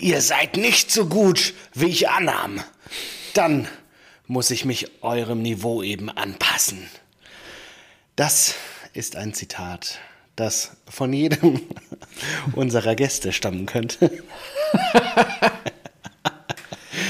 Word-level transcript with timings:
ihr 0.00 0.20
seid 0.20 0.56
nicht 0.56 0.90
so 0.90 1.06
gut, 1.06 1.54
wie 1.74 1.86
ich 1.86 2.08
annahm, 2.08 2.60
dann 3.34 3.68
muss 4.26 4.50
ich 4.50 4.64
mich 4.64 5.02
eurem 5.02 5.42
Niveau 5.42 5.82
eben 5.82 6.08
anpassen. 6.10 6.88
Das 8.16 8.54
ist 8.92 9.16
ein 9.16 9.34
Zitat, 9.34 9.98
das 10.36 10.72
von 10.88 11.12
jedem 11.12 11.60
unserer 12.54 12.94
Gäste 12.94 13.32
stammen 13.32 13.66
könnte. 13.66 14.10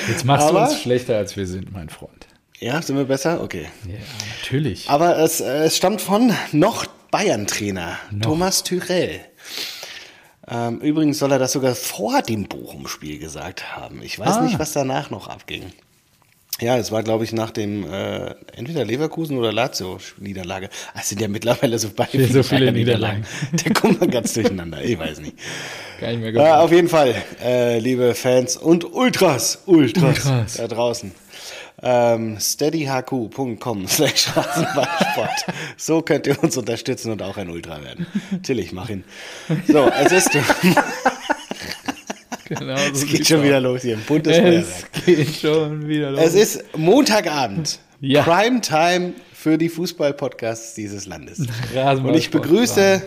Jetzt 0.09 0.25
machst 0.25 0.49
Aber- 0.49 0.65
du 0.67 0.71
uns 0.73 0.81
schlechter, 0.83 1.17
als 1.17 1.37
wir 1.37 1.47
sind, 1.47 1.73
mein 1.73 1.89
Freund. 1.89 2.27
Ja, 2.59 2.83
sind 2.83 2.97
wir 2.97 3.05
besser? 3.05 3.43
Okay. 3.43 3.69
Ja, 3.87 3.95
natürlich. 4.39 4.89
Aber 4.91 5.19
es, 5.19 5.41
äh, 5.41 5.65
es 5.65 5.77
stammt 5.77 6.03
von 6.03 6.35
noch 6.53 6.85
Bayern-Trainer 7.11 7.99
Thomas 8.21 8.63
Tyrell. 8.63 9.21
Ähm, 10.51 10.81
übrigens 10.81 11.19
soll 11.19 11.33
er 11.33 11.39
das 11.39 11.53
sogar 11.53 11.75
vor 11.75 12.23
dem 12.23 12.45
Bochum-Spiel 12.49 13.19
gesagt 13.19 13.77
haben. 13.77 14.03
Ich 14.03 14.19
weiß 14.19 14.37
Ah. 14.39 14.41
nicht, 14.43 14.59
was 14.59 14.73
danach 14.73 15.11
noch 15.11 15.29
abging. 15.29 15.65
Ja, 16.61 16.77
es 16.77 16.93
war, 16.93 17.03
glaube 17.03 17.25
ich, 17.25 17.33
nach 17.33 17.51
dem 17.53 17.91
äh, 17.91 18.35
entweder 18.55 18.85
Leverkusen 18.85 19.39
oder 19.39 19.51
Lazio-Niederlage. 19.51 20.69
Es 20.99 21.09
sind 21.09 21.21
ja 21.21 21.29
mittlerweile 21.29 21.79
so, 21.79 21.89
bei 21.97 22.07
so 22.31 22.43
viele 22.43 22.71
Niederlagen. 22.73 23.25
Da 23.53 23.73
kommt 23.73 24.01
man 24.01 24.11
ganz 24.11 24.35
durcheinander. 24.35 24.83
Ich 24.85 24.99
weiß 24.99 25.21
nicht. 25.21 25.37
Gar 26.01 26.13
nicht 26.13 26.21
mehr 26.21 26.35
Äh, 26.35 26.53
auf 26.53 26.71
jeden 26.73 26.89
Fall, 26.89 27.15
äh, 27.43 27.79
liebe 27.79 28.15
Fans 28.15 28.57
und 28.59 28.85
Ultras, 28.93 29.63
Ultras, 29.67 30.27
Ultras. 30.27 30.55
da 30.55 30.69
draußen. 30.69 31.13
Ähm, 31.83 32.39
steadyhq.com 32.39 33.85
slash 33.89 34.37
Rasenballsport. 34.37 35.47
So 35.77 36.03
könnt 36.03 36.27
ihr 36.27 36.43
uns 36.43 36.57
unterstützen 36.57 37.13
und 37.13 37.23
auch 37.23 37.37
ein 37.37 37.49
Ultra 37.49 37.83
werden. 37.83 38.07
Tillich, 38.43 38.73
mach 38.73 38.89
ihn. 38.91 39.05
So, 39.67 39.89
es 39.89 40.13
ist, 40.13 40.31
genau 42.45 42.75
es 42.75 43.01
so 43.01 43.07
geht 43.07 43.17
sieht's 43.17 43.29
schon 43.29 43.39
aus. 43.39 43.45
wieder 43.45 43.61
los 43.61 43.83
hier, 43.83 43.97
ein 43.97 44.03
buntes 44.07 44.37
Feuerwerk. 44.37 44.65
Es 44.95 45.05
geht 45.05 45.37
schon 45.37 45.89
wieder 45.89 46.11
los. 46.11 46.21
Es 46.23 46.35
ist 46.35 46.65
Montagabend. 46.77 47.79
Ja. 48.01 48.23
Primetime 48.23 49.15
für 49.33 49.59
die 49.59 49.69
Fußball-Podcasts 49.69 50.75
dieses 50.75 51.07
Landes. 51.07 51.39
Und 51.39 52.15
ich 52.15 52.31
begrüße 52.31 53.03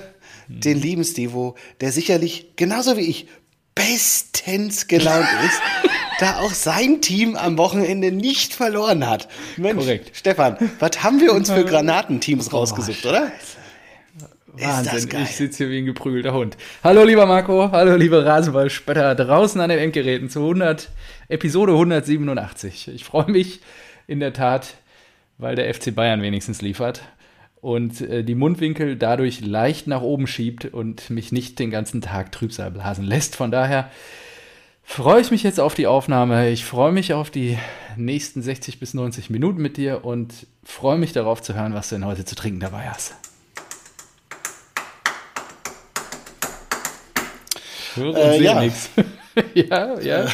den 0.48 0.80
lieben 0.80 1.04
Stevo, 1.04 1.56
der 1.82 1.92
sicherlich 1.92 2.56
genauso 2.56 2.98
wie 2.98 3.02
ich 3.02 3.28
bestens 3.76 4.88
gelaunt 4.88 5.28
ist, 5.46 5.62
da 6.20 6.40
auch 6.40 6.52
sein 6.52 7.02
Team 7.02 7.36
am 7.36 7.58
Wochenende 7.58 8.12
nicht 8.12 8.54
verloren 8.54 9.08
hat. 9.08 9.28
Mensch, 9.58 9.80
Korrekt. 9.80 10.12
Stefan, 10.14 10.58
was 10.80 11.04
haben 11.04 11.20
wir 11.20 11.34
uns 11.34 11.52
für 11.52 11.64
Granatenteams 11.66 12.54
rausgesucht, 12.54 13.06
oder? 13.06 13.32
Wahnsinn, 14.56 15.10
ich 15.24 15.36
sitze 15.36 15.64
hier 15.64 15.70
wie 15.72 15.80
ein 15.80 15.86
geprügelter 15.86 16.34
Hund. 16.34 16.58
Hallo 16.84 17.04
lieber 17.04 17.26
Marco, 17.26 17.72
hallo 17.72 17.96
liebe 17.96 18.24
Rasenballspötter 18.24 19.16
draußen 19.16 19.60
an 19.60 19.70
den 19.70 19.80
Endgeräten 19.80 20.30
zu 20.30 20.42
100, 20.42 20.92
Episode 21.28 21.72
187. 21.72 22.90
Ich 22.90 23.04
freue 23.04 23.32
mich 23.32 23.62
in 24.06 24.20
der 24.20 24.32
Tat, 24.32 24.76
weil 25.40 25.56
der 25.56 25.74
FC 25.74 25.96
Bayern 25.96 26.22
wenigstens 26.22 26.62
liefert 26.62 27.02
und 27.62 28.02
äh, 28.02 28.24
die 28.24 28.36
Mundwinkel 28.36 28.96
dadurch 28.96 29.42
leicht 29.42 29.88
nach 29.88 30.02
oben 30.02 30.28
schiebt 30.28 30.66
und 30.66 31.10
mich 31.10 31.32
nicht 31.32 31.58
den 31.58 31.72
ganzen 31.72 32.02
Tag 32.02 32.32
Trübsal 32.32 32.70
blasen 32.70 33.06
lässt. 33.06 33.36
Von 33.36 33.50
daher 33.50 33.90
freue 34.84 35.22
ich 35.22 35.32
mich 35.32 35.44
jetzt 35.44 35.60
auf 35.60 35.74
die 35.76 35.88
Aufnahme. 35.88 36.50
Ich 36.50 36.66
freue 36.66 36.92
mich 36.92 37.14
auf 37.14 37.30
die 37.30 37.58
nächsten 37.96 38.42
60 38.42 38.80
bis 38.80 38.94
90 38.94 39.30
Minuten 39.30 39.62
mit 39.62 39.78
dir 39.78 40.04
und 40.06 40.48
freue 40.64 40.98
mich 40.98 41.14
darauf 41.14 41.42
zu 41.42 41.54
hören, 41.56 41.74
was 41.74 41.90
du 41.90 41.96
denn 41.96 42.06
heute 42.06 42.26
zu 42.26 42.36
trinken 42.36 42.60
dabei 42.60 42.90
hast. 42.90 43.16
Höre 47.96 48.10
und 48.10 48.16
Äh, 48.16 48.32
sehe 48.38 48.42
ja. 48.44 48.62
nichts. 48.62 48.90
ja, 49.54 50.00
ja. 50.00 50.28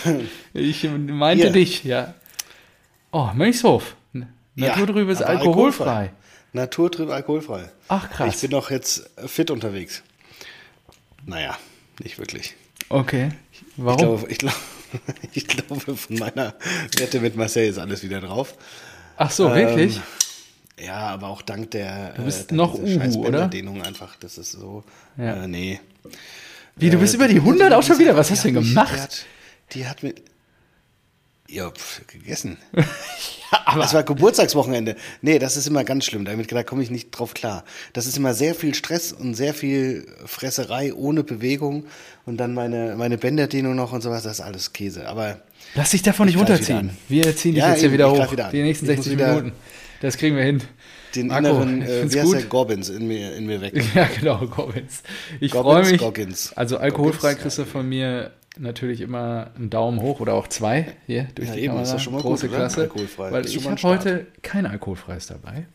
Ich 0.53 0.83
meinte 0.89 1.43
Hier. 1.45 1.51
dich, 1.53 1.83
ja. 1.83 2.13
Oh, 3.11 3.29
Mönchshof. 3.33 3.95
N- 4.13 4.27
Ja, 4.55 4.69
Naturtrübes 4.69 5.21
aber 5.21 5.39
alkoholfrei. 5.39 6.11
Naturtrüb 6.53 7.09
alkoholfrei. 7.09 7.69
Ach 7.89 8.09
krass. 8.09 8.35
Ich 8.35 8.41
bin 8.41 8.51
doch 8.51 8.71
jetzt 8.71 9.09
fit 9.25 9.51
unterwegs. 9.51 10.03
Naja, 11.25 11.57
nicht 12.01 12.17
wirklich. 12.17 12.55
okay. 12.89 13.29
Ich 13.79 13.85
Warum? 13.85 13.97
glaube, 13.97 14.29
ich, 14.29 14.37
glaube, 14.37 14.55
ich 15.33 15.47
glaube, 15.47 15.95
von 15.95 16.17
meiner 16.17 16.53
Wette 16.97 17.21
mit 17.21 17.37
Marseille 17.37 17.69
ist 17.69 17.77
alles 17.77 18.03
wieder 18.03 18.19
drauf. 18.19 18.55
Ach 19.15 19.31
so, 19.31 19.55
wirklich? 19.55 19.95
Ähm, 20.77 20.85
ja, 20.85 20.97
aber 20.97 21.27
auch 21.27 21.41
dank 21.41 21.71
der, 21.71 22.13
Du 22.13 22.23
bist 22.23 22.51
äh, 22.51 22.55
noch 22.55 22.73
Uhu, 22.73 22.81
oder? 23.19 23.31
Bänderdehnung 23.31 23.81
einfach. 23.81 24.17
Das 24.17 24.37
ist 24.37 24.51
so. 24.51 24.83
Ja. 25.17 25.43
Äh, 25.45 25.47
nee. 25.47 25.79
Wie, 26.75 26.89
du 26.89 26.97
bist 26.97 27.13
Äh, 27.13 27.17
über 27.17 27.27
die 27.29 27.37
100 27.37 27.71
auch 27.71 27.83
schon 27.83 27.99
wieder? 27.99 28.17
Was 28.17 28.29
hast 28.31 28.43
du 28.43 28.51
denn 28.51 28.63
gemacht? 28.63 28.93
Die 28.93 28.99
hat, 28.99 29.25
die 29.73 29.87
hat 29.87 30.03
mit. 30.03 30.23
Ja, 31.51 31.71
pf, 31.71 32.01
gegessen. 32.07 32.57
aber 33.65 33.81
Das 33.81 33.93
war 33.93 34.03
Geburtstagswochenende. 34.03 34.95
Nee, 35.21 35.39
das 35.39 35.57
ist 35.57 35.65
immer 35.67 35.83
ganz 35.83 36.05
schlimm. 36.05 36.25
Damit 36.25 36.51
da 36.51 36.63
komme 36.63 36.83
ich 36.83 36.91
nicht 36.91 37.09
drauf 37.11 37.33
klar. 37.33 37.63
Das 37.93 38.05
ist 38.05 38.17
immer 38.17 38.33
sehr 38.33 38.53
viel 38.53 38.75
Stress 38.75 39.11
und 39.11 39.33
sehr 39.33 39.53
viel 39.53 40.05
Fresserei 40.25 40.93
ohne 40.93 41.23
Bewegung 41.23 41.85
und 42.25 42.37
dann 42.37 42.53
meine, 42.53 42.95
meine 42.97 43.17
Bänderdehnung 43.17 43.75
noch 43.75 43.91
und 43.93 44.01
sowas. 44.01 44.23
Das 44.23 44.33
ist 44.33 44.41
alles 44.41 44.73
Käse. 44.73 45.07
Aber 45.07 45.41
lass 45.75 45.89
dich 45.91 46.03
davon 46.03 46.27
nicht 46.27 46.37
runterziehen. 46.37 46.91
Wir 47.07 47.35
ziehen 47.35 47.55
dich 47.55 47.63
Ja, 47.63 47.71
jetzt 47.71 47.79
hier 47.79 47.91
wieder 47.91 48.11
hoch. 48.11 48.31
wieder. 48.31 48.49
Die 48.51 48.61
nächsten 48.61 48.85
Ich 48.89 48.97
muss 48.97 49.05
60 49.05 49.13
wieder- 49.19 49.29
Minuten. 49.35 49.51
Das 50.01 50.17
kriegen 50.17 50.37
wir 50.37 50.43
hin. 50.43 50.61
den 51.15 51.27
Marco, 51.27 51.47
inneren, 51.49 51.81
äh, 51.81 52.09
wie 52.13 52.21
heißt 52.21 52.31
der. 52.33 52.43
Gobbins 52.43 52.87
in 52.89 53.07
mir, 53.07 53.35
in 53.35 53.47
mir 53.47 53.59
weg. 53.59 53.73
Ja, 53.95 54.07
genau, 54.17 54.37
Goggins. 54.47 55.01
Ich 55.41 55.51
freue 55.51 55.83
mich. 55.85 55.97
Goggins. 55.99 56.53
Also 56.55 56.77
alkoholfrei 56.77 57.29
Goggins, 57.33 57.41
kriegst 57.41 57.57
du 57.57 57.65
von 57.65 57.89
mir 57.89 58.31
natürlich 58.59 59.01
immer 59.01 59.51
einen 59.57 59.69
Daumen 59.69 60.01
hoch 60.01 60.19
oder 60.19 60.33
auch 60.33 60.47
zwei 60.47 60.87
hier 61.07 61.27
durch 61.35 61.49
Ja, 61.49 61.55
die 61.55 61.61
eben, 61.61 61.73
Kamera. 61.75 61.95
ist 61.95 62.01
schon 62.03 62.13
mal 62.13 62.21
Große 62.21 62.47
gut, 62.47 62.55
oder? 62.55 62.65
Klasse. 62.65 62.81
Alkoholfrei. 62.81 63.31
Weil 63.31 63.45
ich 63.45 63.65
habe 63.65 63.81
heute 63.83 64.27
kein 64.41 64.65
alkoholfreies 64.65 65.27
dabei. 65.27 65.65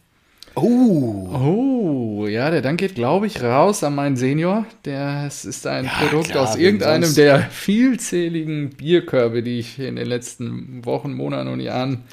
Oh, 0.57 1.29
Oh, 1.33 2.27
ja, 2.29 2.49
der 2.51 2.63
Dank 2.63 2.79
geht, 2.79 2.95
glaube 2.95 3.27
ich, 3.27 3.43
raus 3.43 3.83
an 3.83 3.97
meinen 3.97 4.15
Senior. 4.17 4.67
Der 4.85 5.25
es 5.27 5.45
ist 5.45 5.67
ein 5.67 5.85
Ja, 5.87 5.91
Produkt 6.07 6.31
klar, 6.31 6.49
aus 6.49 6.55
irgendeinem 6.57 7.13
der 7.15 7.41
vielzähligen 7.41 8.71
Bierkörbe, 8.71 9.43
die 9.43 9.59
ich 9.59 9.81
in 9.81 9.97
den 9.97 10.07
letzten 10.07 10.85
Wochen, 10.87 11.13
Monaten 11.13 11.49
und 11.49 11.59
Jahren 11.59 12.05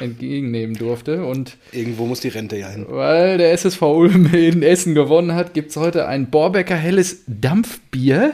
entgegennehmen 0.00 0.76
durfte. 0.76 1.26
Und 1.26 1.58
irgendwo 1.72 2.06
muss 2.06 2.20
die 2.20 2.28
Rente 2.28 2.56
ja 2.56 2.68
hin. 2.70 2.86
weil 2.88 3.36
der 3.36 3.52
SSV 3.52 3.82
Ulm 3.82 4.32
in 4.34 4.62
Essen 4.62 4.94
gewonnen 4.94 5.34
hat, 5.34 5.52
gibt 5.52 5.70
es 5.70 5.76
heute 5.76 6.06
ein 6.08 6.30
Borbecker 6.30 6.76
helles 6.76 7.22
Dampfbier. 7.26 8.32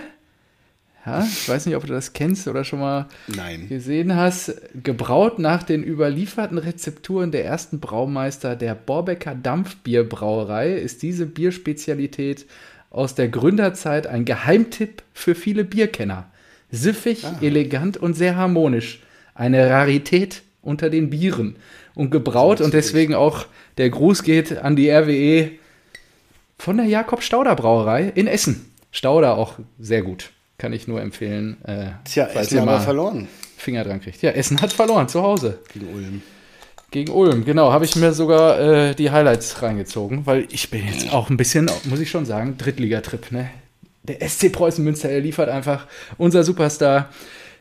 Ja, 1.07 1.25
ich 1.25 1.49
weiß 1.49 1.67
nicht, 1.67 1.77
ob 1.77 1.87
du 1.87 1.93
das 1.93 2.13
kennst 2.13 2.49
oder 2.49 2.65
schon 2.65 2.81
mal 2.81 3.07
Nein. 3.29 3.69
gesehen 3.69 4.17
hast. 4.17 4.61
Gebraut 4.83 5.39
nach 5.39 5.63
den 5.63 5.85
überlieferten 5.85 6.59
Rezepturen 6.59 7.31
der 7.31 7.45
ersten 7.45 7.79
Braumeister 7.79 8.57
der 8.57 8.75
Borbecker 8.75 9.37
Dampfbierbrauerei 9.37 10.73
ist 10.73 11.03
diese 11.03 11.27
Bierspezialität 11.27 12.47
aus 12.91 13.15
der 13.15 13.29
Gründerzeit 13.29 14.09
ein 14.09 14.25
Geheimtipp 14.25 15.05
für 15.13 15.37
viele 15.37 15.65
Bierkenner. 15.65 16.29
Siffig, 16.73 17.25
elegant 17.41 17.97
und 17.97 18.15
sehr 18.15 18.35
harmonisch. 18.35 19.01
Eine 19.33 19.71
Rarität 19.71 20.43
unter 20.61 20.91
den 20.91 21.11
Bieren. 21.11 21.57
Und 21.95 22.11
gebraut 22.11 22.61
und 22.61 22.75
deswegen 22.75 23.15
auch 23.15 23.47
der 23.79 23.91
Gruß 23.91 24.25
geht 24.25 24.59
an 24.59 24.75
die 24.75 24.91
RWE 24.91 25.53
von 26.59 26.79
der 26.79 26.87
Jakob 26.87 27.23
Stauder 27.23 27.55
Brauerei 27.55 28.11
in 28.15 28.27
Essen. 28.27 28.73
Stauder 28.91 29.39
auch 29.39 29.55
sehr 29.79 30.03
gut. 30.03 30.31
Kann 30.59 30.73
ich 30.73 30.89
nur 30.89 31.01
empfehlen. 31.03 31.57
Äh, 31.65 31.89
Tja, 32.05 32.27
Essen 32.29 32.65
mal 32.65 32.81
verloren 32.81 33.29
Finger 33.59 33.85
dran 33.85 34.01
kriegt. 34.01 34.23
Ja, 34.23 34.31
Essen 34.31 34.61
hat 34.61 34.73
verloren 34.73 35.09
zu 35.09 35.23
Hause. 35.23 35.59
gegen 35.73 35.87
Ulm. 35.95 36.23
Gegen 36.91 37.11
Ulm, 37.13 37.45
genau. 37.45 37.73
Habe 37.73 37.85
ich 37.85 37.97
mir 37.97 38.13
sogar 38.13 38.61
äh, 38.61 38.95
die 38.95 39.11
Highlights 39.11 39.61
reingezogen, 39.63 40.25
weil 40.25 40.47
ich 40.51 40.71
bin 40.71 40.87
jetzt 40.87 41.13
auch 41.13 41.29
ein 41.31 41.37
bisschen, 41.37 41.69
muss 41.85 42.01
ich 42.01 42.11
schon 42.11 42.25
sagen, 42.27 42.57
Drittligatrip. 42.59 43.33
Ne? 43.33 43.51
Der 44.05 44.27
SC 44.29 44.53
Preußen 44.53 44.83
Münster, 44.85 45.09
er 45.11 45.21
liefert 45.21 45.49
einfach 45.49 45.87
unser 46.17 46.43
Superstar. 46.45 47.11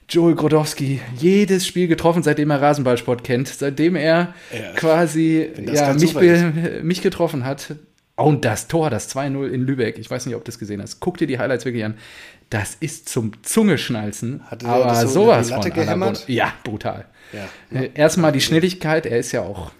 Joel 0.08 0.36
Grodowski, 0.36 1.02
jedes 1.18 1.66
Spiel 1.66 1.88
getroffen, 1.88 2.22
seitdem 2.22 2.52
er 2.52 2.62
Rasenballsport 2.62 3.24
kennt, 3.24 3.48
seitdem 3.48 3.96
er 3.96 4.36
Ja, 4.54 4.72
quasi 4.76 5.50
ja, 5.74 5.94
mich, 5.96 6.14
be- 6.14 6.82
mich 6.84 7.02
getroffen 7.02 7.44
hat. 7.44 7.74
Und 8.16 8.46
das 8.46 8.68
Tor, 8.68 8.92
das 8.92 9.14
2-0 9.14 9.48
in 9.50 9.62
Lübeck, 9.62 9.98
ich 9.98 10.10
weiß 10.10 10.28
nicht, 10.28 10.36
ob 10.36 10.46
du 10.46 10.50
das 10.52 10.60
gesehen 10.60 10.82
hast. 10.82 11.00
Guck 11.00 11.18
dir 11.18 11.26
die 11.28 11.40
Highlights 11.40 11.66
wirklich 11.66 11.84
an. 11.84 11.96
Das 12.50 12.76
ist 12.76 13.10
zum 13.10 13.32
Zungeschnalzen. 13.44 14.44
Hatte 14.50 14.66
der 14.66 14.76
aber 14.76 14.86
das 14.86 15.02
so 15.02 15.08
sowas 15.22 15.50
Latte 15.50 15.70
von 15.70 15.80
gehämmert? 15.80 16.28
Ja, 16.28 16.54
brutal. 16.64 17.06
Ja. 17.34 17.80
Äh, 17.80 17.90
Erstmal 17.96 18.32
die 18.32 18.42
Schnelligkeit, 18.42 19.06
er 19.06 19.18
ist 19.18 19.32
ja 19.32 19.42
auch 19.42 19.72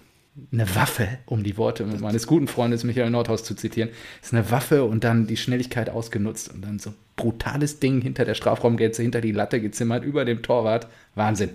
eine 0.52 0.74
Waffe, 0.74 1.08
um 1.24 1.42
die 1.42 1.56
Worte 1.56 1.84
meines 1.84 2.26
guten 2.26 2.46
Freundes 2.46 2.84
Michael 2.84 3.10
Nordhaus 3.10 3.42
zu 3.44 3.54
zitieren. 3.54 3.90
Ist 4.22 4.34
eine 4.34 4.50
Waffe 4.50 4.84
und 4.84 5.04
dann 5.04 5.26
die 5.26 5.36
Schnelligkeit 5.36 5.88
ausgenutzt 5.88 6.52
und 6.52 6.62
dann 6.62 6.78
so 6.78 6.92
brutales 7.16 7.80
Ding 7.80 8.02
hinter 8.02 8.24
der 8.24 8.34
Strafraumgrenze, 8.34 9.02
hinter 9.02 9.22
die 9.22 9.32
Latte 9.32 9.60
gezimmert, 9.60 10.04
über 10.04 10.24
dem 10.24 10.42
Torwart. 10.42 10.88
Wahnsinn. 11.14 11.50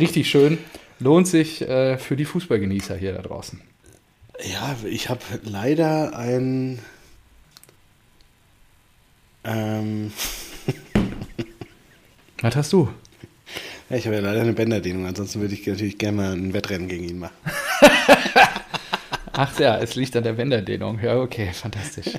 Richtig 0.00 0.30
schön. 0.30 0.58
Lohnt 0.98 1.28
sich 1.28 1.60
äh, 1.62 1.98
für 1.98 2.16
die 2.16 2.24
Fußballgenießer 2.24 2.96
hier 2.96 3.12
da 3.12 3.22
draußen. 3.22 3.60
Ja, 4.50 4.76
ich 4.84 5.10
habe 5.10 5.20
leider 5.42 6.16
ein. 6.16 6.78
Ähm, 9.44 10.12
Was 12.42 12.56
hast 12.56 12.72
du? 12.72 12.88
Ja, 13.88 13.96
ich 13.96 14.06
habe 14.06 14.16
ja 14.16 14.22
leider 14.22 14.40
eine 14.40 14.52
Bänderdehnung, 14.52 15.06
ansonsten 15.06 15.40
würde 15.40 15.54
ich 15.54 15.66
natürlich 15.66 15.98
gerne 15.98 16.16
mal 16.16 16.32
ein 16.32 16.52
Wettrennen 16.52 16.88
gegen 16.88 17.04
ihn 17.08 17.18
machen. 17.18 17.34
Ach 19.32 19.58
ja, 19.58 19.78
es 19.78 19.94
liegt 19.94 20.14
an 20.16 20.22
der 20.24 20.34
Bänderdehnung. 20.34 20.98
Ja, 21.02 21.18
okay, 21.18 21.50
fantastisch. 21.52 22.18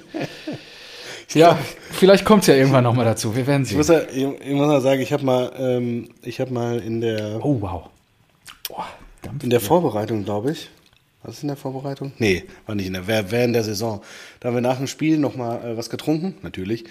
Ja, 1.33 1.57
vielleicht 1.91 2.25
kommt 2.25 2.41
es 2.41 2.47
ja 2.47 2.55
irgendwann 2.55 2.83
nochmal 2.83 3.05
dazu. 3.05 3.35
Wir 3.35 3.45
werden 3.47 3.63
Ich 3.63 3.69
sehen. 3.69 3.77
muss, 3.77 3.87
ja, 3.87 4.01
ich 4.03 4.23
ich 4.23 4.53
muss 4.53 4.67
mal 4.67 4.81
sagen, 4.81 5.01
ich 5.01 5.11
habe 5.13 5.23
mal, 5.25 5.51
ähm, 5.57 6.09
ich 6.21 6.39
habe 6.39 6.51
mal 6.53 6.79
in 6.79 7.01
der, 7.01 7.43
Oh, 7.43 7.59
wow. 7.61 7.89
Boah, 8.67 8.87
in 9.41 9.49
der 9.49 9.59
Vorbereitung, 9.59 10.23
glaube 10.25 10.51
ich. 10.51 10.69
Was 11.23 11.35
ist 11.37 11.43
in 11.43 11.47
der 11.47 11.57
Vorbereitung? 11.57 12.11
Nee, 12.17 12.43
war 12.65 12.75
nicht 12.75 12.87
in 12.87 12.93
der, 12.93 13.07
während 13.07 13.55
der 13.55 13.63
Saison. 13.63 14.01
Da 14.39 14.49
haben 14.49 14.55
wir 14.55 14.61
nach 14.61 14.77
dem 14.77 14.87
Spiel 14.87 15.17
nochmal 15.17 15.63
äh, 15.65 15.77
was 15.77 15.89
getrunken, 15.89 16.35
natürlich. 16.43 16.83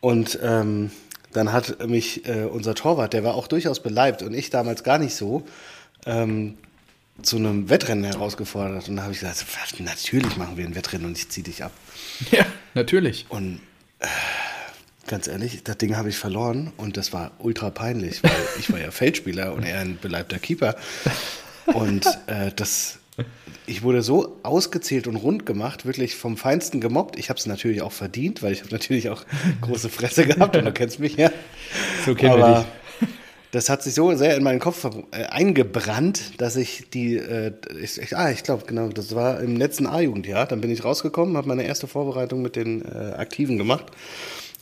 Und 0.00 0.38
ähm, 0.42 0.90
dann 1.32 1.52
hat 1.52 1.86
mich 1.88 2.26
äh, 2.26 2.44
unser 2.44 2.74
Torwart, 2.74 3.12
der 3.12 3.24
war 3.24 3.34
auch 3.34 3.46
durchaus 3.46 3.80
beleibt 3.80 4.22
und 4.22 4.34
ich 4.34 4.50
damals 4.50 4.84
gar 4.84 4.98
nicht 4.98 5.14
so, 5.14 5.44
ähm, 6.06 6.56
zu 7.20 7.36
einem 7.36 7.68
Wettrennen 7.68 8.04
herausgefordert. 8.04 8.88
Und 8.88 8.96
da 8.96 9.02
habe 9.02 9.12
ich 9.12 9.20
gesagt, 9.20 9.44
natürlich 9.80 10.36
machen 10.36 10.56
wir 10.56 10.64
ein 10.64 10.74
Wettrennen 10.74 11.06
und 11.06 11.18
ich 11.18 11.28
ziehe 11.28 11.44
dich 11.44 11.62
ab. 11.62 11.72
Ja, 12.30 12.46
natürlich. 12.74 13.26
Und 13.28 13.60
äh, 13.98 14.06
ganz 15.06 15.28
ehrlich, 15.28 15.62
das 15.62 15.76
Ding 15.78 15.96
habe 15.96 16.08
ich 16.08 16.16
verloren 16.16 16.72
und 16.76 16.96
das 16.96 17.12
war 17.12 17.32
ultra 17.38 17.70
peinlich, 17.70 18.22
weil 18.22 18.32
ich 18.58 18.72
war 18.72 18.80
ja 18.80 18.90
Feldspieler 18.90 19.52
und 19.52 19.64
er 19.64 19.80
ein 19.80 19.98
beleibter 19.98 20.38
Keeper. 20.38 20.76
Und 21.66 22.06
äh, 22.26 22.50
das, 22.54 22.98
ich 23.66 23.82
wurde 23.82 24.02
so 24.02 24.38
ausgezählt 24.42 25.06
und 25.06 25.16
rund 25.16 25.46
gemacht, 25.46 25.86
wirklich 25.86 26.16
vom 26.16 26.36
Feinsten 26.36 26.80
gemobbt. 26.80 27.18
Ich 27.18 27.28
habe 27.28 27.38
es 27.38 27.46
natürlich 27.46 27.82
auch 27.82 27.92
verdient, 27.92 28.42
weil 28.42 28.52
ich 28.52 28.60
habe 28.60 28.70
natürlich 28.72 29.08
auch 29.08 29.24
große 29.60 29.88
Fresse 29.88 30.26
gehabt 30.26 30.56
und 30.56 30.64
du 30.64 30.72
kennst 30.72 30.98
mich 30.98 31.16
ja. 31.16 31.30
So 32.04 32.14
kennen 32.14 32.36
wir 32.38 32.44
Aber 32.44 32.66
dich. 33.00 33.08
das 33.52 33.68
hat 33.68 33.82
sich 33.82 33.94
so 33.94 34.14
sehr 34.14 34.36
in 34.36 34.42
meinen 34.42 34.60
Kopf 34.60 34.84
äh, 34.84 35.24
eingebrannt, 35.24 36.40
dass 36.40 36.56
ich 36.56 36.90
die, 36.90 37.16
äh, 37.16 37.52
ich, 37.80 37.98
ich, 37.98 38.16
ah, 38.16 38.30
ich 38.30 38.42
glaube, 38.42 38.64
genau, 38.66 38.88
das 38.88 39.14
war 39.14 39.40
im 39.40 39.56
letzten 39.56 39.86
A-Jugendjahr. 39.86 40.46
Dann 40.46 40.60
bin 40.60 40.70
ich 40.70 40.84
rausgekommen, 40.84 41.36
habe 41.36 41.48
meine 41.48 41.64
erste 41.64 41.86
Vorbereitung 41.86 42.42
mit 42.42 42.56
den 42.56 42.84
äh, 42.84 43.14
Aktiven 43.16 43.58
gemacht 43.58 43.86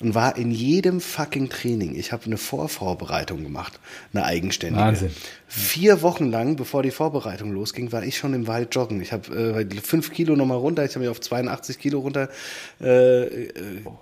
und 0.01 0.15
war 0.15 0.37
in 0.37 0.51
jedem 0.51 1.01
fucking 1.01 1.51
Training. 1.51 1.95
Ich 1.95 2.11
habe 2.11 2.25
eine 2.25 2.39
Vorvorbereitung 2.39 3.43
gemacht, 3.43 3.79
eine 4.15 4.25
eigenständige. 4.25 4.83
Wahnsinn. 4.83 5.11
Vier 5.47 6.01
Wochen 6.01 6.31
lang, 6.31 6.57
bevor 6.57 6.83
die 6.83 6.91
Vorbereitung 6.91 7.53
losging, 7.53 7.93
war 7.93 8.03
ich 8.03 8.17
schon 8.17 8.33
im 8.33 8.47
Wald 8.47 8.75
joggen. 8.75 9.03
Ich 9.03 9.13
habe 9.13 9.59
äh, 9.61 9.81
fünf 9.83 10.11
Kilo 10.13 10.37
nochmal 10.37 10.57
runter, 10.57 10.85
ich 10.85 10.93
habe 10.93 11.01
mich 11.01 11.09
auf 11.09 11.21
82 11.21 11.79
Kilo 11.79 11.99
runter 12.01 12.31
äh, 12.81 13.25
äh, 13.25 13.53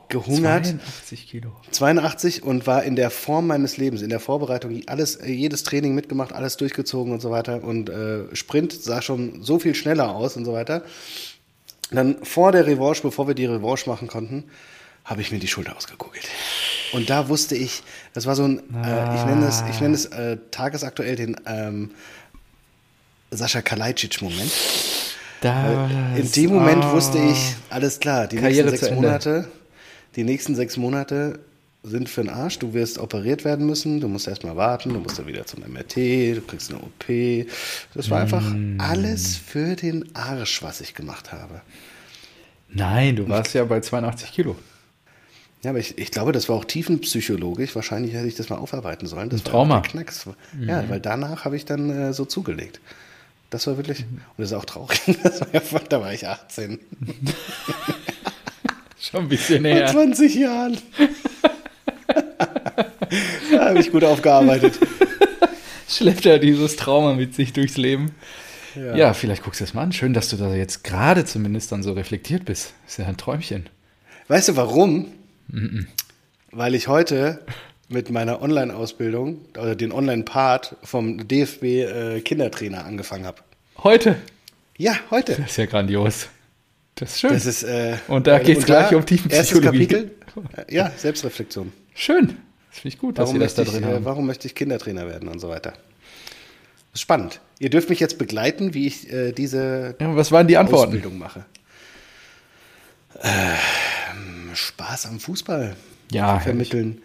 gehungert. 0.08 0.66
82 0.66 1.28
Kilo. 1.28 1.50
82 1.72 2.42
und 2.44 2.66
war 2.68 2.84
in 2.84 2.94
der 2.94 3.10
Form 3.10 3.48
meines 3.48 3.76
Lebens, 3.76 4.02
in 4.02 4.10
der 4.10 4.20
Vorbereitung, 4.20 4.80
alles, 4.86 5.16
äh, 5.16 5.32
jedes 5.32 5.64
Training 5.64 5.96
mitgemacht, 5.96 6.32
alles 6.32 6.56
durchgezogen 6.58 7.12
und 7.12 7.20
so 7.20 7.32
weiter. 7.32 7.64
Und 7.64 7.90
äh, 7.90 8.36
Sprint 8.36 8.72
sah 8.72 9.02
schon 9.02 9.42
so 9.42 9.58
viel 9.58 9.74
schneller 9.74 10.14
aus 10.14 10.36
und 10.36 10.44
so 10.44 10.52
weiter. 10.52 10.84
Dann 11.90 12.22
vor 12.22 12.52
der 12.52 12.66
Revanche, 12.66 13.02
bevor 13.02 13.26
wir 13.26 13.34
die 13.34 13.46
Revanche 13.46 13.88
machen 13.88 14.06
konnten, 14.06 14.44
habe 15.08 15.20
ich 15.22 15.30
mir 15.32 15.38
die 15.38 15.48
Schulter 15.48 15.76
ausgekugelt. 15.76 16.24
Und 16.92 17.10
da 17.10 17.28
wusste 17.28 17.54
ich, 17.56 17.82
das 18.14 18.26
war 18.26 18.34
so 18.36 18.44
ein, 18.44 18.58
äh, 18.84 19.14
ich 19.16 19.24
nenne 19.24 19.46
es, 19.46 19.62
ich 19.70 19.80
nenne 19.80 19.94
es 19.94 20.06
äh, 20.06 20.36
tagesaktuell 20.50 21.16
den 21.16 21.36
ähm, 21.46 21.90
Sascha 23.30 23.60
Kalajdzic-Moment. 23.62 24.52
In 26.16 26.32
dem 26.32 26.50
Moment 26.50 26.82
Ah. 26.84 26.92
wusste 26.92 27.18
ich, 27.18 27.54
alles 27.70 28.00
klar, 28.00 28.26
die 28.26 28.36
Karriere 28.36 28.68
nächsten 28.70 28.86
sechs. 28.86 28.94
Monate, 28.96 29.48
die 30.16 30.24
nächsten 30.24 30.54
sechs 30.56 30.76
Monate 30.76 31.38
sind 31.84 32.08
für 32.08 32.22
den 32.22 32.30
Arsch. 32.30 32.58
Du 32.58 32.74
wirst 32.74 32.98
operiert 32.98 33.44
werden 33.44 33.64
müssen, 33.66 34.00
du 34.00 34.08
musst 34.08 34.26
erstmal 34.26 34.56
warten, 34.56 34.92
du 34.92 34.98
musst 35.00 35.18
dann 35.18 35.26
wieder 35.28 35.46
zum 35.46 35.60
MRT, 35.60 35.96
du 36.36 36.40
kriegst 36.46 36.70
eine 36.70 36.80
OP. 36.80 37.46
Das 37.94 38.10
war 38.10 38.20
einfach 38.20 38.42
Mm. 38.42 38.80
alles 38.80 39.36
für 39.36 39.76
den 39.76 40.14
Arsch, 40.16 40.62
was 40.62 40.80
ich 40.80 40.94
gemacht 40.94 41.30
habe. 41.32 41.60
Nein, 42.70 43.14
du 43.16 43.28
warst 43.28 43.54
ja 43.54 43.64
bei 43.64 43.80
82 43.80 44.32
Kilo. 44.32 44.56
Ja, 45.62 45.70
aber 45.70 45.80
ich, 45.80 45.98
ich 45.98 46.10
glaube, 46.12 46.32
das 46.32 46.48
war 46.48 46.56
auch 46.56 46.64
tiefenpsychologisch. 46.64 47.74
Wahrscheinlich 47.74 48.14
hätte 48.14 48.28
ich 48.28 48.36
das 48.36 48.48
mal 48.48 48.56
aufarbeiten 48.58 49.06
sollen. 49.06 49.28
Das 49.28 49.40
Ein 49.40 49.44
war 49.46 49.52
Trauma. 49.52 49.80
der 49.80 49.90
Knacks. 49.90 50.26
Ja, 50.60 50.88
weil 50.88 51.00
danach 51.00 51.44
habe 51.44 51.56
ich 51.56 51.64
dann 51.64 51.90
äh, 51.90 52.12
so 52.12 52.24
zugelegt. 52.24 52.80
Das 53.50 53.66
war 53.66 53.76
wirklich, 53.76 54.00
und 54.00 54.20
das 54.36 54.50
ist 54.50 54.56
auch 54.56 54.64
traurig. 54.66 55.00
Das 55.22 55.40
war 55.40 55.48
ja, 55.52 55.60
da 55.88 56.00
war 56.00 56.12
ich 56.12 56.26
18. 56.28 56.78
Schon 59.00 59.22
ein 59.22 59.28
bisschen 59.28 59.62
Vor 59.62 59.72
näher. 59.72 59.86
20 59.86 60.34
Jahren. 60.34 60.78
da 63.52 63.64
habe 63.68 63.80
ich 63.80 63.90
gut 63.90 64.04
aufgearbeitet. 64.04 64.78
Schleppt 65.88 66.26
er 66.26 66.38
dieses 66.38 66.76
Trauma 66.76 67.14
mit 67.14 67.34
sich 67.34 67.52
durchs 67.52 67.76
Leben. 67.76 68.12
Ja. 68.74 69.14
vielleicht 69.14 69.42
guckst 69.42 69.60
du 69.60 69.64
das 69.64 69.74
mal 69.74 69.82
an. 69.82 69.92
Schön, 69.92 70.12
dass 70.12 70.28
du 70.28 70.36
da 70.36 70.54
jetzt 70.54 70.84
gerade 70.84 71.24
zumindest 71.24 71.72
dann 71.72 71.82
so 71.82 71.92
reflektiert 71.94 72.44
bist. 72.44 72.74
Ist 72.86 72.98
ja 72.98 73.06
ein 73.06 73.16
Träumchen. 73.16 73.68
Weißt 74.28 74.48
du 74.48 74.56
warum? 74.56 75.06
Weil 76.50 76.74
ich 76.74 76.88
heute 76.88 77.40
mit 77.88 78.10
meiner 78.10 78.42
Online-Ausbildung 78.42 79.40
oder 79.58 79.74
den 79.74 79.92
Online-Part 79.92 80.76
vom 80.82 81.26
DFB 81.26 81.62
äh, 81.64 82.20
Kindertrainer 82.20 82.84
angefangen 82.84 83.24
habe. 83.26 83.42
Heute. 83.82 84.16
Ja, 84.76 84.94
heute. 85.10 85.34
Das 85.36 85.50
ist 85.52 85.56
ja 85.56 85.66
grandios. 85.66 86.28
Das 86.96 87.12
ist 87.14 87.20
schön. 87.20 87.30
Das 87.32 87.46
ist, 87.46 87.62
äh, 87.62 87.96
Und 88.08 88.26
da 88.26 88.38
geht's 88.40 88.66
gleich 88.66 88.94
um 88.94 89.04
Tiefenpsychologie. 89.06 89.78
Erstes 89.84 90.00
Kapitel, 90.34 90.66
äh, 90.66 90.74
ja, 90.74 90.90
Selbstreflexion. 90.96 91.72
schön. 91.94 92.36
Das 92.70 92.80
finde 92.80 92.94
ich 92.94 92.98
gut, 93.00 93.18
dass 93.18 93.22
Warum 93.28 93.36
Sie 93.36 93.38
das 93.44 93.56
möchte, 93.56 93.72
da 93.72 93.76
ich, 93.76 93.82
drin 93.82 93.90
äh, 93.90 93.96
haben. 93.96 94.04
warum 94.04 94.26
möchte 94.26 94.46
ich 94.46 94.54
Kindertrainer 94.54 95.06
werden 95.08 95.28
und 95.28 95.38
so 95.38 95.48
weiter. 95.48 95.70
Das 95.72 95.80
ist 96.94 97.00
spannend. 97.00 97.40
Ihr 97.58 97.70
dürft 97.70 97.88
mich 97.88 97.98
jetzt 98.00 98.18
begleiten, 98.18 98.74
wie 98.74 98.86
ich 98.86 99.10
äh, 99.12 99.32
diese 99.32 99.96
Ja, 99.98 100.14
was 100.14 100.30
waren 100.30 100.46
die 100.46 100.56
Antworten? 100.56 100.88
Ausbildung 100.92 101.18
mache. 101.18 101.44
Ähm, 103.22 103.30
Spaß 104.58 105.06
am 105.06 105.20
Fußball 105.20 105.76
Ja, 106.12 106.40
vermitteln. 106.40 107.00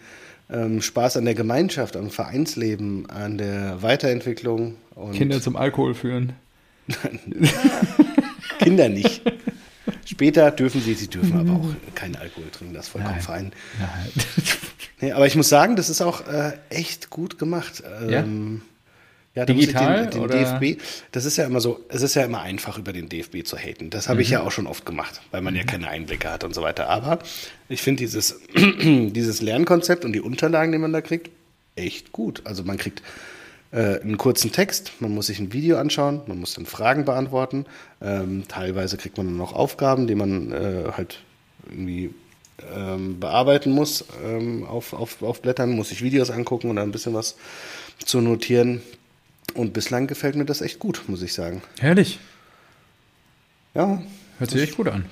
Ähm, 0.50 0.82
Spaß 0.82 1.16
an 1.16 1.24
der 1.24 1.34
Gemeinschaft, 1.34 1.96
am 1.96 2.10
Vereinsleben, 2.10 3.08
an 3.08 3.38
der 3.38 3.82
Weiterentwicklung 3.82 4.76
Kinder 5.12 5.40
zum 5.40 5.56
Alkohol 5.56 5.94
führen. 5.94 6.34
Kinder 8.58 8.88
nicht. 8.88 9.22
Später 10.04 10.50
dürfen 10.50 10.80
sie, 10.82 10.94
sie 10.94 11.08
dürfen 11.08 11.38
aber 11.38 11.52
auch 11.52 11.94
keinen 11.94 12.16
Alkohol 12.16 12.50
trinken, 12.50 12.74
das 12.74 12.86
ist 12.86 12.92
vollkommen 12.92 13.14
Nein. 13.14 13.22
fein. 13.22 13.52
Nein. 13.78 14.10
Nee, 15.00 15.12
aber 15.12 15.26
ich 15.26 15.34
muss 15.36 15.48
sagen, 15.48 15.76
das 15.76 15.88
ist 15.88 16.02
auch 16.02 16.26
äh, 16.28 16.52
echt 16.70 17.10
gut 17.10 17.38
gemacht. 17.38 17.82
Ähm, 18.02 18.10
ja, 18.10 18.24
ich 19.34 19.46
Digital, 19.46 20.02
den, 20.06 20.10
den 20.12 20.20
oder? 20.22 20.58
DFB, 20.60 20.80
das 21.12 21.24
ist 21.24 21.36
ja 21.36 21.44
immer 21.44 21.60
so, 21.60 21.80
es 21.88 22.02
ist 22.02 22.14
ja 22.14 22.24
immer 22.24 22.40
einfach, 22.42 22.78
über 22.78 22.92
den 22.92 23.08
DFB 23.08 23.44
zu 23.44 23.56
haten. 23.58 23.90
Das 23.90 24.08
habe 24.08 24.22
ich 24.22 24.28
Mhm. 24.28 24.32
ja 24.34 24.42
auch 24.42 24.52
schon 24.52 24.66
oft 24.66 24.86
gemacht, 24.86 25.20
weil 25.32 25.42
man 25.42 25.56
ja 25.56 25.64
keine 25.64 25.88
Einblicke 25.88 26.30
hat 26.30 26.44
und 26.44 26.54
so 26.54 26.62
weiter. 26.62 26.88
Aber 26.88 27.18
ich 27.68 27.82
finde 27.82 28.00
dieses, 28.00 28.40
dieses 28.54 29.42
Lernkonzept 29.42 30.04
und 30.04 30.12
die 30.12 30.20
Unterlagen, 30.20 30.70
die 30.72 30.78
man 30.78 30.92
da 30.92 31.00
kriegt, 31.00 31.30
echt 31.74 32.12
gut. 32.12 32.42
Also 32.44 32.62
man 32.62 32.76
kriegt 32.76 33.02
äh, 33.72 34.00
einen 34.00 34.18
kurzen 34.18 34.52
Text, 34.52 34.92
man 35.00 35.12
muss 35.12 35.26
sich 35.26 35.40
ein 35.40 35.52
Video 35.52 35.78
anschauen, 35.78 36.20
man 36.28 36.38
muss 36.38 36.54
dann 36.54 36.66
Fragen 36.66 37.04
beantworten. 37.04 37.66
Ähm, 38.00 38.44
teilweise 38.46 38.96
kriegt 38.96 39.16
man 39.16 39.26
dann 39.26 39.36
noch 39.36 39.52
Aufgaben, 39.52 40.06
die 40.06 40.14
man 40.14 40.52
äh, 40.52 40.92
halt 40.96 41.18
irgendwie 41.68 42.14
ähm, 42.72 43.18
bearbeiten 43.18 43.72
muss 43.72 44.04
ähm, 44.24 44.62
auf, 44.64 44.92
auf, 44.92 45.20
auf 45.22 45.42
Blättern, 45.42 45.70
muss 45.70 45.88
sich 45.88 46.02
Videos 46.02 46.30
angucken 46.30 46.70
und 46.70 46.76
dann 46.76 46.88
ein 46.88 46.92
bisschen 46.92 47.14
was 47.14 47.34
zu 47.98 48.20
notieren. 48.20 48.80
Und 49.54 49.72
bislang 49.72 50.06
gefällt 50.06 50.34
mir 50.36 50.44
das 50.44 50.60
echt 50.60 50.78
gut, 50.78 51.02
muss 51.06 51.22
ich 51.22 51.32
sagen. 51.32 51.62
Herrlich. 51.80 52.18
Ja, 53.74 54.02
Hört 54.38 54.50
sich 54.50 54.62
echt 54.62 54.76
gut 54.76 54.88
an. 54.88 55.06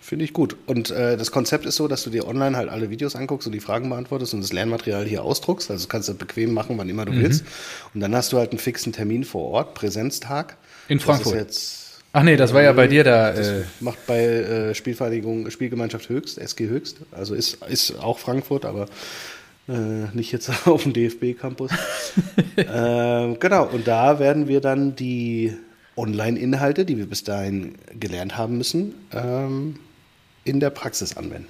finde 0.00 0.24
ich 0.24 0.32
gut. 0.32 0.56
Und 0.66 0.90
äh, 0.90 1.16
das 1.16 1.30
Konzept 1.30 1.66
ist 1.66 1.76
so, 1.76 1.86
dass 1.88 2.02
du 2.02 2.10
dir 2.10 2.26
online 2.26 2.56
halt 2.56 2.68
alle 2.68 2.90
Videos 2.90 3.14
anguckst 3.16 3.46
und 3.46 3.52
die 3.52 3.60
Fragen 3.60 3.88
beantwortest 3.90 4.34
und 4.34 4.40
das 4.40 4.52
Lernmaterial 4.52 5.04
hier 5.06 5.22
ausdruckst. 5.22 5.70
Also 5.70 5.86
kannst 5.88 6.08
du 6.08 6.14
bequem 6.14 6.52
machen, 6.52 6.76
wann 6.78 6.88
immer 6.88 7.04
du 7.04 7.12
Mhm. 7.12 7.22
willst. 7.22 7.44
Und 7.94 8.00
dann 8.00 8.14
hast 8.14 8.32
du 8.32 8.38
halt 8.38 8.50
einen 8.50 8.58
fixen 8.58 8.92
Termin 8.92 9.24
vor 9.24 9.50
Ort, 9.50 9.74
Präsenztag. 9.74 10.56
In 10.88 10.98
Das 10.98 11.04
Frankfurt. 11.04 11.34
ist 11.34 11.38
jetzt 11.40 11.76
Ach 12.12 12.24
nee, 12.24 12.36
das 12.36 12.52
war 12.52 12.62
ja 12.62 12.72
bei 12.72 12.88
dir 12.88 13.04
da. 13.04 13.30
Das 13.32 13.46
Äh, 13.46 13.62
macht 13.78 14.04
bei 14.08 14.18
äh, 14.24 14.74
Spielvereinigung, 14.74 15.48
Spielgemeinschaft 15.48 16.08
Höchst, 16.08 16.38
SG 16.38 16.66
Höchst. 16.68 16.96
Also 17.12 17.34
ist, 17.36 17.58
ist 17.68 17.92
auch 18.00 18.18
Frankfurt, 18.18 18.64
aber 18.64 18.88
äh, 19.70 20.16
nicht 20.16 20.32
jetzt 20.32 20.50
auf 20.66 20.82
dem 20.82 20.92
DFB-Campus. 20.92 21.70
ähm, 22.56 23.38
genau, 23.38 23.66
und 23.66 23.86
da 23.86 24.18
werden 24.18 24.48
wir 24.48 24.60
dann 24.60 24.96
die 24.96 25.56
Online-Inhalte, 25.96 26.84
die 26.84 26.96
wir 26.96 27.06
bis 27.06 27.24
dahin 27.24 27.74
gelernt 27.98 28.36
haben 28.36 28.58
müssen, 28.58 28.94
ähm, 29.12 29.76
in 30.44 30.60
der 30.60 30.70
Praxis 30.70 31.16
anwenden. 31.16 31.48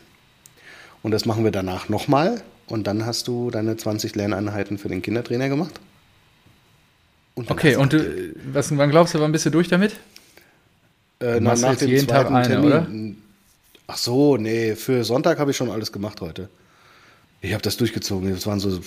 Und 1.03 1.13
das 1.13 1.25
machen 1.25 1.45
wir 1.45 1.51
danach 1.51 1.89
nochmal. 1.89 2.43
Und 2.67 2.87
dann 2.87 3.07
hast 3.07 3.27
du 3.27 3.51
deine 3.51 3.77
20 3.77 4.15
Lerneinheiten 4.15 4.79
für 4.79 4.89
den 4.89 5.03
Kindertrainer 5.03 5.49
gemacht. 5.49 5.81
Und 7.35 7.51
okay, 7.51 7.77
und 7.77 7.93
du, 7.93 8.35
was, 8.53 8.77
wann 8.77 8.91
glaubst 8.91 9.15
du, 9.15 9.21
wann 9.21 9.33
bist 9.33 9.47
du 9.47 9.51
durch 9.51 9.69
damit? 9.69 9.93
Äh, 11.21 11.41
na, 11.41 11.55
nach 11.55 11.77
dem 11.77 11.89
jeden 11.89 12.07
Tag 12.07 12.29
zweiten 12.29 12.37
eine, 12.37 12.49
Termin. 12.49 12.67
oder? 12.67 12.87
Ach 13.87 13.97
so, 13.97 14.37
nee, 14.37 14.77
für 14.77 15.05
Sonntag 15.05 15.39
habe 15.39 15.51
ich 15.51 15.57
schon 15.57 15.71
alles 15.71 15.91
gemacht 15.91 16.21
heute. 16.21 16.49
Ich 17.41 17.53
habe 17.53 17.63
das 17.63 17.77
durchgezogen. 17.77 18.31
Das 18.31 18.47
waren 18.47 18.61
so, 18.61 18.79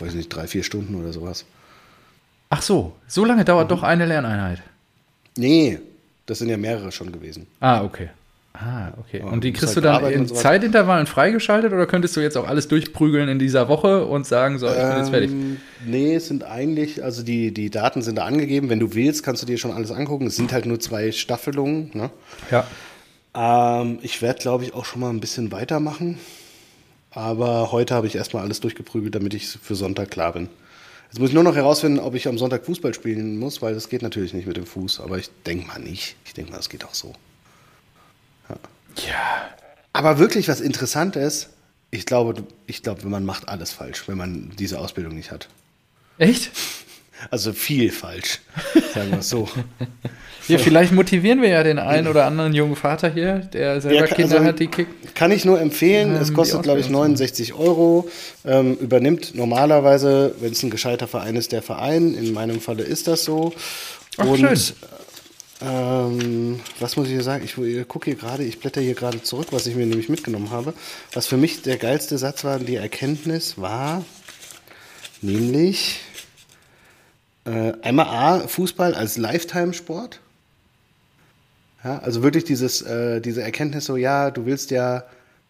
weiß 0.00 0.14
nicht, 0.14 0.28
drei, 0.28 0.46
vier 0.46 0.62
Stunden 0.62 0.94
oder 0.94 1.12
sowas. 1.12 1.44
Ach 2.50 2.62
so, 2.62 2.96
so 3.06 3.24
lange 3.24 3.44
dauert 3.44 3.70
doch 3.70 3.82
eine 3.82 4.06
Lerneinheit. 4.06 4.62
Nee, 5.36 5.78
das 6.26 6.38
sind 6.38 6.48
ja 6.48 6.56
mehrere 6.56 6.90
schon 6.92 7.12
gewesen. 7.12 7.46
Ah, 7.60 7.82
okay. 7.84 8.08
Ah, 8.54 8.92
okay. 8.98 9.22
Und 9.22 9.44
die 9.44 9.52
kriegst 9.52 9.76
halt 9.76 9.76
du 9.76 9.80
dann 9.82 10.04
in 10.10 10.26
so. 10.26 10.34
Zeitintervallen 10.34 11.06
freigeschaltet 11.06 11.72
oder 11.72 11.86
könntest 11.86 12.16
du 12.16 12.20
jetzt 12.20 12.36
auch 12.36 12.48
alles 12.48 12.66
durchprügeln 12.66 13.28
in 13.28 13.38
dieser 13.38 13.68
Woche 13.68 14.04
und 14.04 14.26
sagen, 14.26 14.58
so, 14.58 14.66
ich 14.66 14.74
bin 14.74 14.96
jetzt 14.96 15.10
fertig? 15.10 15.30
Ähm, 15.30 15.56
nee, 15.86 16.16
es 16.16 16.26
sind 16.26 16.42
eigentlich, 16.42 17.04
also 17.04 17.22
die, 17.22 17.52
die 17.54 17.70
Daten 17.70 18.02
sind 18.02 18.16
da 18.16 18.24
angegeben. 18.24 18.68
Wenn 18.68 18.80
du 18.80 18.94
willst, 18.94 19.22
kannst 19.22 19.42
du 19.42 19.46
dir 19.46 19.58
schon 19.58 19.70
alles 19.70 19.92
angucken. 19.92 20.26
Es 20.26 20.36
sind 20.36 20.52
halt 20.52 20.66
nur 20.66 20.80
zwei 20.80 21.12
Staffelungen. 21.12 21.90
Ne? 21.94 22.10
Ja. 22.50 22.66
Ähm, 23.82 24.00
ich 24.02 24.22
werde, 24.22 24.40
glaube 24.40 24.64
ich, 24.64 24.74
auch 24.74 24.84
schon 24.84 25.02
mal 25.02 25.10
ein 25.10 25.20
bisschen 25.20 25.52
weitermachen. 25.52 26.18
Aber 27.10 27.72
heute 27.72 27.94
habe 27.94 28.06
ich 28.06 28.16
erstmal 28.16 28.42
alles 28.42 28.60
durchgeprügelt, 28.60 29.14
damit 29.14 29.34
ich 29.34 29.48
für 29.48 29.74
Sonntag 29.74 30.10
klar 30.10 30.32
bin. 30.32 30.48
Jetzt 31.10 31.20
muss 31.20 31.30
ich 31.30 31.34
nur 31.34 31.44
noch 31.44 31.56
herausfinden, 31.56 32.00
ob 32.00 32.14
ich 32.14 32.28
am 32.28 32.36
Sonntag 32.36 32.66
Fußball 32.66 32.92
spielen 32.92 33.38
muss, 33.38 33.62
weil 33.62 33.74
das 33.74 33.88
geht 33.88 34.02
natürlich 34.02 34.34
nicht 34.34 34.46
mit 34.46 34.58
dem 34.58 34.66
Fuß. 34.66 35.00
Aber 35.00 35.16
ich 35.18 35.30
denke 35.46 35.66
mal 35.66 35.80
nicht. 35.80 36.16
Ich 36.26 36.34
denke 36.34 36.50
mal, 36.50 36.58
das 36.58 36.68
geht 36.68 36.84
auch 36.84 36.94
so. 36.94 37.14
Ja. 39.06 39.48
Aber 39.92 40.18
wirklich 40.18 40.48
was 40.48 40.60
Interessantes, 40.60 41.48
ich 41.90 42.04
glaube, 42.04 42.44
ich 42.66 42.82
glaube, 42.82 43.06
man 43.06 43.24
macht 43.24 43.48
alles 43.48 43.72
falsch, 43.72 44.06
wenn 44.06 44.18
man 44.18 44.52
diese 44.58 44.78
Ausbildung 44.78 45.14
nicht 45.14 45.30
hat. 45.30 45.48
Echt? 46.18 46.50
Also 47.30 47.52
viel 47.52 47.90
falsch, 47.90 48.40
sagen 48.94 49.10
wir 49.10 49.18
es 49.18 49.28
so. 49.28 49.48
Ja, 50.46 50.56
vielleicht 50.58 50.92
motivieren 50.92 51.42
wir 51.42 51.48
ja 51.50 51.62
den 51.62 51.78
einen 51.78 52.06
oder 52.08 52.24
anderen 52.24 52.54
jungen 52.54 52.76
Vater 52.76 53.12
hier, 53.12 53.38
der 53.52 53.80
selber 53.80 53.96
Ja, 54.00 54.06
kann- 54.06 54.16
Kinder 54.16 54.36
also- 54.36 54.46
hat, 54.48 54.58
die 54.60 54.68
kicken. 54.68 54.94
Kann 55.14 55.30
ich 55.32 55.44
nur 55.44 55.60
empfehlen. 55.60 56.14
Ähm, 56.14 56.22
es 56.22 56.32
kostet, 56.32 56.62
glaube 56.62 56.78
ich, 56.80 56.86
Ausbildung 56.86 57.16
zu 57.16 57.22
69 57.24 57.54
Euro. 57.54 58.08
Ähm, 58.46 58.76
übernimmt 58.76 59.34
normalerweise, 59.34 60.34
wenn 60.40 60.52
es 60.52 60.62
ein 60.62 60.70
gescheiter 60.70 61.08
Verein 61.08 61.34
ist, 61.36 61.50
der 61.52 61.60
Verein. 61.60 62.14
In 62.14 62.32
meinem 62.32 62.60
Falle 62.60 62.84
ist 62.84 63.08
das 63.08 63.24
so. 63.24 63.52
Ach, 64.16 64.24
Und 64.26 64.38
schön. 64.38 64.58
ähm, 65.60 66.60
was 66.78 66.96
muss 66.96 67.06
ich 67.08 67.12
hier 67.14 67.22
sagen? 67.24 67.44
Ich 67.44 67.56
gucke 67.88 68.04
hier 68.10 68.14
gerade, 68.14 68.44
ich 68.44 68.60
blätter 68.60 68.80
hier 68.80 68.94
gerade 68.94 69.22
zurück, 69.22 69.48
was 69.50 69.66
ich 69.66 69.74
mir 69.74 69.86
nämlich 69.86 70.08
mitgenommen 70.08 70.50
habe. 70.50 70.72
Was 71.12 71.26
für 71.26 71.36
mich 71.36 71.62
der 71.62 71.76
geilste 71.78 72.16
Satz 72.16 72.44
war, 72.44 72.58
die 72.60 72.76
Erkenntnis 72.76 73.58
war, 73.58 74.04
nämlich 75.20 76.00
äh, 77.48 77.72
einmal 77.82 78.06
A, 78.06 78.46
Fußball 78.46 78.94
als 78.94 79.16
Lifetime-Sport. 79.16 80.20
Ja, 81.82 81.98
also 82.00 82.22
wirklich 82.22 82.44
dieses, 82.44 82.82
äh, 82.82 83.20
diese 83.20 83.42
Erkenntnis 83.42 83.86
so, 83.86 83.96
ja, 83.96 84.30
du 84.30 84.46
willst 84.46 84.70
ja 84.70 85.04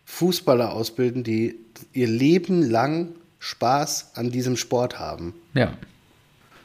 Fußballer 0.05 0.73
ausbilden, 0.73 1.25
die 1.25 1.57
ihr 1.93 2.07
Leben 2.07 2.63
lang 2.63 3.09
Spaß 3.41 4.13
an 4.15 4.31
diesem 4.31 4.57
Sport 4.57 4.99
haben. 4.99 5.35
Ja. 5.55 5.73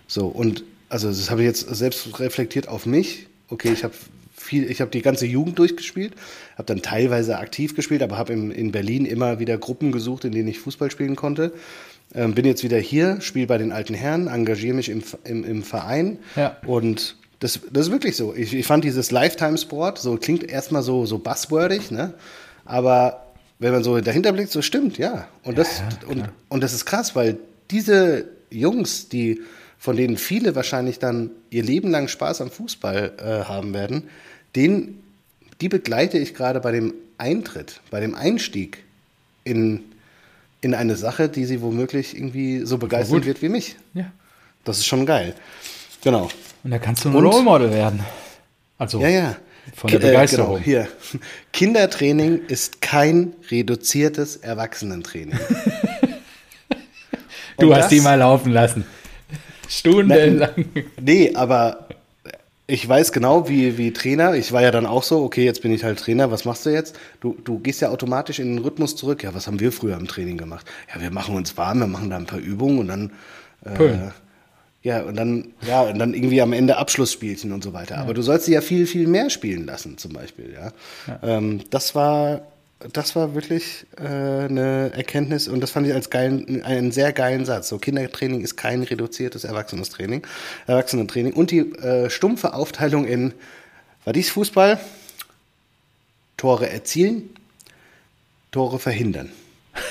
So, 0.08 0.28
und 0.28 0.64
also 0.90 1.08
das 1.08 1.32
habe 1.32 1.42
ich 1.42 1.48
jetzt 1.48 1.68
selbst 1.76 2.20
reflektiert 2.20 2.68
auf 2.68 2.86
mich. 2.86 3.28
Okay, 3.50 3.72
ich 3.72 3.84
habe 3.84 3.94
viel, 4.36 4.70
ich 4.70 4.82
habe 4.82 4.92
die 4.92 5.02
ganze 5.02 5.26
Jugend 5.26 5.58
durchgespielt, 5.58 6.14
habe 6.56 6.66
dann 6.66 6.82
teilweise 6.82 7.38
aktiv 7.38 7.76
gespielt, 7.76 8.04
aber 8.04 8.18
habe 8.18 8.34
in, 8.34 8.52
in 8.52 8.72
Berlin 8.72 9.06
immer 9.06 9.40
wieder 9.40 9.58
Gruppen 9.58 9.92
gesucht, 9.92 10.26
in 10.26 10.32
denen 10.32 10.48
ich 10.48 10.60
Fußball 10.60 10.92
spielen 10.92 11.16
konnte. 11.16 11.54
Ähm, 12.16 12.34
bin 12.36 12.46
jetzt 12.46 12.64
wieder 12.64 12.78
hier, 12.78 13.22
spiele 13.22 13.48
bei 13.48 13.58
den 13.58 13.72
alten 13.72 13.94
Herren, 13.94 14.28
engagiere 14.28 14.76
mich 14.76 14.90
im, 14.90 15.04
im, 15.24 15.44
im 15.44 15.64
Verein 15.64 16.20
Ja. 16.36 16.58
und 16.66 17.16
das, 17.40 17.60
das 17.72 17.88
ist 17.88 17.92
wirklich 17.92 18.16
so. 18.16 18.34
Ich, 18.34 18.54
ich 18.54 18.66
fand 18.66 18.86
dieses 18.86 19.12
Lifetime-Sport, 19.12 20.00
so 20.00 20.16
klingt 20.16 20.50
erstmal 20.50 20.82
so, 20.82 21.06
so 21.06 21.18
buzzwordig, 21.18 21.92
ne? 21.92 22.14
aber 22.66 23.26
wenn 23.60 23.74
man 23.74 23.84
so 23.84 24.00
dahinter 24.00 24.32
blickt, 24.32 24.52
so 24.52 24.62
stimmt, 24.62 24.98
ja. 24.98 25.28
Und 25.44 25.58
das, 25.58 25.84
und, 26.08 26.24
und 26.50 26.64
das 26.64 26.74
ist 26.74 26.86
krass, 26.86 27.16
weil 27.16 27.38
diese 27.72 28.26
Jungs, 28.50 29.10
die 29.10 29.42
von 29.78 29.98
denen 29.98 30.16
viele 30.16 30.56
wahrscheinlich 30.56 31.00
dann 31.00 31.32
ihr 31.50 31.64
Leben 31.64 31.92
lang 31.92 32.08
Spaß 32.08 32.40
am 32.40 32.50
Fußball 32.50 33.12
äh, 33.18 33.24
haben 33.46 33.74
werden, 33.74 34.04
den, 34.56 35.04
die 35.60 35.68
begleite 35.68 36.18
ich 36.18 36.34
gerade 36.34 36.62
bei 36.62 36.72
dem 36.72 36.94
Eintritt, 37.18 37.82
bei 37.92 38.00
dem 38.00 38.16
Einstieg 38.16 38.84
in, 39.44 39.84
in 40.64 40.74
eine 40.74 40.96
Sache, 40.96 41.30
die 41.30 41.46
sie 41.46 41.62
womöglich 41.62 42.16
irgendwie 42.16 42.66
so 42.66 42.78
begeistern 42.78 43.26
wird 43.26 43.42
wie 43.42 43.50
mich. 43.50 43.76
Ja. 43.94 44.06
Das 44.64 44.78
ist 44.78 44.86
schon 44.86 45.06
geil. 45.06 45.34
Genau. 46.04 46.30
Und 46.64 46.72
da 46.72 46.80
kannst 46.80 47.06
du 47.06 47.10
ein 47.10 47.16
Role 47.16 47.44
Model 47.44 47.72
werden. 47.72 48.00
Also, 48.78 49.02
Ja, 49.02 49.10
ja. 49.10 49.36
Von 49.76 49.90
der 49.92 50.00
Ki- 50.00 50.06
äh, 50.06 50.10
Begeisterung. 50.10 50.56
genau, 50.56 50.64
hier. 50.66 50.88
Kindertraining 51.54 52.42
ist 52.48 52.82
kein 52.82 53.34
reduziertes 53.50 54.38
Erwachsenentraining. 54.38 55.40
du 57.58 57.74
hast 57.74 57.84
das- 57.84 57.90
die 57.90 58.02
mal 58.02 58.16
laufen 58.20 58.52
lassen. 58.52 58.86
Stundenlang. 59.70 60.66
Nee, 61.00 61.34
aber 61.36 61.88
ich 62.66 62.88
weiß 62.88 63.12
genau, 63.12 63.50
wie, 63.50 63.78
wie 63.78 63.92
Trainer, 63.92 64.36
ich 64.36 64.54
war 64.54 64.62
ja 64.62 64.72
dann 64.72 64.86
auch 64.86 65.04
so, 65.04 65.22
okay, 65.24 65.44
jetzt 65.44 65.62
bin 65.62 65.74
ich 65.74 65.84
halt 65.84 66.00
Trainer, 66.00 66.32
was 66.32 66.46
machst 66.46 66.66
du 66.66 66.70
jetzt? 66.70 66.96
Du, 67.20 67.36
du 67.44 67.60
gehst 67.60 67.82
ja 67.82 67.90
automatisch 67.90 68.40
in 68.40 68.56
den 68.56 68.64
Rhythmus 68.64 68.96
zurück. 68.96 69.24
Ja, 69.24 69.34
was 69.34 69.48
haben 69.48 69.60
wir 69.60 69.72
früher 69.72 69.98
im 69.98 70.08
Training 70.08 70.38
gemacht? 70.38 70.66
Ja, 70.94 71.02
wir 71.02 71.12
machen 71.12 71.36
uns 71.36 71.58
warm, 71.58 71.80
wir 71.80 71.88
machen 71.88 72.10
da 72.10 72.16
ein 72.16 72.26
paar 72.26 72.40
Übungen 72.40 72.80
und 72.80 72.88
dann. 72.88 73.12
Äh, 73.66 74.12
ja, 74.82 75.02
und 75.04 75.16
dann, 75.16 75.54
ja, 75.66 75.82
und 75.82 76.00
dann 76.00 76.14
irgendwie 76.14 76.42
am 76.42 76.52
Ende 76.52 76.78
Abschlussspielchen 76.78 77.52
und 77.52 77.64
so 77.64 77.74
weiter. 77.74 77.98
Aber 77.98 78.14
du 78.14 78.22
sollst 78.22 78.46
sie 78.46 78.54
ja 78.54 78.62
viel, 78.62 78.86
viel 78.86 79.08
mehr 79.08 79.30
spielen 79.30 79.66
lassen, 79.66 79.98
zum 79.98 80.14
Beispiel, 80.14 80.54
ja. 80.54 80.72
Ähm, 81.22 81.62
das 81.70 81.96
war, 81.96 82.42
das 82.92 83.16
war 83.16 83.34
wirklich 83.36 83.86
äh, 83.98 84.02
eine 84.04 84.92
Erkenntnis 84.94 85.48
und 85.48 85.62
das 85.62 85.72
fand 85.72 85.88
ich 85.88 85.94
als 85.94 86.10
geilen, 86.10 86.64
einen 86.64 86.92
sehr 86.92 87.14
geilen 87.14 87.46
Satz. 87.46 87.70
So, 87.70 87.78
Kindertraining 87.78 88.42
ist 88.42 88.56
kein 88.58 88.84
reduziertes 88.84 89.44
Erwachsenentraining, 89.44 90.24
Erwachsenentraining. 90.68 91.34
Und 91.34 91.52
die 91.52 91.60
äh, 91.60 92.10
stumpfe 92.10 92.54
Aufteilung 92.54 93.06
in, 93.06 93.34
war 94.04 94.14
dies 94.14 94.30
Fußball? 94.32 94.80
Tore 96.38 96.70
erzielen, 96.70 97.30
Tore 98.52 98.80
verhindern. 98.80 99.32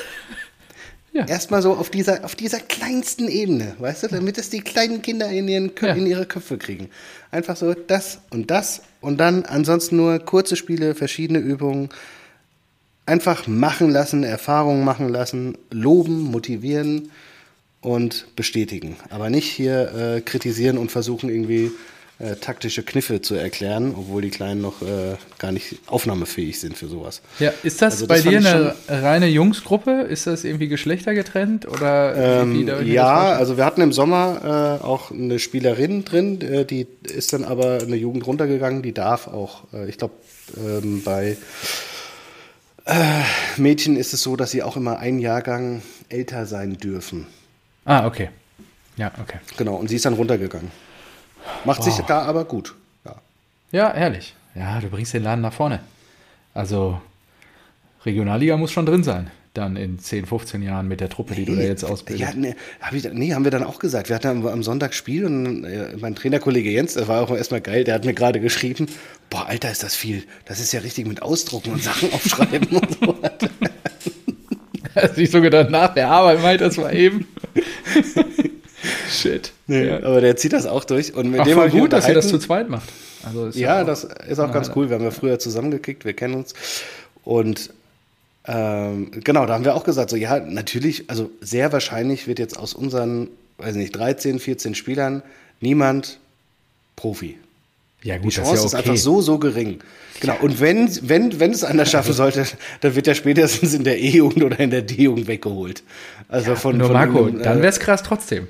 Ja. 1.14 1.26
Erstmal 1.26 1.60
so 1.60 1.74
auf 1.74 1.90
dieser, 1.90 2.24
auf 2.24 2.34
dieser 2.34 2.58
kleinsten 2.58 3.28
Ebene, 3.28 3.76
weißt 3.78 4.04
du, 4.04 4.08
damit 4.08 4.38
es 4.38 4.48
die 4.48 4.60
kleinen 4.62 5.02
Kinder 5.02 5.28
in, 5.28 5.46
ihren, 5.46 5.72
Kö- 5.74 5.88
Ja. 5.88 5.92
in 5.92 6.06
ihre 6.06 6.24
Köpfe 6.24 6.56
kriegen. 6.56 6.88
Einfach 7.30 7.54
so 7.54 7.74
das 7.74 8.20
und 8.30 8.50
das 8.50 8.80
und 9.02 9.18
dann 9.18 9.44
ansonsten 9.44 9.96
nur 9.96 10.18
kurze 10.20 10.56
Spiele, 10.56 10.94
verschiedene 10.94 11.38
Übungen. 11.38 11.90
Einfach 13.12 13.46
machen 13.46 13.90
lassen, 13.90 14.24
Erfahrungen 14.24 14.84
machen 14.86 15.10
lassen, 15.10 15.58
loben, 15.70 16.22
motivieren 16.22 17.10
und 17.82 18.26
bestätigen. 18.36 18.96
Aber 19.10 19.28
nicht 19.28 19.50
hier 19.50 19.92
äh, 20.16 20.20
kritisieren 20.22 20.78
und 20.78 20.90
versuchen 20.90 21.28
irgendwie 21.28 21.72
äh, 22.18 22.36
taktische 22.36 22.82
Kniffe 22.82 23.20
zu 23.20 23.34
erklären, 23.34 23.94
obwohl 23.98 24.22
die 24.22 24.30
Kleinen 24.30 24.62
noch 24.62 24.80
äh, 24.80 25.16
gar 25.38 25.52
nicht 25.52 25.78
aufnahmefähig 25.88 26.58
sind 26.58 26.78
für 26.78 26.86
sowas. 26.86 27.20
Ja, 27.38 27.52
ist 27.62 27.82
das 27.82 27.94
Also 27.94 28.06
bei 28.06 28.20
das 28.20 28.24
dir 28.24 28.38
eine 28.38 28.74
reine 28.88 29.26
Jungsgruppe? 29.26 30.06
Ist 30.08 30.26
das 30.26 30.44
irgendwie 30.44 30.68
geschlechtergetrennt? 30.68 31.68
Oder 31.68 32.42
Ähm, 32.42 32.66
ja, 32.86 33.32
also 33.32 33.58
wir 33.58 33.66
hatten 33.66 33.82
im 33.82 33.92
Sommer 33.92 34.78
äh, 34.80 34.84
auch 34.84 35.10
eine 35.10 35.38
Spielerin 35.38 36.06
drin, 36.06 36.40
äh, 36.40 36.64
die 36.64 36.86
ist 37.02 37.34
dann 37.34 37.44
aber 37.44 37.82
in 37.82 37.88
der 37.88 37.98
Jugend 37.98 38.26
runtergegangen, 38.26 38.82
die 38.82 38.92
darf 38.92 39.26
auch, 39.26 39.64
äh, 39.74 39.88
ich 39.88 39.98
glaube, 39.98 40.14
ähm, 40.56 41.02
bei 41.04 41.36
äh, 42.84 43.22
Mädchen 43.56 43.96
ist 43.96 44.12
es 44.12 44.22
so, 44.22 44.36
dass 44.36 44.50
sie 44.50 44.62
auch 44.62 44.76
immer 44.76 44.98
einen 44.98 45.18
Jahrgang 45.18 45.82
älter 46.08 46.46
sein 46.46 46.78
dürfen. 46.78 47.26
Ah, 47.84 48.06
okay. 48.06 48.30
Ja, 48.96 49.10
okay. 49.20 49.38
Genau, 49.56 49.76
und 49.76 49.88
sie 49.88 49.96
ist 49.96 50.04
dann 50.04 50.14
runtergegangen. 50.14 50.70
Macht 51.64 51.82
sich 51.82 51.96
da 52.06 52.22
aber 52.22 52.44
gut. 52.44 52.74
Ja. 53.04 53.14
Ja, 53.72 53.94
ehrlich. 53.94 54.34
Ja, 54.54 54.80
du 54.80 54.88
bringst 54.88 55.14
den 55.14 55.22
Laden 55.22 55.40
nach 55.40 55.52
vorne. 55.52 55.80
Also, 56.54 57.00
Regionalliga 58.04 58.56
muss 58.56 58.70
schon 58.72 58.86
drin 58.86 59.02
sein. 59.02 59.30
Dann 59.54 59.76
in 59.76 59.98
10, 59.98 60.24
15 60.24 60.62
Jahren 60.62 60.88
mit 60.88 61.00
der 61.00 61.10
Truppe, 61.10 61.34
die 61.34 61.44
du 61.44 61.54
da 61.54 61.60
jetzt 61.60 61.84
ausbildest. 61.84 62.32
Ja, 62.32 62.34
nee, 62.34 62.54
hab 62.80 62.94
ich, 62.94 63.04
nee, 63.12 63.34
haben 63.34 63.44
wir 63.44 63.50
dann 63.50 63.64
auch 63.64 63.78
gesagt. 63.78 64.08
Wir 64.08 64.16
hatten 64.16 64.28
am, 64.28 64.46
am 64.46 64.62
Sonntag 64.62 64.94
Spiel 64.94 65.26
und 65.26 65.64
äh, 65.64 65.94
mein 66.00 66.14
Trainerkollege 66.14 66.70
Jens, 66.70 66.94
das 66.94 67.06
war 67.06 67.20
auch 67.20 67.36
erstmal 67.36 67.60
geil, 67.60 67.84
der 67.84 67.94
hat 67.94 68.06
mir 68.06 68.14
gerade 68.14 68.40
geschrieben, 68.40 68.86
boah, 69.28 69.46
Alter, 69.46 69.70
ist 69.70 69.82
das 69.82 69.94
viel. 69.94 70.24
Das 70.46 70.58
ist 70.58 70.72
ja 70.72 70.80
richtig 70.80 71.06
mit 71.06 71.20
Ausdrucken 71.20 71.72
und 71.72 71.82
Sachen 71.82 72.10
aufschreiben 72.14 72.66
und 72.78 72.98
so. 72.98 73.14
Hast 74.94 75.16
du 75.18 75.26
so 75.26 75.40
gedacht, 75.42 75.68
nach 75.70 75.92
der 75.92 76.08
Arbeit 76.10 76.42
meint 76.42 76.60
das 76.62 76.78
mal 76.78 76.94
eben. 76.94 77.26
Shit. 79.10 79.52
Nee, 79.66 79.86
ja. 79.86 80.02
Aber 80.02 80.20
der 80.20 80.36
zieht 80.36 80.52
das 80.54 80.66
auch 80.66 80.84
durch. 80.84 81.14
Und 81.14 81.30
mit 81.30 81.40
Ach, 81.40 81.44
dem 81.44 81.56
voll 81.58 81.70
gut, 81.70 81.92
dass 81.92 82.08
ihr 82.08 82.14
das 82.14 82.28
zu 82.28 82.38
zweit 82.38 82.68
macht. 82.68 82.88
Also 83.24 83.48
Ja, 83.58 83.82
auch- 83.82 83.86
das 83.86 84.04
ist 84.04 84.38
auch 84.38 84.50
ganz 84.52 84.70
cool. 84.74 84.88
Wir 84.88 84.96
haben 84.96 85.04
ja 85.04 85.10
früher 85.10 85.38
zusammengekickt, 85.38 86.04
wir 86.04 86.14
kennen 86.14 86.34
uns. 86.34 86.54
Und 87.24 87.70
ähm, 88.46 89.10
genau, 89.22 89.46
da 89.46 89.54
haben 89.54 89.64
wir 89.64 89.74
auch 89.74 89.84
gesagt, 89.84 90.10
so 90.10 90.16
ja, 90.16 90.40
natürlich, 90.40 91.08
also 91.08 91.30
sehr 91.40 91.72
wahrscheinlich 91.72 92.26
wird 92.26 92.38
jetzt 92.38 92.58
aus 92.58 92.74
unseren, 92.74 93.28
weiß 93.58 93.76
nicht, 93.76 93.94
13, 93.94 94.38
14 94.38 94.74
Spielern 94.74 95.22
niemand 95.60 96.18
Profi. 96.96 97.38
Ja, 98.02 98.16
Die 98.16 98.22
gut, 98.22 98.36
das 98.36 98.44
Chance 98.44 98.52
ist 98.52 98.60
ja 98.60 98.66
ist 98.66 98.74
okay. 98.74 98.90
einfach 98.90 99.02
so, 99.02 99.20
so 99.20 99.38
gering. 99.38 99.78
Genau. 100.20 100.36
Und 100.40 100.60
wenn, 100.60 100.90
wenn, 101.08 101.38
wenn 101.38 101.52
es 101.52 101.62
einer 101.62 101.86
schaffen 101.86 102.12
sollte, 102.12 102.46
dann 102.80 102.94
wird 102.96 103.06
er 103.06 103.14
spätestens 103.14 103.74
in 103.74 103.84
der 103.84 104.00
E-Jugend 104.00 104.42
oder 104.42 104.58
in 104.58 104.70
der 104.70 104.82
D-Jugend 104.82 105.28
weggeholt. 105.28 105.82
Also 106.28 106.56
von, 106.56 106.78
Nur 106.78 106.88
von 106.88 106.94
Marco, 106.94 107.24
einem, 107.24 107.40
äh, 107.40 107.44
dann 107.44 107.58
wäre 107.58 107.68
es 107.68 107.78
krass 107.78 108.02
trotzdem. 108.02 108.48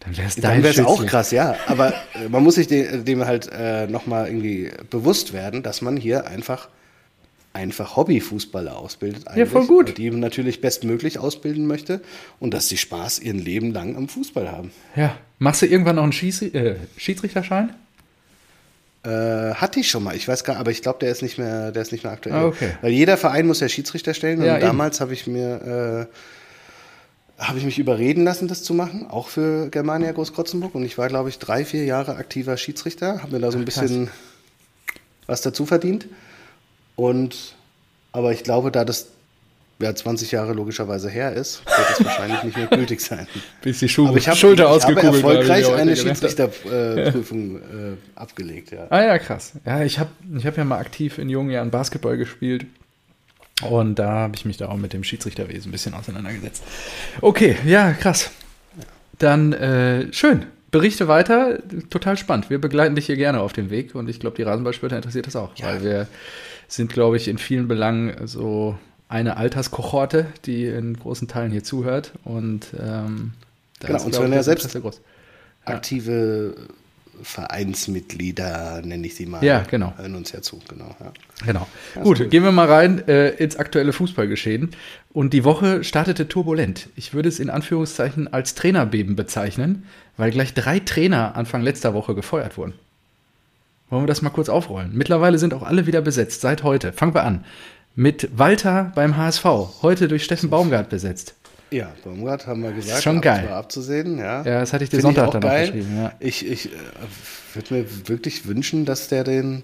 Dann 0.00 0.16
wäre 0.16 0.28
es 0.28 0.36
dann 0.36 0.62
wäre 0.62 0.74
es 0.74 0.80
auch 0.80 1.06
krass, 1.06 1.30
ja. 1.30 1.56
Aber 1.66 1.94
äh, 2.14 2.28
man 2.28 2.42
muss 2.42 2.56
sich 2.56 2.66
dem, 2.66 3.04
dem 3.04 3.24
halt 3.24 3.48
äh, 3.52 3.86
nochmal 3.86 4.26
irgendwie 4.26 4.70
bewusst 4.90 5.32
werden, 5.32 5.62
dass 5.62 5.80
man 5.80 5.96
hier 5.96 6.26
einfach 6.26 6.68
einfach 7.52 7.96
Hobbyfußballer 7.96 8.76
ausbildet. 8.76 9.28
Eigentlich, 9.28 9.48
voll 9.48 9.66
gut. 9.66 9.98
Die 9.98 10.10
natürlich 10.10 10.60
bestmöglich 10.60 11.18
ausbilden 11.18 11.66
möchte 11.66 12.00
und 12.40 12.54
dass 12.54 12.68
sie 12.68 12.78
Spaß 12.78 13.18
ihren 13.18 13.38
Leben 13.38 13.72
lang 13.72 13.96
am 13.96 14.08
Fußball 14.08 14.50
haben. 14.50 14.70
Ja. 14.96 15.16
Machst 15.38 15.62
du 15.62 15.66
irgendwann 15.66 15.96
noch 15.96 16.02
einen 16.02 16.12
Schieß 16.12 16.42
äh, 16.42 16.76
Schiedsrichterschein? 16.96 17.74
Äh, 19.04 19.54
hatte 19.54 19.80
ich 19.80 19.90
schon 19.90 20.04
mal, 20.04 20.14
ich 20.14 20.28
weiß 20.28 20.44
gar 20.44 20.56
aber 20.56 20.70
ich 20.70 20.80
glaube, 20.80 21.00
der 21.00 21.10
ist 21.10 21.22
nicht 21.22 21.36
mehr, 21.36 21.72
der 21.72 21.82
ist 21.82 21.92
nicht 21.92 22.04
mehr 22.04 22.12
aktuell. 22.12 22.36
Ah, 22.36 22.46
okay. 22.46 22.70
Weil 22.80 22.92
jeder 22.92 23.16
Verein 23.16 23.46
muss 23.46 23.60
ja 23.60 23.68
Schiedsrichter 23.68 24.14
stellen 24.14 24.38
und 24.38 24.46
Ja, 24.46 24.58
damals 24.58 25.00
habe 25.00 25.12
ich 25.12 25.26
mir 25.26 26.08
äh, 26.08 26.16
habe 27.42 27.58
ich 27.58 27.64
mich 27.64 27.78
überreden 27.78 28.24
lassen, 28.24 28.46
das 28.46 28.62
zu 28.62 28.72
machen, 28.72 29.06
auch 29.08 29.28
für 29.28 29.68
Germania 29.70 30.12
Großkrotzenburg. 30.12 30.74
Und 30.76 30.84
ich 30.84 30.96
war, 30.96 31.08
glaube 31.08 31.28
ich, 31.28 31.38
drei, 31.40 31.64
vier 31.64 31.84
Jahre 31.84 32.14
aktiver 32.14 32.56
Schiedsrichter, 32.56 33.22
habe 33.22 33.32
mir 33.32 33.40
da 33.40 33.50
so 33.50 33.58
ein 33.58 33.64
krass. 33.64 33.80
bisschen 33.80 34.10
was 35.26 35.42
dazu 35.42 35.66
verdient. 35.66 36.06
Und 36.96 37.54
aber 38.12 38.32
ich 38.32 38.44
glaube, 38.44 38.70
da 38.70 38.84
das 38.84 39.08
ja 39.82 39.94
20 39.94 40.30
Jahre 40.30 40.52
logischerweise 40.52 41.10
her 41.10 41.32
ist, 41.32 41.64
wird 41.66 41.98
es 41.98 42.04
wahrscheinlich 42.04 42.42
nicht 42.44 42.56
mehr 42.56 42.66
gültig 42.68 43.00
sein. 43.00 43.26
Bis 43.62 43.80
die 43.80 43.88
Schu 43.88 44.06
Aber 44.06 44.16
ich 44.16 44.28
habe 44.28 44.36
Schulter 44.36 44.64
ich 44.64 44.68
habe 44.68 44.76
ausgekugelt 44.76 45.04
war, 45.04 45.12
wie 45.12 45.36
erfolgreich 45.36 45.66
heute 45.66 45.76
eine. 45.76 45.96
Schiedsrichterprüfung 45.96 47.56
äh, 47.56 47.60
abgelegt, 48.14 48.70
ja. 48.70 48.86
Ah 48.90 49.02
ja, 49.02 49.18
krass. 49.18 49.52
Ja, 49.66 49.82
ich 49.82 49.98
habe 49.98 50.10
ich 50.36 50.46
hab 50.46 50.56
ja 50.56 50.64
mal 50.64 50.78
aktiv 50.78 51.18
in 51.18 51.28
jungen 51.28 51.50
Jahren 51.50 51.70
Basketball 51.70 52.16
gespielt. 52.16 52.66
Und 53.68 53.96
da 53.96 54.10
habe 54.10 54.34
ich 54.36 54.44
mich 54.44 54.56
da 54.56 54.68
auch 54.68 54.76
mit 54.76 54.92
dem 54.92 55.04
Schiedsrichterwesen 55.04 55.68
ein 55.68 55.72
bisschen 55.72 55.94
auseinandergesetzt. 55.94 56.62
Okay, 57.20 57.56
ja, 57.64 57.92
krass. 57.92 58.30
Dann 59.18 59.52
äh, 59.52 60.12
schön. 60.12 60.46
Berichte 60.72 61.06
weiter. 61.06 61.58
Total 61.90 62.16
spannend. 62.16 62.50
Wir 62.50 62.58
begleiten 62.58 62.94
dich 62.94 63.06
hier 63.06 63.16
gerne 63.16 63.40
auf 63.40 63.52
dem 63.52 63.70
Weg. 63.70 63.94
Und 63.94 64.08
ich 64.08 64.20
glaube, 64.20 64.36
die 64.36 64.42
Rasenballspötter 64.42 64.96
interessiert 64.96 65.26
das 65.26 65.36
auch. 65.36 65.54
Ja. 65.56 65.66
Weil 65.66 65.84
wir 65.84 66.06
sind, 66.74 66.92
glaube 66.92 67.16
ich, 67.16 67.28
in 67.28 67.38
vielen 67.38 67.68
Belangen 67.68 68.26
so 68.26 68.78
eine 69.08 69.36
Alterskohorte, 69.36 70.26
die 70.46 70.66
in 70.66 70.96
großen 70.98 71.28
Teilen 71.28 71.52
hier 71.52 71.62
zuhört. 71.64 72.12
Und 72.24 72.68
ähm, 72.78 73.32
da 73.80 73.88
Genau, 73.88 73.98
ist, 73.98 74.04
und 74.06 74.14
zwar 74.14 74.26
ja 74.28 74.36
das 74.36 74.46
selbst- 74.46 74.72
groß. 74.80 75.00
aktive 75.66 76.54
Vereinsmitglieder, 77.22 78.82
nenne 78.84 79.06
ich 79.06 79.14
sie 79.14 79.26
mal. 79.26 79.44
Ja, 79.44 79.60
genau. 79.70 79.92
Hören 79.96 80.14
uns 80.16 80.32
ja 80.32 80.40
zu, 80.42 80.60
genau. 80.68 80.96
Ja. 80.98 81.12
Genau. 81.46 81.66
ist 81.94 82.02
Gut, 82.02 82.30
gehen 82.30 82.42
wir 82.42 82.52
mal 82.52 82.66
rein 82.68 83.06
äh, 83.06 83.30
ins 83.30 83.56
aktuelle 83.56 83.92
Fußballgeschehen. 83.92 84.70
Und 85.12 85.32
die 85.32 85.44
Woche 85.44 85.84
startete 85.84 86.26
turbulent. 86.28 86.88
Ich 86.96 87.12
würde 87.14 87.28
es 87.28 87.38
in 87.38 87.50
Anführungszeichen 87.50 88.32
als 88.32 88.54
Trainerbeben 88.54 89.14
bezeichnen, 89.14 89.84
weil 90.16 90.30
gleich 90.30 90.54
drei 90.54 90.80
Trainer 90.80 91.36
Anfang 91.36 91.62
letzter 91.62 91.94
Woche 91.94 92.14
gefeuert 92.14 92.56
wurden. 92.56 92.74
Wollen 93.92 94.04
wir 94.04 94.08
das 94.08 94.22
mal 94.22 94.30
kurz 94.30 94.48
aufrollen? 94.48 94.90
Mittlerweile 94.94 95.38
sind 95.38 95.52
auch 95.52 95.62
alle 95.62 95.86
wieder 95.86 96.00
besetzt, 96.00 96.40
seit 96.40 96.62
heute. 96.62 96.94
Fangen 96.94 97.12
wir 97.14 97.24
an. 97.24 97.44
Mit 97.94 98.26
Walter 98.38 98.90
beim 98.94 99.18
HSV, 99.18 99.44
heute 99.82 100.08
durch 100.08 100.24
Steffen 100.24 100.48
Baumgart 100.48 100.88
besetzt. 100.88 101.34
Ja, 101.70 101.92
Baumgart 102.02 102.46
haben 102.46 102.62
wir 102.62 102.72
gesagt, 102.72 103.02
schon 103.02 103.20
geil. 103.20 103.50
war 103.50 103.58
abzusehen. 103.58 104.16
Ja, 104.16 104.38
Ja, 104.44 104.60
das 104.60 104.72
hatte 104.72 104.84
ich 104.84 104.88
dir 104.88 105.02
Sonntag 105.02 105.28
auch 105.28 105.32
dann 105.32 105.42
noch 105.42 105.48
geil. 105.50 105.66
geschrieben, 105.66 105.94
ja. 105.94 106.12
Ich, 106.20 106.46
ich 106.50 106.66
äh, 106.66 106.76
würde 107.52 107.74
mir 107.74 108.08
wirklich 108.08 108.46
wünschen, 108.46 108.86
dass 108.86 109.08
der 109.08 109.24
den, 109.24 109.62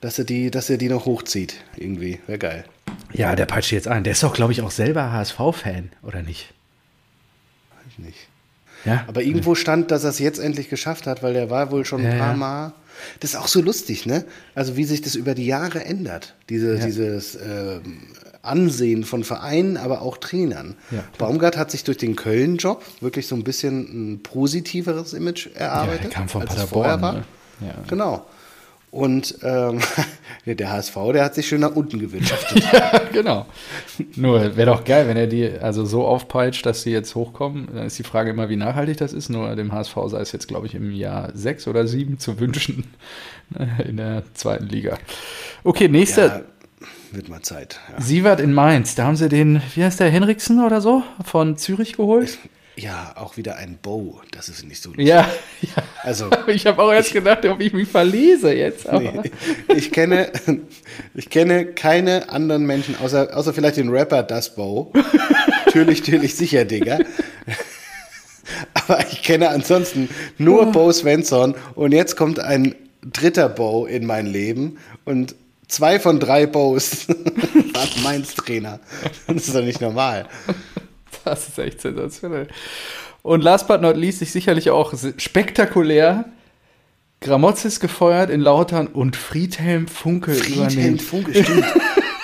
dass 0.00 0.18
er 0.18 0.24
die, 0.24 0.50
dass 0.50 0.68
er 0.68 0.76
die 0.76 0.88
noch 0.88 1.06
hochzieht, 1.06 1.54
irgendwie. 1.76 2.18
Wäre 2.26 2.38
geil. 2.40 2.64
Ja, 3.12 3.36
der 3.36 3.46
peitscht 3.46 3.70
jetzt 3.70 3.86
ein. 3.86 4.02
Der 4.02 4.14
ist 4.14 4.24
doch, 4.24 4.34
glaube 4.34 4.50
ich, 4.54 4.62
auch 4.62 4.72
selber 4.72 5.12
HSV-Fan, 5.12 5.90
oder 6.02 6.22
nicht? 6.22 6.52
Weiß 7.76 7.92
ich 7.92 7.98
nicht. 8.04 8.18
Ja. 8.84 9.04
Aber 9.06 9.22
irgendwo 9.22 9.54
stand, 9.54 9.92
dass 9.92 10.02
er 10.02 10.10
es 10.10 10.18
jetzt 10.18 10.40
endlich 10.40 10.68
geschafft 10.68 11.06
hat, 11.06 11.22
weil 11.22 11.32
der 11.32 11.48
war 11.48 11.70
wohl 11.70 11.84
schon 11.84 12.04
ein 12.04 12.12
Ja, 12.12 12.18
paar 12.18 12.32
ja. 12.32 12.72
Das 13.20 13.30
ist 13.30 13.36
auch 13.36 13.48
so 13.48 13.60
lustig, 13.60 14.06
ne? 14.06 14.24
Also 14.54 14.76
wie 14.76 14.84
sich 14.84 15.02
das 15.02 15.14
über 15.14 15.34
die 15.34 15.46
Jahre 15.46 15.84
ändert. 15.84 16.34
Diese, 16.48 16.78
Dieses 16.78 17.34
ähm, 17.36 18.02
Ansehen 18.42 19.04
von 19.04 19.24
Vereinen, 19.24 19.76
aber 19.76 20.02
auch 20.02 20.18
Trainern. 20.18 20.76
Ja. 20.90 21.04
Baumgart 21.18 21.56
hat 21.56 21.70
sich 21.70 21.84
durch 21.84 21.98
den 21.98 22.14
Köln-Job 22.16 22.84
wirklich 23.00 23.26
so 23.26 23.34
ein 23.34 23.44
bisschen 23.44 24.14
ein 24.14 24.22
positiveres 24.22 25.12
Image 25.14 25.48
erarbeitet. 25.54 26.04
Ja, 26.04 26.08
er 26.08 26.14
kam 26.14 26.28
von 26.28 26.42
als 26.42 26.50
Paderborn, 26.50 26.70
vorher 26.84 27.02
war. 27.02 27.12
ne? 27.14 27.24
Ja. 27.60 27.74
Genau. 27.88 28.26
Und 28.90 29.36
ähm, 29.42 29.80
der 30.46 30.70
HSV, 30.70 30.94
der 31.12 31.24
hat 31.24 31.34
sich 31.34 31.48
schön 31.48 31.60
nach 31.60 31.74
unten 31.74 31.98
gewirtschaftet. 31.98 32.64
Ja, 32.72 33.00
genau. 33.12 33.46
Nur 34.16 34.56
wäre 34.56 34.70
doch 34.70 34.84
geil, 34.84 35.06
wenn 35.08 35.16
er 35.16 35.26
die 35.26 35.48
also 35.48 35.84
so 35.84 36.06
aufpeitscht, 36.06 36.64
dass 36.64 36.82
sie 36.82 36.90
jetzt 36.92 37.14
hochkommen. 37.14 37.68
Dann 37.74 37.86
ist 37.86 37.98
die 37.98 38.04
Frage 38.04 38.30
immer, 38.30 38.48
wie 38.48 38.56
nachhaltig 38.56 38.96
das 38.96 39.12
ist. 39.12 39.28
Nur 39.28 39.54
dem 39.56 39.72
HSV 39.72 39.94
sei 40.06 40.20
es 40.20 40.32
jetzt, 40.32 40.48
glaube 40.48 40.66
ich, 40.66 40.74
im 40.74 40.92
Jahr 40.92 41.30
sechs 41.34 41.66
oder 41.68 41.86
sieben 41.86 42.18
zu 42.18 42.40
wünschen 42.40 42.84
ne, 43.50 43.84
in 43.86 43.96
der 43.98 44.22
zweiten 44.34 44.66
Liga. 44.66 44.98
Okay, 45.64 45.88
nächster. 45.88 46.26
ja, 46.26 46.42
wird 47.12 47.28
mal 47.28 47.42
Zeit. 47.42 47.80
Ja. 47.92 48.00
Sievert 48.00 48.40
in 48.40 48.52
Mainz. 48.52 48.94
Da 48.94 49.04
haben 49.04 49.16
sie 49.16 49.28
den, 49.28 49.62
wie 49.74 49.84
heißt 49.84 50.00
der, 50.00 50.10
Henriksen 50.10 50.64
oder 50.64 50.80
so, 50.80 51.02
von 51.24 51.56
Zürich 51.56 51.94
geholt. 51.96 52.38
ja, 52.76 53.14
auch 53.16 53.36
wieder 53.36 53.56
ein 53.56 53.78
Bow. 53.80 54.20
Das 54.30 54.48
ist 54.48 54.64
nicht 54.64 54.82
so 54.82 54.90
lustig. 54.90 55.06
Ja, 55.08 55.28
ja. 55.62 55.82
Also, 56.06 56.30
Ich 56.46 56.64
habe 56.66 56.80
auch 56.80 56.92
erst 56.92 57.12
gedacht, 57.12 57.44
ob 57.46 57.60
ich 57.60 57.72
mich 57.72 57.88
verlese 57.88 58.52
jetzt. 58.52 58.90
Nee. 58.92 59.10
Ich 59.74 59.90
kenne, 59.90 60.30
ich 61.14 61.28
kenne 61.28 61.66
keine 61.66 62.28
anderen 62.28 62.64
Menschen, 62.64 62.96
außer, 62.96 63.36
außer 63.36 63.52
vielleicht 63.52 63.76
den 63.76 63.88
Rapper 63.88 64.22
Das 64.22 64.54
Bow. 64.54 64.92
natürlich, 65.66 66.00
natürlich 66.00 66.36
sicher, 66.36 66.64
Digga. 66.64 66.98
Aber 68.74 69.04
ich 69.10 69.22
kenne 69.24 69.48
ansonsten 69.48 70.08
nur 70.38 70.66
Bo 70.66 70.92
Svensson 70.92 71.56
und 71.74 71.90
jetzt 71.90 72.14
kommt 72.14 72.38
ein 72.38 72.76
dritter 73.02 73.48
Bo 73.48 73.86
in 73.86 74.06
mein 74.06 74.26
Leben 74.26 74.78
und 75.04 75.34
zwei 75.66 75.98
von 75.98 76.20
drei 76.20 76.46
Bows 76.46 77.08
waren 77.08 78.02
Mainz 78.04 78.34
Trainer. 78.34 78.78
Das 79.26 79.48
ist 79.48 79.56
doch 79.56 79.62
nicht 79.62 79.80
normal. 79.80 80.28
Das 81.24 81.48
ist 81.48 81.58
echt 81.58 81.80
sensationell. 81.80 82.46
Und 83.26 83.42
last 83.42 83.66
but 83.66 83.82
not 83.82 83.96
least, 83.96 84.22
ich 84.22 84.30
sicherlich 84.30 84.70
auch 84.70 84.94
spektakulär. 85.16 86.26
Gramozis 87.20 87.80
gefeuert 87.80 88.30
in 88.30 88.40
Lautern 88.40 88.86
und 88.86 89.16
Friedhelm 89.16 89.88
Funkel 89.88 90.36
Friedhelm 90.36 90.70
übernimmt. 90.70 91.02
Funke, 91.02 91.42
stimmt. 91.42 91.64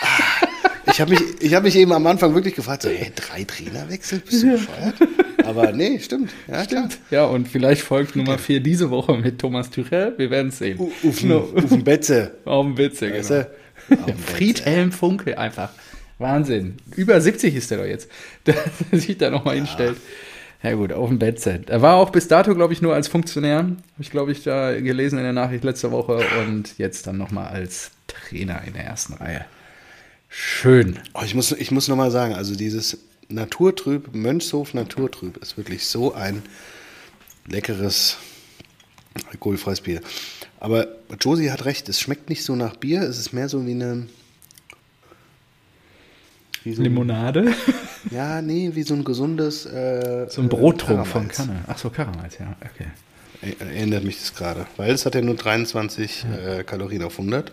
Ah, 0.05 0.93
Ich 0.93 1.01
habe 1.01 1.11
mich, 1.11 1.21
ich 1.41 1.55
hab 1.55 1.65
mich 1.65 1.75
eben 1.75 1.93
am 1.93 2.07
Anfang 2.07 2.35
wirklich 2.35 2.55
gefragt, 2.55 2.83
so, 2.83 2.89
hey, 2.89 3.11
drei 3.17 3.43
Trainerwechsel, 3.43 4.21
bist 4.21 4.43
du 4.45 4.53
bescheuert? 4.53 4.95
Aber 5.45 5.73
nee, 5.73 5.99
stimmt. 5.99 6.31
Ja, 6.47 6.63
stimmt. 6.63 6.99
Ja, 7.11 7.25
und 7.25 7.49
vielleicht 7.49 7.83
folgt 7.83 8.15
Nummer 8.15 8.39
4 8.39 8.61
diese 8.61 8.91
Woche 8.91 9.17
mit 9.17 9.41
Thomas 9.41 9.71
Tuchel. 9.71 10.15
Wir 10.19 10.31
werden 10.31 10.49
es 10.49 10.59
sehen. 10.59 10.79
Auf 10.81 11.19
den, 11.19 11.33
auf 11.33 11.69
den 11.69 11.83
Betze. 11.83 12.33
Auf 12.45 12.65
dem 12.65 12.79
Weißt 12.79 13.01
genau. 13.01 13.13
Betze. 13.15 13.51
Friedhelm 14.35 14.93
Funkel 14.93 15.35
einfach. 15.35 15.71
Wahnsinn. 16.19 16.77
Über 16.95 17.21
70 17.21 17.57
ist 17.57 17.71
der 17.73 17.79
doch 17.79 17.87
jetzt, 17.87 18.09
der 18.47 18.55
sich 18.93 19.19
da 19.19 19.31
nochmal 19.31 19.57
hinstellt. 19.57 19.97
Ja 20.63 20.75
gut, 20.75 20.93
auf 20.93 21.09
dem 21.09 21.19
Bettset. 21.19 21.71
Er 21.71 21.83
war 21.83 21.97
auch 21.97 22.11
bis 22.11 22.29
dato, 22.29 22.55
glaube 22.55 22.73
ich, 22.73 22.83
nur 22.83 22.95
als 22.95 23.09
Funktionär. 23.09 23.59
Habe 23.59 23.77
ich, 23.99 24.11
glaube 24.11 24.31
ich, 24.31 24.45
da 24.45 24.79
gelesen 24.81 25.19
in 25.19 25.25
der 25.25 25.33
Nachricht 25.33 25.65
letzte 25.65 25.91
Woche. 25.91 26.21
Und 26.41 26.79
jetzt 26.79 27.07
dann 27.07 27.19
nochmal 27.19 27.49
als 27.49 27.91
Trainer 28.07 28.63
in 28.65 28.75
der 28.75 28.85
ersten 28.85 29.15
Reihe. 29.15 29.45
Schön. 30.29 30.99
Oh, 31.15 31.23
ich 31.25 31.35
muss, 31.35 31.51
ich 31.53 31.73
muss 31.73 31.89
nochmal 31.89 32.13
sagen, 32.13 32.35
also 32.35 32.55
dieses 32.55 32.99
Naturtrüb, 33.29 34.15
Mönchshof 34.15 34.73
Naturtrüb 34.73 35.37
ist 35.39 35.57
wirklich 35.57 35.87
so 35.87 36.15
ein 36.15 36.43
leckeres, 37.47 38.19
alkoholfreies 39.31 39.81
Bier. 39.81 40.01
Aber 40.61 40.87
Josie 41.21 41.51
hat 41.51 41.65
recht, 41.65 41.89
es 41.89 42.01
schmeckt 42.01 42.31
nicht 42.31 42.45
so 42.45 42.55
nach 42.55 42.77
Bier, 42.77 43.03
es 43.03 43.19
ist 43.19 43.33
mehr 43.33 43.49
so 43.49 43.67
wie 43.67 43.73
eine. 43.73 44.07
Wie 46.65 46.73
so 46.75 46.83
Limonade. 46.83 47.53
ja, 48.11 48.41
nee, 48.43 48.71
wie 48.75 48.83
so 48.83 48.95
ein 48.95 49.05
gesundes. 49.05 49.67
Äh, 49.67 50.27
So 50.29 50.41
ein 50.43 50.47
äh, 50.47 50.49
Brottrunk 50.49 51.07
von 51.07 51.29
Karamals. 51.29 51.37
Kanne. 51.37 51.61
Ach 51.67 51.79
so, 51.79 51.91
Karamals, 51.91 52.39
ja. 52.39 52.55
Okay. 52.75 52.87
Er- 53.61 53.67
Erinnert 53.67 54.05
mich 54.05 54.19
das 54.19 54.35
gerade. 54.35 54.67
Weil 54.77 54.93
es 54.93 55.05
hat 55.07 55.15
ja 55.15 55.21
nur 55.23 55.35
23 55.37 56.25
äh, 56.59 56.65
Kalorien 56.65 57.03
auf 57.03 57.19
100 57.19 57.53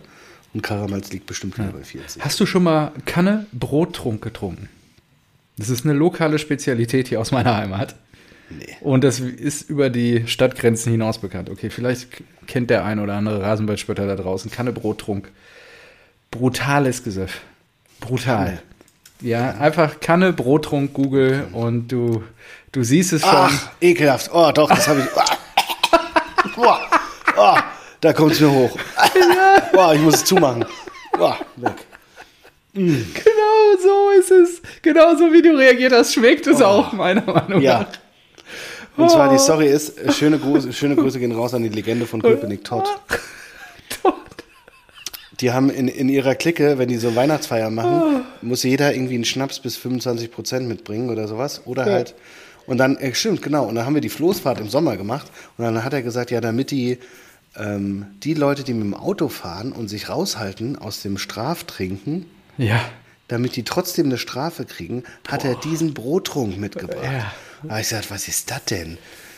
und 0.54 0.62
Karamals 0.62 1.12
liegt 1.12 1.26
bestimmt 1.26 1.58
wieder 1.58 1.70
bei 1.72 1.84
40. 1.84 2.24
Hast 2.24 2.40
du 2.40 2.46
schon 2.46 2.64
mal 2.64 2.92
Kanne 3.06 3.46
Brottrunk 3.52 4.22
getrunken? 4.22 4.70
Das 5.58 5.70
ist 5.70 5.86
eine 5.86 5.94
lokale 5.94 6.40
Spezialität 6.40 7.08
hier 7.10 7.20
aus 7.20 7.32
meiner 7.32 7.56
Heimat. 7.58 7.96
Nee. 8.50 8.66
Und 8.82 9.04
das 9.04 9.20
ist 9.20 9.70
über 9.70 9.90
die 9.92 10.26
Stadtgrenzen 10.28 10.92
hinaus 10.92 11.20
bekannt. 11.20 11.50
Okay, 11.52 11.70
vielleicht 11.70 12.08
kennt 12.48 12.70
der 12.72 12.84
ein 12.86 13.00
oder 13.00 13.14
andere 13.14 13.42
Rasenballspötter 13.44 14.08
da 14.08 14.16
draußen. 14.16 14.50
Kanne 14.50 14.72
Brottrunk. 14.72 15.30
Brutales 16.32 17.04
Gesöff. 17.04 17.42
Brutal. 18.00 18.62
Ja, 19.22 19.52
einfach 19.60 20.00
Kanne 20.00 20.32
Brottrunk 20.34 20.94
Google 20.94 21.48
und 21.52 21.90
du, 21.90 22.24
du 22.72 22.84
siehst 22.84 23.14
es 23.14 23.22
schon. 23.22 23.32
Ach, 23.34 23.70
ekelhaft. 23.82 24.30
Oh, 24.34 24.52
doch, 24.54 24.70
das 24.70 24.88
habe 24.88 25.02
ich. 25.02 26.56
Boah. 26.56 26.80
Oh, 27.38 27.58
da 28.02 28.14
kommt 28.14 28.32
es 28.34 28.40
mir 28.40 28.50
hoch. 28.52 28.78
Boah, 29.74 29.94
ich 29.94 30.02
muss 30.02 30.16
es 30.16 30.26
zumachen. 30.26 30.66
Boah, 31.18 31.38
weg. 31.58 31.74
Genau 32.74 33.78
so 33.82 34.10
ist 34.20 34.32
es. 34.32 34.62
Genau 34.82 35.16
so 35.16 35.34
wie 35.34 35.42
du 35.42 35.58
reagiert 35.58 35.92
hast, 35.92 36.14
schmeckt 36.14 36.48
es 36.48 36.62
auch, 36.62 36.94
meiner 36.94 37.24
Meinung 37.24 37.62
Ja. 37.62 37.80
nach. 37.80 37.88
Und 38.98 39.10
zwar 39.12 39.30
die 39.30 39.38
Story 39.38 39.68
ist, 39.68 39.98
äh, 39.98 40.12
schöne 40.12 40.38
Grüße, 40.38 40.74
schöne 40.74 40.96
Grüße 40.96 41.20
gehen 41.20 41.32
raus 41.32 41.54
an 41.54 41.64
die 41.64 41.70
Legende 41.70 42.06
von 42.06 42.22
Köpenick 42.22 42.64
Todd. 42.66 42.86
Die 45.42 45.52
haben 45.52 45.70
in, 45.70 45.88
in 45.88 46.10
ihrer 46.10 46.36
Clique, 46.36 46.78
wenn 46.78 46.90
die 46.90 46.98
so 46.98 47.16
Weihnachtsfeier 47.16 47.70
machen, 47.70 48.26
muss 48.42 48.64
jeder 48.64 48.94
irgendwie 48.94 49.16
einen 49.16 49.26
Schnaps 49.26 49.60
bis 49.60 49.78
25 49.78 50.32
Prozent 50.32 50.68
mitbringen 50.68 51.10
oder 51.10 51.28
sowas. 51.28 51.62
Oder 51.66 51.86
halt. 51.86 52.16
Und 52.66 52.78
dann, 52.78 52.98
äh, 52.98 53.14
stimmt, 53.16 53.42
genau. 53.42 53.66
Und 53.66 53.76
dann 53.76 53.86
haben 53.86 53.94
wir 53.96 54.02
die 54.02 54.10
Floßfahrt 54.10 54.60
im 54.60 54.70
Sommer 54.70 54.98
gemacht. 54.98 55.28
Und 55.58 55.64
dann 55.66 55.84
hat 55.84 55.94
er 55.94 56.02
gesagt, 56.02 56.30
ja, 56.32 56.42
damit 56.42 56.72
die, 56.72 57.00
ähm, 57.58 58.06
die 58.24 58.34
Leute, 58.34 58.64
die 58.64 58.74
mit 58.74 58.84
dem 58.84 58.94
Auto 58.94 59.30
fahren 59.30 59.72
und 59.72 59.88
sich 59.88 60.10
raushalten 60.10 60.78
aus 60.78 61.02
dem 61.02 61.18
Straftrinken, 61.18 62.26
Ja. 62.58 62.82
damit 63.30 63.56
die 63.56 63.64
trotzdem 63.64 64.08
eine 64.08 64.18
Strafe 64.18 64.66
kriegen, 64.66 65.04
hat 65.28 65.46
er 65.46 65.56
diesen 65.56 65.94
Brottrunk 65.94 66.58
mitgebracht. 66.58 67.04
Ja. 67.06 67.32
Da 67.64 67.74
hab 67.76 67.82
ich 67.82 67.90
gesagt, 67.90 68.12
was 68.12 68.28
ist 68.28 68.52
das 68.52 68.66
denn? 68.66 68.98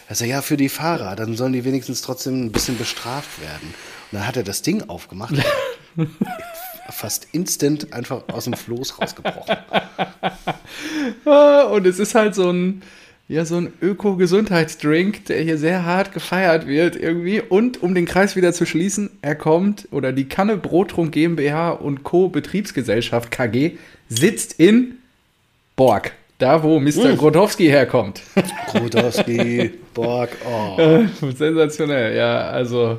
Also 0.09 0.25
ja, 0.25 0.41
für 0.41 0.57
die 0.57 0.67
Fahrer, 0.69 1.15
dann 1.15 1.37
sollen 1.37 1.53
die 1.53 1.63
wenigstens 1.63 2.01
trotzdem 2.01 2.43
ein 2.45 2.51
bisschen 2.51 2.77
bestraft 2.77 3.39
werden. 3.41 3.73
Und 4.11 4.17
dann 4.19 4.27
hat 4.27 4.35
er 4.35 4.43
das 4.43 4.61
Ding 4.61 4.89
aufgemacht, 4.89 5.33
fast 6.89 7.27
instant 7.31 7.93
einfach 7.93 8.23
aus 8.29 8.45
dem 8.45 8.53
Floß 8.53 8.99
rausgebrochen. 9.01 9.57
Ah, 11.25 11.63
Und 11.63 11.85
es 11.85 11.99
ist 11.99 12.15
halt 12.15 12.35
so 12.35 12.49
ein, 12.51 12.81
ja, 13.27 13.45
so 13.45 13.57
ein 13.57 13.73
Öko-Gesundheitsdrink, 13.81 15.25
der 15.25 15.41
hier 15.41 15.57
sehr 15.57 15.85
hart 15.85 16.13
gefeiert 16.13 16.67
wird 16.67 16.95
irgendwie. 16.95 17.41
Und 17.41 17.81
um 17.81 17.93
den 17.95 18.05
Kreis 18.05 18.35
wieder 18.35 18.53
zu 18.53 18.65
schließen, 18.65 19.09
er 19.21 19.35
kommt, 19.35 19.87
oder 19.91 20.11
die 20.11 20.27
Kanne 20.27 20.57
Brottrunk 20.57 21.11
GmbH 21.13 21.71
und 21.71 22.03
Co. 22.03 22.29
Betriebsgesellschaft 22.29 23.31
KG 23.31 23.73
sitzt 24.09 24.59
in 24.59 24.95
Borg. 25.75 26.13
Da, 26.39 26.63
wo 26.63 26.79
Mr. 26.79 27.15
Grotowski 27.15 27.67
herkommt. 27.67 28.21
Grudowski, 28.71 29.71
Borg, 29.93 30.29
oh. 30.45 30.79
Äh, 30.79 31.07
Sensationell, 31.35 32.15
ja, 32.17 32.49
also 32.49 32.97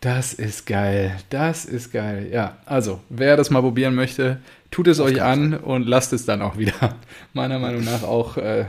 das 0.00 0.32
ist 0.32 0.66
geil, 0.66 1.16
das 1.28 1.64
ist 1.66 1.92
geil, 1.92 2.28
ja. 2.32 2.56
Also, 2.64 3.00
wer 3.10 3.36
das 3.36 3.50
mal 3.50 3.60
probieren 3.60 3.94
möchte, 3.94 4.38
tut 4.70 4.88
es 4.88 4.98
euch 4.98 5.20
an 5.22 5.54
und 5.54 5.86
lasst 5.86 6.12
es 6.12 6.24
dann 6.24 6.40
auch 6.40 6.56
wieder. 6.56 6.96
Meiner 7.34 7.58
Meinung 7.58 7.84
nach 7.84 8.02
auch 8.02 8.36
äh, 8.38 8.64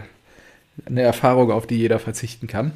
eine 0.86 1.02
Erfahrung, 1.02 1.52
auf 1.52 1.68
die 1.68 1.78
jeder 1.78 2.00
verzichten 2.00 2.48
kann. 2.48 2.74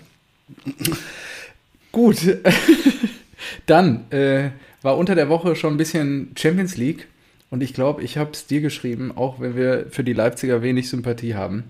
Gut, 1.92 2.18
dann 3.66 4.10
äh, 4.12 4.52
war 4.82 4.98
unter 4.98 5.16
der 5.16 5.30
Woche 5.30 5.56
schon 5.56 5.74
ein 5.74 5.78
bisschen 5.78 6.32
Champions 6.38 6.78
League 6.78 7.08
und 7.50 7.62
ich 7.62 7.74
glaube, 7.74 8.04
ich 8.04 8.18
habe 8.18 8.32
es 8.32 8.48
dir 8.48 8.62
geschrieben, 8.62 9.12
auch 9.16 9.40
wenn 9.40 9.56
wir 9.56 9.88
für 9.90 10.04
die 10.04 10.14
Leipziger 10.14 10.62
wenig 10.62 10.90
Sympathie 10.90 11.36
haben. 11.36 11.64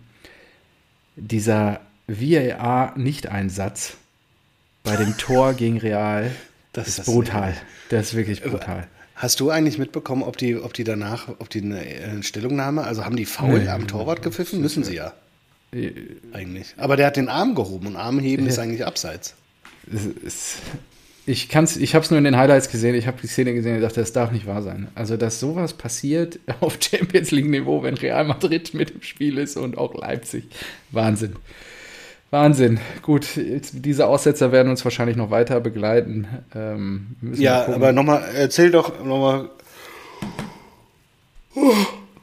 Dieser 1.16 1.82
VAR-Nicht-Einsatz 2.08 3.98
bei 4.84 4.96
dem 4.96 5.18
Tor 5.18 5.54
gegen 5.54 5.78
Real, 5.78 6.32
Das 6.76 6.88
ist 7.00 7.06
brutal. 7.06 7.56
Das 7.90 8.08
ist 8.08 8.16
wirklich 8.16 8.44
brutal. 8.44 8.88
Hast 9.16 9.40
du 9.40 9.50
eigentlich 9.50 9.78
mitbekommen, 9.78 10.24
ob 10.24 10.38
die, 10.38 10.58
ob 10.58 10.74
die 10.74 10.84
danach, 10.84 11.30
ob 11.40 11.50
die 11.50 11.62
eine 11.62 11.86
äh, 11.86 12.22
Stellungnahme, 12.22 12.84
also 12.84 13.06
haben 13.06 13.16
die 13.16 13.26
faul 13.26 13.60
Nee. 13.62 13.70
am 13.70 13.88
Torwart 13.88 14.22
gepfiffen? 14.22 14.60
Müssen 14.62 14.84
sie 14.84 14.96
ja. 14.96 15.14
Eigentlich. 16.34 16.74
Aber 16.78 16.96
der 16.98 17.08
hat 17.08 17.18
den 17.18 17.28
Arm 17.30 17.56
gehoben 17.56 17.88
und 17.88 17.96
Arm 17.96 18.20
heben 18.20 18.46
ist 18.48 18.60
eigentlich 18.60 18.86
abseits. 18.86 19.36
Ich 21.26 21.50
kann's, 21.50 21.76
ich 21.76 21.96
habe 21.96 22.06
es 22.06 22.12
nur 22.12 22.18
in 22.18 22.24
den 22.24 22.38
Highlights 22.38 22.70
gesehen, 22.70 22.94
ich 22.96 23.08
habe 23.08 23.18
die 23.22 23.28
Szene 23.28 23.54
gesehen 23.54 23.76
und 23.78 23.82
dachte, 23.82 24.00
das 24.00 24.14
darf 24.14 24.32
nicht 24.32 24.46
wahr 24.46 24.62
sein. 24.62 24.90
Also, 24.96 25.18
dass 25.18 25.40
sowas 25.40 25.74
passiert 25.74 26.40
auf 26.60 26.78
Champions 26.80 27.32
League-Niveau, 27.32 27.84
wenn 27.84 27.96
Real 27.96 28.26
Madrid 28.26 28.74
mit 28.74 28.92
im 28.92 29.02
Spiel 29.02 29.38
ist 29.38 29.58
und 29.58 29.78
auch 29.78 29.96
Leipzig. 29.96 30.46
Wahnsinn. 30.92 31.36
Wahnsinn. 32.32 32.80
Gut, 33.02 33.28
diese 33.72 34.08
Aussetzer 34.08 34.52
werden 34.52 34.70
uns 34.70 34.84
wahrscheinlich 34.84 35.16
noch 35.16 35.30
weiter 35.32 35.60
begleiten. 35.62 36.28
Ähm, 36.54 37.16
mal 37.22 37.40
Ja, 37.40 37.60
gucken. 37.62 37.76
aber 37.76 37.92
nochmal, 37.94 38.24
erzähl 38.36 38.72
doch 38.72 39.04
nochmal. 39.04 39.50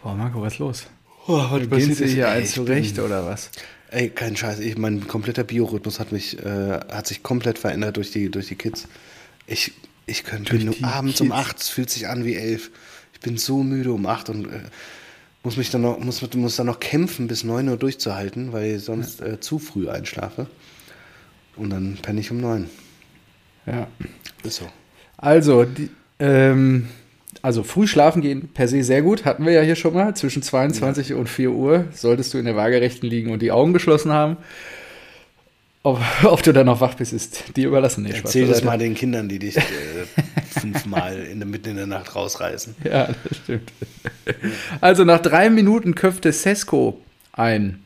Boah, 0.03 0.15
Marco, 0.15 0.43
was 0.43 0.55
ist 0.55 0.59
los? 0.59 0.83
Oh, 1.27 1.39
was 1.39 1.61
Gehen 1.61 1.71
passiert 1.71 1.97
Sie 1.99 2.07
hier 2.09 2.29
eins 2.29 2.53
zurecht 2.53 2.97
bin- 2.97 3.05
oder 3.05 3.25
was? 3.27 3.51
Ey, 3.91 4.09
kein 4.11 4.37
Scheiß, 4.37 4.59
ich, 4.61 4.77
mein 4.79 5.07
kompletter 5.07 5.45
Biorhythmus 5.45 6.01
hat 6.01 6.13
mich, 6.13 6.39
äh, 6.45 6.81
hat 6.91 7.07
sich 7.07 7.23
komplett 7.23 7.59
verändert 7.59 7.97
durch 7.97 8.11
die, 8.11 8.31
durch 8.31 8.49
die 8.49 8.57
Kids. 8.57 8.89
Ich, 9.47 9.73
ich 10.07 10.25
könnte 10.25 10.59
die 10.59 10.83
abends 10.83 11.21
um 11.21 11.29
Kids? 11.29 11.39
acht, 11.39 11.59
es 11.61 11.69
fühlt 11.69 11.91
sich 11.91 12.09
an 12.09 12.25
wie 12.25 12.35
elf. 12.35 12.71
Ich 13.15 13.21
bin 13.21 13.37
so 13.37 13.63
müde 13.63 13.93
um 13.93 14.07
acht 14.07 14.29
und 14.31 14.47
äh, 14.47 14.61
muss 15.43 15.57
mich 15.57 15.71
dann 15.71 15.83
noch, 15.83 15.99
muss, 15.99 16.23
muss 16.35 16.57
dann 16.57 16.67
noch 16.67 16.81
kämpfen, 16.81 17.27
bis 17.27 17.45
neun 17.45 17.69
Uhr 17.69 17.77
durchzuhalten, 17.77 18.53
weil 18.53 18.77
ich 18.77 18.85
sonst 18.85 19.21
äh, 19.21 19.41
zu 19.41 19.59
früh 19.59 19.89
einschlafe. 19.89 20.47
Und 21.57 21.71
dann 21.71 21.99
penne 22.01 22.21
ich 22.21 22.31
um 22.31 22.41
neun. 22.41 22.71
Ja. 23.67 23.89
Ist 24.43 24.57
so. 24.57 24.69
Also, 25.17 25.65
die, 25.65 25.91
ähm, 26.19 26.89
also 27.43 27.63
früh 27.65 27.87
schlafen 27.87 28.23
gehen 28.23 28.49
per 28.49 28.69
se 28.69 28.83
sehr 28.85 29.03
gut, 29.03 29.25
hatten 29.25 29.45
wir 29.45 29.53
ja 29.53 29.63
hier 29.63 29.77
schon 29.77 29.95
mal. 29.95 30.15
Zwischen 30.15 30.43
22 30.43 31.15
und 31.15 31.29
4 31.29 31.51
Uhr 31.51 31.87
solltest 31.93 32.35
du 32.35 32.39
in 32.39 32.45
der 32.45 32.57
Waagerechten 32.57 33.09
liegen 33.09 33.31
und 33.31 33.43
die 33.43 33.53
Augen 33.53 33.73
geschlossen 33.73 34.13
haben. 34.13 34.37
Ob, 35.83 36.01
ob 36.25 36.43
du 36.43 36.53
dann 36.53 36.67
noch 36.67 36.81
wach 36.81 36.95
bist, 36.95 37.13
ist 37.13 37.57
dir 37.57 37.69
überlassen. 37.69 38.05
Nee, 38.05 38.13
Erzähl 38.15 38.47
das 38.47 38.63
mal 38.63 38.79
den 38.79 38.95
Kindern, 38.95 39.29
die 39.29 39.39
dich 39.41 39.57
äh, 39.57 39.61
fünfmal 40.53 41.19
in 41.19 41.41
der, 41.41 41.49
mitten 41.49 41.71
in 41.71 41.77
der 41.77 41.87
Nacht 41.87 42.15
rausreißen. 42.15 42.75
Ja, 42.85 43.09
das 43.25 43.39
stimmt. 43.39 43.73
Also 44.81 45.05
nach 45.05 45.21
drei 45.21 45.51
Minuten 45.51 45.95
köpfte 45.95 46.33
Sesko 46.33 47.01
ein. 47.33 47.83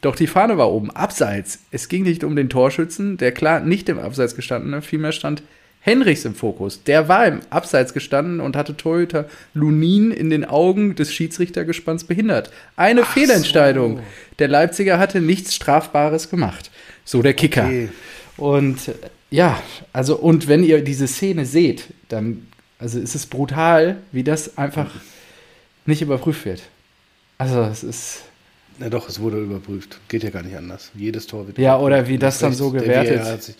Doch 0.00 0.16
die 0.16 0.26
Fahne 0.26 0.56
war 0.56 0.70
oben, 0.70 0.90
abseits. 0.90 1.60
Es 1.70 1.88
ging 1.88 2.04
nicht 2.04 2.24
um 2.24 2.34
den 2.34 2.48
Torschützen, 2.48 3.16
der 3.18 3.32
klar 3.32 3.60
nicht 3.60 3.88
im 3.88 3.98
Abseits 3.98 4.34
gestanden, 4.34 4.80
vielmehr 4.82 5.12
stand 5.12 5.42
Henrichs 5.82 6.24
im 6.26 6.34
Fokus. 6.34 6.84
Der 6.84 7.08
war 7.08 7.26
im 7.26 7.40
Abseits 7.48 7.94
gestanden 7.94 8.40
und 8.40 8.54
hatte 8.54 8.76
Torhüter 8.76 9.26
Lunin 9.54 10.10
in 10.10 10.28
den 10.28 10.44
Augen 10.44 10.94
des 10.94 11.12
Schiedsrichtergespanns 11.12 12.04
behindert. 12.04 12.50
Eine 12.76 13.04
Fehlentscheidung. 13.04 14.00
Der 14.38 14.48
Leipziger 14.48 14.98
hatte 14.98 15.20
nichts 15.22 15.54
Strafbares 15.54 16.28
gemacht. 16.28 16.70
So 17.04 17.22
der 17.22 17.32
Kicker. 17.32 17.64
Okay. 17.64 17.88
Und 18.36 18.90
ja, 19.30 19.62
also, 19.92 20.16
und 20.16 20.48
wenn 20.48 20.64
ihr 20.64 20.82
diese 20.82 21.06
Szene 21.06 21.46
seht, 21.46 21.84
dann, 22.08 22.46
also 22.78 22.98
ist 22.98 23.14
es 23.14 23.26
brutal, 23.26 23.98
wie 24.12 24.24
das 24.24 24.58
einfach 24.58 24.90
nicht 25.86 26.02
überprüft 26.02 26.44
wird. 26.44 26.62
Also, 27.38 27.62
es 27.62 27.82
ist, 27.82 28.22
Na 28.78 28.88
doch, 28.88 29.08
es 29.08 29.20
wurde 29.20 29.38
überprüft. 29.38 29.98
Geht 30.08 30.24
ja 30.24 30.30
gar 30.30 30.42
nicht 30.42 30.56
anders. 30.56 30.90
Jedes 30.94 31.26
Tor 31.26 31.46
wird 31.46 31.58
Ja, 31.58 31.78
oder 31.78 32.06
wie 32.08 32.18
das 32.18 32.38
dann 32.38 32.52
so 32.52 32.70
gewertet. 32.70 33.42
Sich- 33.42 33.56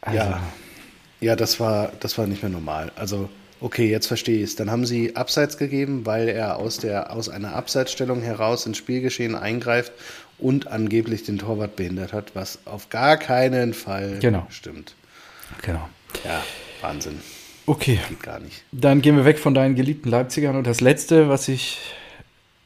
also, 0.00 0.18
Ja, 0.18 0.42
ja 1.20 1.36
das, 1.36 1.60
war, 1.60 1.92
das 2.00 2.18
war 2.18 2.26
nicht 2.26 2.42
mehr 2.42 2.50
normal. 2.50 2.90
Also, 2.96 3.28
okay, 3.60 3.88
jetzt 3.90 4.06
verstehe 4.06 4.38
ich 4.38 4.44
es. 4.44 4.56
Dann 4.56 4.70
haben 4.70 4.86
sie 4.86 5.14
Abseits 5.16 5.58
gegeben, 5.58 6.04
weil 6.06 6.28
er 6.28 6.56
aus, 6.56 6.78
der, 6.78 7.12
aus 7.12 7.28
einer 7.28 7.54
Abseitsstellung 7.54 8.20
heraus 8.22 8.66
ins 8.66 8.78
Spielgeschehen 8.78 9.34
eingreift 9.36 9.92
und 10.42 10.66
angeblich 10.68 11.22
den 11.24 11.38
Torwart 11.38 11.76
behindert 11.76 12.12
hat, 12.12 12.34
was 12.34 12.58
auf 12.66 12.88
gar 12.90 13.16
keinen 13.16 13.74
Fall 13.74 14.18
Genau. 14.20 14.46
stimmt. 14.50 14.94
genau. 15.62 15.88
Ja, 16.24 16.42
Wahnsinn. 16.80 17.20
Okay, 17.66 18.00
Geht 18.08 18.22
gar 18.22 18.40
nicht. 18.40 18.64
dann 18.72 19.02
gehen 19.02 19.16
wir 19.16 19.24
weg 19.24 19.38
von 19.38 19.54
deinen 19.54 19.76
geliebten 19.76 20.08
Leipzigern. 20.10 20.56
Und 20.56 20.66
das 20.66 20.80
letzte, 20.80 21.28
was 21.28 21.48
ich. 21.48 21.78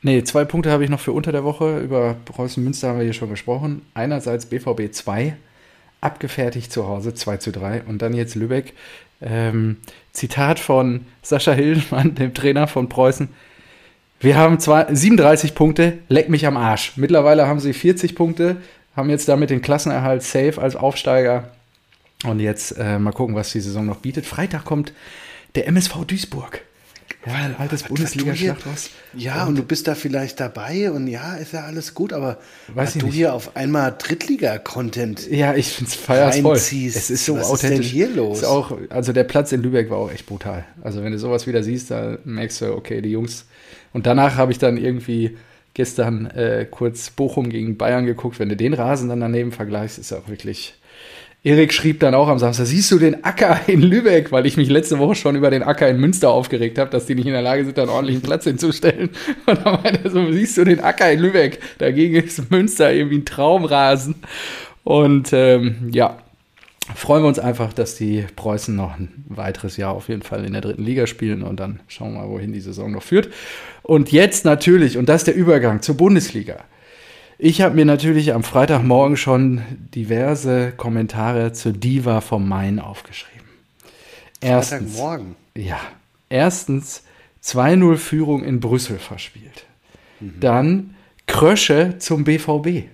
Nee, 0.03 0.23
zwei 0.25 0.45
Punkte 0.45 0.71
habe 0.71 0.85
ich 0.85 0.91
noch 0.91 1.01
für 1.01 1.13
unter 1.13 1.33
der 1.33 1.45
Woche. 1.45 1.81
Über 1.81 2.15
Preußen 2.25 2.63
Münster 2.65 2.89
haben 2.89 2.99
wir 2.99 3.05
hier 3.05 3.13
schon 3.13 3.29
gesprochen. 3.29 3.83
Einerseits 3.95 4.47
BVB 4.47 4.91
2, 4.93 5.37
abgefertigt 6.01 6.73
zu 6.73 6.87
Hause 6.87 7.13
2 7.15 7.37
zu 7.39 7.53
3. 7.53 7.83
Und 7.83 8.03
dann 8.03 8.15
jetzt 8.15 8.35
Lübeck. 8.37 8.73
Ähm, 9.21 9.79
Zitat 10.13 10.59
von 10.59 11.07
Sascha 11.23 11.53
Hillmann, 11.53 12.15
dem 12.15 12.35
Trainer 12.35 12.67
von 12.69 12.89
Preußen. 12.89 13.29
Wir 14.21 14.37
haben 14.37 14.59
zwar 14.61 14.95
37 14.95 15.55
Punkte, 15.55 15.99
leck 16.09 16.29
mich 16.29 16.47
am 16.47 16.57
Arsch. 16.57 16.93
Mittlerweile 16.97 17.47
haben 17.47 17.61
sie 17.61 17.73
40 17.73 18.15
Punkte, 18.15 18.57
haben 18.97 19.11
jetzt 19.11 19.29
damit 19.29 19.51
den 19.51 19.61
Klassenerhalt 19.61 20.23
safe 20.23 20.61
als 20.61 20.75
Aufsteiger. 20.75 21.51
Und 22.25 22.41
jetzt 22.41 22.73
äh, 22.79 22.99
mal 22.99 23.13
gucken, 23.13 23.35
was 23.35 23.53
die 23.53 23.61
Saison 23.61 23.85
noch 23.85 23.99
bietet. 23.99 24.25
Freitag 24.25 24.65
kommt 24.65 24.93
der 25.55 25.69
MSV 25.69 26.05
Duisburg. 26.07 26.63
Ja, 27.27 27.35
ein 27.35 27.57
altes 27.59 27.83
Bundesliga-Schlachthaus. 27.83 28.91
Ja, 29.13 29.47
und, 29.47 29.57
du 29.57 29.65
bist 29.65 29.89
da 29.89 29.97
vielleicht 29.97 30.39
dabei 30.39 30.93
und 30.93 31.09
ja, 31.09 31.35
ist 31.35 31.53
ja 31.53 31.65
alles 31.65 31.93
gut, 31.93 32.13
aber 32.13 32.39
Weiß 32.69 32.95
du 32.95 33.07
nicht. 33.07 33.17
hier 33.17 33.35
auf 33.35 33.57
einmal 33.57 33.97
Drittliga-Content 33.99 35.29
Ja, 35.29 35.55
ich 35.55 35.73
finde 35.73 35.91
es. 35.91 36.09
Reinziehst. 36.09 36.97
Es 36.97 37.11
ist 37.11 37.25
so 37.25 37.37
Was 37.37 37.51
ist 37.51 37.63
denn 37.65 37.73
authentisch. 37.73 37.91
hier 37.91 38.09
los? 38.09 38.39
Ist 38.39 38.45
auch, 38.45 38.79
also 38.91 39.13
der 39.13 39.25
Platz 39.25 39.51
in 39.51 39.61
Lübeck 39.61 39.91
war 39.91 39.99
auch 39.99 40.13
echt 40.13 40.27
brutal. 40.27 40.65
Also 40.83 41.03
wenn 41.03 41.11
du 41.11 41.19
sowas 41.19 41.49
wieder 41.49 41.65
siehst, 41.65 41.91
da 41.91 42.17
merkst 42.25 42.61
du, 42.61 42.73
okay, 42.73 43.03
die 43.03 43.11
Jungs. 43.11 43.45
Und 43.97 44.05
danach 44.05 44.37
habe 44.37 44.53
ich 44.53 44.59
dann 44.59 44.77
irgendwie 44.77 45.39
gestern 45.73 46.27
äh, 46.27 46.67
kurz 46.71 47.09
Bochum 47.09 47.49
gegen 47.49 47.79
Bayern 47.79 48.05
geguckt. 48.05 48.39
Wenn 48.39 48.51
du 48.51 48.55
den 48.55 48.75
Rasen 48.75 49.09
dann 49.09 49.21
daneben 49.21 49.53
vergleichst, 49.53 49.97
ist 49.97 50.13
auch 50.13 50.29
wirklich 50.29 50.75
Erik 51.43 51.73
schrieb 51.73 52.01
dann 52.01 52.15
auch 52.15 52.29
am 52.29 52.39
Samstag, 52.39 52.67
siehst 52.67 52.93
du 52.93 52.99
den 52.99 53.25
Acker 53.25 53.59
in 53.69 53.81
Lübeck, 53.81 54.33
weil 54.33 54.45
ich 54.45 54.59
mich 54.59 54.69
letzte 54.69 54.99
Woche 54.99 55.15
schon 55.15 55.35
über 55.35 55.49
den 55.49 55.63
Acker 55.63 55.89
in 55.89 55.99
Münster 55.99 56.29
aufgeregt 56.29 56.77
habe, 56.77 56.91
dass 56.91 57.07
die 57.07 57.15
nicht 57.15 57.25
in 57.25 57.33
der 57.33 57.41
Lage 57.41 57.65
sind, 57.65 57.79
da 57.79 57.85
einen 57.85 57.91
ordentlichen 57.91 58.21
Platz 58.21 58.45
hinzustellen. 58.45 59.09
Und 59.47 59.65
dann 59.65 59.81
meinte 59.83 60.01
er 60.05 60.11
so, 60.11 60.31
siehst 60.31 60.59
du 60.59 60.65
den 60.65 60.81
Acker 60.81 61.11
in 61.11 61.21
Lübeck? 61.21 61.61
Dagegen 61.79 62.17
ist 62.17 62.51
Münster 62.51 62.93
irgendwie 62.93 63.17
ein 63.17 63.25
Traumrasen. 63.25 64.17
Und 64.85 65.33
ähm, 65.33 65.89
ja, 65.91 66.19
freuen 66.95 67.23
wir 67.23 67.29
uns 67.29 67.39
einfach, 67.39 67.73
dass 67.73 67.97
die 67.97 68.27
Preußen 68.37 68.75
noch 68.75 68.99
ein 68.99 69.25
weiteres 69.29 69.77
Jahr 69.77 69.93
auf 69.93 70.09
jeden 70.09 70.23
Fall 70.23 70.45
in 70.45 70.53
der 70.53 70.63
dritten 70.63 70.85
Liga 70.85 71.07
spielen 71.07 71.43
und 71.43 71.59
dann 71.59 71.81
schauen 71.89 72.15
wir 72.15 72.21
mal, 72.21 72.29
wohin 72.29 72.53
die 72.53 72.61
Saison 72.61 72.93
noch 72.93 73.03
führt. 73.03 73.29
Und 73.83 74.13
jetzt 74.13 74.45
natürlich, 74.45 74.97
und 74.99 75.09
das 75.09 75.23
ist 75.23 75.27
der 75.27 75.37
Übergang 75.37 75.83
zur 75.83 75.97
Bundesliga. 75.97 76.65
Ich 77.39 77.61
habe 77.61 77.75
mir 77.75 77.85
natürlich 77.85 78.33
am 78.33 78.43
Freitagmorgen 78.43 79.17
schon 79.17 79.63
diverse 79.95 80.73
Kommentare 80.77 81.53
zur 81.53 81.73
Diva 81.73 82.21
vom 82.21 82.49
Main 82.49 82.79
aufgeschrieben. 82.79 83.47
Erstens, 84.41 84.93
Freitagmorgen? 84.93 85.37
Ja. 85.55 85.81
Erstens 86.29 87.03
2-0 87.45 87.97
Führung 87.97 88.43
in 88.43 88.61
Brüssel 88.61 88.99
verspielt. 88.99 89.67
Mhm. 90.21 90.41
Dann 90.41 90.95
Krösche 91.27 91.97
zum 91.99 92.25
BVB. 92.25 92.89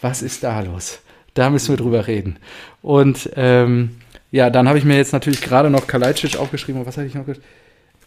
Was 0.00 0.22
ist 0.22 0.44
da 0.44 0.60
los? 0.60 1.00
Da 1.34 1.50
müssen 1.50 1.70
wir 1.70 1.76
drüber 1.76 2.06
reden. 2.06 2.36
Und 2.82 3.30
ähm, 3.36 3.96
ja, 4.30 4.50
dann 4.50 4.68
habe 4.68 4.78
ich 4.78 4.84
mir 4.84 4.96
jetzt 4.96 5.12
natürlich 5.12 5.40
gerade 5.40 5.70
noch 5.70 5.86
Kalajdzic 5.86 6.36
aufgeschrieben. 6.36 6.80
Und 6.80 6.86
was 6.86 6.96
hatte 6.96 7.06
ich 7.06 7.14
noch? 7.14 7.24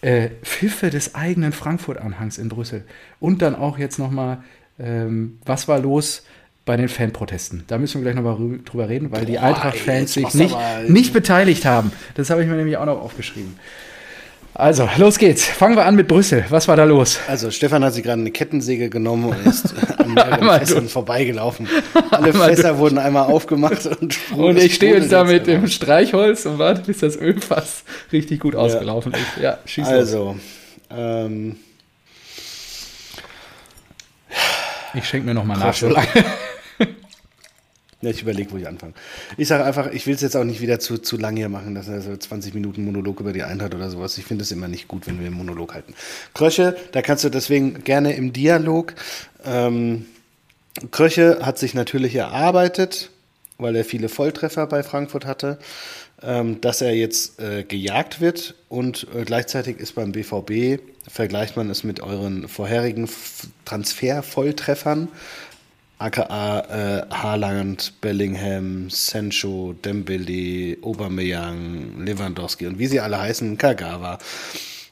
Äh, 0.02 0.30
Pfiffe 0.44 0.90
des 0.90 1.16
eigenen 1.16 1.52
Frankfurt-Anhangs 1.52 2.38
in 2.38 2.50
Brüssel. 2.50 2.84
Und 3.20 3.42
dann 3.42 3.56
auch 3.56 3.78
jetzt 3.78 4.00
nochmal 4.00 4.40
ähm, 4.80 5.40
was 5.46 5.68
war 5.68 5.80
los 5.80 6.24
bei 6.66 6.78
den 6.78 6.90
Fanprotesten? 6.90 7.64
Da 7.68 7.78
müssen 7.78 8.02
wir 8.02 8.12
gleich 8.12 8.22
nochmal 8.22 8.60
drüber 8.64 8.90
reden, 8.90 9.12
weil 9.12 9.26
die 9.26 9.40
Eintracht-Fans 9.40 10.14
sich 10.14 10.34
nicht, 10.34 10.56
nicht 10.88 11.14
beteiligt 11.14 11.66
haben. 11.66 11.92
Das 12.16 12.30
habe 12.30 12.44
ich 12.44 12.48
mir 12.48 12.56
nämlich 12.56 12.78
auch 12.78 12.86
noch 12.86 13.02
aufgeschrieben. 13.02 13.58
Also, 14.58 14.90
los 14.98 15.20
geht's. 15.20 15.46
Fangen 15.46 15.76
wir 15.76 15.86
an 15.86 15.96
mit 15.96 16.08
Brüssel. 16.08 16.44
Was 16.50 16.68
war 16.68 16.76
da 16.76 16.84
los? 16.84 17.20
Also, 17.28 17.52
Stefan 17.52 17.84
hat 17.84 17.94
sich 17.94 18.02
gerade 18.04 18.20
eine 18.20 18.32
Kettensäge 18.32 18.90
genommen 18.90 19.26
und 19.26 19.46
ist 19.46 19.76
an 20.00 20.16
mehreren 20.16 20.50
Fässern 20.60 20.90
vorbeigelaufen. 20.90 21.68
Alle 22.10 22.32
einmal 22.32 22.50
Fässer 22.50 22.70
durch. 22.70 22.80
wurden 22.80 22.98
einmal 22.98 23.26
aufgemacht 23.32 23.86
und 23.86 24.18
Und 24.36 24.58
ich 24.58 24.74
stehe 24.74 24.96
jetzt 24.96 25.12
da 25.12 25.26
mit 25.26 25.46
dem 25.46 25.68
Streichholz 25.68 26.48
und 26.48 26.58
warte, 26.58 26.82
bis 26.82 26.98
das 26.98 27.18
Ölfass 27.18 27.84
richtig 28.12 28.40
gut 28.40 28.56
ausgelaufen 28.56 29.12
ja. 29.12 29.18
ist. 29.20 29.44
Ja, 29.44 29.58
schieß 29.64 29.88
Also, 29.88 30.36
ähm, 30.90 31.58
Ich 34.96 35.06
schenke 35.06 35.28
mir 35.28 35.36
nochmal 35.36 35.60
nach. 35.60 35.76
So 35.76 35.96
Ja, 38.02 38.12
ich 38.12 38.22
überlege, 38.22 38.52
wo 38.52 38.58
ich 38.58 38.68
anfange. 38.68 38.94
Ich 39.38 39.48
sage 39.48 39.64
einfach, 39.64 39.92
ich 39.92 40.06
will 40.06 40.14
es 40.14 40.22
jetzt 40.22 40.38
auch 40.38 40.44
nicht 40.44 40.62
wieder 40.62 40.80
zu, 40.80 41.00
zu 41.00 41.18
lang 41.18 41.36
hier 41.36 41.50
machen, 41.50 41.74
dass 41.74 41.88
er 41.88 42.02
so 42.02 42.16
20 42.16 42.54
Minuten 42.54 42.86
Monolog 42.86 43.20
über 43.20 43.34
die 43.34 43.42
Eintracht 43.42 43.74
oder 43.74 43.90
sowas. 43.90 44.18
Ich 44.20 44.26
finde 44.26 44.44
es 44.44 44.52
immer 44.52 44.68
nicht 44.68 44.88
gut, 44.88 45.08
wenn 45.08 45.20
wir 45.20 45.26
einen 45.26 45.36
Monolog 45.36 45.74
halten. 45.74 45.96
Kröche, 46.36 46.78
da 46.92 47.02
kannst 47.02 47.24
du 47.24 47.30
deswegen 47.30 47.84
gerne 47.84 48.14
im 48.14 48.34
Dialog. 48.34 48.94
Ähm, 49.44 50.06
Kröche 50.92 51.40
hat 51.42 51.58
sich 51.58 51.74
natürlich 51.74 52.14
erarbeitet, 52.14 53.10
weil 53.58 53.76
er 53.76 53.84
viele 53.84 54.10
Volltreffer 54.10 54.68
bei 54.68 54.84
Frankfurt 54.84 55.26
hatte, 55.26 55.58
ähm, 56.22 56.62
dass 56.62 56.82
er 56.82 56.94
jetzt 56.94 57.40
äh, 57.40 57.64
gejagt 57.64 58.22
wird 58.22 58.54
und 58.70 59.08
äh, 59.16 59.24
gleichzeitig 59.24 59.80
ist 59.80 59.96
beim 59.96 60.12
BVB, 60.12 60.82
vergleicht 61.08 61.58
man 61.58 61.70
es 61.72 61.84
mit 61.84 62.00
euren 62.00 62.48
vorherigen 62.48 63.10
Transfer-Volltreffern, 63.66 65.08
aka 66.00 66.60
äh, 66.60 67.06
Haaland, 67.14 67.94
Bellingham, 68.02 68.90
Sancho, 68.90 69.74
Dembele, 69.84 70.78
Aubameyang, 70.82 72.06
Lewandowski 72.06 72.68
und 72.68 72.80
wie 72.80 72.88
sie 72.88 73.00
alle 73.00 73.20
heißen, 73.20 73.58
Kagawa. 73.58 74.20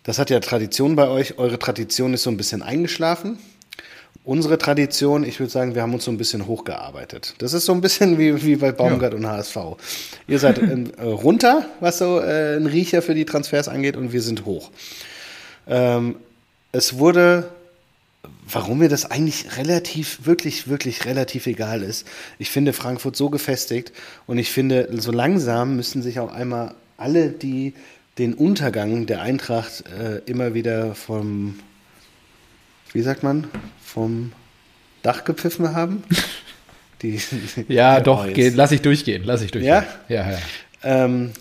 Das 0.04 0.20
hat 0.20 0.30
ja 0.30 0.40
Tradition 0.40 0.96
bei 0.96 1.08
euch. 1.08 1.38
Eure 1.38 1.60
Tradition 1.60 2.14
ist 2.14 2.24
so 2.24 2.30
ein 2.30 2.38
bisschen 2.38 2.62
eingeschlafen. 2.62 3.40
Unsere 4.24 4.58
Tradition, 4.58 5.24
ich 5.24 5.40
würde 5.40 5.52
sagen, 5.52 5.76
wir 5.76 5.84
haben 5.84 5.94
uns 5.94 6.06
so 6.06 6.12
ein 6.12 6.18
bisschen 6.18 6.48
hochgearbeitet. 6.48 7.36
Das 7.38 7.54
ist 7.54 7.66
so 7.66 7.74
ein 7.74 7.82
bisschen 7.82 8.18
wie, 8.18 8.44
wie 8.44 8.56
bei 8.56 8.72
Baumgart 8.72 9.14
ja. 9.14 9.20
und 9.20 9.28
HSV. 9.28 9.58
Ihr 10.28 10.40
seid 10.40 10.58
äh, 10.58 11.04
runter, 11.04 11.68
was 11.80 12.00
so 12.00 12.20
äh, 12.20 12.56
ein 12.56 12.66
Riecher 12.66 13.04
für 13.04 13.14
die 13.14 13.26
Transfers 13.26 13.68
angeht, 13.68 13.96
und 13.96 14.14
wir 14.14 14.22
sind 14.24 14.46
hoch. 14.46 14.72
Ähm, 15.68 16.16
es 16.72 16.98
wurde 16.98 17.52
warum 18.50 18.80
mir 18.80 18.90
das 18.90 19.10
eigentlich 19.10 19.58
relativ, 19.58 20.26
wirklich, 20.26 20.68
wirklich 20.68 21.06
relativ 21.06 21.48
egal 21.48 21.82
ist. 21.82 22.08
Ich 22.38 22.50
finde 22.50 22.74
Frankfurt 22.74 23.16
so 23.16 23.30
gefestigt 23.30 23.92
und 24.28 24.38
ich 24.38 24.52
finde, 24.52 24.90
so 24.92 25.12
langsam 25.12 25.76
müssen 25.76 26.02
sich 26.02 26.20
auch 26.20 26.32
einmal 26.32 26.76
alle, 26.98 27.30
die 27.30 27.74
den 28.18 28.34
Untergang 28.34 29.06
der 29.08 29.22
Eintracht 29.22 29.84
äh, 29.88 30.20
immer 30.26 30.54
wieder 30.54 30.96
vom, 30.96 31.60
wie 32.94 33.02
sagt 33.02 33.24
man, 33.24 33.48
vom 33.84 34.32
Dach 35.02 35.24
gepfiffen 35.26 35.76
haben. 35.76 36.04
Die, 37.02 37.20
ja, 37.68 38.00
doch, 38.00 38.26
geh, 38.32 38.50
lass 38.56 38.72
ich 38.72 38.82
durchgehen, 38.82 39.24
lass 39.26 39.42
ich 39.42 39.52
durchgehen. 39.52 39.70
Ja? 39.70 39.86
Ja, 40.08 40.32
ja. 40.32 40.38
Ähm, 40.82 41.32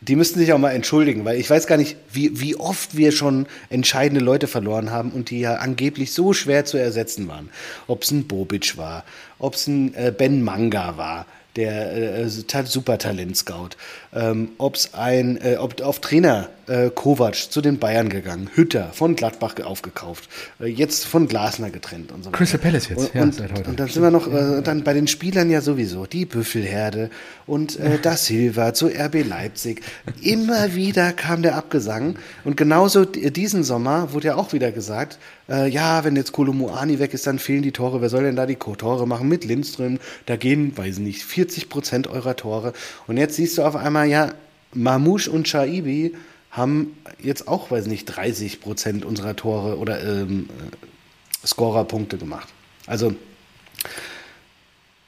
die 0.00 0.16
müssten 0.16 0.38
sich 0.38 0.52
auch 0.52 0.58
mal 0.58 0.70
entschuldigen, 0.70 1.24
weil 1.24 1.38
ich 1.38 1.50
weiß 1.50 1.66
gar 1.66 1.76
nicht, 1.76 1.96
wie, 2.10 2.40
wie 2.40 2.56
oft 2.56 2.96
wir 2.96 3.12
schon 3.12 3.46
entscheidende 3.68 4.24
Leute 4.24 4.46
verloren 4.46 4.90
haben 4.90 5.10
und 5.10 5.30
die 5.30 5.40
ja 5.40 5.56
angeblich 5.56 6.12
so 6.12 6.32
schwer 6.32 6.64
zu 6.64 6.78
ersetzen 6.78 7.28
waren. 7.28 7.50
Ob 7.86 8.02
es 8.02 8.10
ein 8.10 8.26
Bobic 8.26 8.76
war, 8.78 9.04
ob 9.38 9.54
es 9.54 9.66
ein 9.66 9.94
äh, 9.94 10.12
Ben 10.16 10.42
Manga 10.42 10.96
war, 10.96 11.26
der 11.56 12.22
äh, 12.24 12.28
super 12.28 12.98
Talent-Scout. 12.98 13.70
Ähm, 14.14 14.52
ob's 14.58 14.94
ein, 14.94 15.38
äh, 15.42 15.56
ob 15.56 15.80
auf 15.82 16.00
Trainer 16.00 16.48
äh, 16.70 16.90
Kovac 16.94 17.34
zu 17.34 17.60
den 17.60 17.78
Bayern 17.78 18.08
gegangen, 18.08 18.48
Hütter 18.54 18.90
von 18.92 19.16
Gladbach 19.16 19.56
aufgekauft, 19.64 20.28
äh, 20.60 20.66
jetzt 20.66 21.04
von 21.04 21.26
Glasner 21.26 21.70
getrennt 21.70 22.12
und 22.12 22.22
so 22.22 22.28
weiter. 22.30 22.38
Crystal 22.38 22.60
Palace 22.60 22.88
jetzt, 22.88 22.98
und, 22.98 23.14
ja, 23.14 23.22
und, 23.22 23.34
seit 23.34 23.52
heute. 23.52 23.70
Und 23.70 23.80
dann 23.80 23.88
sind 23.88 24.02
wir 24.02 24.10
noch, 24.10 24.32
äh, 24.32 24.62
dann 24.62 24.84
bei 24.84 24.94
den 24.94 25.08
Spielern 25.08 25.50
ja 25.50 25.60
sowieso, 25.60 26.06
die 26.06 26.24
Büffelherde 26.24 27.10
und 27.46 27.78
äh, 27.78 27.98
Da 28.00 28.16
Silva 28.16 28.72
zu 28.72 28.86
RB 28.86 29.26
Leipzig. 29.26 29.82
Immer 30.22 30.74
wieder 30.74 31.12
kam 31.12 31.42
der 31.42 31.56
Abgesang 31.56 32.16
und 32.44 32.56
genauso 32.56 33.04
diesen 33.04 33.64
Sommer 33.64 34.12
wurde 34.12 34.28
ja 34.28 34.34
auch 34.36 34.52
wieder 34.52 34.70
gesagt, 34.70 35.18
äh, 35.48 35.68
ja, 35.68 36.04
wenn 36.04 36.14
jetzt 36.14 36.32
Kolomuani 36.32 37.00
weg 37.00 37.12
ist, 37.14 37.26
dann 37.26 37.38
fehlen 37.38 37.62
die 37.62 37.72
Tore. 37.72 38.00
Wer 38.00 38.08
soll 38.08 38.22
denn 38.22 38.36
da 38.36 38.46
die 38.46 38.56
Tore 38.56 39.06
machen 39.06 39.28
mit 39.28 39.44
Lindström? 39.44 39.98
Da 40.26 40.36
gehen, 40.36 40.76
weiß 40.76 40.98
nicht, 40.98 41.24
40 41.24 41.68
Prozent 41.68 42.06
eurer 42.06 42.36
Tore. 42.36 42.72
Und 43.08 43.16
jetzt 43.16 43.36
siehst 43.36 43.58
du 43.58 43.62
auf 43.62 43.74
einmal, 43.74 44.08
ja, 44.08 44.32
Mamouche 44.72 45.30
und 45.30 45.48
Shaibi 45.48 46.14
haben 46.50 46.96
jetzt 47.20 47.48
auch, 47.48 47.70
weiß 47.70 47.86
nicht, 47.86 48.06
30 48.06 48.60
Prozent 48.60 49.04
unserer 49.04 49.36
Tore 49.36 49.78
oder 49.78 50.02
ähm, 50.02 50.48
äh, 50.50 51.46
Scorerpunkte 51.46 52.18
gemacht. 52.18 52.48
Also, 52.86 53.14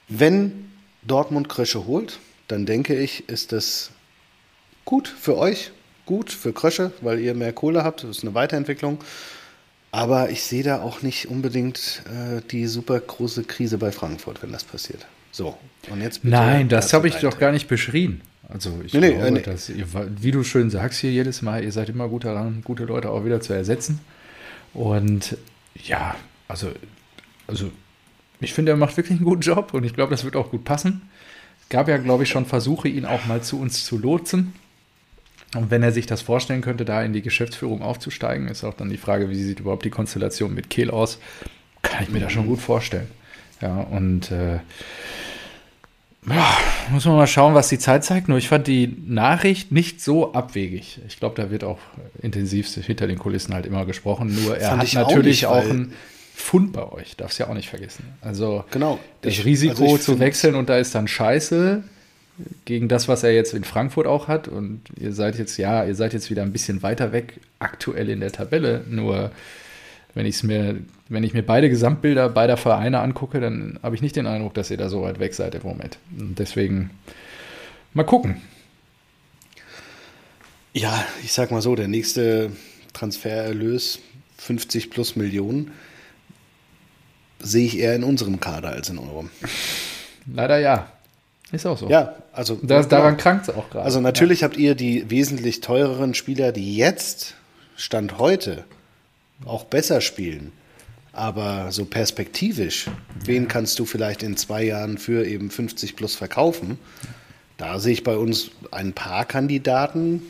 wenn 0.09 0.71
Dortmund 1.03 1.49
Krösche 1.49 1.87
holt, 1.87 2.21
dann 2.49 2.67
denke 2.67 2.95
ich, 2.95 3.29
ist 3.29 3.53
das 3.53 3.91
gut 4.85 5.09
für 5.09 5.37
euch, 5.37 5.73
gut 6.07 6.31
für 6.31 6.53
Krösche, 6.53 6.93
weil 7.01 7.19
ihr 7.19 7.35
mehr 7.35 7.53
Kohle 7.53 7.83
habt. 7.85 8.05
Das 8.05 8.19
ist 8.19 8.23
eine 8.23 8.35
Weiterentwicklung. 8.35 8.99
Aber 9.91 10.31
ich 10.31 10.43
sehe 10.45 10.63
da 10.63 10.81
auch 10.81 11.03
nicht 11.03 11.29
unbedingt 11.29 12.03
äh, 12.07 12.41
die 12.51 12.67
super 12.67 12.99
große 12.99 13.45
Krise 13.45 13.79
bei 13.79 13.93
Frankfurt, 13.93 14.43
wenn 14.43 14.53
das 14.53 14.65
passiert. 14.65 15.07
So, 15.33 15.57
und 15.91 16.03
jetzt 16.03 16.25
Nein, 16.25 16.69
das 16.69 16.93
habe 16.93 17.09
ich 17.09 17.17
doch 17.17 17.39
gar 17.39 17.51
nicht 17.51 17.67
beschrien. 17.67 18.21
Also 18.49 18.81
ich 18.85 18.93
nee, 18.93 19.13
glaube, 19.13 19.25
nee, 19.25 19.31
nee. 19.31 19.41
dass 19.41 19.71
ihr, 19.71 19.87
wie 20.21 20.31
du 20.31 20.45
schön 20.45 20.69
sagst 20.69 21.01
hier 21.01 21.11
jedes 21.11 21.41
Mal, 21.41 21.65
ihr 21.65 21.73
seid 21.73 21.89
immer 21.89 22.09
gut 22.09 22.25
daran, 22.25 22.61
gute 22.63 22.85
Leute 22.85 23.11
auch 23.11 23.25
wieder 23.25 23.41
zu 23.41 23.55
ersetzen. 23.55 24.01
Und 24.75 25.39
ja, 25.75 26.15
also, 26.49 26.71
also 27.47 27.71
ich 28.41 28.53
finde, 28.53 28.73
er 28.73 28.77
macht 28.77 28.97
wirklich 28.99 29.19
einen 29.19 29.25
guten 29.25 29.41
Job 29.41 29.73
und 29.73 29.85
ich 29.85 29.95
glaube, 29.95 30.11
das 30.11 30.25
wird 30.25 30.37
auch 30.37 30.51
gut 30.51 30.65
passen. 30.65 31.03
Es 31.63 31.71
gab 31.71 31.89
ja, 31.89 31.97
glaube 31.97 32.25
ich, 32.25 32.29
schon 32.29 32.45
Versuche, 32.45 32.89
ihn 32.89 33.07
auch 33.07 33.25
mal 33.25 33.43
zu 33.43 33.59
uns 33.59 33.87
zu 33.87 33.97
lotsen. 33.97 34.53
Und 35.55 35.71
wenn 35.71 35.83
er 35.83 35.93
sich 35.93 36.07
das 36.07 36.21
vorstellen 36.23 36.61
könnte, 36.61 36.85
da 36.85 37.03
in 37.03 37.13
die 37.13 37.23
Geschäftsführung 37.23 37.83
aufzusteigen, 37.83 38.49
ist 38.49 38.65
auch 38.65 38.75
dann 38.75 38.91
die 38.91 38.97
Frage, 38.99 39.31
wie 39.31 39.43
sieht 39.43 39.61
überhaupt 39.61 39.85
die 39.85 39.91
Konstellation 39.91 40.53
mit 40.55 40.69
Kehl 40.69 40.91
aus? 40.91 41.19
Kann 41.83 42.03
ich 42.03 42.11
mir 42.11 42.19
mhm. 42.19 42.23
da 42.23 42.31
schon 42.31 42.47
gut 42.47 42.61
vorstellen. 42.61 43.09
Ja, 43.63 43.81
und 43.81 44.31
äh, 44.31 44.59
ja, 46.29 46.57
muss 46.91 47.05
man 47.05 47.17
mal 47.17 47.27
schauen, 47.27 47.55
was 47.55 47.69
die 47.69 47.79
Zeit 47.79 48.05
zeigt. 48.05 48.29
Nur 48.29 48.39
ich 48.39 48.49
fand 48.49 48.67
die 48.67 48.97
Nachricht 49.07 49.73
nicht 49.73 50.01
so 50.01 50.35
abwegig. 50.35 51.01
Ich 51.09 51.19
glaube, 51.19 51.41
da 51.41 51.51
wird 51.51 51.65
auch 51.65 51.79
intensiv 52.21 52.69
hinter 52.75 53.07
den 53.07 53.19
Kulissen 53.19 53.55
halt 53.55 53.67
immer 53.67 53.87
gesprochen. 53.87 54.37
Nur 54.45 54.57
er 54.57 54.77
hat 54.77 54.93
natürlich 54.95 55.47
auch, 55.47 55.57
nicht, 55.57 55.67
auch 55.67 55.71
einen 55.71 55.93
Fund 56.35 56.73
bei 56.73 56.91
euch, 56.91 57.17
darfst 57.17 57.39
ja 57.39 57.49
auch 57.49 57.55
nicht 57.55 57.69
vergessen. 57.69 58.05
Also 58.21 58.65
genau, 58.71 59.01
das 59.23 59.33
ich, 59.33 59.45
Risiko 59.45 59.85
also 59.85 59.99
zu 59.99 60.19
wechseln 60.21 60.55
und 60.55 60.69
da 60.69 60.77
ist 60.77 60.95
dann 60.95 61.09
Scheiße 61.09 61.83
gegen 62.65 62.89
das, 62.89 63.09
was 63.09 63.23
er 63.25 63.33
jetzt 63.33 63.53
in 63.53 63.65
Frankfurt 63.65 64.07
auch 64.07 64.29
hat. 64.29 64.49
Und 64.49 64.83
ihr 64.99 65.13
seid 65.13 65.39
jetzt, 65.39 65.57
ja, 65.57 65.85
ihr 65.85 65.95
seid 65.95 66.13
jetzt 66.13 66.31
wieder 66.31 66.43
ein 66.43 66.53
bisschen 66.53 66.83
weiter 66.83 67.13
weg 67.13 67.41
aktuell 67.59 68.09
in 68.09 68.21
der 68.21 68.33
Tabelle. 68.33 68.85
Nur 68.89 69.33
wenn 70.15 70.27
ich 70.27 70.43
mir, 70.43 70.77
wenn 71.09 71.25
ich 71.25 71.35
mir 71.35 71.43
beide 71.43 71.69
Gesamtbilder 71.69 72.29
beider 72.29 72.57
Vereine 72.57 73.01
angucke, 73.01 73.41
dann 73.41 73.79
habe 73.83 73.95
ich 73.95 74.03
nicht 74.03 74.17
den 74.17 74.27
Eindruck, 74.27 74.55
dass 74.55 74.71
ihr 74.71 74.77
da 74.77 74.89
so 74.89 75.03
weit 75.03 75.19
weg 75.19 75.35
seid 75.35 75.55
im 75.55 75.63
Moment. 75.63 75.99
Und 76.19 76.39
deswegen, 76.39 76.91
Mal 77.95 78.05
gucken. 78.05 78.41
Ja, 80.73 81.05
ich 81.23 81.33
sag 81.33 81.51
mal 81.51 81.61
so, 81.61 81.75
der 81.75 81.89
nächste 81.89 82.51
Transfererlös 82.95 83.99
50 84.39 84.91
plus 84.91 85.15
Millionen 85.15 85.73
sehe 87.39 87.67
ich 87.67 87.79
eher 87.79 87.95
in 87.95 88.05
unserem 88.05 88.41
Kader 88.41 88.71
als 88.71 88.89
in 88.89 88.99
eurem. 88.99 89.31
Leider 90.33 90.59
ja. 90.59 90.91
Ist 91.51 91.67
auch 91.67 91.77
so. 91.77 91.91
Ja, 91.91 92.15
also 92.33 92.59
Das, 92.63 92.89
daran 92.89 93.19
krankt 93.19 93.49
es 93.49 93.55
auch 93.55 93.69
gerade. 93.69 93.85
Also 93.85 94.01
natürlich 94.01 94.43
habt 94.43 94.57
ihr 94.57 94.75
die 94.75 95.11
wesentlich 95.11 95.61
teureren 95.61 96.15
Spieler, 96.15 96.51
die 96.51 96.77
jetzt, 96.77 97.35
Stand 97.77 98.17
heute, 98.19 98.65
auch 99.47 99.65
besser 99.65 100.01
spielen. 100.01 100.53
Aber 101.13 101.73
so 101.73 101.85
perspektivisch, 101.85 102.87
wen 103.25 103.47
kannst 103.47 103.79
du 103.79 103.85
vielleicht 103.85 104.23
in 104.23 104.37
zwei 104.37 104.65
Jahren 104.65 104.97
für 104.97 105.27
eben 105.27 105.51
50 105.51 105.95
plus 105.95 106.15
verkaufen? 106.15 106.79
Da 107.59 107.79
sehe 107.79 107.93
ich 107.93 108.03
bei 108.03 108.17
uns 108.17 108.51
ein 108.71 108.93
paar 108.95 109.25
Kandidaten 109.27 110.23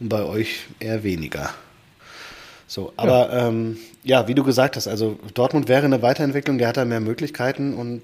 und 0.00 0.08
bei 0.08 0.24
euch 0.24 0.66
eher 0.80 1.04
weniger. 1.04 1.54
So, 2.66 2.92
aber 2.96 3.32
ja. 3.32 3.48
Ähm, 3.48 3.78
ja, 4.02 4.28
wie 4.28 4.34
du 4.34 4.44
gesagt 4.44 4.76
hast, 4.76 4.88
also 4.88 5.18
Dortmund 5.34 5.68
wäre 5.68 5.84
eine 5.84 6.02
Weiterentwicklung, 6.02 6.58
der 6.58 6.68
hat 6.68 6.76
da 6.76 6.84
mehr 6.84 7.00
Möglichkeiten 7.00 7.74
und 7.74 8.02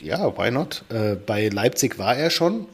ja, 0.00 0.36
why 0.36 0.50
not? 0.50 0.84
Äh, 0.88 1.14
bei 1.14 1.48
Leipzig 1.48 1.98
war 1.98 2.16
er 2.16 2.30
schon. 2.30 2.66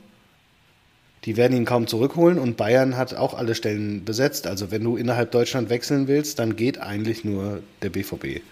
Die 1.26 1.36
werden 1.36 1.56
ihn 1.56 1.64
kaum 1.64 1.88
zurückholen 1.88 2.38
und 2.38 2.56
Bayern 2.56 2.96
hat 2.96 3.14
auch 3.14 3.34
alle 3.34 3.56
Stellen 3.56 4.04
besetzt. 4.04 4.46
Also 4.46 4.70
wenn 4.70 4.84
du 4.84 4.96
innerhalb 4.96 5.32
Deutschland 5.32 5.70
wechseln 5.70 6.06
willst, 6.06 6.38
dann 6.38 6.54
geht 6.54 6.78
eigentlich 6.78 7.24
nur 7.24 7.62
der 7.82 7.90
BVB. 7.90 8.42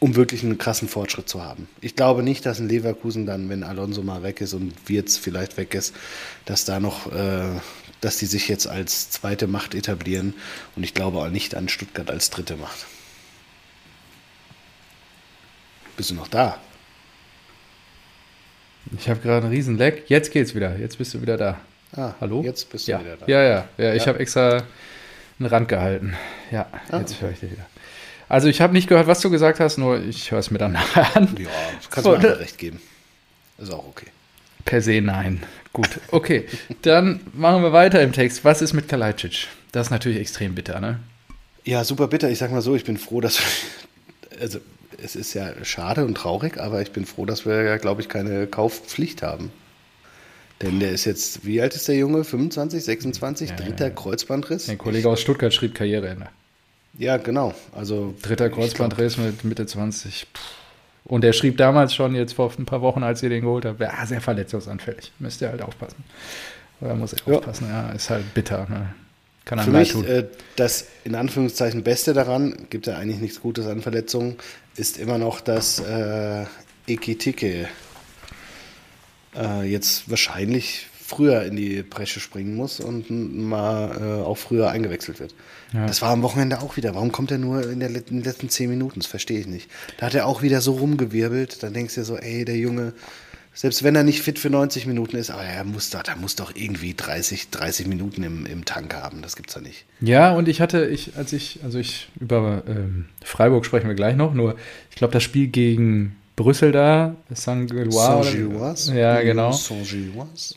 Um 0.00 0.16
wirklich 0.16 0.42
einen 0.42 0.56
krassen 0.56 0.88
Fortschritt 0.88 1.28
zu 1.28 1.42
haben. 1.42 1.68
Ich 1.82 1.96
glaube 1.96 2.22
nicht, 2.22 2.46
dass 2.46 2.60
ein 2.60 2.68
Leverkusen 2.68 3.26
dann, 3.26 3.50
wenn 3.50 3.62
Alonso 3.62 4.02
mal 4.02 4.22
weg 4.22 4.40
ist 4.40 4.54
und 4.54 4.72
Wirtz 4.88 5.18
vielleicht 5.18 5.58
weg 5.58 5.74
ist, 5.74 5.94
dass 6.46 6.64
da 6.64 6.80
noch, 6.80 7.12
äh, 7.12 7.60
dass 8.00 8.16
die 8.16 8.26
sich 8.26 8.48
jetzt 8.48 8.66
als 8.66 9.10
zweite 9.10 9.46
Macht 9.46 9.74
etablieren. 9.74 10.32
Und 10.76 10.82
ich 10.82 10.94
glaube 10.94 11.18
auch 11.18 11.28
nicht 11.28 11.54
an 11.54 11.68
Stuttgart 11.68 12.10
als 12.10 12.30
dritte 12.30 12.56
Macht. 12.56 12.86
Bist 15.96 16.10
du 16.10 16.14
noch 16.14 16.28
da? 16.28 16.58
Ich 18.98 19.08
habe 19.08 19.20
gerade 19.20 19.46
einen 19.46 19.54
riesen 19.54 19.78
Leck. 19.78 20.04
Jetzt 20.08 20.32
geht's 20.32 20.54
wieder. 20.54 20.76
Jetzt 20.78 20.98
bist 20.98 21.14
du 21.14 21.22
wieder 21.22 21.36
da. 21.36 21.60
Ah, 21.96 22.14
Hallo? 22.20 22.42
Jetzt 22.42 22.70
bist 22.70 22.86
du 22.86 22.92
ja. 22.92 23.00
wieder 23.00 23.16
da. 23.16 23.26
Ja, 23.26 23.42
ja, 23.42 23.68
ja. 23.78 23.94
Ich 23.94 24.02
ja. 24.02 24.08
habe 24.08 24.18
extra 24.18 24.62
einen 25.38 25.48
Rand 25.48 25.68
gehalten. 25.68 26.14
Ja, 26.50 26.66
ah. 26.90 26.98
jetzt 26.98 27.20
höre 27.20 27.30
ich 27.30 27.40
dich 27.40 27.52
wieder. 27.52 27.66
Also 28.28 28.48
ich 28.48 28.60
habe 28.60 28.72
nicht 28.72 28.88
gehört, 28.88 29.06
was 29.06 29.20
du 29.20 29.30
gesagt 29.30 29.60
hast, 29.60 29.78
nur 29.78 30.00
ich 30.00 30.30
höre 30.30 30.38
es 30.38 30.50
mir 30.50 30.58
dann 30.58 30.72
nachher 30.72 31.16
an. 31.16 31.34
Ja, 31.38 31.48
kannst 31.90 32.06
du 32.06 32.16
mir 32.16 32.40
recht 32.40 32.58
geben. 32.58 32.80
Ist 33.58 33.72
auch 33.72 33.86
okay. 33.86 34.06
Per 34.64 34.80
se 34.80 35.00
nein. 35.00 35.42
Gut, 35.72 36.00
okay. 36.10 36.46
dann 36.82 37.20
machen 37.32 37.62
wir 37.62 37.72
weiter 37.72 38.00
im 38.02 38.12
Text. 38.12 38.44
Was 38.44 38.62
ist 38.62 38.72
mit 38.72 38.88
Kalajdzic? 38.88 39.48
Das 39.72 39.88
ist 39.88 39.90
natürlich 39.90 40.18
extrem 40.18 40.54
bitter, 40.54 40.80
ne? 40.80 41.00
Ja, 41.64 41.82
super 41.84 42.08
bitter. 42.08 42.30
Ich 42.30 42.38
sag 42.38 42.52
mal 42.52 42.62
so, 42.62 42.74
ich 42.74 42.84
bin 42.84 42.96
froh, 42.96 43.20
dass 43.20 43.40
also 44.40 44.60
es 45.04 45.16
ist 45.16 45.34
ja 45.34 45.52
schade 45.64 46.04
und 46.04 46.14
traurig, 46.14 46.58
aber 46.58 46.80
ich 46.80 46.92
bin 46.92 47.04
froh, 47.04 47.26
dass 47.26 47.44
wir 47.44 47.62
ja, 47.62 47.76
glaube 47.76 48.00
ich, 48.00 48.08
keine 48.08 48.46
Kaufpflicht 48.46 49.22
haben. 49.22 49.52
Denn 50.62 50.80
der 50.80 50.92
ist 50.92 51.04
jetzt, 51.04 51.44
wie 51.44 51.60
alt 51.60 51.74
ist 51.74 51.88
der 51.88 51.96
Junge? 51.96 52.24
25, 52.24 52.82
26, 52.82 53.50
ja, 53.50 53.56
dritter 53.56 53.88
ja. 53.88 53.90
Kreuzbandriss? 53.90 54.68
Ein 54.68 54.78
Kollege 54.78 55.08
aus 55.08 55.20
Stuttgart 55.20 55.52
schrieb 55.52 55.74
Karriereende. 55.74 56.28
Ja, 56.96 57.16
genau. 57.16 57.54
Also 57.72 58.14
dritter 58.22 58.48
Kreuzbandriss 58.50 59.18
mit 59.18 59.44
Mitte 59.44 59.66
20. 59.66 60.26
Und 61.04 61.24
er 61.24 61.32
schrieb 61.32 61.58
damals 61.58 61.92
schon, 61.92 62.14
jetzt 62.14 62.34
vor 62.34 62.52
ein 62.56 62.64
paar 62.64 62.80
Wochen, 62.80 63.02
als 63.02 63.22
ihr 63.22 63.28
den 63.28 63.42
geholt 63.42 63.66
habt, 63.66 63.80
ja, 63.80 64.06
sehr 64.06 64.20
verletzungsanfällig. 64.20 65.12
Müsst 65.18 65.42
ihr 65.42 65.50
halt 65.50 65.60
aufpassen. 65.60 66.02
Oder 66.80 66.94
muss 66.94 67.12
er 67.12 67.18
ja. 67.26 67.38
aufpassen? 67.38 67.68
Ja, 67.68 67.90
ist 67.90 68.08
halt 68.08 68.32
bitter. 68.32 68.66
Ne? 68.70 68.94
Kann 69.44 69.58
Für 69.58 69.70
mich 69.70 69.94
äh, 70.08 70.24
das 70.56 70.86
in 71.04 71.14
Anführungszeichen 71.14 71.82
Beste 71.82 72.14
daran, 72.14 72.66
gibt 72.70 72.86
ja 72.86 72.96
eigentlich 72.96 73.20
nichts 73.20 73.42
Gutes 73.42 73.66
an 73.66 73.82
Verletzungen, 73.82 74.36
ist 74.76 74.98
immer 74.98 75.18
noch, 75.18 75.40
dass 75.40 75.78
äh, 75.78 76.44
Ekitike 76.86 77.68
äh, 79.36 79.62
jetzt 79.62 80.10
wahrscheinlich 80.10 80.86
früher 81.06 81.42
in 81.42 81.56
die 81.56 81.82
Bresche 81.82 82.18
springen 82.18 82.54
muss 82.54 82.80
und 82.80 83.10
mal 83.10 83.96
äh, 84.00 84.24
auch 84.24 84.36
früher 84.36 84.70
eingewechselt 84.70 85.20
wird. 85.20 85.34
Ja. 85.72 85.86
Das 85.86 86.00
war 86.02 86.10
am 86.10 86.22
Wochenende 86.22 86.60
auch 86.60 86.76
wieder. 86.76 86.94
Warum 86.94 87.12
kommt 87.12 87.30
er 87.30 87.38
nur 87.38 87.68
in, 87.70 87.80
der, 87.80 87.90
in 87.90 88.04
den 88.04 88.22
letzten 88.22 88.48
zehn 88.48 88.70
Minuten? 88.70 89.00
Das 89.00 89.06
verstehe 89.06 89.38
ich 89.40 89.46
nicht. 89.46 89.70
Da 89.98 90.06
hat 90.06 90.14
er 90.14 90.26
auch 90.26 90.42
wieder 90.42 90.60
so 90.60 90.72
rumgewirbelt. 90.72 91.62
Dann 91.62 91.74
denkst 91.74 91.94
du 91.94 92.00
dir 92.00 92.04
so, 92.04 92.16
ey, 92.16 92.44
der 92.44 92.56
Junge, 92.56 92.94
selbst 93.54 93.84
wenn 93.84 93.94
er 93.94 94.02
nicht 94.02 94.20
fit 94.20 94.38
für 94.38 94.50
90 94.50 94.86
Minuten 94.86 95.16
ist, 95.16 95.30
aber 95.30 95.44
er 95.44 95.64
muss 95.64 95.90
doch, 95.90 96.02
er 96.04 96.16
muss 96.16 96.34
doch 96.34 96.52
irgendwie 96.54 96.94
30, 96.94 97.50
30 97.50 97.86
Minuten 97.86 98.24
im, 98.24 98.46
im 98.46 98.64
Tank 98.64 98.94
haben. 98.94 99.22
Das 99.22 99.36
gibt's 99.36 99.54
doch 99.54 99.62
nicht. 99.62 99.84
Ja, 100.00 100.32
und 100.32 100.48
ich 100.48 100.60
hatte, 100.60 100.86
ich, 100.86 101.16
als 101.16 101.32
ich, 101.32 101.60
also 101.62 101.78
ich, 101.78 102.08
über 102.20 102.64
ähm, 102.66 103.06
Freiburg 103.24 103.64
sprechen 103.64 103.86
wir 103.86 103.94
gleich 103.94 104.16
noch, 104.16 104.34
nur 104.34 104.56
ich 104.90 104.96
glaube, 104.96 105.12
das 105.12 105.22
Spiel 105.22 105.46
gegen 105.46 106.16
Brüssel 106.34 106.72
da, 106.72 107.14
Saint-Gilloise. 107.32 108.94
ja, 108.94 109.22
genau. 109.22 109.52
Saint-Gilloise. 109.52 110.56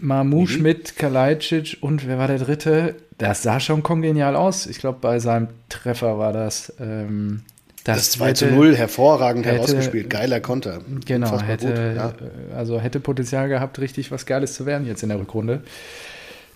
Mamouche 0.00 0.56
mhm. 0.56 0.62
mit 0.62 0.96
Kalajdzic 0.96 1.78
und 1.80 2.06
wer 2.06 2.18
war 2.18 2.26
der 2.26 2.38
dritte? 2.38 2.96
Das 3.18 3.42
sah 3.42 3.60
schon 3.60 3.82
kongenial 3.82 4.34
aus. 4.34 4.66
Ich 4.66 4.78
glaube, 4.78 4.98
bei 5.00 5.20
seinem 5.20 5.48
Treffer 5.68 6.18
war 6.18 6.32
das. 6.32 6.72
Ähm, 6.80 7.42
das, 7.84 7.96
das 7.96 8.10
2 8.12 8.32
zu 8.34 8.46
0 8.46 8.76
hervorragend 8.76 9.46
hätte, 9.46 9.56
herausgespielt. 9.56 10.10
Geiler 10.10 10.40
Konter. 10.40 10.80
Genau, 11.06 11.40
hätte, 11.40 11.94
ja. 11.96 12.14
also 12.54 12.80
hätte 12.80 13.00
Potenzial 13.00 13.48
gehabt, 13.48 13.78
richtig 13.78 14.10
was 14.10 14.26
Geiles 14.26 14.54
zu 14.54 14.66
werden 14.66 14.86
jetzt 14.86 15.02
in 15.02 15.08
der 15.08 15.18
Rückrunde. 15.18 15.62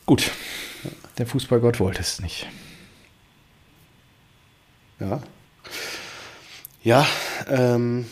Gut, 0.07 0.31
der 1.19 1.27
Fußballgott 1.27 1.81
wollte 1.81 2.01
es 2.01 2.21
nicht. 2.21 2.47
Ja. 5.01 5.23
Ja, 6.83 7.07
ähm, 7.49 8.05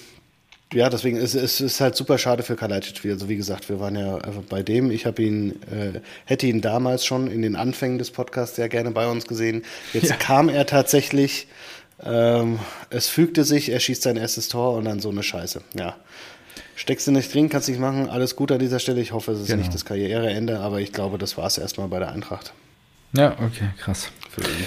ja, 0.73 0.89
deswegen 0.89 1.19
ist 1.19 1.35
es 1.35 1.61
ist 1.61 1.81
halt 1.83 1.95
super 1.97 2.17
schade 2.17 2.43
für 2.43 2.57
Kalajdzic. 2.57 3.05
Also 3.05 3.29
wie 3.29 3.37
gesagt, 3.37 3.69
wir 3.69 3.79
waren 3.79 3.97
ja 3.97 4.19
bei 4.49 4.63
dem. 4.63 4.91
Ich 4.91 5.05
habe 5.05 5.23
ihn, 5.23 5.63
äh, 5.71 6.01
hätte 6.25 6.47
ihn 6.47 6.63
damals 6.63 7.05
schon 7.05 7.31
in 7.31 7.43
den 7.43 7.57
Anfängen 7.57 7.99
des 7.99 8.11
Podcasts 8.11 8.57
sehr 8.57 8.71
gerne 8.71 8.91
bei 8.91 9.07
uns 9.07 9.27
gesehen. 9.27 9.63
Jetzt 9.93 10.09
ja. 10.09 10.17
kam 10.17 10.49
er 10.49 10.65
tatsächlich 10.65 11.47
ähm, 12.05 12.59
es 12.91 13.09
fügte 13.09 13.45
sich, 13.45 13.71
er 13.71 13.81
schießt 13.81 14.03
sein 14.03 14.17
erstes 14.17 14.49
Tor 14.49 14.77
und 14.77 14.85
dann 14.85 15.01
so 15.01 15.11
eine 15.11 15.23
Scheiße. 15.23 15.63
Ja. 15.75 15.97
Steckst 16.75 17.07
du 17.07 17.13
nicht 17.13 17.33
drin, 17.33 17.49
kannst 17.49 17.69
nicht 17.69 17.81
machen. 17.81 18.09
Alles 18.09 18.35
gut 18.35 18.51
an 18.51 18.59
dieser 18.59 18.79
Stelle. 18.79 19.01
Ich 19.01 19.13
hoffe, 19.13 19.33
es 19.33 19.41
ist 19.41 19.47
genau. 19.47 19.59
nicht 19.59 19.75
das 19.75 19.85
Karriereende, 19.85 20.61
aber 20.61 20.81
ich 20.81 20.93
glaube, 20.93 21.19
das 21.19 21.37
war 21.37 21.47
es 21.47 21.59
erstmal 21.59 21.89
bei 21.89 21.99
der 21.99 22.11
Eintracht. 22.11 22.53
Ja, 23.13 23.33
okay, 23.33 23.71
krass. 23.79 24.09
Für 24.31 24.43
ihn. 24.43 24.67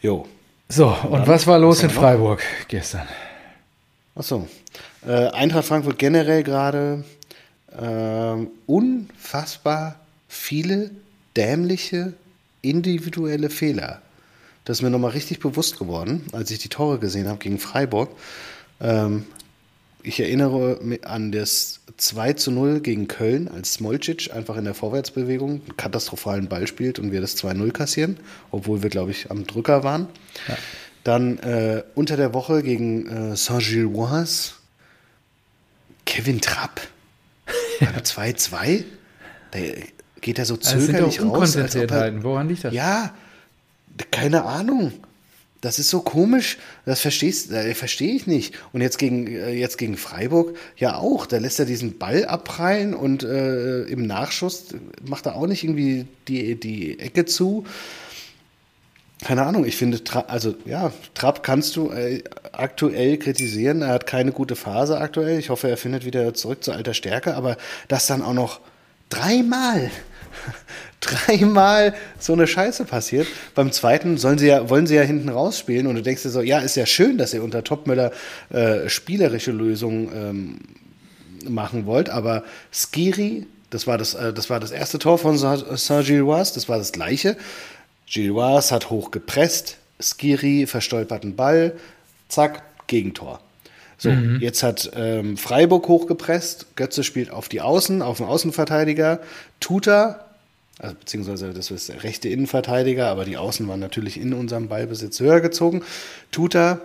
Jo. 0.00 0.26
So, 0.68 0.88
und, 0.88 1.12
und 1.12 1.28
was 1.28 1.46
war 1.46 1.58
los 1.58 1.82
in 1.82 1.90
Freiburg 1.90 2.40
noch? 2.40 2.68
gestern? 2.68 3.06
Achso. 4.14 4.48
Äh, 5.06 5.28
Eintracht 5.28 5.66
Frankfurt 5.66 5.98
generell 5.98 6.42
gerade 6.42 7.04
äh, 7.78 8.46
unfassbar 8.66 10.00
viele 10.28 10.90
dämliche 11.36 12.14
individuelle 12.62 13.50
Fehler 13.50 14.00
das 14.64 14.78
ist 14.78 14.82
mir 14.82 14.90
nochmal 14.90 15.10
richtig 15.10 15.40
bewusst 15.40 15.78
geworden, 15.78 16.24
als 16.32 16.50
ich 16.50 16.58
die 16.58 16.68
Tore 16.68 16.98
gesehen 16.98 17.28
habe 17.28 17.38
gegen 17.38 17.58
Freiburg. 17.58 18.10
Ähm, 18.80 19.24
ich 20.02 20.20
erinnere 20.20 20.78
mich 20.82 21.06
an 21.06 21.32
das 21.32 21.80
2 21.96 22.32
zu 22.34 22.50
0 22.50 22.80
gegen 22.80 23.08
Köln, 23.08 23.48
als 23.48 23.74
Smolcic 23.74 24.34
einfach 24.34 24.56
in 24.56 24.64
der 24.64 24.74
Vorwärtsbewegung 24.74 25.50
einen 25.50 25.76
katastrophalen 25.76 26.48
Ball 26.48 26.66
spielt 26.66 26.98
und 26.98 27.12
wir 27.12 27.20
das 27.20 27.36
2-0 27.36 27.70
kassieren, 27.72 28.16
obwohl 28.50 28.82
wir, 28.82 28.90
glaube 28.90 29.12
ich, 29.12 29.30
am 29.30 29.46
Drücker 29.46 29.84
waren. 29.84 30.08
Ja. 30.48 30.56
Dann 31.04 31.38
äh, 31.38 31.82
unter 31.94 32.16
der 32.16 32.34
Woche 32.34 32.62
gegen 32.62 33.32
äh, 33.32 33.36
Saint-Gilloise 33.36 34.52
Kevin 36.04 36.40
Trapp 36.40 36.80
beim 37.80 37.94
2-2. 37.96 38.84
Da 39.52 39.58
geht 40.20 40.38
er 40.38 40.44
so 40.44 40.56
zögerlich 40.56 41.20
also 41.20 41.32
raus. 41.32 41.56
Als 41.56 41.74
er, 41.74 42.22
Woran 42.22 42.48
liegt 42.48 42.64
das? 42.64 42.72
Ja, 42.72 43.14
keine 44.10 44.44
Ahnung. 44.44 44.92
Das 45.62 45.78
ist 45.78 45.90
so 45.90 46.00
komisch. 46.00 46.58
Das 46.84 47.00
verstehst, 47.00 47.52
äh, 47.52 47.74
verstehe 47.74 48.14
ich 48.14 48.26
nicht. 48.26 48.54
Und 48.72 48.80
jetzt 48.80 48.98
gegen, 48.98 49.28
äh, 49.28 49.52
jetzt 49.52 49.78
gegen 49.78 49.96
Freiburg 49.96 50.56
ja 50.76 50.96
auch. 50.96 51.24
Da 51.24 51.38
lässt 51.38 51.60
er 51.60 51.66
diesen 51.66 51.98
Ball 51.98 52.24
abprallen 52.24 52.94
und 52.94 53.22
äh, 53.22 53.82
im 53.84 54.04
Nachschuss 54.06 54.74
macht 55.06 55.26
er 55.26 55.36
auch 55.36 55.46
nicht 55.46 55.62
irgendwie 55.62 56.06
die, 56.26 56.58
die 56.58 56.98
Ecke 56.98 57.26
zu. 57.26 57.64
Keine 59.24 59.44
Ahnung, 59.44 59.64
ich 59.64 59.76
finde, 59.76 60.00
also 60.26 60.56
ja, 60.64 60.92
Trapp 61.14 61.44
kannst 61.44 61.76
du 61.76 61.90
äh, 61.90 62.24
aktuell 62.50 63.18
kritisieren. 63.18 63.82
Er 63.82 63.90
hat 63.90 64.08
keine 64.08 64.32
gute 64.32 64.56
Phase 64.56 64.98
aktuell. 64.98 65.38
Ich 65.38 65.48
hoffe, 65.48 65.70
er 65.70 65.76
findet 65.76 66.04
wieder 66.04 66.34
zurück 66.34 66.64
zu 66.64 66.72
alter 66.72 66.92
Stärke. 66.92 67.36
Aber 67.36 67.56
das 67.86 68.08
dann 68.08 68.22
auch 68.22 68.34
noch 68.34 68.60
dreimal 69.10 69.92
dreimal 71.02 71.94
so 72.18 72.32
eine 72.32 72.46
Scheiße 72.46 72.84
passiert. 72.84 73.26
Beim 73.54 73.72
zweiten 73.72 74.16
sollen 74.16 74.38
sie 74.38 74.46
ja, 74.46 74.70
wollen 74.70 74.86
sie 74.86 74.94
ja 74.94 75.02
hinten 75.02 75.28
rausspielen 75.28 75.86
und 75.86 75.96
du 75.96 76.02
denkst 76.02 76.22
dir 76.22 76.30
so, 76.30 76.40
ja, 76.40 76.60
ist 76.60 76.76
ja 76.76 76.86
schön, 76.86 77.18
dass 77.18 77.34
ihr 77.34 77.42
unter 77.42 77.64
Topmüller 77.64 78.12
äh, 78.50 78.88
spielerische 78.88 79.50
Lösungen 79.50 80.08
ähm, 81.44 81.52
machen 81.52 81.86
wollt. 81.86 82.08
Aber 82.08 82.44
Skiri, 82.70 83.46
das 83.70 83.86
war 83.86 83.98
das, 83.98 84.14
äh, 84.14 84.32
das 84.32 84.48
war 84.48 84.60
das 84.60 84.70
erste 84.70 84.98
Tor 84.98 85.18
von 85.18 85.36
Saint-Gilloise, 85.36 86.54
das 86.54 86.68
war 86.68 86.78
das 86.78 86.92
gleiche. 86.92 87.36
Gilloise 88.06 88.74
hat 88.74 88.90
hoch 88.90 89.10
gepresst, 89.10 89.76
Skiri 90.00 90.66
verstolpert 90.66 91.24
einen 91.24 91.36
Ball, 91.36 91.72
zack, 92.28 92.62
Gegentor. 92.86 93.40
So, 93.96 94.10
mhm. 94.10 94.40
jetzt 94.40 94.62
hat 94.64 94.90
ähm, 94.96 95.36
Freiburg 95.36 95.86
hochgepresst, 95.86 96.74
Götze 96.76 97.04
spielt 97.04 97.30
auf 97.30 97.48
die 97.48 97.60
Außen, 97.60 98.02
auf 98.02 98.16
den 98.16 98.26
Außenverteidiger, 98.26 99.20
Tuta, 99.60 100.24
also 100.78 100.94
beziehungsweise 100.94 101.52
das 101.52 101.70
ist 101.70 101.88
der 101.88 102.02
rechte 102.02 102.28
Innenverteidiger, 102.28 103.06
aber 103.08 103.24
die 103.24 103.36
Außen 103.36 103.66
waren 103.68 103.80
natürlich 103.80 104.18
in 104.18 104.32
unserem 104.34 104.68
Ballbesitz 104.68 105.20
höher 105.20 105.40
gezogen. 105.40 105.82
Tuta 106.30 106.80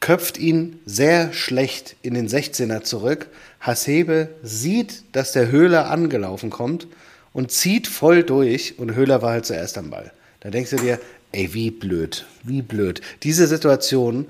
köpft 0.00 0.38
ihn 0.38 0.78
sehr 0.84 1.32
schlecht 1.32 1.96
in 2.02 2.14
den 2.14 2.28
16er 2.28 2.82
zurück. 2.82 3.28
Hasebe 3.60 4.28
sieht, 4.42 5.02
dass 5.12 5.32
der 5.32 5.50
Höhler 5.50 5.90
angelaufen 5.90 6.50
kommt 6.50 6.86
und 7.32 7.50
zieht 7.50 7.86
voll 7.88 8.22
durch 8.22 8.78
und 8.78 8.94
Höhler 8.94 9.22
war 9.22 9.32
halt 9.32 9.46
zuerst 9.46 9.78
am 9.78 9.90
Ball. 9.90 10.12
Da 10.40 10.50
denkst 10.50 10.70
du 10.70 10.76
dir, 10.76 11.00
ey, 11.32 11.54
wie 11.54 11.70
blöd, 11.70 12.26
wie 12.42 12.60
blöd. 12.62 13.00
Diese 13.22 13.46
Situation 13.46 14.26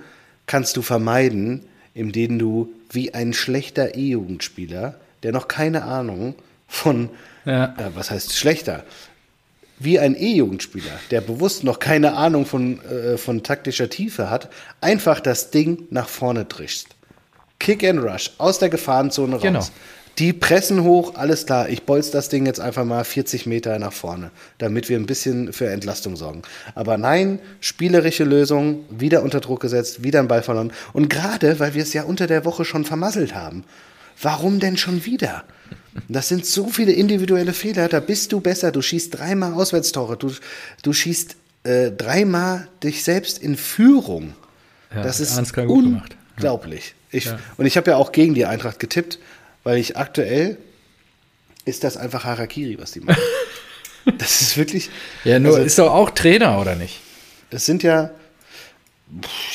kannst 0.47 0.77
du 0.77 0.83
vermeiden, 0.83 1.63
indem 1.93 2.39
du 2.39 2.73
wie 2.91 3.13
ein 3.15 3.33
schlechter 3.33 3.97
E-Jugendspieler, 3.97 4.95
der 5.23 5.33
noch 5.33 5.49
keine 5.49 5.85
Ahnung 5.85 6.35
von, 6.69 7.11
ja. 7.45 7.75
äh, 7.77 7.91
was 7.95 8.11
heißt 8.11 8.37
schlechter, 8.37 8.85
wie 9.79 9.99
ein 9.99 10.17
E-Jugendspieler, 10.17 10.93
der 11.11 11.21
bewusst 11.21 11.65
noch 11.65 11.79
keine 11.79 12.15
Ahnung 12.15 12.47
von, 12.47 12.81
äh, 12.85 13.19
von 13.19 13.43
taktischer 13.43 13.91
Tiefe 13.91 14.31
hat, 14.31 14.51
einfach 14.81 15.21
das 15.21 15.51
Ding 15.51 15.87
nach 15.91 16.09
vorne 16.09 16.49
trichst. 16.49 16.89
Kick 17.59 17.85
and 17.85 18.03
Rush 18.03 18.33
aus 18.39 18.59
der 18.59 18.69
Gefahrenzone 18.69 19.37
raus. 19.37 19.43
Genau. 19.43 19.67
Die 20.19 20.33
pressen 20.33 20.85
hoch, 20.85 21.17
alles 21.17 21.45
klar. 21.45 21.69
Ich 21.69 21.83
bolz 21.83 22.13
das 22.13 22.29
Ding 22.29 22.47
jetzt 22.47 22.61
einfach 22.61 22.85
mal 22.85 23.03
40 23.03 23.47
Meter 23.47 23.77
nach 23.81 23.93
vorne, 23.93 24.31
damit 24.59 24.89
wir 24.89 24.97
ein 24.97 25.07
bisschen 25.07 25.53
für 25.53 25.69
Entlastung 25.69 26.15
sorgen. 26.15 26.43
Aber 26.77 26.97
nein, 26.99 27.41
spielerische 27.59 28.23
Lösung, 28.23 28.85
wieder 28.91 29.25
unter 29.25 29.41
Druck 29.41 29.59
gesetzt, 29.61 30.05
wieder 30.05 30.21
ein 30.21 30.29
Ball 30.29 30.45
verloren. 30.45 30.73
Und 30.93 31.11
gerade, 31.11 31.59
weil 31.59 31.75
wir 31.75 31.83
es 31.83 31.93
ja 31.95 32.05
unter 32.05 32.29
der 32.29 32.45
Woche 32.45 32.65
schon 32.65 32.85
vermasselt 32.85 33.35
haben. 33.35 33.65
Warum 34.21 34.61
denn 34.61 34.77
schon 34.77 35.05
wieder? 35.05 35.45
Das 36.09 36.29
sind 36.29 36.45
so 36.45 36.69
viele 36.69 36.93
individuelle 36.93 37.53
Fehler, 37.53 37.89
da 37.89 38.01
bist 38.01 38.33
du 38.33 38.41
besser. 38.41 38.73
Du 38.73 38.83
schießt 38.83 39.19
dreimal 39.19 39.55
Auswärtstore, 39.55 40.17
du, 40.17 40.33
du 40.83 40.93
schießt 40.93 41.37
äh, 41.65 41.91
dreimal 41.93 42.69
dich 42.83 43.05
selbst 43.05 43.39
in 43.39 43.57
Führung. 43.57 44.35
Ja, 44.95 45.03
das 45.03 45.21
ist 45.21 45.39
unglaublich. 45.57 46.95
Ich, 47.11 47.27
ja. 47.27 47.39
Und 47.57 47.67
ich 47.67 47.77
habe 47.77 47.93
ja 47.93 47.97
auch 47.97 48.13
gegen 48.13 48.35
die 48.35 48.45
Eintracht 48.45 48.79
getippt, 48.81 49.19
weil 49.63 49.79
ich 49.79 49.97
aktuell 49.97 50.59
ist 51.65 51.85
das 51.85 51.97
einfach 51.97 52.25
Harakiri, 52.25 52.79
was 52.79 52.93
die 52.93 53.01
machen. 53.01 53.23
das 54.19 54.43
ist 54.43 54.57
wirklich. 54.57 54.91
Ja, 55.25 55.39
nur 55.39 55.55
also, 55.55 55.65
ist 55.65 55.79
doch 55.79 55.93
auch 55.93 56.11
Trainer, 56.11 56.61
oder 56.61 56.75
nicht? 56.75 57.01
Es 57.51 57.67
sind 57.67 57.83
ja, 57.83 58.11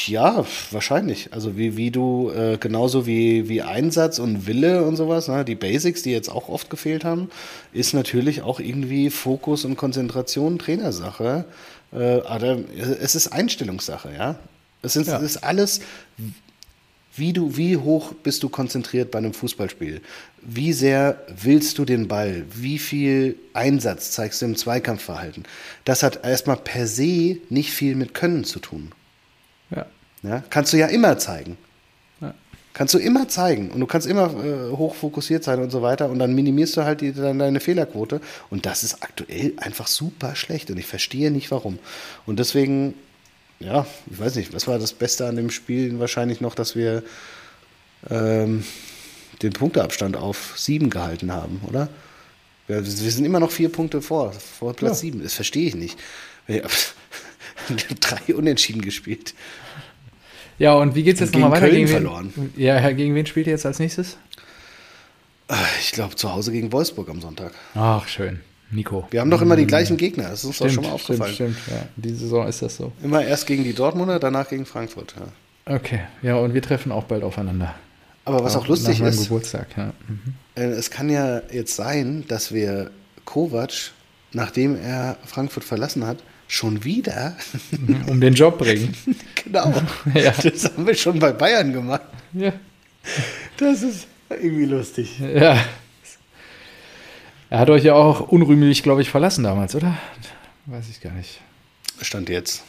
ja, 0.05 0.45
wahrscheinlich. 0.71 1.33
Also 1.33 1.57
wie, 1.57 1.75
wie 1.75 1.91
du, 1.91 2.31
äh, 2.31 2.57
genauso 2.57 3.05
wie, 3.05 3.49
wie 3.49 3.61
Einsatz 3.61 4.19
und 4.19 4.47
Wille 4.47 4.83
und 4.83 4.95
sowas, 4.95 5.27
ne? 5.27 5.43
die 5.43 5.55
Basics, 5.55 6.03
die 6.03 6.11
jetzt 6.11 6.29
auch 6.29 6.49
oft 6.49 6.69
gefehlt 6.69 7.03
haben, 7.03 7.29
ist 7.73 7.93
natürlich 7.93 8.41
auch 8.41 8.59
irgendwie 8.59 9.09
Fokus 9.09 9.65
und 9.65 9.75
Konzentration 9.75 10.59
Trainersache. 10.59 11.45
Äh, 11.91 12.21
aber 12.21 12.59
es 12.77 13.15
ist 13.15 13.27
Einstellungssache, 13.27 14.13
ja. 14.15 14.39
Es 14.81 14.95
ist, 14.95 15.07
ja. 15.07 15.17
es 15.17 15.23
ist 15.23 15.37
alles, 15.43 15.81
wie, 17.15 17.33
du, 17.33 17.57
wie 17.57 17.75
hoch 17.75 18.13
bist 18.13 18.43
du 18.43 18.49
konzentriert 18.49 19.11
bei 19.11 19.17
einem 19.17 19.33
Fußballspiel? 19.33 20.01
Wie 20.41 20.71
sehr 20.71 21.21
willst 21.41 21.77
du 21.79 21.85
den 21.85 22.07
Ball? 22.07 22.45
Wie 22.53 22.79
viel 22.79 23.35
Einsatz 23.53 24.11
zeigst 24.11 24.41
du 24.41 24.45
im 24.45 24.55
Zweikampfverhalten? 24.55 25.43
Das 25.83 26.03
hat 26.03 26.23
erstmal 26.23 26.57
per 26.57 26.87
se 26.87 27.37
nicht 27.49 27.71
viel 27.71 27.95
mit 27.95 28.13
Können 28.13 28.45
zu 28.45 28.59
tun. 28.59 28.93
Ja. 30.23 30.43
kannst 30.49 30.73
du 30.73 30.77
ja 30.77 30.87
immer 30.87 31.17
zeigen. 31.17 31.57
Ja. 32.21 32.33
Kannst 32.73 32.93
du 32.93 32.97
immer 32.97 33.27
zeigen 33.27 33.71
und 33.71 33.79
du 33.79 33.85
kannst 33.85 34.07
immer 34.07 34.33
äh, 34.43 34.71
hoch 34.71 34.95
fokussiert 34.95 35.43
sein 35.43 35.61
und 35.61 35.69
so 35.69 35.81
weiter 35.81 36.09
und 36.09 36.19
dann 36.19 36.33
minimierst 36.33 36.77
du 36.77 36.83
halt 36.83 37.01
die, 37.01 37.13
dann 37.13 37.39
deine 37.39 37.59
Fehlerquote 37.59 38.21
und 38.49 38.65
das 38.65 38.83
ist 38.83 39.01
aktuell 39.01 39.53
einfach 39.57 39.87
super 39.87 40.35
schlecht 40.35 40.69
und 40.71 40.77
ich 40.77 40.87
verstehe 40.87 41.31
nicht 41.31 41.51
warum. 41.51 41.79
Und 42.25 42.39
deswegen, 42.39 42.93
ja, 43.59 43.85
ich 44.11 44.19
weiß 44.19 44.35
nicht, 44.35 44.53
was 44.53 44.67
war 44.67 44.79
das 44.79 44.93
Beste 44.93 45.27
an 45.27 45.35
dem 45.35 45.49
Spiel? 45.49 45.99
Wahrscheinlich 45.99 46.41
noch, 46.41 46.55
dass 46.55 46.75
wir 46.75 47.03
ähm, 48.09 48.63
den 49.41 49.53
Punkteabstand 49.53 50.17
auf 50.17 50.53
sieben 50.57 50.89
gehalten 50.89 51.31
haben, 51.31 51.61
oder? 51.67 51.89
Wir, 52.67 52.85
wir 52.85 53.11
sind 53.11 53.25
immer 53.25 53.39
noch 53.39 53.51
vier 53.51 53.69
Punkte 53.69 54.01
vor, 54.01 54.31
vor 54.31 54.73
Platz 54.73 54.97
ja. 54.97 55.01
sieben. 55.01 55.23
Das 55.23 55.33
verstehe 55.33 55.67
ich 55.67 55.75
nicht. 55.75 55.97
drei 57.99 58.35
Unentschieden 58.35 58.81
gespielt. 58.81 59.33
Ja, 60.59 60.73
und 60.73 60.93
wie 60.93 61.03
geht 61.03 61.15
es 61.15 61.21
jetzt 61.21 61.33
nochmal 61.33 61.51
weiter? 61.51 61.61
Köln 61.61 61.75
gegen 61.75 61.87
wen, 61.87 61.93
verloren. 61.93 62.33
Ja, 62.55 62.91
gegen 62.91 63.15
wen 63.15 63.25
spielt 63.25 63.47
ihr 63.47 63.53
jetzt 63.53 63.65
als 63.65 63.79
nächstes? 63.79 64.17
Ich 65.79 65.93
glaube 65.93 66.15
zu 66.15 66.31
Hause 66.31 66.51
gegen 66.51 66.71
Wolfsburg 66.71 67.09
am 67.09 67.21
Sonntag. 67.21 67.53
Ach, 67.73 68.07
schön. 68.07 68.41
Nico. 68.71 69.07
Wir 69.09 69.21
haben 69.21 69.31
doch 69.31 69.41
immer 69.41 69.55
die 69.55 69.65
gleichen 69.65 69.97
Gegner, 69.97 70.29
das 70.29 70.43
ist 70.43 70.45
uns 70.45 70.55
stimmt, 70.57 70.69
doch 70.69 70.75
schon 70.75 70.83
mal 70.83 70.93
aufgefallen. 70.93 71.33
Stimmt, 71.33 71.57
stimmt, 71.57 71.79
ja. 71.79 71.87
Die 71.95 72.13
Saison 72.13 72.47
ist 72.47 72.61
das 72.61 72.75
so. 72.75 72.91
Immer 73.01 73.25
erst 73.25 73.47
gegen 73.47 73.63
die 73.63 73.73
Dortmunder, 73.73 74.19
danach 74.19 74.47
gegen 74.47 74.65
Frankfurt. 74.65 75.15
Ja. 75.17 75.75
Okay, 75.75 76.01
ja, 76.21 76.35
und 76.35 76.53
wir 76.53 76.61
treffen 76.61 76.91
auch 76.91 77.05
bald 77.05 77.23
aufeinander. 77.23 77.73
Aber 78.25 78.43
was 78.43 78.55
auch, 78.55 78.63
auch 78.63 78.67
lustig 78.67 79.01
ist, 79.01 79.23
Geburtstag, 79.23 79.67
ja. 79.75 79.93
Mhm. 80.07 80.35
Äh, 80.55 80.65
es 80.65 80.91
kann 80.91 81.09
ja 81.09 81.41
jetzt 81.51 81.75
sein, 81.75 82.25
dass 82.27 82.53
wir 82.53 82.91
Kovac, 83.25 83.91
nachdem 84.33 84.75
er 84.79 85.17
Frankfurt 85.25 85.63
verlassen 85.63 86.05
hat, 86.05 86.17
schon 86.49 86.83
wieder. 86.83 87.37
um 88.07 88.19
den 88.19 88.33
Job 88.33 88.57
bringen. 88.57 88.93
genau. 89.45 89.73
Ja. 90.13 90.31
Das 90.31 90.65
haben 90.65 90.85
wir 90.85 90.95
schon 90.95 91.19
bei 91.19 91.31
Bayern 91.31 91.71
gemacht. 91.71 92.01
Ja. 92.33 92.51
Das 93.57 93.81
ist 93.83 94.07
irgendwie 94.29 94.65
lustig. 94.65 95.19
Ja. 95.19 95.63
Er 97.49 97.59
hat 97.59 97.69
euch 97.69 97.83
ja 97.83 97.93
auch 97.93 98.19
unrühmlich, 98.19 98.83
glaube 98.83 99.01
ich, 99.01 99.09
verlassen 99.09 99.43
damals, 99.43 99.73
oder? 99.75 99.97
Weiß 100.65 100.89
ich 100.89 100.99
gar 101.01 101.13
nicht. 101.13 101.39
Stand 102.01 102.29
jetzt. 102.29 102.63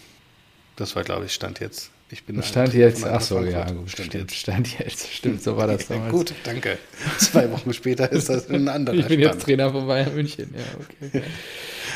Das 0.76 0.94
war, 0.96 1.02
glaube 1.02 1.26
ich, 1.26 1.32
Stand 1.34 1.60
jetzt. 1.60 1.90
Ich 2.12 2.24
bin 2.24 2.42
Stand 2.42 2.74
jetzt, 2.74 3.04
ach 3.04 3.20
so, 3.20 3.40
ja, 3.44 3.70
gut, 3.70 3.88
stand 3.88 4.08
stimmt, 4.08 4.14
jetzt. 4.14 4.34
Stand 4.34 4.78
jetzt, 4.80 5.12
stimmt, 5.12 5.42
so 5.44 5.56
war 5.56 5.68
das 5.68 5.86
damals. 5.88 6.10
gut, 6.10 6.34
danke. 6.42 6.76
Zwei 7.18 7.48
Wochen 7.52 7.72
später 7.72 8.10
ist 8.10 8.28
das 8.28 8.50
ein 8.50 8.68
anderer 8.68 8.96
Ich 8.96 9.06
bin 9.06 9.20
Stand. 9.20 9.34
jetzt 9.34 9.44
Trainer 9.44 9.70
von 9.70 9.86
Bayern 9.86 10.12
München, 10.14 10.52
ja, 10.52 10.64
okay. 11.08 11.22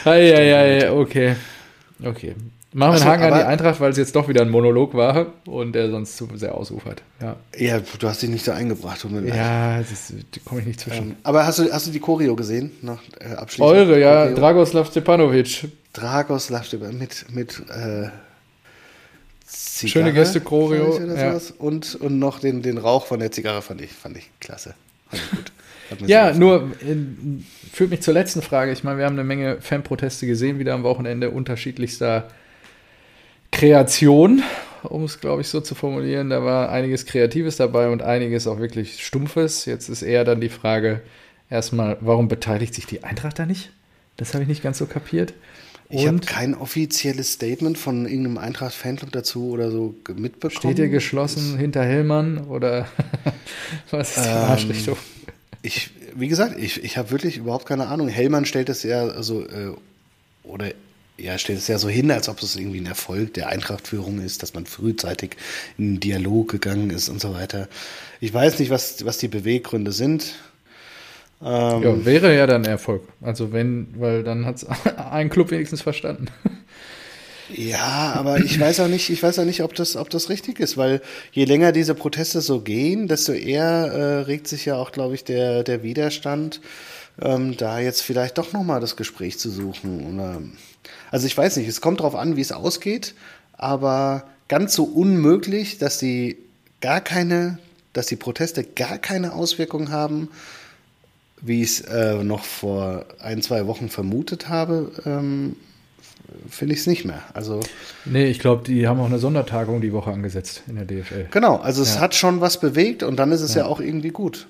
Ei, 0.04 0.34
ei, 0.36 0.56
ei, 0.84 0.90
okay. 0.92 1.34
Okay. 2.04 2.34
Machen 2.76 2.94
wir 2.94 3.02
einen 3.02 3.04
Haken 3.04 3.32
an 3.32 3.38
die 3.38 3.44
Eintracht, 3.44 3.80
weil 3.80 3.92
es 3.92 3.96
jetzt 3.96 4.16
doch 4.16 4.26
wieder 4.28 4.42
ein 4.42 4.50
Monolog 4.50 4.94
war 4.94 5.26
und 5.46 5.74
der 5.74 5.90
sonst 5.90 6.16
zu 6.16 6.28
sehr 6.34 6.56
ausufert. 6.56 7.02
Ja, 7.20 7.36
ja 7.56 7.78
du 7.78 8.08
hast 8.08 8.20
dich 8.20 8.30
nicht 8.30 8.44
so 8.44 8.50
eingebracht. 8.50 9.00
Tut 9.00 9.12
mir 9.12 9.24
ja, 9.28 9.78
das, 9.78 10.12
da 10.32 10.40
komme 10.44 10.60
ich 10.60 10.66
nicht 10.66 10.80
zwischen. 10.80 11.10
Ähm, 11.10 11.16
aber 11.22 11.46
hast 11.46 11.60
du, 11.60 11.72
hast 11.72 11.86
du 11.86 11.92
die 11.92 12.00
Choreo 12.00 12.34
gesehen? 12.34 12.72
Noch, 12.82 13.00
äh, 13.20 13.34
abschließend? 13.34 13.76
Eure, 13.76 14.00
ja. 14.00 14.24
Choreo. 14.24 14.36
Dragoslav 14.36 14.90
Stepanovic. 14.90 15.68
Dragoslav 15.92 16.66
Stepanovic 16.66 17.26
mit, 17.30 17.60
mit 17.60 17.70
äh, 17.70 18.08
Zigarre, 19.46 19.92
Schöne 19.92 20.12
Gäste 20.12 20.40
Choreo. 20.40 20.98
Ja. 20.98 21.38
Und, 21.58 21.94
und 21.94 22.18
noch 22.18 22.40
den, 22.40 22.62
den 22.62 22.78
Rauch 22.78 23.06
von 23.06 23.20
der 23.20 23.30
Zigarre 23.30 23.62
fand 23.62 23.82
ich, 23.82 23.92
fand 23.92 24.16
ich 24.16 24.30
klasse. 24.40 24.74
Fand 25.10 25.22
ich 25.22 25.30
gut. 25.30 25.52
Ja, 26.06 26.32
nur 26.32 26.72
äh, 26.80 26.96
führt 27.72 27.90
mich 27.90 28.02
zur 28.02 28.14
letzten 28.14 28.42
Frage. 28.42 28.72
Ich 28.72 28.84
meine, 28.84 28.98
wir 28.98 29.04
haben 29.04 29.14
eine 29.14 29.24
Menge 29.24 29.60
Fanproteste 29.60 30.26
gesehen, 30.26 30.58
wieder 30.58 30.74
am 30.74 30.82
Wochenende 30.82 31.30
unterschiedlichster 31.30 32.28
Kreation, 33.50 34.42
um 34.82 35.04
es, 35.04 35.20
glaube 35.20 35.42
ich, 35.42 35.48
so 35.48 35.60
zu 35.60 35.74
formulieren. 35.74 36.30
Da 36.30 36.44
war 36.44 36.70
einiges 36.70 37.06
Kreatives 37.06 37.56
dabei 37.56 37.88
und 37.88 38.02
einiges 38.02 38.46
auch 38.46 38.58
wirklich 38.58 39.04
Stumpfes. 39.04 39.64
Jetzt 39.64 39.88
ist 39.88 40.02
eher 40.02 40.24
dann 40.24 40.40
die 40.40 40.48
Frage, 40.48 41.02
erstmal, 41.50 41.96
warum 42.00 42.28
beteiligt 42.28 42.74
sich 42.74 42.86
die 42.86 43.04
Eintracht 43.04 43.38
da 43.38 43.46
nicht? 43.46 43.70
Das 44.16 44.34
habe 44.34 44.42
ich 44.42 44.48
nicht 44.48 44.62
ganz 44.62 44.78
so 44.78 44.86
kapiert. 44.86 45.34
Ich 45.90 46.06
habe 46.06 46.18
kein 46.20 46.54
offizielles 46.54 47.32
Statement 47.32 47.76
von 47.78 48.06
irgendeinem 48.06 48.38
Eintracht-Fanclub 48.38 49.12
dazu 49.12 49.50
oder 49.50 49.70
so 49.70 49.94
mitbekommen. 50.08 50.50
Steht 50.50 50.78
ihr 50.78 50.88
geschlossen 50.88 51.58
hinter 51.58 51.84
Hellmann 51.84 52.38
oder 52.38 52.88
was 53.90 54.16
ist 54.16 54.24
die 54.24 54.30
ähm, 54.30 54.34
Marschrichtung? 54.34 54.96
Ich, 55.64 55.90
wie 56.14 56.28
gesagt, 56.28 56.58
ich, 56.58 56.84
ich 56.84 56.98
habe 56.98 57.10
wirklich 57.10 57.38
überhaupt 57.38 57.66
keine 57.66 57.86
Ahnung. 57.86 58.08
Hellmann 58.08 58.44
stellt 58.44 58.68
es 58.68 58.82
ja 58.82 59.22
so, 59.22 59.42
äh, 59.42 59.72
oder 60.42 60.70
ja, 61.16 61.38
stellt 61.38 61.58
es 61.58 61.68
ja 61.68 61.78
so 61.78 61.88
hin, 61.88 62.10
als 62.10 62.28
ob 62.28 62.42
es 62.42 62.56
irgendwie 62.56 62.80
ein 62.80 62.86
Erfolg 62.86 63.34
der 63.34 63.48
Eintrachtführung 63.48 64.20
ist, 64.20 64.42
dass 64.42 64.52
man 64.52 64.66
frühzeitig 64.66 65.36
in 65.78 65.84
einen 65.84 66.00
Dialog 66.00 66.50
gegangen 66.50 66.90
ist 66.90 67.08
und 67.08 67.20
so 67.20 67.32
weiter. 67.32 67.68
Ich 68.20 68.34
weiß 68.34 68.58
nicht, 68.58 68.70
was, 68.70 69.04
was 69.06 69.18
die 69.18 69.28
Beweggründe 69.28 69.92
sind. 69.92 70.34
Ähm, 71.42 71.82
ja, 71.82 72.04
wäre 72.04 72.36
ja 72.36 72.46
dann 72.46 72.64
Erfolg. 72.64 73.02
Also 73.22 73.52
wenn, 73.52 73.88
weil 73.96 74.22
dann 74.22 74.44
hat 74.44 74.56
es 74.56 74.66
ein 74.96 75.30
Club 75.30 75.50
wenigstens 75.50 75.80
verstanden. 75.80 76.26
Ja, 77.50 78.12
aber 78.14 78.38
ich 78.38 78.58
weiß 78.58 78.80
auch 78.80 78.88
nicht, 78.88 79.10
ich 79.10 79.22
weiß 79.22 79.38
auch 79.38 79.44
nicht, 79.44 79.62
ob 79.62 79.74
das, 79.74 79.96
ob 79.96 80.08
das 80.08 80.30
richtig 80.30 80.60
ist, 80.60 80.76
weil 80.76 81.02
je 81.32 81.44
länger 81.44 81.72
diese 81.72 81.94
Proteste 81.94 82.40
so 82.40 82.60
gehen, 82.60 83.06
desto 83.06 83.32
eher 83.32 83.64
äh, 83.64 84.18
regt 84.22 84.48
sich 84.48 84.64
ja 84.64 84.76
auch, 84.76 84.92
glaube 84.92 85.14
ich, 85.14 85.24
der, 85.24 85.62
der 85.62 85.82
Widerstand, 85.82 86.60
ähm, 87.20 87.56
da 87.56 87.78
jetzt 87.78 88.02
vielleicht 88.02 88.38
doch 88.38 88.52
nochmal 88.52 88.80
das 88.80 88.96
Gespräch 88.96 89.38
zu 89.38 89.50
suchen. 89.50 90.14
Oder, 90.14 90.40
also 91.10 91.26
ich 91.26 91.36
weiß 91.36 91.56
nicht, 91.58 91.68
es 91.68 91.82
kommt 91.82 92.00
darauf 92.00 92.14
an, 92.14 92.36
wie 92.36 92.40
es 92.40 92.52
ausgeht, 92.52 93.14
aber 93.52 94.24
ganz 94.48 94.74
so 94.74 94.84
unmöglich, 94.84 95.76
dass 95.78 95.98
die 95.98 96.38
gar 96.80 97.02
keine, 97.02 97.58
dass 97.92 98.06
die 98.06 98.16
Proteste 98.16 98.64
gar 98.64 98.98
keine 98.98 99.34
Auswirkungen 99.34 99.90
haben, 99.90 100.28
wie 101.42 101.62
ich 101.62 101.80
es 101.80 101.80
äh, 101.82 102.24
noch 102.24 102.44
vor 102.44 103.04
ein, 103.20 103.42
zwei 103.42 103.66
Wochen 103.66 103.90
vermutet 103.90 104.48
habe, 104.48 104.92
ähm, 105.04 105.56
finde 106.48 106.74
ich 106.74 106.80
es 106.80 106.86
nicht 106.86 107.04
mehr. 107.04 107.22
Also 107.32 107.60
nee, 108.04 108.26
ich 108.26 108.38
glaube, 108.38 108.64
die 108.64 108.86
haben 108.86 109.00
auch 109.00 109.06
eine 109.06 109.18
Sondertagung 109.18 109.80
die 109.80 109.92
Woche 109.92 110.10
angesetzt 110.10 110.62
in 110.66 110.76
der 110.76 110.84
DFL. 110.84 111.28
Genau, 111.30 111.56
also 111.56 111.82
es 111.82 111.96
ja. 111.96 112.00
hat 112.00 112.14
schon 112.14 112.40
was 112.40 112.60
bewegt 112.60 113.02
und 113.02 113.16
dann 113.16 113.32
ist 113.32 113.40
es 113.40 113.54
ja, 113.54 113.62
ja 113.62 113.68
auch 113.68 113.80
irgendwie 113.80 114.10
gut. 114.10 114.46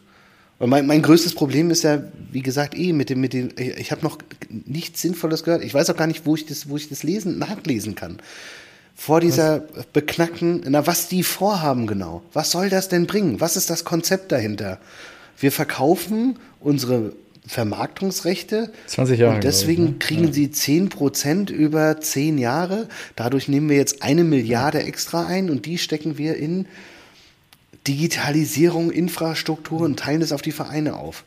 Und 0.58 0.70
mein, 0.70 0.86
mein 0.86 1.02
größtes 1.02 1.34
Problem 1.34 1.70
ist 1.70 1.82
ja, 1.82 2.02
wie 2.30 2.42
gesagt, 2.42 2.76
eh 2.76 2.92
mit 2.92 3.10
dem, 3.10 3.20
mit 3.20 3.32
dem, 3.32 3.50
ich 3.58 3.90
habe 3.90 4.02
noch 4.02 4.18
nichts 4.48 5.02
Sinnvolles 5.02 5.42
gehört. 5.42 5.64
Ich 5.64 5.74
weiß 5.74 5.90
auch 5.90 5.96
gar 5.96 6.06
nicht, 6.06 6.26
wo 6.26 6.36
ich 6.36 6.46
das, 6.46 6.68
wo 6.68 6.76
ich 6.76 6.88
das 6.88 7.02
lesen, 7.02 7.38
nachlesen 7.38 7.94
kann. 7.94 8.18
Vor 8.94 9.20
dieser 9.20 9.64
was? 9.74 9.86
beknackten, 9.86 10.62
na, 10.68 10.86
was 10.86 11.08
die 11.08 11.24
vorhaben 11.24 11.88
genau. 11.88 12.22
Was 12.32 12.52
soll 12.52 12.70
das 12.70 12.88
denn 12.88 13.06
bringen? 13.06 13.40
Was 13.40 13.56
ist 13.56 13.68
das 13.68 13.84
Konzept 13.84 14.30
dahinter? 14.30 14.78
Wir 15.38 15.50
verkaufen 15.50 16.38
unsere 16.60 17.12
Vermarktungsrechte. 17.46 18.72
20 18.86 19.18
Jahre. 19.18 19.34
Und 19.36 19.44
deswegen 19.44 19.84
ich, 19.84 19.90
ne? 19.90 19.96
kriegen 19.98 20.26
ja. 20.26 20.32
sie 20.32 20.50
10 20.50 20.88
Prozent 20.88 21.50
über 21.50 22.00
10 22.00 22.38
Jahre. 22.38 22.88
Dadurch 23.16 23.48
nehmen 23.48 23.68
wir 23.68 23.76
jetzt 23.76 24.02
eine 24.02 24.24
Milliarde 24.24 24.82
extra 24.82 25.26
ein 25.26 25.50
und 25.50 25.66
die 25.66 25.78
stecken 25.78 26.16
wir 26.16 26.36
in 26.36 26.66
Digitalisierung, 27.86 28.90
Infrastruktur 28.90 29.82
und 29.82 29.98
teilen 29.98 30.20
das 30.20 30.32
auf 30.32 30.40
die 30.40 30.52
Vereine 30.52 30.96
auf. 30.96 31.24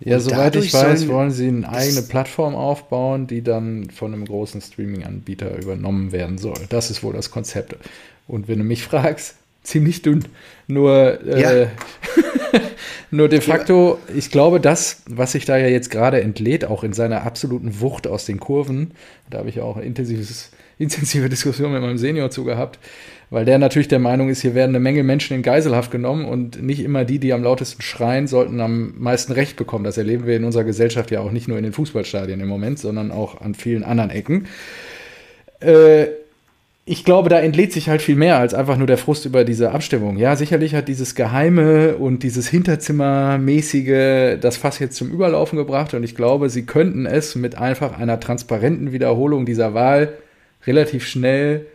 Ja, 0.00 0.16
und 0.16 0.22
soweit 0.22 0.56
ich 0.56 0.74
weiß, 0.74 1.06
wollen 1.08 1.30
sie 1.30 1.48
eine 1.48 1.68
eigene 1.68 2.02
Plattform 2.02 2.56
aufbauen, 2.56 3.28
die 3.28 3.42
dann 3.42 3.90
von 3.90 4.12
einem 4.12 4.24
großen 4.24 4.60
Streaming-Anbieter 4.60 5.56
übernommen 5.56 6.10
werden 6.10 6.36
soll. 6.36 6.58
Das 6.68 6.90
ist 6.90 7.04
wohl 7.04 7.12
das 7.12 7.30
Konzept. 7.30 7.76
Und 8.26 8.48
wenn 8.48 8.58
du 8.58 8.64
mich 8.64 8.82
fragst, 8.82 9.36
ziemlich 9.64 10.02
dünn. 10.02 10.24
Nur, 10.66 11.18
äh, 11.26 11.40
ja. 11.40 11.66
nur 13.10 13.28
de 13.28 13.40
facto, 13.40 13.98
ich 14.14 14.30
glaube, 14.30 14.60
das, 14.60 15.02
was 15.06 15.32
sich 15.32 15.44
da 15.44 15.56
ja 15.56 15.66
jetzt 15.66 15.90
gerade 15.90 16.20
entlädt, 16.20 16.64
auch 16.64 16.84
in 16.84 16.92
seiner 16.92 17.22
absoluten 17.22 17.80
Wucht 17.80 18.06
aus 18.06 18.24
den 18.24 18.38
Kurven, 18.38 18.92
da 19.28 19.38
habe 19.38 19.48
ich 19.48 19.60
auch 19.60 19.76
eine 19.76 19.84
intensives, 19.84 20.52
intensive 20.78 21.28
Diskussion 21.28 21.72
mit 21.72 21.82
meinem 21.82 21.98
Senior 21.98 22.30
zu 22.30 22.44
gehabt, 22.44 22.78
weil 23.30 23.44
der 23.44 23.58
natürlich 23.58 23.88
der 23.88 23.98
Meinung 23.98 24.28
ist, 24.28 24.42
hier 24.42 24.54
werden 24.54 24.70
eine 24.70 24.80
Menge 24.80 25.02
Menschen 25.02 25.34
in 25.34 25.42
Geiselhaft 25.42 25.90
genommen 25.90 26.24
und 26.24 26.62
nicht 26.62 26.80
immer 26.80 27.04
die, 27.04 27.18
die 27.18 27.32
am 27.32 27.42
lautesten 27.42 27.82
schreien, 27.82 28.26
sollten 28.26 28.60
am 28.60 28.94
meisten 28.98 29.32
Recht 29.32 29.56
bekommen. 29.56 29.84
Das 29.84 29.98
erleben 29.98 30.26
wir 30.26 30.36
in 30.36 30.44
unserer 30.44 30.64
Gesellschaft 30.64 31.10
ja 31.10 31.20
auch 31.20 31.32
nicht 31.32 31.48
nur 31.48 31.58
in 31.58 31.64
den 31.64 31.72
Fußballstadien 31.72 32.40
im 32.40 32.48
Moment, 32.48 32.78
sondern 32.78 33.10
auch 33.10 33.40
an 33.40 33.54
vielen 33.54 33.82
anderen 33.82 34.10
Ecken. 34.10 34.46
Äh, 35.60 36.06
ich 36.86 37.04
glaube, 37.04 37.30
da 37.30 37.40
entlädt 37.40 37.72
sich 37.72 37.88
halt 37.88 38.02
viel 38.02 38.16
mehr 38.16 38.38
als 38.38 38.52
einfach 38.52 38.76
nur 38.76 38.86
der 38.86 38.98
Frust 38.98 39.24
über 39.24 39.44
diese 39.44 39.72
Abstimmung. 39.72 40.18
Ja, 40.18 40.36
sicherlich 40.36 40.74
hat 40.74 40.86
dieses 40.86 41.14
Geheime 41.14 41.96
und 41.96 42.22
dieses 42.22 42.46
Hinterzimmermäßige 42.48 44.38
das 44.38 44.58
Fass 44.58 44.78
jetzt 44.80 44.96
zum 44.96 45.10
Überlaufen 45.10 45.56
gebracht 45.56 45.94
und 45.94 46.02
ich 46.02 46.14
glaube, 46.14 46.50
sie 46.50 46.66
könnten 46.66 47.06
es 47.06 47.36
mit 47.36 47.56
einfach 47.56 47.98
einer 47.98 48.20
transparenten 48.20 48.92
Wiederholung 48.92 49.46
dieser 49.46 49.72
Wahl 49.72 50.12
relativ 50.66 51.06
schnell 51.06 51.66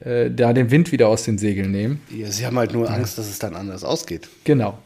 äh, 0.00 0.30
da 0.30 0.54
den 0.54 0.70
Wind 0.70 0.92
wieder 0.92 1.08
aus 1.08 1.24
den 1.24 1.36
Segeln 1.36 1.70
nehmen. 1.70 2.00
Ja, 2.10 2.30
sie 2.30 2.46
haben 2.46 2.56
halt 2.56 2.72
nur 2.72 2.90
Angst, 2.90 3.18
dass 3.18 3.28
es 3.28 3.38
dann 3.38 3.54
anders 3.54 3.84
ausgeht. 3.84 4.28
Genau. 4.44 4.78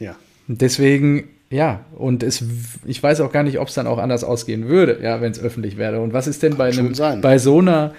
Ja. 0.00 0.16
Deswegen, 0.48 1.28
ja, 1.50 1.84
und 1.96 2.24
es, 2.24 2.42
ich 2.84 3.00
weiß 3.00 3.20
auch 3.20 3.30
gar 3.30 3.44
nicht, 3.44 3.60
ob 3.60 3.68
es 3.68 3.74
dann 3.74 3.86
auch 3.86 3.98
anders 3.98 4.24
ausgehen 4.24 4.66
würde, 4.66 4.98
ja, 5.02 5.20
wenn 5.20 5.30
es 5.30 5.38
öffentlich 5.38 5.76
wäre. 5.76 6.00
Und 6.00 6.12
was 6.12 6.26
ist 6.26 6.42
denn 6.42 6.56
bei, 6.56 6.70
einem, 6.70 6.94
bei 7.20 7.38
so 7.38 7.58
einer 7.58 7.94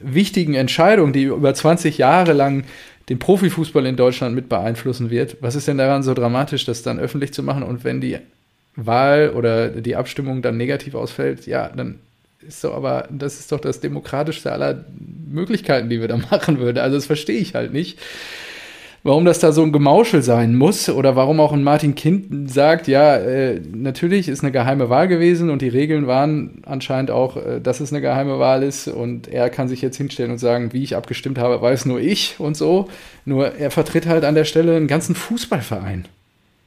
wichtigen 0.00 0.54
Entscheidung, 0.54 1.12
die 1.12 1.24
über 1.24 1.54
20 1.54 1.98
Jahre 1.98 2.32
lang 2.32 2.64
den 3.08 3.18
Profifußball 3.18 3.86
in 3.86 3.96
Deutschland 3.96 4.34
mit 4.34 4.48
beeinflussen 4.48 5.10
wird. 5.10 5.36
Was 5.40 5.54
ist 5.54 5.68
denn 5.68 5.78
daran 5.78 6.02
so 6.02 6.12
dramatisch, 6.14 6.64
das 6.64 6.82
dann 6.82 6.98
öffentlich 6.98 7.32
zu 7.32 7.42
machen? 7.42 7.62
Und 7.62 7.84
wenn 7.84 8.00
die 8.00 8.18
Wahl 8.74 9.30
oder 9.30 9.68
die 9.68 9.96
Abstimmung 9.96 10.42
dann 10.42 10.56
negativ 10.56 10.94
ausfällt, 10.94 11.46
ja, 11.46 11.68
dann 11.68 12.00
ist 12.46 12.60
so, 12.60 12.72
aber 12.72 13.08
das 13.10 13.40
ist 13.40 13.52
doch 13.52 13.60
das 13.60 13.80
demokratischste 13.80 14.52
aller 14.52 14.84
Möglichkeiten, 15.28 15.88
die 15.88 16.00
wir 16.00 16.08
da 16.08 16.16
machen 16.30 16.58
würden. 16.58 16.78
Also 16.78 16.96
das 16.96 17.06
verstehe 17.06 17.38
ich 17.38 17.54
halt 17.54 17.72
nicht 17.72 17.98
warum 19.06 19.24
das 19.24 19.38
da 19.38 19.52
so 19.52 19.62
ein 19.62 19.72
Gemauschel 19.72 20.22
sein 20.22 20.56
muss 20.56 20.88
oder 20.88 21.14
warum 21.14 21.38
auch 21.40 21.52
ein 21.52 21.62
Martin 21.62 21.94
Kind 21.94 22.50
sagt, 22.50 22.88
ja, 22.88 23.16
äh, 23.16 23.60
natürlich 23.72 24.28
ist 24.28 24.42
eine 24.42 24.52
geheime 24.52 24.90
Wahl 24.90 25.06
gewesen 25.06 25.48
und 25.48 25.62
die 25.62 25.68
Regeln 25.68 26.06
waren 26.06 26.62
anscheinend 26.66 27.10
auch, 27.10 27.36
äh, 27.36 27.60
dass 27.60 27.80
es 27.80 27.92
eine 27.92 28.00
geheime 28.00 28.38
Wahl 28.38 28.62
ist 28.62 28.88
und 28.88 29.28
er 29.28 29.48
kann 29.48 29.68
sich 29.68 29.80
jetzt 29.80 29.96
hinstellen 29.96 30.32
und 30.32 30.38
sagen, 30.38 30.72
wie 30.72 30.82
ich 30.82 30.96
abgestimmt 30.96 31.38
habe, 31.38 31.62
weiß 31.62 31.86
nur 31.86 32.00
ich 32.00 32.36
und 32.38 32.56
so. 32.56 32.88
Nur 33.24 33.54
er 33.54 33.70
vertritt 33.70 34.06
halt 34.06 34.24
an 34.24 34.34
der 34.34 34.44
Stelle 34.44 34.76
einen 34.76 34.88
ganzen 34.88 35.14
Fußballverein. 35.14 36.06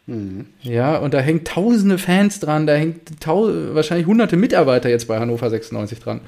Mhm. 0.08 0.46
Ja, 0.62 0.98
und 0.98 1.14
da 1.14 1.20
hängen 1.20 1.44
tausende 1.44 1.98
Fans 1.98 2.40
dran, 2.40 2.66
da 2.66 2.74
hängt 2.74 3.28
wahrscheinlich 3.28 4.08
hunderte 4.08 4.38
Mitarbeiter 4.38 4.90
jetzt 4.90 5.08
bei 5.08 5.20
Hannover 5.20 5.50
96 5.50 6.00
dran. 6.00 6.22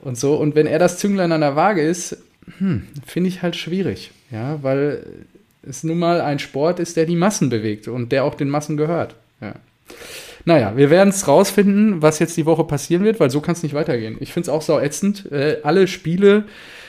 Und 0.00 0.18
so, 0.18 0.36
und 0.36 0.54
wenn 0.54 0.66
er 0.66 0.78
das 0.78 0.98
Zünglein 0.98 1.32
an 1.32 1.42
der 1.42 1.54
Waage 1.54 1.82
ist, 1.82 2.16
hm, 2.58 2.88
finde 3.06 3.28
ich 3.28 3.42
halt 3.42 3.56
schwierig. 3.56 4.10
Ja, 4.30 4.62
weil 4.62 5.04
es 5.62 5.84
nun 5.84 5.98
mal 5.98 6.20
ein 6.20 6.38
Sport 6.38 6.80
ist, 6.80 6.96
der 6.96 7.06
die 7.06 7.16
Massen 7.16 7.50
bewegt 7.50 7.88
und 7.88 8.12
der 8.12 8.24
auch 8.24 8.34
den 8.34 8.48
Massen 8.48 8.76
gehört. 8.76 9.14
Ja. 9.40 9.54
Naja, 10.44 10.76
wir 10.76 10.90
werden 10.90 11.10
es 11.10 11.28
rausfinden, 11.28 12.00
was 12.00 12.18
jetzt 12.18 12.36
die 12.36 12.46
Woche 12.46 12.64
passieren 12.64 13.04
wird, 13.04 13.20
weil 13.20 13.30
so 13.30 13.40
kann 13.40 13.52
es 13.52 13.62
nicht 13.62 13.74
weitergehen. 13.74 14.16
Ich 14.20 14.32
finde 14.32 14.44
es 14.44 14.48
auch 14.48 14.62
sau 14.62 14.78
ätzend. 14.78 15.30
Äh, 15.30 15.58
alle 15.62 15.86
Spiele, 15.86 16.44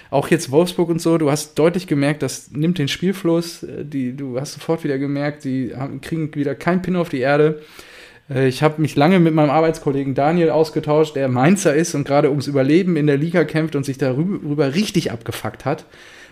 auch 0.09 0.29
jetzt 0.29 0.51
Wolfsburg 0.51 0.89
und 0.89 1.01
so, 1.01 1.17
du 1.17 1.29
hast 1.29 1.55
deutlich 1.59 1.87
gemerkt, 1.87 2.23
das 2.23 2.51
nimmt 2.51 2.77
den 2.77 2.87
Spielfluss. 2.87 3.63
Äh, 3.63 3.83
die, 3.83 4.15
du 4.15 4.39
hast 4.39 4.53
sofort 4.53 4.83
wieder 4.85 4.97
gemerkt, 4.97 5.43
die 5.43 5.73
haben, 5.75 5.99
kriegen 5.99 6.33
wieder 6.33 6.55
keinen 6.55 6.81
Pin 6.81 6.95
auf 6.95 7.09
die 7.09 7.19
Erde. 7.19 7.61
Äh, 8.29 8.47
ich 8.47 8.63
habe 8.63 8.81
mich 8.81 8.95
lange 8.95 9.19
mit 9.19 9.33
meinem 9.33 9.49
Arbeitskollegen 9.49 10.15
Daniel 10.15 10.51
ausgetauscht, 10.51 11.17
der 11.17 11.27
Mainzer 11.27 11.75
ist 11.75 11.93
und 11.93 12.07
gerade 12.07 12.29
ums 12.29 12.47
Überleben 12.47 12.95
in 12.95 13.07
der 13.07 13.17
Liga 13.17 13.43
kämpft 13.43 13.75
und 13.75 13.85
sich 13.85 13.97
darüber 13.97 14.75
richtig 14.75 15.11
abgefuckt 15.11 15.65
hat 15.65 15.85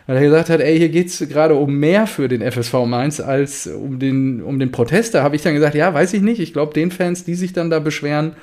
weil 0.09 0.17
er 0.17 0.23
gesagt 0.23 0.49
hat, 0.49 0.59
ey, 0.59 0.75
hier 0.75 0.89
geht 0.89 1.09
es 1.09 1.19
gerade 1.29 1.53
um 1.53 1.75
mehr 1.75 2.07
für 2.07 2.27
den 2.27 2.41
FSV 2.41 2.73
Mainz 2.87 3.19
als 3.19 3.67
um 3.67 3.99
den, 3.99 4.41
um 4.41 4.57
den 4.57 4.71
Protest. 4.71 5.13
Da 5.13 5.21
habe 5.21 5.35
ich 5.35 5.43
dann 5.43 5.53
gesagt, 5.53 5.75
ja, 5.75 5.93
weiß 5.93 6.13
ich 6.13 6.23
nicht. 6.23 6.39
Ich 6.39 6.51
glaube, 6.51 6.73
den 6.73 6.89
Fans, 6.89 7.25
die 7.25 7.35
sich 7.35 7.53
dann 7.53 7.69
da 7.69 7.77
beschweren, 7.77 8.33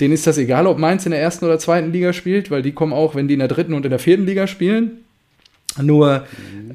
denen 0.00 0.12
ist 0.12 0.26
das 0.26 0.36
egal, 0.36 0.66
ob 0.66 0.76
Mainz 0.76 1.06
in 1.06 1.12
der 1.12 1.22
ersten 1.22 1.46
oder 1.46 1.58
zweiten 1.58 1.92
Liga 1.92 2.12
spielt, 2.12 2.50
weil 2.50 2.60
die 2.60 2.72
kommen 2.72 2.92
auch, 2.92 3.14
wenn 3.14 3.26
die 3.26 3.32
in 3.32 3.38
der 3.38 3.48
dritten 3.48 3.72
und 3.72 3.86
in 3.86 3.90
der 3.90 3.98
vierten 3.98 4.26
Liga 4.26 4.46
spielen. 4.46 4.98
Nur 5.80 6.26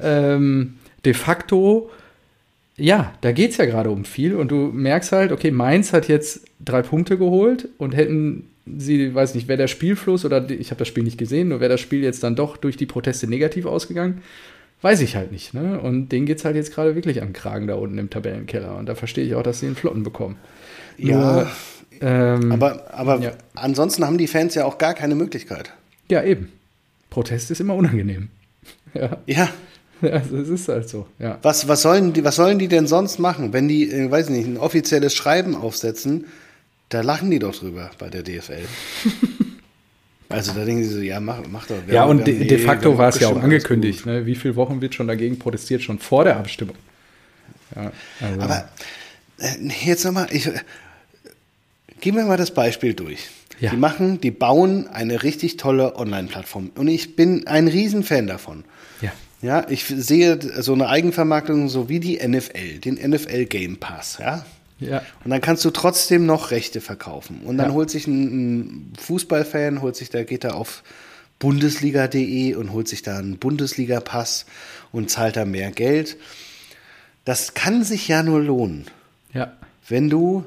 ähm, 0.02 0.78
de 1.04 1.14
facto, 1.14 1.92
ja, 2.76 3.12
da 3.20 3.30
geht 3.30 3.52
es 3.52 3.58
ja 3.58 3.66
gerade 3.66 3.90
um 3.90 4.04
viel 4.04 4.34
und 4.34 4.50
du 4.50 4.72
merkst 4.72 5.12
halt, 5.12 5.30
okay, 5.30 5.52
Mainz 5.52 5.92
hat 5.92 6.08
jetzt 6.08 6.44
drei 6.58 6.82
Punkte 6.82 7.18
geholt 7.18 7.68
und 7.78 7.94
hätten 7.94 8.48
sie, 8.66 9.14
weiß 9.14 9.34
nicht, 9.34 9.48
wäre 9.48 9.58
der 9.58 9.68
Spielfluss 9.68 10.24
oder 10.24 10.48
ich 10.50 10.70
habe 10.70 10.78
das 10.78 10.88
Spiel 10.88 11.04
nicht 11.04 11.18
gesehen, 11.18 11.48
nur 11.48 11.60
wäre 11.60 11.70
das 11.70 11.80
Spiel 11.80 12.02
jetzt 12.02 12.22
dann 12.22 12.36
doch 12.36 12.56
durch 12.56 12.76
die 12.76 12.86
Proteste 12.86 13.26
negativ 13.26 13.66
ausgegangen, 13.66 14.22
weiß 14.82 15.00
ich 15.00 15.16
halt 15.16 15.32
nicht. 15.32 15.54
Ne? 15.54 15.80
Und 15.80 16.10
denen 16.10 16.26
geht 16.26 16.38
es 16.38 16.44
halt 16.44 16.56
jetzt 16.56 16.74
gerade 16.74 16.94
wirklich 16.94 17.22
am 17.22 17.32
Kragen 17.32 17.66
da 17.66 17.74
unten 17.74 17.98
im 17.98 18.10
Tabellenkeller. 18.10 18.76
Und 18.76 18.86
da 18.86 18.94
verstehe 18.94 19.24
ich 19.24 19.34
auch, 19.34 19.42
dass 19.42 19.60
sie 19.60 19.66
einen 19.66 19.76
Flotten 19.76 20.02
bekommen. 20.02 20.36
Ja, 20.96 21.16
nur, 21.16 21.50
ähm, 22.00 22.52
aber, 22.52 22.92
aber 22.92 23.20
ja. 23.20 23.32
ansonsten 23.54 24.04
haben 24.04 24.18
die 24.18 24.26
Fans 24.26 24.54
ja 24.54 24.64
auch 24.64 24.78
gar 24.78 24.94
keine 24.94 25.14
Möglichkeit. 25.14 25.72
Ja, 26.10 26.22
eben. 26.22 26.52
Protest 27.10 27.50
ist 27.50 27.60
immer 27.60 27.74
unangenehm. 27.74 28.28
ja. 28.94 29.18
Ja. 29.26 29.48
Also 30.02 30.36
es 30.36 30.48
ist 30.48 30.68
halt 30.68 30.88
so, 30.88 31.06
ja. 31.18 31.38
Was, 31.42 31.66
was, 31.66 31.80
sollen 31.80 32.12
die, 32.12 32.24
was 32.24 32.36
sollen 32.36 32.58
die 32.58 32.68
denn 32.68 32.86
sonst 32.86 33.18
machen, 33.18 33.52
wenn 33.52 33.68
die, 33.68 33.90
äh, 33.90 34.10
weiß 34.10 34.28
nicht, 34.28 34.46
ein 34.46 34.58
offizielles 34.58 35.14
Schreiben 35.14 35.54
aufsetzen, 35.54 36.26
da 36.94 37.00
lachen 37.00 37.28
die 37.30 37.40
doch 37.40 37.54
drüber 37.54 37.90
bei 37.98 38.08
der 38.08 38.22
DFL. 38.22 38.62
also 40.28 40.52
da 40.52 40.64
denken 40.64 40.84
sie 40.84 40.90
so, 40.90 41.00
ja, 41.00 41.18
mach, 41.18 41.40
mach 41.50 41.66
doch. 41.66 41.76
Ja, 41.90 42.04
und 42.04 42.24
de, 42.24 42.46
de 42.46 42.58
facto 42.58 42.96
war 42.96 43.08
es 43.08 43.18
ja 43.18 43.28
auch 43.28 43.42
angekündigt. 43.42 44.06
Ne? 44.06 44.24
Wie 44.26 44.36
viele 44.36 44.54
Wochen 44.54 44.80
wird 44.80 44.94
schon 44.94 45.08
dagegen 45.08 45.38
protestiert, 45.38 45.82
schon 45.82 45.98
vor 45.98 46.22
der 46.22 46.36
Abstimmung? 46.36 46.76
Ja, 47.74 47.90
also. 48.20 48.40
Aber 48.40 48.68
äh, 49.38 49.56
jetzt 49.84 50.04
nochmal, 50.04 50.28
ich, 50.30 50.48
gehen 52.00 52.14
wir 52.14 52.24
mal 52.24 52.36
das 52.36 52.52
Beispiel 52.52 52.94
durch. 52.94 53.26
Ja. 53.58 53.70
Die 53.70 53.76
machen, 53.76 54.20
die 54.20 54.30
bauen 54.30 54.86
eine 54.86 55.24
richtig 55.24 55.56
tolle 55.56 55.96
Online-Plattform. 55.96 56.70
Und 56.76 56.86
ich 56.86 57.16
bin 57.16 57.48
ein 57.48 57.66
Riesenfan 57.66 58.28
davon. 58.28 58.64
Ja. 59.00 59.12
Ja, 59.42 59.66
ich 59.68 59.84
sehe 59.84 60.38
so 60.62 60.72
eine 60.72 60.88
Eigenvermarktung 60.88 61.68
so 61.68 61.88
wie 61.88 61.98
die 61.98 62.16
NFL, 62.26 62.78
den 62.78 62.94
NFL 62.94 63.46
Game 63.46 63.78
Pass, 63.78 64.18
ja. 64.20 64.46
Ja. 64.86 65.02
Und 65.24 65.30
dann 65.30 65.40
kannst 65.40 65.64
du 65.64 65.70
trotzdem 65.70 66.26
noch 66.26 66.50
Rechte 66.50 66.80
verkaufen. 66.80 67.40
Und 67.44 67.58
dann 67.58 67.68
ja. 67.68 67.74
holt 67.74 67.90
sich 67.90 68.06
ein, 68.06 68.90
ein, 68.90 68.92
Fußballfan, 68.98 69.82
holt 69.82 69.96
sich, 69.96 70.10
der 70.10 70.24
geht 70.24 70.44
da 70.44 70.50
auf 70.50 70.82
bundesliga.de 71.38 72.54
und 72.54 72.72
holt 72.72 72.88
sich 72.88 73.02
da 73.02 73.18
einen 73.18 73.38
Bundesliga-Pass 73.38 74.46
und 74.92 75.10
zahlt 75.10 75.36
da 75.36 75.44
mehr 75.44 75.70
Geld. 75.70 76.16
Das 77.24 77.54
kann 77.54 77.84
sich 77.84 78.08
ja 78.08 78.22
nur 78.22 78.40
lohnen, 78.40 78.86
Ja. 79.32 79.52
wenn 79.88 80.10
du, 80.10 80.44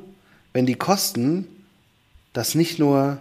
wenn 0.54 0.66
die 0.66 0.76
Kosten 0.76 1.48
das 2.34 2.56
nicht 2.56 2.80
nur, 2.80 3.20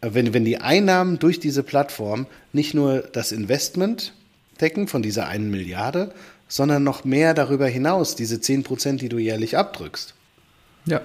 äh, 0.00 0.10
wenn, 0.12 0.32
wenn 0.32 0.44
die 0.44 0.58
Einnahmen 0.58 1.18
durch 1.18 1.38
diese 1.38 1.62
Plattform 1.62 2.26
nicht 2.52 2.74
nur 2.74 3.00
das 3.00 3.32
Investment 3.32 4.14
decken 4.60 4.88
von 4.88 5.02
dieser 5.02 5.26
einen 5.28 5.50
Milliarde, 5.50 6.12
sondern 6.50 6.82
noch 6.82 7.04
mehr 7.04 7.32
darüber 7.32 7.66
hinaus, 7.68 8.16
diese 8.16 8.40
10 8.40 8.64
Prozent, 8.64 9.00
die 9.00 9.08
du 9.08 9.18
jährlich 9.18 9.56
abdrückst. 9.56 10.14
Ja. 10.84 11.00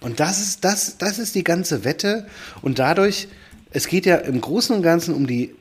Und 0.00 0.18
das 0.18 0.40
ist, 0.40 0.64
das, 0.64 0.96
das 0.98 1.18
ist 1.20 1.34
die 1.36 1.44
ganze 1.44 1.84
Wette. 1.84 2.26
Und 2.62 2.78
dadurch, 2.80 3.28
es 3.70 3.86
geht 3.86 4.06
ja 4.06 4.16
im 4.16 4.40
Großen 4.40 4.74
und 4.74 4.82
Ganzen 4.82 5.14
um 5.14 5.26
die 5.26 5.54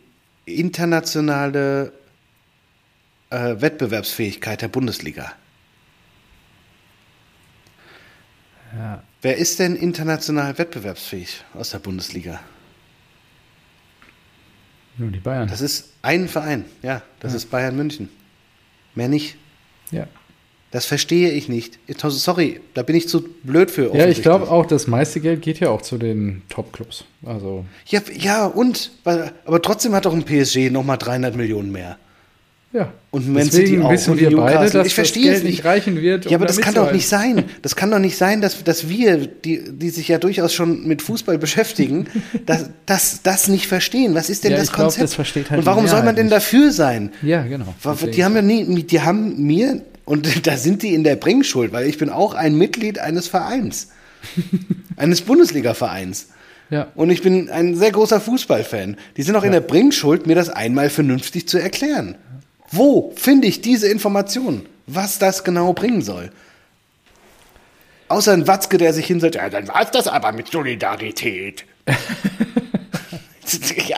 internationale 0.46 1.92
äh, 3.30 3.56
Wettbewerbsfähigkeit 3.62 4.62
der 4.62 4.70
Bundesliga. 4.70 5.34
Ja. 8.76 9.04
Wer 9.22 9.38
ist 9.38 9.60
denn 9.60 9.76
international 9.76 10.58
wettbewerbsfähig 10.58 11.44
aus 11.54 11.72
der 11.72 11.80
Bundesliga? 11.80 12.40
Nur 14.98 15.12
die 15.12 15.20
Bayern. 15.20 15.50
Das 15.50 15.62
ist 15.62 15.90
ein 16.02 16.28
Verein, 16.30 16.66
ja, 16.82 17.02
das 17.20 17.34
Ja. 17.34 17.38
ist 17.38 17.52
Bayern 17.52 17.76
München. 17.76 18.10
Mehr 18.96 19.08
nicht. 19.08 19.38
ja. 19.92 20.08
Das 20.72 20.86
verstehe 20.86 21.32
ich 21.32 21.50
nicht. 21.50 21.80
Sorry, 21.98 22.62
da 22.74 22.82
bin 22.84 22.96
ich 22.96 23.10
zu 23.10 23.28
blöd 23.44 23.70
für. 23.70 23.94
Ja, 23.94 24.08
ich 24.08 24.22
glaube 24.22 24.50
auch, 24.50 24.66
das 24.66 24.88
meiste 24.88 25.20
Geld 25.20 25.42
geht 25.42 25.60
ja 25.60 25.70
auch 25.70 25.82
zu 25.82 25.98
den 25.98 26.44
Top-Clubs. 26.48 27.04
Also, 27.26 27.66
Ja, 27.88 28.00
ja, 28.18 28.46
und? 28.46 28.92
Aber 29.04 29.62
trotzdem 29.62 29.94
hat 29.94 30.06
doch 30.06 30.14
ein 30.14 30.24
PSG 30.24 30.70
nochmal 30.72 30.98
300 30.98 31.36
Millionen 31.36 31.74
mehr. 31.74 31.98
Ja. 32.74 32.94
Und 33.12 33.28
Man 33.28 33.44
Deswegen 33.44 33.68
City 33.68 33.82
auch 33.82 33.92
wissen 33.92 34.18
wir 34.18 34.30
beide, 34.36 34.56
Newcastle. 34.60 34.80
dass 34.80 34.88
Ich 34.88 34.96
das 34.96 35.12
Geld 35.14 35.44
nicht 35.44 35.66
reichen 35.66 36.02
wird. 36.02 36.24
Ja, 36.26 36.32
um 36.32 36.36
aber 36.36 36.46
da 36.46 36.54
das 36.54 36.62
kann 36.62 36.74
doch 36.74 36.92
nicht 36.94 37.08
sein. 37.08 37.44
Das 37.62 37.76
kann 37.76 37.92
doch 37.92 38.00
nicht 38.00 38.18
sein, 38.18 38.40
dass, 38.40 38.64
dass 38.64 38.88
wir, 38.88 39.28
die, 39.28 39.62
die 39.72 39.90
sich 39.90 40.08
ja 40.08 40.18
durchaus 40.18 40.54
schon 40.54 40.88
mit 40.88 41.02
Fußball 41.02 41.38
beschäftigen, 41.38 42.08
dass, 42.46 42.70
dass 42.86 43.22
das 43.24 43.50
nicht 43.50 43.68
verstehen. 43.68 44.16
Was 44.16 44.30
ist 44.30 44.46
denn 44.46 44.52
Ja, 44.52 44.58
das 44.58 44.68
ich 44.68 44.74
glaub, 44.74 44.86
Konzept? 44.86 45.04
das 45.04 45.14
versteht 45.16 45.50
halt 45.52 45.60
und 45.60 45.66
warum 45.66 45.88
soll 45.88 46.04
man 46.04 46.16
denn 46.16 46.28
nicht. 46.28 46.36
dafür 46.36 46.72
sein? 46.72 47.12
Ja, 47.22 47.44
genau. 47.44 47.74
Die 48.14 48.24
haben 48.24 48.36
ja 48.36 48.42
nie, 48.42 48.84
die 48.84 49.02
haben 49.02 49.46
mir, 49.46 49.82
und 50.06 50.28
da 50.48 50.56
sind 50.56 50.82
die 50.84 50.94
in 50.94 51.04
der 51.04 51.18
Bringschuld, 51.18 51.74
weil 51.74 51.88
ich 51.88 51.98
bin 51.98 52.10
auch 52.10 52.34
ein 52.34 52.56
Mitglied 52.58 53.00
eines 53.00 53.28
Vereins. 53.28 53.90
eines 54.98 55.22
Bundesliga-Vereins. 55.22 56.28
Ja. 56.70 56.88
Und 56.96 57.10
ich 57.10 57.22
bin 57.22 57.50
ein 57.50 57.76
sehr 57.76 57.92
großer 57.92 58.22
Fußballfan. 58.22 58.96
Die 59.18 59.24
sind 59.24 59.36
auch 59.36 59.44
in 59.44 59.52
der 59.52 59.60
Bringschuld, 59.60 60.26
mir 60.26 60.36
das 60.36 60.50
einmal 60.50 60.90
vernünftig 60.90 61.48
zu 61.48 61.58
erklären. 61.58 62.16
Wo 62.72 63.14
finde 63.16 63.48
ich 63.48 63.62
diese 63.62 63.90
Informationen? 63.90 64.66
Was 64.88 65.20
das 65.20 65.44
genau 65.44 65.74
bringen 65.74 66.02
soll? 66.02 66.32
Außer 68.08 68.34
ein 68.34 68.48
Watzke, 68.48 68.78
der 68.78 68.94
sich 68.94 69.06
hinsetzt, 69.06 69.36
ja, 69.36 69.50
dann 69.50 69.68
war 69.68 69.82
es 69.82 69.92
das 69.92 70.08
aber 70.08 70.32
mit 70.32 70.50
Solidarität. 70.50 71.66
ja. 73.88 73.98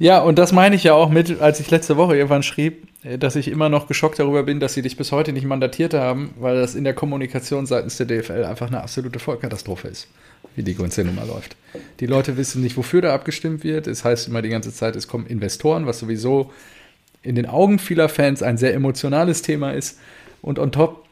Ja, 0.00 0.20
und 0.20 0.38
das 0.38 0.52
meine 0.52 0.76
ich 0.76 0.84
ja 0.84 0.94
auch 0.94 1.10
mit, 1.10 1.40
als 1.40 1.58
ich 1.58 1.72
letzte 1.72 1.96
Woche 1.96 2.16
irgendwann 2.16 2.44
schrieb, 2.44 2.86
äh, 3.02 3.18
dass 3.18 3.34
ich 3.34 3.48
immer 3.48 3.68
noch 3.68 3.88
geschockt 3.88 4.20
darüber 4.20 4.44
bin, 4.44 4.60
dass 4.60 4.74
sie 4.74 4.82
dich 4.82 4.96
bis 4.96 5.10
heute 5.10 5.32
nicht 5.32 5.44
mandatiert 5.44 5.92
haben, 5.92 6.34
weil 6.38 6.60
das 6.60 6.76
in 6.76 6.84
der 6.84 6.94
Kommunikation 6.94 7.66
seitens 7.66 7.96
der 7.96 8.06
DFL 8.06 8.44
einfach 8.44 8.68
eine 8.68 8.80
absolute 8.80 9.18
Vollkatastrophe 9.18 9.88
ist, 9.88 10.06
wie 10.54 10.62
die 10.62 10.76
ganze 10.76 11.02
Nummer 11.02 11.24
läuft. 11.24 11.56
Die 11.98 12.06
Leute 12.06 12.36
wissen 12.36 12.62
nicht, 12.62 12.76
wofür 12.76 13.02
da 13.02 13.12
abgestimmt 13.12 13.64
wird. 13.64 13.88
Es 13.88 14.04
heißt 14.04 14.28
immer 14.28 14.40
die 14.40 14.50
ganze 14.50 14.72
Zeit, 14.72 14.94
es 14.94 15.08
kommen 15.08 15.26
Investoren, 15.26 15.86
was 15.86 15.98
sowieso 15.98 16.52
in 17.22 17.34
den 17.34 17.46
Augen 17.46 17.78
vieler 17.78 18.08
Fans 18.08 18.42
ein 18.42 18.56
sehr 18.58 18.74
emotionales 18.74 19.42
Thema 19.42 19.72
ist. 19.72 19.98
Und 20.42 20.58
on 20.58 20.72
top 20.72 21.04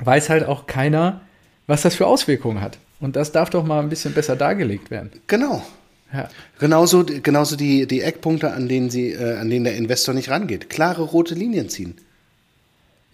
weiß 0.00 0.28
halt 0.30 0.44
auch 0.46 0.66
keiner, 0.66 1.20
was 1.66 1.82
das 1.82 1.94
für 1.94 2.06
Auswirkungen 2.06 2.60
hat. 2.60 2.78
Und 3.00 3.16
das 3.16 3.32
darf 3.32 3.50
doch 3.50 3.64
mal 3.64 3.80
ein 3.80 3.88
bisschen 3.88 4.14
besser 4.14 4.36
dargelegt 4.36 4.90
werden. 4.90 5.10
Genau. 5.26 5.64
Ja. 6.12 6.28
Genauso, 6.58 7.04
genauso 7.04 7.56
die, 7.56 7.86
die 7.86 8.02
Eckpunkte, 8.02 8.52
an 8.52 8.68
denen, 8.68 8.90
sie, 8.90 9.12
äh, 9.12 9.36
an 9.38 9.48
denen 9.48 9.64
der 9.64 9.76
Investor 9.76 10.14
nicht 10.14 10.28
rangeht. 10.28 10.68
Klare 10.68 11.02
rote 11.02 11.34
Linien 11.34 11.68
ziehen. 11.70 11.94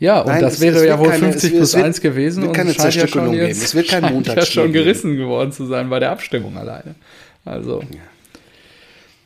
Ja, 0.00 0.20
und 0.20 0.26
Nein, 0.28 0.42
das 0.42 0.54
es- 0.54 0.61
wäre 0.61 0.76
es 0.78 0.84
ja 0.84 0.98
wohl 0.98 1.09
keine- 1.09 1.18
50 1.32 1.36
es 1.36 1.42
wird- 1.44 1.54
plus 1.59 1.68
es 1.70 1.74
wird- 1.76 1.84
1 1.86 2.00
gewesen 2.00 2.42
wird 2.44 2.54
keine 2.54 2.70
es 2.70 2.76
scheint 2.76 2.94
ja 2.94 3.06
schon 3.09 3.30
geben. 3.32 3.46
jetzt- 3.46 3.62
Es 3.64 3.74
wird 3.74 3.88
kein 3.88 4.02
scheint 4.24 4.26
ja 4.26 4.46
schon 4.46 4.62
geben. 4.72 4.84
gerissen 4.84 5.16
geworden 5.16 5.52
zu 5.52 5.66
sein 5.66 5.90
bei 5.90 5.98
der 6.00 6.11
Abstimmung 6.11 6.56
alleine. 6.56 6.94
Also, 7.44 7.82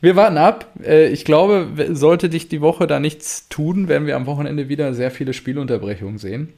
wir 0.03 0.15
warten 0.15 0.37
ab. 0.37 0.67
Äh, 0.83 1.07
Ich 1.07 1.25
glaube, 1.25 1.67
sollte 1.91 2.29
dich 2.29 2.49
die 2.49 2.61
Woche 2.61 2.85
da 2.87 2.99
nichts 2.99 3.47
tun, 3.49 3.87
werden 3.87 4.05
wir 4.05 4.15
am 4.15 4.25
Wochenende 4.25 4.69
wieder 4.69 4.93
sehr 4.93 5.09
viele 5.11 5.33
Spielunterbrechungen 5.33 6.17
sehen. 6.17 6.49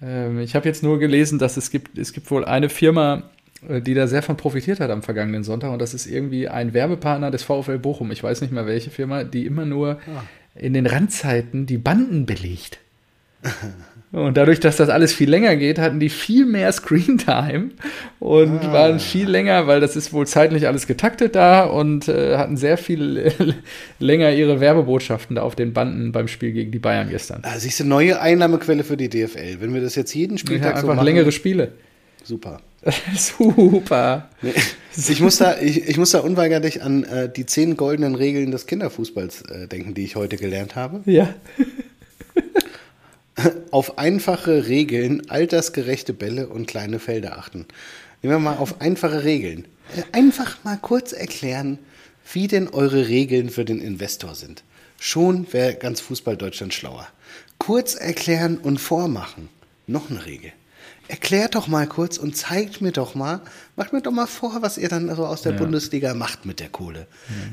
Ähm, 0.00 0.40
Ich 0.40 0.54
habe 0.54 0.66
jetzt 0.66 0.82
nur 0.82 0.98
gelesen, 0.98 1.38
dass 1.38 1.56
es 1.56 1.70
gibt, 1.70 1.98
es 1.98 2.12
gibt 2.12 2.30
wohl 2.30 2.44
eine 2.44 2.68
Firma, 2.68 3.24
äh, 3.68 3.80
die 3.82 3.94
da 3.94 4.06
sehr 4.06 4.22
von 4.22 4.36
profitiert 4.36 4.80
hat 4.80 4.90
am 4.90 5.02
vergangenen 5.02 5.44
Sonntag 5.44 5.72
und 5.72 5.80
das 5.82 5.92
ist 5.92 6.06
irgendwie 6.06 6.48
ein 6.48 6.72
Werbepartner 6.72 7.30
des 7.30 7.42
VfL 7.42 7.78
Bochum. 7.78 8.10
Ich 8.12 8.22
weiß 8.22 8.40
nicht 8.40 8.52
mehr 8.52 8.66
welche 8.66 8.90
Firma, 8.90 9.24
die 9.24 9.44
immer 9.44 9.66
nur 9.66 9.98
in 10.54 10.72
den 10.72 10.86
Randzeiten 10.86 11.66
die 11.66 11.78
Banden 11.78 12.26
belegt. 12.26 12.78
Und 14.10 14.38
dadurch, 14.38 14.58
dass 14.58 14.76
das 14.78 14.88
alles 14.88 15.12
viel 15.12 15.28
länger 15.28 15.56
geht, 15.56 15.78
hatten 15.78 16.00
die 16.00 16.08
viel 16.08 16.46
mehr 16.46 16.72
Screentime 16.72 17.70
und 18.20 18.72
waren 18.72 19.00
viel 19.00 19.28
länger, 19.28 19.66
weil 19.66 19.80
das 19.80 19.96
ist 19.96 20.14
wohl 20.14 20.26
zeitlich 20.26 20.66
alles 20.66 20.86
getaktet 20.86 21.34
da 21.34 21.64
und 21.64 22.08
äh, 22.08 22.38
hatten 22.38 22.56
sehr 22.56 22.78
viel 22.78 23.32
länger 23.98 24.32
ihre 24.32 24.60
Werbebotschaften 24.60 25.36
da 25.36 25.42
auf 25.42 25.56
den 25.56 25.74
Banden 25.74 26.12
beim 26.12 26.26
Spiel 26.26 26.52
gegen 26.52 26.70
die 26.70 26.78
Bayern 26.78 27.10
gestern. 27.10 27.42
Ah, 27.42 27.58
siehst 27.58 27.80
du, 27.80 27.84
neue 27.84 28.18
Einnahmequelle 28.20 28.82
für 28.82 28.96
die 28.96 29.10
DFL. 29.10 29.60
Wenn 29.60 29.74
wir 29.74 29.82
das 29.82 29.94
jetzt 29.94 30.14
jeden 30.14 30.36
Ja, 30.36 30.38
Spieltag 30.38 30.76
so 30.76 30.82
einfach 30.82 30.94
machen, 30.96 31.04
längere 31.04 31.30
Spiele. 31.30 31.72
super. 32.24 32.60
Super. 33.16 34.30
Nee. 34.40 34.52
Ich 34.96 35.20
muss 35.20 35.38
da, 35.38 35.56
ich, 35.60 35.88
ich 35.88 35.96
muss 35.96 36.12
da 36.12 36.20
unweigerlich 36.20 36.80
an 36.82 37.02
äh, 37.02 37.28
die 37.28 37.44
zehn 37.44 37.76
goldenen 37.76 38.14
Regeln 38.14 38.52
des 38.52 38.66
Kinderfußballs 38.66 39.42
äh, 39.50 39.66
denken, 39.66 39.94
die 39.94 40.04
ich 40.04 40.14
heute 40.14 40.36
gelernt 40.36 40.76
habe. 40.76 41.00
Ja. 41.04 41.28
Auf 43.70 43.98
einfache 43.98 44.66
Regeln, 44.66 45.28
altersgerechte 45.30 46.12
Bälle 46.12 46.48
und 46.48 46.66
kleine 46.66 46.98
Felder 46.98 47.38
achten. 47.38 47.66
Nehmen 48.22 48.34
wir 48.34 48.38
mal 48.40 48.56
auf 48.56 48.80
einfache 48.80 49.24
Regeln. 49.24 49.66
Einfach 50.12 50.56
mal 50.64 50.76
kurz 50.76 51.12
erklären, 51.12 51.78
wie 52.32 52.48
denn 52.48 52.68
eure 52.68 53.08
Regeln 53.08 53.48
für 53.48 53.64
den 53.64 53.80
Investor 53.80 54.34
sind. 54.34 54.64
Schon 54.98 55.52
wäre 55.52 55.74
ganz 55.74 56.00
Fußball 56.00 56.36
Deutschland 56.36 56.74
schlauer. 56.74 57.06
Kurz 57.58 57.94
erklären 57.94 58.58
und 58.58 58.78
vormachen. 58.78 59.48
Noch 59.86 60.10
eine 60.10 60.26
Regel. 60.26 60.52
Erklärt 61.06 61.54
doch 61.54 61.68
mal 61.68 61.86
kurz 61.86 62.18
und 62.18 62.36
zeigt 62.36 62.82
mir 62.82 62.92
doch 62.92 63.14
mal, 63.14 63.40
macht 63.76 63.94
mir 63.94 64.02
doch 64.02 64.12
mal 64.12 64.26
vor, 64.26 64.60
was 64.60 64.76
ihr 64.76 64.90
dann 64.90 65.14
so 65.14 65.24
aus 65.24 65.40
der 65.40 65.52
Bundesliga 65.52 66.12
macht 66.12 66.44
mit 66.44 66.60
der 66.60 66.68
Kohle. 66.68 67.06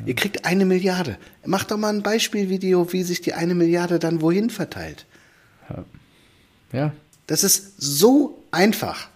Ihr 0.05 0.15
kriegt 0.15 0.45
eine 0.45 0.65
Milliarde. 0.65 1.17
Macht 1.45 1.71
doch 1.71 1.77
mal 1.77 1.93
ein 1.93 2.03
Beispielvideo, 2.03 2.91
wie 2.91 3.03
sich 3.03 3.21
die 3.21 3.33
eine 3.33 3.55
Milliarde 3.55 3.97
dann 3.97 4.21
wohin 4.21 4.49
verteilt. 4.49 5.05
Ja. 6.71 6.91
Das 7.27 7.43
ist 7.43 7.81
so 7.81 8.37
einfach, 8.51 9.07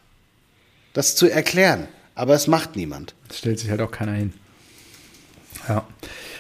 das 0.94 1.16
zu 1.16 1.30
erklären, 1.30 1.88
aber 2.16 2.34
es 2.34 2.48
macht 2.48 2.76
niemand. 2.76 3.14
Das 3.28 3.40
stellt 3.40 3.60
sich 3.60 3.70
halt 3.70 3.82
auch 3.82 3.92
keiner 3.92 4.14
hin. 4.14 4.34
Ja. 5.68 5.86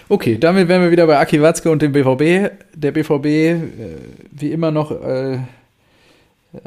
Okay, 0.08 0.40
damit 0.40 0.68
wären 0.68 0.82
wir 0.82 0.92
wieder 0.92 1.06
bei 1.06 1.20
Aki 1.20 1.42
Watzke 1.42 1.70
und 1.70 1.82
dem 1.82 1.92
BVB. 1.92 2.52
Der 2.74 2.92
BVB, 2.92 3.26
äh, 3.26 3.58
wie 4.32 4.52
immer 4.52 4.72
noch, 4.72 4.92
äh, 4.92 5.40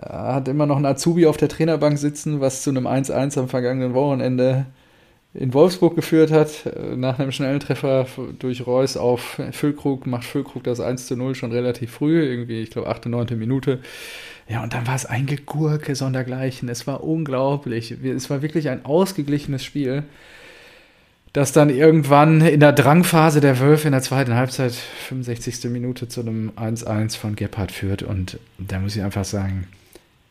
hat 0.00 0.46
immer 0.46 0.66
noch 0.66 0.76
einen 0.76 0.86
Azubi 0.86 1.26
auf 1.26 1.36
der 1.36 1.48
Trainerbank 1.48 1.98
sitzen, 1.98 2.40
was 2.40 2.62
zu 2.62 2.70
einem 2.70 2.86
1-1 2.86 3.36
am 3.38 3.48
vergangenen 3.48 3.94
Wochenende 3.94 4.66
in 5.34 5.54
Wolfsburg 5.54 5.96
geführt 5.96 6.30
hat. 6.30 6.66
Äh, 6.66 6.96
Nach 6.96 7.18
einem 7.18 7.32
schnellen 7.32 7.60
Treffer 7.60 8.06
durch 8.38 8.66
Reus 8.66 8.96
auf 8.96 9.40
Füllkrug 9.52 10.06
macht 10.06 10.24
Füllkrug 10.24 10.64
das 10.64 10.80
1 10.80 11.06
zu 11.06 11.16
0 11.16 11.34
schon 11.34 11.52
relativ 11.52 11.92
früh, 11.92 12.22
irgendwie, 12.22 12.60
ich 12.60 12.70
glaube, 12.70 12.88
8., 12.88 13.06
9. 13.06 13.38
Minute. 13.38 13.80
Ja, 14.48 14.62
und 14.62 14.74
dann 14.74 14.86
war 14.86 14.94
es 14.94 15.06
ein 15.06 15.26
Gegurke 15.26 15.94
sondergleichen. 15.94 16.68
Es 16.68 16.86
war 16.86 17.02
unglaublich. 17.02 17.92
Es 17.92 18.28
war 18.28 18.42
wirklich 18.42 18.68
ein 18.68 18.84
ausgeglichenes 18.84 19.64
Spiel, 19.64 20.02
das 21.32 21.52
dann 21.52 21.70
irgendwann 21.70 22.42
in 22.42 22.60
der 22.60 22.72
Drangphase 22.72 23.40
der 23.40 23.58
Wölfe 23.60 23.88
in 23.88 23.92
der 23.92 24.02
zweiten 24.02 24.34
Halbzeit, 24.34 24.72
65. 24.72 25.70
Minute, 25.70 26.08
zu 26.08 26.20
einem 26.20 26.50
1-1 26.56 27.16
von 27.16 27.36
Gebhardt 27.36 27.72
führt. 27.72 28.02
Und 28.02 28.38
da 28.58 28.78
muss 28.80 28.96
ich 28.96 29.02
einfach 29.02 29.24
sagen, 29.24 29.68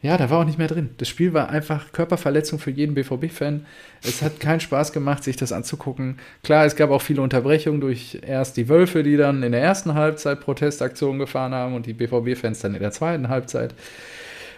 ja, 0.01 0.17
da 0.17 0.31
war 0.31 0.39
auch 0.39 0.45
nicht 0.45 0.57
mehr 0.57 0.67
drin. 0.67 0.89
Das 0.97 1.07
Spiel 1.07 1.33
war 1.33 1.49
einfach 1.49 1.91
Körperverletzung 1.91 2.57
für 2.57 2.71
jeden 2.71 2.95
BVB-Fan. 2.95 3.67
Es 4.01 4.23
hat 4.23 4.39
keinen 4.39 4.59
Spaß 4.59 4.93
gemacht, 4.93 5.23
sich 5.23 5.35
das 5.35 5.51
anzugucken. 5.51 6.17
Klar, 6.43 6.65
es 6.65 6.75
gab 6.75 6.89
auch 6.89 7.03
viele 7.03 7.21
Unterbrechungen 7.21 7.81
durch 7.81 8.17
erst 8.25 8.57
die 8.57 8.67
Wölfe, 8.67 9.03
die 9.03 9.15
dann 9.15 9.43
in 9.43 9.51
der 9.51 9.61
ersten 9.61 9.93
Halbzeit 9.93 10.41
Protestaktionen 10.41 11.19
gefahren 11.19 11.53
haben 11.53 11.75
und 11.75 11.85
die 11.85 11.93
BVB-Fans 11.93 12.61
dann 12.61 12.73
in 12.73 12.81
der 12.81 12.91
zweiten 12.91 13.29
Halbzeit. 13.29 13.75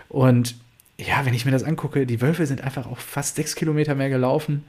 Und 0.08 0.56
ja, 0.98 1.26
wenn 1.26 1.34
ich 1.34 1.44
mir 1.44 1.52
das 1.52 1.64
angucke, 1.64 2.06
die 2.06 2.22
Wölfe 2.22 2.46
sind 2.46 2.64
einfach 2.64 2.88
auch 2.88 3.00
fast 3.00 3.36
sechs 3.36 3.56
Kilometer 3.56 3.96
mehr 3.96 4.10
gelaufen. 4.10 4.64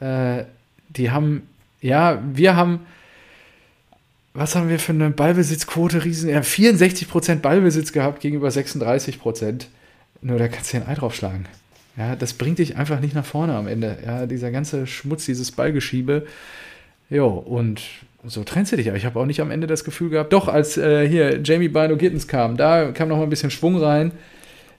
Äh, 0.00 0.44
die 0.90 1.10
haben, 1.10 1.48
ja, 1.80 2.22
wir 2.30 2.56
haben, 2.56 2.80
was 4.34 4.54
haben 4.54 4.68
wir 4.68 4.78
für 4.78 4.92
eine 4.92 5.08
Ballbesitzquote? 5.08 6.04
Riesen, 6.04 6.28
ja, 6.28 6.40
64% 6.40 7.36
Ballbesitz 7.36 7.92
gehabt 7.92 8.20
gegenüber 8.20 8.48
36%. 8.48 9.66
Nur 10.22 10.38
da 10.38 10.48
kannst 10.48 10.72
du 10.72 10.78
ein 10.78 10.86
Ei 10.86 10.94
draufschlagen. 10.94 11.46
Ja, 11.96 12.16
das 12.16 12.34
bringt 12.34 12.58
dich 12.58 12.76
einfach 12.76 13.00
nicht 13.00 13.14
nach 13.14 13.24
vorne 13.24 13.54
am 13.54 13.66
Ende. 13.66 13.98
Ja, 14.04 14.26
dieser 14.26 14.50
ganze 14.50 14.86
Schmutz, 14.86 15.26
dieses 15.26 15.52
Ballgeschiebe. 15.52 16.26
Jo, 17.08 17.26
und 17.28 17.82
so 18.24 18.44
trennst 18.44 18.72
du 18.72 18.76
dich. 18.76 18.88
Aber 18.88 18.96
ich 18.96 19.04
habe 19.04 19.18
auch 19.18 19.26
nicht 19.26 19.40
am 19.40 19.50
Ende 19.50 19.66
das 19.66 19.84
Gefühl 19.84 20.10
gehabt, 20.10 20.32
doch, 20.32 20.48
als 20.48 20.76
äh, 20.76 21.08
hier 21.08 21.40
Jamie 21.42 21.68
Bino 21.68 21.96
Gittens 21.96 22.28
kam, 22.28 22.56
da 22.56 22.92
kam 22.92 23.08
noch 23.08 23.16
mal 23.16 23.24
ein 23.24 23.30
bisschen 23.30 23.50
Schwung 23.50 23.76
rein. 23.76 24.12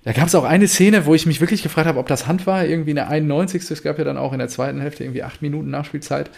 Da 0.04 0.14
gab 0.14 0.28
es 0.28 0.36
auch 0.36 0.46
eine 0.46 0.68
Szene, 0.68 1.06
wo 1.06 1.14
ich 1.14 1.28
mich 1.28 1.42
wirklich 1.42 1.62
gefragt 1.62 1.88
habe, 1.88 2.00
ob 2.00 2.08
das 2.08 2.26
Hand 2.26 2.48
war, 2.48 2.66
irgendwie 2.66 2.92
in 2.92 2.96
der 2.96 3.10
91. 3.10 3.70
Es 3.70 3.84
gab 3.84 4.00
ja 4.00 4.04
dann 4.04 4.18
auch 4.18 4.34
in 4.34 4.40
der 4.40 4.48
zweiten 4.48 4.82
Hälfte 4.82 5.04
irgendwie 5.04 5.22
acht 5.22 5.42
Minuten 5.44 5.70
Nachspielzeit. 5.70 6.32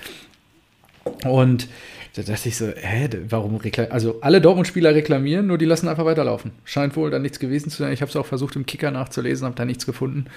Und 1.23 1.67
da 2.15 2.21
dachte 2.21 2.49
ich 2.49 2.57
so, 2.57 2.67
hä, 2.67 3.09
warum 3.29 3.55
reklamieren? 3.55 3.91
Also 3.91 4.21
alle 4.21 4.39
Dortmund-Spieler 4.39 4.93
reklamieren, 4.93 5.47
nur 5.47 5.57
die 5.57 5.65
lassen 5.65 5.87
einfach 5.87 6.05
weiterlaufen. 6.05 6.51
Scheint 6.63 6.95
wohl 6.95 7.09
da 7.09 7.17
nichts 7.17 7.39
gewesen 7.39 7.71
zu 7.71 7.77
sein. 7.77 7.91
Ich 7.91 8.01
habe 8.01 8.09
es 8.09 8.15
auch 8.15 8.25
versucht 8.25 8.55
im 8.55 8.65
Kicker 8.65 8.91
nachzulesen, 8.91 9.45
habe 9.45 9.55
da 9.55 9.65
nichts 9.65 9.85
gefunden. 9.85 10.27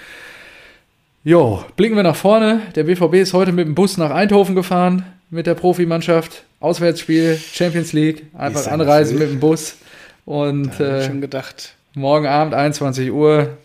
Jo, 1.23 1.65
blicken 1.77 1.97
wir 1.97 2.03
nach 2.03 2.17
vorne. 2.17 2.63
Der 2.77 2.85
BVB 2.85 3.15
ist 3.15 3.35
heute 3.35 3.53
mit 3.53 3.67
dem 3.67 3.75
Bus 3.75 3.99
nach 3.99 4.11
Eindhoven 4.11 4.55
gefahren 4.55 5.05
mit 5.29 5.47
der 5.47 5.55
Profimannschaft. 5.55 6.45
Auswärtsspiel, 6.61 7.37
Champions 7.37 7.93
League, 7.93 8.27
einfach 8.33 8.67
anreisen 8.69 9.19
mit 9.19 9.31
dem 9.31 9.41
Bus. 9.41 9.77
Und 10.25 10.81
äh, 10.81 11.05
schon 11.07 11.21
gedacht. 11.21 11.75
morgen 11.95 12.27
Abend 12.27 12.55
21 12.55 13.13
Uhr 13.13 13.57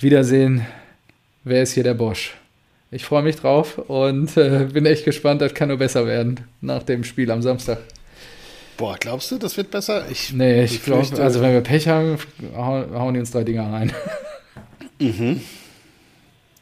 Wiedersehen. 0.00 0.66
Wer 1.44 1.62
ist 1.62 1.72
hier 1.72 1.84
der 1.84 1.94
Bosch? 1.94 2.34
Ich 2.94 3.06
freue 3.06 3.22
mich 3.22 3.36
drauf 3.36 3.78
und 3.78 4.36
äh, 4.36 4.68
bin 4.70 4.84
echt 4.84 5.06
gespannt. 5.06 5.40
Das 5.40 5.54
kann 5.54 5.68
nur 5.68 5.78
besser 5.78 6.06
werden 6.06 6.40
nach 6.60 6.82
dem 6.82 7.04
Spiel 7.04 7.30
am 7.30 7.40
Samstag. 7.40 7.78
Boah, 8.76 8.98
glaubst 9.00 9.30
du, 9.30 9.38
das 9.38 9.56
wird 9.56 9.70
besser? 9.70 10.04
Ich, 10.10 10.34
nee, 10.34 10.64
ich, 10.64 10.84
glaube, 10.84 11.22
also 11.22 11.40
wenn 11.40 11.54
wir 11.54 11.62
Pech 11.62 11.88
haben, 11.88 12.18
hauen 12.54 13.14
die 13.14 13.20
uns 13.20 13.30
drei 13.30 13.44
Dinger 13.44 13.72
rein. 13.72 13.92
Mhm. 14.98 15.40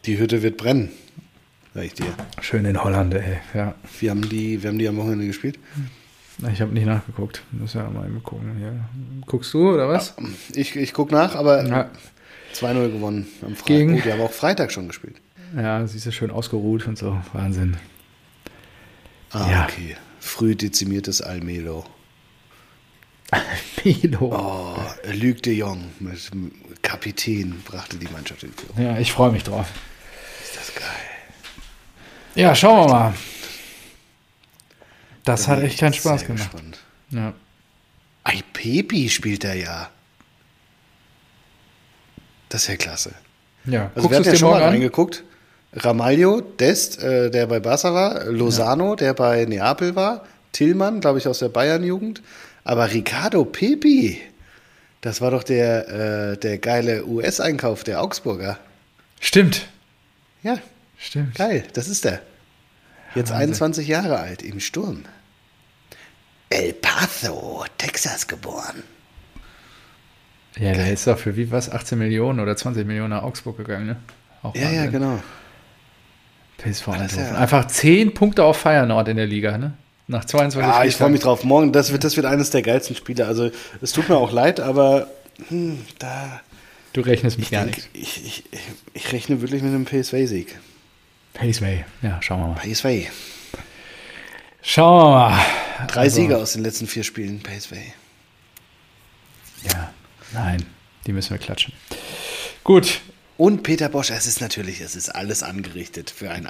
Die 0.06 0.18
Hütte 0.18 0.42
wird 0.42 0.56
brennen. 0.56 0.88
Sag 1.74 1.84
ich 1.84 1.92
dir. 1.92 2.06
Schön 2.40 2.64
in 2.64 2.82
Holland, 2.82 3.12
ey. 3.12 3.36
Ja. 3.52 3.74
Wir 3.98 4.10
haben 4.10 4.26
die, 4.26 4.62
wir 4.62 4.70
haben 4.70 4.78
die 4.78 4.88
am 4.88 4.96
Wochenende 4.96 5.26
gespielt. 5.26 5.58
Ich 6.50 6.62
habe 6.62 6.72
nicht 6.72 6.86
nachgeguckt. 6.86 7.42
Muss 7.50 7.74
ja 7.74 7.90
mal 7.90 8.08
gucken. 8.24 8.58
Ja. 8.62 8.72
Guckst 9.26 9.52
du 9.52 9.74
oder 9.74 9.90
was? 9.90 10.14
Ja, 10.16 10.24
ich 10.54 10.74
ich 10.74 10.94
gucke 10.94 11.12
nach, 11.12 11.34
aber 11.34 11.66
ja. 11.66 11.90
2-0 12.54 12.92
gewonnen 12.92 13.26
am 13.42 13.54
Freitag. 13.56 13.66
Gegen? 13.66 13.98
Oh, 13.98 14.00
die 14.02 14.10
haben 14.10 14.22
auch 14.22 14.32
Freitag 14.32 14.72
schon 14.72 14.88
gespielt. 14.88 15.16
Ja, 15.56 15.86
sie 15.86 15.96
ist 15.96 16.04
ja 16.04 16.12
schön 16.12 16.30
ausgeruht 16.30 16.86
und 16.86 16.98
so. 16.98 17.20
Wahnsinn. 17.32 17.76
Ah, 19.30 19.50
ja. 19.50 19.64
okay. 19.64 19.96
Früh 20.20 20.54
dezimiertes 20.54 21.22
Almelo. 21.22 21.84
Almelo. 23.30 24.30
Oh, 24.32 24.76
Luc 25.12 25.42
de 25.42 25.54
Jong 25.54 25.90
mit 25.98 26.30
Kapitän 26.82 27.62
brachte 27.64 27.96
die 27.96 28.08
Mannschaft 28.08 28.42
in 28.42 28.52
Führung. 28.52 28.84
Ja, 28.84 28.98
ich 28.98 29.12
freue 29.12 29.32
mich 29.32 29.44
drauf. 29.44 29.68
Ist 30.42 30.56
das 30.56 30.74
geil. 30.74 30.84
Ja, 32.34 32.54
schauen 32.54 32.86
wir 32.86 32.92
mal. 32.92 33.14
Das 35.24 35.48
hat 35.48 35.62
echt 35.62 35.78
keinen 35.78 35.94
Spaß 35.94 36.26
gemacht. 36.26 36.50
Gespannt. 36.50 36.78
Ja. 37.10 37.34
Ay, 38.24 38.42
Pepi 38.52 39.08
spielt 39.08 39.44
er 39.44 39.54
ja. 39.54 39.90
Das 42.48 42.62
ist 42.62 42.68
ja 42.68 42.76
klasse. 42.76 43.14
Ja, 43.64 43.90
also 43.94 44.10
wir 44.10 44.18
hatten 44.18 44.28
ja 44.28 44.36
schon 44.36 44.50
mal 44.50 44.62
reingeguckt. 44.62 45.24
Ramaglio, 45.72 46.40
Dest, 46.40 47.02
äh, 47.02 47.30
der 47.30 47.46
bei 47.46 47.60
Barca 47.60 47.94
war, 47.94 48.24
Lozano, 48.24 48.90
ja. 48.90 48.96
der 48.96 49.14
bei 49.14 49.44
Neapel 49.44 49.94
war, 49.94 50.24
Tillmann, 50.52 51.00
glaube 51.00 51.18
ich, 51.18 51.28
aus 51.28 51.38
der 51.38 51.48
Bayern-Jugend. 51.48 52.22
Aber 52.64 52.90
Ricardo 52.90 53.44
Pepi, 53.44 54.20
das 55.00 55.20
war 55.20 55.30
doch 55.30 55.44
der, 55.44 55.88
äh, 56.32 56.36
der 56.36 56.58
geile 56.58 57.06
US-Einkauf 57.06 57.84
der 57.84 58.02
Augsburger. 58.02 58.58
Stimmt. 59.20 59.66
Ja. 60.42 60.58
Stimmt. 60.98 61.36
Geil, 61.36 61.64
das 61.72 61.88
ist 61.88 62.04
der. 62.04 62.20
Jetzt 63.14 63.30
Wahnsinn. 63.30 63.48
21 63.48 63.88
Jahre 63.88 64.18
alt, 64.18 64.42
im 64.42 64.60
Sturm. 64.60 65.04
El 66.50 66.72
Paso, 66.74 67.64
Texas 67.78 68.26
geboren. 68.26 68.82
Ja, 70.58 70.72
der 70.72 70.92
ist 70.92 71.06
doch 71.06 71.18
für 71.18 71.36
wie 71.36 71.50
was? 71.50 71.70
18 71.70 71.96
Millionen 71.96 72.40
oder 72.40 72.56
20 72.56 72.86
Millionen 72.86 73.10
nach 73.10 73.22
Augsburg 73.22 73.56
gegangen, 73.56 73.86
ne? 73.86 73.96
Auch 74.42 74.54
ja, 74.54 74.62
Wahnsinn. 74.62 74.76
ja, 74.76 74.90
genau. 74.90 75.22
PSV 76.62 76.88
ja 76.88 77.34
Einfach 77.36 77.66
10 77.66 78.14
Punkte 78.14 78.44
auf 78.44 78.58
Feyenoord 78.58 79.08
in 79.08 79.16
der 79.16 79.26
Liga, 79.26 79.58
ne? 79.58 79.72
Nach 80.06 80.24
22 80.24 80.68
Ja, 80.68 80.84
ich 80.84 80.96
freue 80.96 81.10
mich 81.10 81.20
drauf. 81.20 81.44
Morgen, 81.44 81.72
das 81.72 81.92
wird, 81.92 82.02
das 82.02 82.16
wird 82.16 82.26
eines 82.26 82.50
der 82.50 82.62
geilsten 82.62 82.96
Spiele. 82.96 83.26
Also, 83.26 83.50
es 83.80 83.92
tut 83.92 84.08
mir 84.08 84.16
auch 84.16 84.32
leid, 84.32 84.58
aber 84.58 85.06
hm, 85.48 85.78
da. 85.98 86.40
Du 86.92 87.00
rechnest 87.00 87.38
mit 87.38 87.50
gar 87.50 87.64
nichts. 87.64 87.88
Ich, 87.92 88.24
ich, 88.26 88.44
ich, 88.92 89.12
rechne 89.12 89.40
wirklich 89.40 89.62
mit 89.62 89.72
einem 89.72 89.86
PSV-Sieg. 89.86 90.58
Paceway, 91.34 91.84
ja, 92.02 92.20
schauen 92.20 92.40
wir 92.40 92.48
mal. 92.48 92.54
Paceway. 92.54 93.08
Schauen 94.62 95.04
wir 95.04 95.10
mal. 95.10 95.40
Drei 95.86 96.00
also, 96.00 96.16
Siege 96.16 96.36
aus 96.36 96.54
den 96.54 96.64
letzten 96.64 96.88
vier 96.88 97.04
Spielen, 97.04 97.40
Paceway. 97.40 97.92
Ja, 99.62 99.92
nein, 100.32 100.66
die 101.06 101.12
müssen 101.12 101.30
wir 101.30 101.38
klatschen. 101.38 101.72
Gut. 102.64 103.00
Und 103.40 103.62
Peter 103.62 103.88
Bosch, 103.88 104.10
es 104.10 104.26
ist 104.26 104.42
natürlich, 104.42 104.82
es 104.82 104.94
ist 104.94 105.08
alles 105.08 105.42
angerichtet 105.42 106.10
für 106.10 106.30
ein, 106.30 106.46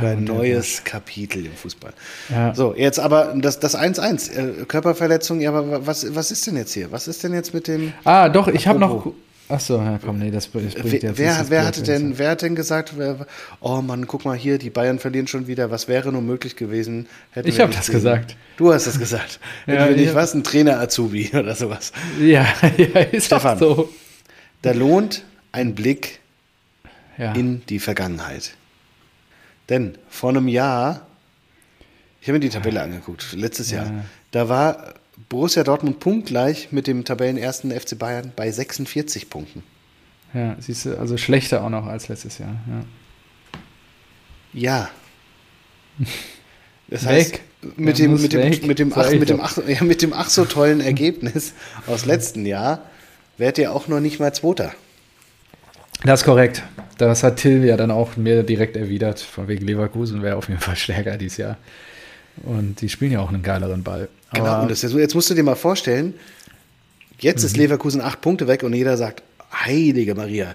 für 0.00 0.08
ein 0.08 0.24
neues 0.24 0.78
Bosch. 0.78 0.84
Kapitel 0.84 1.46
im 1.46 1.52
Fußball. 1.52 1.92
Ja. 2.28 2.52
So, 2.56 2.74
jetzt 2.76 2.98
aber 2.98 3.36
das 3.36 3.60
1-1, 3.60 4.32
äh, 4.32 4.64
Körperverletzung, 4.64 5.40
ja, 5.40 5.50
aber 5.50 5.86
was, 5.86 6.12
was 6.12 6.32
ist 6.32 6.44
denn 6.48 6.56
jetzt 6.56 6.74
hier? 6.74 6.90
Was 6.90 7.06
ist 7.06 7.22
denn 7.22 7.34
jetzt 7.34 7.54
mit 7.54 7.68
dem. 7.68 7.92
Ah, 8.02 8.28
doch, 8.28 8.48
ich 8.48 8.66
habe 8.66 8.80
noch 8.80 9.12
Achso, 9.48 9.76
ja, 9.76 10.00
komm, 10.04 10.18
nee, 10.18 10.32
das, 10.32 10.50
das 10.50 10.74
bringt 10.74 11.04
jetzt 11.04 11.18
wer, 11.18 11.44
wer, 11.50 11.66
hatte 11.66 11.84
denn, 11.84 12.18
wer 12.18 12.30
hat 12.30 12.42
denn 12.42 12.56
gesagt, 12.56 12.94
wer, 12.96 13.28
oh 13.60 13.80
Mann, 13.80 14.08
guck 14.08 14.24
mal 14.24 14.36
hier, 14.36 14.58
die 14.58 14.70
Bayern 14.70 14.98
verlieren 14.98 15.28
schon 15.28 15.46
wieder, 15.46 15.70
was 15.70 15.86
wäre 15.86 16.10
nur 16.10 16.22
möglich 16.22 16.56
gewesen? 16.56 17.06
ich 17.44 17.60
habe 17.60 17.72
das 17.72 17.88
gesagt. 17.88 18.34
Du 18.56 18.72
hast 18.72 18.88
das 18.88 18.98
gesagt. 18.98 19.38
ja, 19.68 19.74
Hätten 19.74 19.90
wir 19.90 20.02
nicht 20.02 20.14
was, 20.16 20.34
ein 20.34 20.42
Trainer-Azubi 20.42 21.30
oder 21.38 21.54
sowas. 21.54 21.92
Ja, 22.18 22.44
ja 22.76 23.00
ist 23.02 23.26
Stefan, 23.26 23.56
so. 23.56 23.88
Da 24.62 24.72
lohnt 24.72 25.22
ein 25.52 25.76
Blick 25.76 26.23
ja. 27.18 27.32
in 27.32 27.64
die 27.66 27.78
Vergangenheit. 27.78 28.54
Denn 29.68 29.96
vor 30.08 30.30
einem 30.30 30.48
Jahr, 30.48 31.06
ich 32.20 32.28
habe 32.28 32.34
mir 32.34 32.40
die 32.40 32.50
Tabelle 32.50 32.82
angeguckt, 32.82 33.32
letztes 33.32 33.70
Jahr, 33.70 34.04
da 34.30 34.48
war 34.48 34.94
Borussia 35.28 35.62
Dortmund 35.64 36.00
punktgleich 36.00 36.68
mit 36.70 36.86
dem 36.86 37.04
Tabellenersten 37.04 37.70
FC 37.70 37.98
Bayern 37.98 38.32
bei 38.34 38.50
46 38.50 39.30
Punkten. 39.30 39.62
Ja, 40.34 40.56
siehst 40.58 40.84
du, 40.84 40.98
also 40.98 41.16
schlechter 41.16 41.62
auch 41.62 41.70
noch 41.70 41.86
als 41.86 42.08
letztes 42.08 42.38
Jahr. 42.38 42.56
Ja. 44.52 44.88
ja. 45.98 46.04
Das 46.88 47.06
heißt, 47.06 47.40
mit 47.76 47.98
dem, 47.98 48.20
mit, 48.20 48.34
dem, 48.34 48.66
mit, 48.66 48.78
dem, 48.78 48.92
ach, 48.94 49.10
mit, 49.10 49.30
dem 49.30 49.40
ach, 49.40 49.56
ja, 49.66 49.82
mit 49.82 50.02
dem 50.02 50.12
ach 50.12 50.28
so 50.28 50.44
tollen 50.44 50.82
Ergebnis 50.82 51.54
aus 51.86 52.04
letzten 52.04 52.44
Jahr 52.44 52.82
wärt 53.38 53.56
ihr 53.56 53.72
auch 53.72 53.88
noch 53.88 54.00
nicht 54.00 54.20
mal 54.20 54.34
Zweiter. 54.34 54.74
Das 56.04 56.20
ist 56.20 56.24
korrekt. 56.24 56.62
Das 56.98 57.22
hat 57.22 57.36
Till 57.36 57.64
ja 57.64 57.76
dann 57.76 57.90
auch 57.90 58.16
mir 58.16 58.42
direkt 58.42 58.76
erwidert. 58.76 59.20
Von 59.20 59.48
wegen 59.48 59.66
Leverkusen 59.66 60.22
wäre 60.22 60.36
auf 60.36 60.48
jeden 60.48 60.60
Fall 60.60 60.76
stärker 60.76 61.16
dieses 61.16 61.38
Jahr. 61.38 61.56
Und 62.42 62.80
die 62.80 62.88
spielen 62.88 63.12
ja 63.12 63.20
auch 63.20 63.28
einen 63.28 63.42
geileren 63.42 63.82
Ball. 63.82 64.08
Genau, 64.32 64.62
und 64.62 64.70
das 64.70 64.82
jetzt, 64.82 64.94
jetzt 64.94 65.14
musst 65.14 65.30
du 65.30 65.34
dir 65.34 65.44
mal 65.44 65.54
vorstellen, 65.54 66.14
jetzt 67.18 67.40
mhm. 67.40 67.46
ist 67.46 67.56
Leverkusen 67.56 68.00
acht 68.00 68.20
Punkte 68.20 68.48
weg 68.48 68.62
und 68.64 68.72
jeder 68.72 68.96
sagt, 68.96 69.22
heilige 69.52 70.14
Maria, 70.14 70.54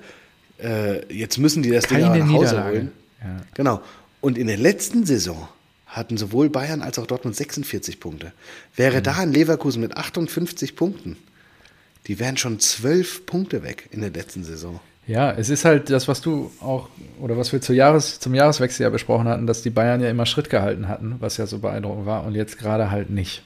äh, 0.62 1.14
jetzt 1.14 1.38
müssen 1.38 1.64
die 1.64 1.70
das 1.70 1.86
Ding 1.86 2.00
nach 2.00 2.10
Hause 2.10 2.26
Niederlage. 2.26 2.70
holen. 2.70 2.92
Ja. 3.22 3.38
Genau. 3.54 3.82
Und 4.22 4.38
in 4.38 4.48
der 4.48 4.58
letzten 4.58 5.06
Saison 5.06 5.48
hatten 5.88 6.18
sowohl 6.18 6.50
Bayern 6.50 6.82
als 6.82 7.00
auch 7.00 7.08
Dortmund 7.08 7.36
46 7.36 8.00
Punkte. 8.00 8.34
Wäre 8.76 9.00
mhm. 9.00 9.04
da 9.04 9.18
ein 9.18 9.32
Leverkusen 9.32 9.82
mit 9.82 9.96
58 9.96 10.76
Punkten, 10.76 11.18
die 12.08 12.20
wären 12.20 12.38
schon 12.38 12.60
zwölf 12.60 13.26
Punkte 13.26 13.64
weg 13.64 13.88
in 13.92 14.02
der 14.02 14.12
letzten 14.12 14.44
Saison. 14.44 14.80
Ja, 15.10 15.32
es 15.32 15.49
ist 15.49 15.66
halt 15.66 15.89
das, 15.89 16.07
was 16.07 16.22
du 16.22 16.51
auch, 16.62 16.88
oder 17.20 17.36
was 17.36 17.51
wir 17.51 17.62
zu 17.62 17.74
Jahres, 17.74 18.20
zum 18.20 18.36
Jahreswechsel 18.36 18.84
ja 18.84 18.91
besprochen 18.91 19.28
hatten, 19.28 19.47
dass 19.47 19.64
die 19.64 19.72
Bayern 19.72 20.01
ja 20.01 20.10
immer 20.10 20.28
Schritt 20.28 20.51
gehalten 20.51 20.88
hatten, 20.88 21.16
was 21.20 21.38
ja 21.38 21.47
so 21.47 21.57
beeindruckend 21.57 22.05
war, 22.05 22.26
und 22.26 22.36
jetzt 22.36 22.60
gerade 22.60 22.91
halt 22.91 23.10
nicht. 23.10 23.41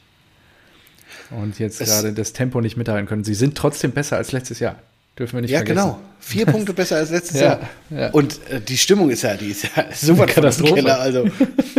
Und 1.31 1.59
jetzt 1.59 1.79
es 1.79 1.87
gerade 1.87 2.11
das 2.11 2.33
Tempo 2.33 2.59
nicht 2.59 2.75
mithalten 2.75 3.07
können. 3.07 3.23
Sie 3.23 3.33
sind 3.33 3.55
trotzdem 3.57 3.91
besser 3.91 4.17
als 4.17 4.33
letztes 4.33 4.59
Jahr. 4.59 4.75
Dürfen 5.17 5.35
wir 5.35 5.41
nicht 5.41 5.51
ja, 5.51 5.59
vergessen. 5.59 5.77
Ja, 5.77 5.83
genau. 5.85 5.99
Vier 6.19 6.45
Punkte 6.47 6.73
besser 6.73 6.97
als 6.97 7.11
letztes 7.11 7.39
ja, 7.39 7.45
Jahr. 7.45 7.69
Ja. 7.91 8.09
Und 8.09 8.41
äh, 8.49 8.59
die 8.59 8.77
Stimmung 8.77 9.09
ist 9.09 9.21
ja, 9.21 9.35
die 9.35 9.51
ist 9.51 9.63
ja 9.63 9.85
super 9.95 10.25
Katastrophe. 10.25 10.73
Keller, 10.73 10.99
also. 10.99 11.29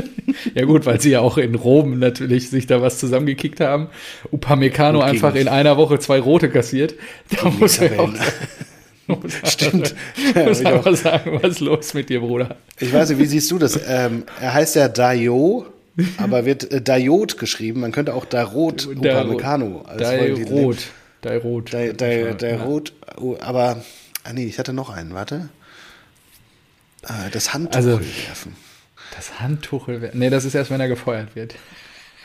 ja 0.55 0.65
gut, 0.65 0.87
weil 0.87 0.99
sie 0.99 1.11
ja 1.11 1.21
auch 1.21 1.37
in 1.37 1.55
Rom 1.55 1.99
natürlich 1.99 2.49
sich 2.49 2.67
da 2.67 2.81
was 2.81 2.99
zusammengekickt 2.99 3.61
haben. 3.61 3.89
Upamecano 4.33 5.03
einfach 5.03 5.35
in 5.35 5.49
einer 5.49 5.77
Woche 5.77 5.99
zwei 5.99 6.21
Rote 6.21 6.49
kassiert. 6.49 6.95
Da 7.29 7.51
muss 7.51 7.77
er 7.77 8.01
auch 8.01 8.15
Stimmt. 9.45 9.95
Ich 10.17 10.35
muss 10.47 10.61
ich 10.61 10.67
einfach 10.67 10.97
sagen, 10.97 11.39
was 11.43 11.53
ist 11.53 11.61
los 11.61 11.95
mit 11.95 12.09
dir, 12.09 12.21
Bruder? 12.21 12.57
Ich 12.81 12.93
weiß 12.93 13.11
nicht, 13.11 13.19
wie 13.19 13.27
siehst 13.27 13.51
du 13.51 13.59
das? 13.59 13.79
Ähm, 13.87 14.25
er 14.41 14.55
heißt 14.55 14.77
ja 14.77 14.89
Dio, 14.89 15.67
aber 16.17 16.45
wird 16.45 16.71
äh, 16.73 16.81
Diod 16.81 17.39
geschrieben. 17.39 17.81
Man 17.81 17.93
könnte 17.93 18.15
auch 18.15 18.25
Darot 18.25 18.87
Upamecano 18.87 19.83
als 19.83 20.03
Folgentitel 20.09 20.53
nehmen. 20.55 20.65
Rot. 20.67 20.79
Dai 21.23 21.39
Rot. 21.39 21.73
Di- 21.73 21.93
Di- 21.93 22.35
Diod, 22.37 22.93
oh, 23.21 23.37
aber, 23.41 23.83
ah 24.25 24.33
nee, 24.33 24.45
ich 24.47 24.59
hatte 24.59 24.73
noch 24.73 24.91
einen, 24.91 25.15
warte. 25.15 25.49
Ah, 27.03 27.29
Das 27.33 27.53
Handtuch 27.55 27.77
Also- 27.77 28.01
werfen. 28.01 28.57
Das 29.17 29.39
Handtuch. 29.39 29.89
Nee, 30.13 30.29
das 30.31 30.45
ist 30.45 30.55
erst, 30.55 30.71
wenn 30.71 30.81
er 30.81 30.89
gefeuert 30.89 31.37
wird. 31.37 31.55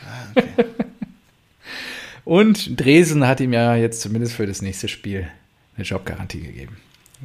Ah, 0.04 0.26
okay. 0.34 0.64
Und 2.24 2.78
Dresden 2.80 3.26
hat 3.26 3.40
ihm 3.40 3.52
ja 3.52 3.74
jetzt 3.76 4.00
zumindest 4.00 4.34
für 4.34 4.46
das 4.46 4.60
nächste 4.62 4.88
Spiel 4.88 5.28
eine 5.80 5.88
Jobgarantie 5.88 6.40
gegeben. 6.40 6.76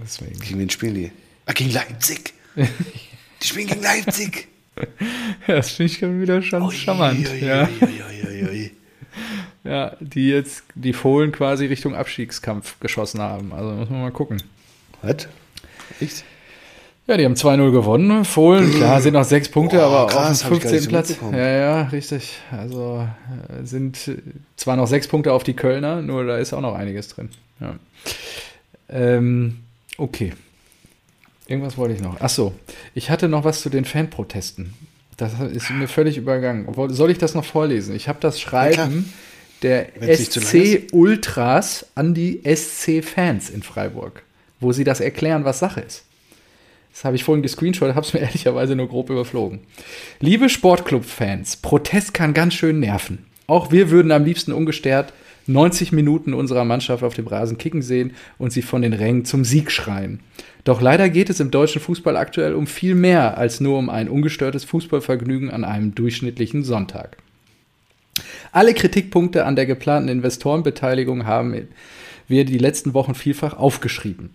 Deswegen. 0.01 0.39
Gegen 0.39 0.59
wen 0.59 0.69
spielen 0.69 0.95
die? 0.95 1.11
Ah, 1.45 1.53
gegen 1.53 1.71
Leipzig. 1.71 2.33
Die 2.55 3.47
spielen 3.47 3.67
gegen 3.67 3.81
Leipzig. 3.83 4.47
Das 5.47 5.71
finde 5.71 5.91
ich 5.91 5.99
schon 5.99 6.21
wieder 6.21 6.41
schon 6.41 6.69
charmant. 6.71 7.27
Ui, 7.29 7.41
ui, 7.41 7.45
Ja. 7.47 7.69
ui. 8.49 8.71
ja, 9.63 9.95
die 9.99 10.29
jetzt 10.29 10.63
die 10.73 10.93
Fohlen 10.93 11.31
quasi 11.31 11.65
Richtung 11.65 11.95
Abstiegskampf 11.95 12.79
geschossen 12.79 13.21
haben. 13.21 13.53
Also 13.53 13.71
muss 13.71 13.89
man 13.89 14.01
mal 14.01 14.11
gucken. 14.11 14.41
Was? 15.01 15.27
Echt? 15.99 16.23
Ja, 17.07 17.17
die 17.17 17.25
haben 17.25 17.35
2-0 17.35 17.71
gewonnen. 17.71 18.25
Fohlen, 18.25 18.71
klar, 18.73 18.99
sind 18.99 19.13
noch 19.13 19.23
sechs 19.25 19.47
Punkte, 19.47 19.77
Oh, 19.77 19.81
aber 19.83 20.07
krass, 20.07 20.43
auf 20.43 20.49
dem 20.49 20.57
ich 20.57 20.63
gar 20.63 20.71
nicht 20.71 20.81
15. 20.81 20.81
so 20.81 20.89
Platz. 20.89 21.17
Ja, 21.33 21.47
ja, 21.47 21.81
richtig. 21.83 22.39
Also 22.51 23.07
äh, 23.61 23.63
sind 23.65 24.11
zwar 24.57 24.75
noch 24.75 24.87
sechs 24.87 25.07
Punkte 25.07 25.31
auf 25.31 25.43
die 25.43 25.53
Kölner, 25.55 26.01
nur 26.01 26.25
da 26.25 26.37
ist 26.37 26.51
auch 26.53 26.61
noch 26.61 26.73
einiges 26.73 27.09
drin. 27.09 27.29
Ja. 27.59 27.75
Ähm, 28.89 29.59
okay. 29.97 30.33
Irgendwas 31.47 31.77
wollte 31.77 31.95
ich 31.95 32.01
noch. 32.01 32.17
Ach 32.19 32.29
so, 32.29 32.53
ich 32.93 33.09
hatte 33.09 33.29
noch 33.29 33.43
was 33.43 33.61
zu 33.61 33.69
den 33.69 33.85
Fanprotesten. 33.85 34.73
Das 35.17 35.39
ist 35.39 35.69
mir 35.69 35.87
völlig 35.87 36.17
übergangen. 36.17 36.67
Soll 36.89 37.11
ich 37.11 37.17
das 37.17 37.35
noch 37.35 37.45
vorlesen? 37.45 37.95
Ich 37.95 38.07
habe 38.07 38.19
das 38.19 38.39
Schreiben 38.41 39.13
der 39.61 39.87
zu 40.29 40.39
lang 40.39 40.47
SC 40.47 40.87
Ultras 40.91 41.87
an 41.95 42.13
die 42.13 42.41
SC 42.43 43.03
Fans 43.03 43.49
in 43.49 43.63
Freiburg, 43.63 44.23
wo 44.59 44.71
sie 44.71 44.83
das 44.83 44.99
erklären, 44.99 45.45
was 45.45 45.59
Sache 45.59 45.81
ist. 45.81 46.03
Das 46.93 47.03
habe 47.03 47.15
ich 47.15 47.23
vorhin 47.23 47.41
gescreenshot, 47.41 47.95
habe 47.95 48.05
es 48.05 48.13
mir 48.13 48.19
ehrlicherweise 48.21 48.75
nur 48.75 48.87
grob 48.87 49.09
überflogen. 49.09 49.59
Liebe 50.19 50.49
Sportclub-Fans, 50.49 51.57
Protest 51.57 52.13
kann 52.13 52.33
ganz 52.33 52.53
schön 52.53 52.79
nerven. 52.79 53.25
Auch 53.47 53.71
wir 53.71 53.89
würden 53.89 54.11
am 54.11 54.25
liebsten 54.25 54.51
ungestört 54.51 55.13
90 55.47 55.91
Minuten 55.91 56.33
unserer 56.33 56.65
Mannschaft 56.65 57.03
auf 57.03 57.13
dem 57.13 57.27
Rasen 57.27 57.57
kicken 57.57 57.81
sehen 57.81 58.13
und 58.37 58.51
sie 58.51 58.61
von 58.61 58.81
den 58.81 58.93
Rängen 58.93 59.25
zum 59.25 59.43
Sieg 59.43 59.71
schreien. 59.71 60.19
Doch 60.63 60.81
leider 60.81 61.09
geht 61.09 61.29
es 61.29 61.39
im 61.39 61.51
deutschen 61.51 61.81
Fußball 61.81 62.17
aktuell 62.17 62.55
um 62.55 62.65
viel 62.67 62.95
mehr 62.95 63.37
als 63.37 63.59
nur 63.59 63.77
um 63.77 63.89
ein 63.89 64.09
ungestörtes 64.09 64.63
Fußballvergnügen 64.65 65.51
an 65.51 65.63
einem 65.63 65.93
durchschnittlichen 65.93 66.63
Sonntag. 66.63 67.17
Alle 68.51 68.73
Kritikpunkte 68.73 69.45
an 69.45 69.55
der 69.55 69.65
geplanten 69.65 70.09
Investorenbeteiligung 70.09 71.25
haben 71.25 71.67
wir 72.27 72.45
die 72.45 72.57
letzten 72.57 72.93
Wochen 72.93 73.13
vielfach 73.13 73.57
aufgeschrieben. 73.57 74.31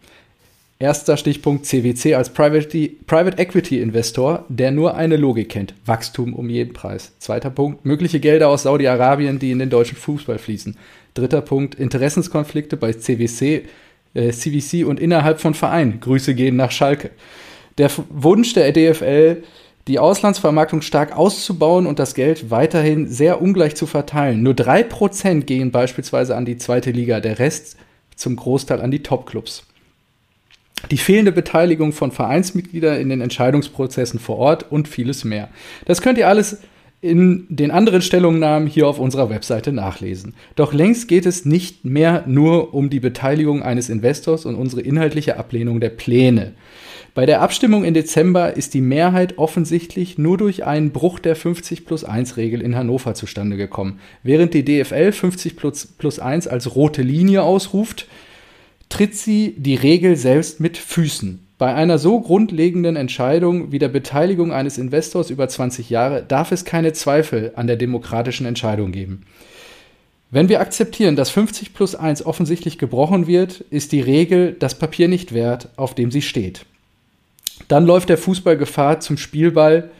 Erster 0.78 1.18
Stichpunkt 1.18 1.66
CWC 1.66 2.14
als 2.14 2.30
Private, 2.30 3.36
Equity 3.36 3.82
Investor, 3.82 4.46
der 4.48 4.70
nur 4.70 4.94
eine 4.94 5.16
Logik 5.16 5.50
kennt: 5.50 5.74
Wachstum 5.84 6.32
um 6.32 6.48
jeden 6.48 6.72
Preis. 6.72 7.12
Zweiter 7.18 7.50
Punkt: 7.50 7.84
mögliche 7.84 8.18
Gelder 8.18 8.48
aus 8.48 8.62
Saudi-Arabien, 8.62 9.38
die 9.38 9.50
in 9.50 9.58
den 9.58 9.68
deutschen 9.68 9.98
Fußball 9.98 10.38
fließen. 10.38 10.78
Dritter 11.14 11.40
Punkt: 11.40 11.74
Interessenskonflikte 11.74 12.76
bei 12.76 12.92
CWC, 12.92 13.64
äh, 14.14 14.30
CVC 14.30 14.84
und 14.84 15.00
innerhalb 15.00 15.40
von 15.40 15.54
Vereinen. 15.54 16.00
Grüße 16.00 16.34
gehen 16.34 16.56
nach 16.56 16.70
Schalke. 16.70 17.10
Der 17.78 17.90
Wunsch 18.10 18.52
der 18.52 18.72
DFL, 18.72 19.42
die 19.88 19.98
Auslandsvermarktung 19.98 20.82
stark 20.82 21.16
auszubauen 21.16 21.86
und 21.86 21.98
das 21.98 22.14
Geld 22.14 22.50
weiterhin 22.50 23.08
sehr 23.08 23.40
ungleich 23.40 23.74
zu 23.74 23.86
verteilen. 23.86 24.42
Nur 24.42 24.54
3% 24.54 25.42
gehen 25.42 25.70
beispielsweise 25.70 26.36
an 26.36 26.44
die 26.44 26.58
zweite 26.58 26.90
Liga, 26.90 27.20
der 27.20 27.38
Rest 27.38 27.76
zum 28.14 28.36
Großteil 28.36 28.80
an 28.80 28.90
die 28.90 29.02
Topclubs. 29.02 29.64
Die 30.90 30.98
fehlende 30.98 31.32
Beteiligung 31.32 31.92
von 31.92 32.10
Vereinsmitgliedern 32.10 33.00
in 33.00 33.08
den 33.08 33.20
Entscheidungsprozessen 33.20 34.18
vor 34.18 34.38
Ort 34.38 34.70
und 34.70 34.88
vieles 34.88 35.24
mehr. 35.24 35.48
Das 35.84 36.00
könnt 36.00 36.18
ihr 36.18 36.28
alles 36.28 36.58
in 37.02 37.46
den 37.48 37.70
anderen 37.70 38.02
Stellungnahmen 38.02 38.68
hier 38.68 38.86
auf 38.86 38.98
unserer 38.98 39.30
Webseite 39.30 39.72
nachlesen. 39.72 40.34
Doch 40.54 40.74
längst 40.74 41.08
geht 41.08 41.24
es 41.24 41.46
nicht 41.46 41.84
mehr 41.84 42.24
nur 42.26 42.74
um 42.74 42.90
die 42.90 43.00
Beteiligung 43.00 43.62
eines 43.62 43.88
Investors 43.88 44.44
und 44.44 44.54
unsere 44.54 44.82
inhaltliche 44.82 45.38
Ablehnung 45.38 45.80
der 45.80 45.90
Pläne. 45.90 46.52
Bei 47.14 47.26
der 47.26 47.40
Abstimmung 47.40 47.84
im 47.84 47.94
Dezember 47.94 48.56
ist 48.56 48.74
die 48.74 48.82
Mehrheit 48.82 49.38
offensichtlich 49.38 50.16
nur 50.16 50.36
durch 50.36 50.64
einen 50.64 50.90
Bruch 50.90 51.18
der 51.18 51.34
50 51.34 51.84
plus 51.84 52.04
1 52.04 52.36
Regel 52.36 52.60
in 52.60 52.76
Hannover 52.76 53.14
zustande 53.14 53.56
gekommen. 53.56 53.98
Während 54.22 54.54
die 54.54 54.64
DFL 54.64 55.10
50 55.10 55.56
plus, 55.56 55.86
plus 55.86 56.20
1 56.20 56.46
als 56.46 56.76
rote 56.76 57.02
Linie 57.02 57.42
ausruft, 57.42 58.06
tritt 58.90 59.16
sie 59.16 59.54
die 59.56 59.74
Regel 59.74 60.16
selbst 60.16 60.60
mit 60.60 60.76
Füßen. 60.76 61.49
Bei 61.60 61.74
einer 61.74 61.98
so 61.98 62.18
grundlegenden 62.22 62.96
Entscheidung 62.96 63.70
wie 63.70 63.78
der 63.78 63.90
Beteiligung 63.90 64.50
eines 64.50 64.78
Investors 64.78 65.28
über 65.28 65.46
20 65.46 65.90
Jahre 65.90 66.24
darf 66.26 66.52
es 66.52 66.64
keine 66.64 66.94
Zweifel 66.94 67.52
an 67.54 67.66
der 67.66 67.76
demokratischen 67.76 68.46
Entscheidung 68.46 68.92
geben. 68.92 69.26
Wenn 70.30 70.48
wir 70.48 70.62
akzeptieren, 70.62 71.16
dass 71.16 71.28
50 71.28 71.74
plus 71.74 71.94
1 71.94 72.24
offensichtlich 72.24 72.78
gebrochen 72.78 73.26
wird, 73.26 73.60
ist 73.68 73.92
die 73.92 74.00
Regel 74.00 74.56
das 74.58 74.78
Papier 74.78 75.06
nicht 75.06 75.34
wert, 75.34 75.68
auf 75.76 75.94
dem 75.94 76.10
sie 76.10 76.22
steht. 76.22 76.64
Dann 77.68 77.84
läuft 77.84 78.08
der 78.08 78.16
Fußball 78.16 78.56
Gefahr, 78.56 79.00
zum 79.00 79.18
Spielball 79.18 79.90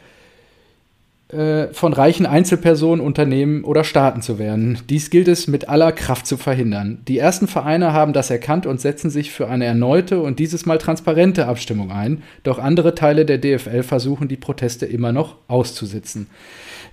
von 1.71 1.93
reichen 1.93 2.25
Einzelpersonen, 2.25 3.05
Unternehmen 3.05 3.63
oder 3.63 3.83
Staaten 3.83 4.21
zu 4.21 4.37
werden. 4.37 4.79
Dies 4.89 5.09
gilt 5.09 5.29
es 5.29 5.47
mit 5.47 5.69
aller 5.69 5.93
Kraft 5.93 6.27
zu 6.27 6.35
verhindern. 6.35 6.99
Die 7.07 7.17
ersten 7.17 7.47
Vereine 7.47 7.93
haben 7.93 8.11
das 8.11 8.29
erkannt 8.29 8.65
und 8.65 8.81
setzen 8.81 9.09
sich 9.09 9.31
für 9.31 9.47
eine 9.47 9.65
erneute 9.65 10.19
und 10.21 10.39
dieses 10.39 10.65
Mal 10.65 10.77
transparente 10.77 11.47
Abstimmung 11.47 11.91
ein. 11.91 12.23
Doch 12.43 12.59
andere 12.59 12.95
Teile 12.95 13.25
der 13.25 13.37
DFL 13.37 13.83
versuchen, 13.83 14.27
die 14.27 14.35
Proteste 14.35 14.85
immer 14.85 15.13
noch 15.13 15.37
auszusitzen. 15.47 16.27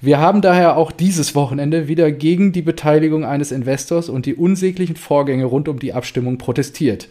Wir 0.01 0.18
haben 0.18 0.43
daher 0.43 0.76
auch 0.76 0.93
dieses 0.93 1.34
Wochenende 1.34 1.89
wieder 1.89 2.12
gegen 2.12 2.53
die 2.53 2.62
Beteiligung 2.62 3.24
eines 3.24 3.51
Investors 3.51 4.09
und 4.09 4.26
die 4.26 4.36
unsäglichen 4.36 4.95
Vorgänge 4.95 5.47
rund 5.47 5.68
um 5.68 5.80
die 5.80 5.93
Abstimmung 5.93 6.39
protestiert. 6.39 7.09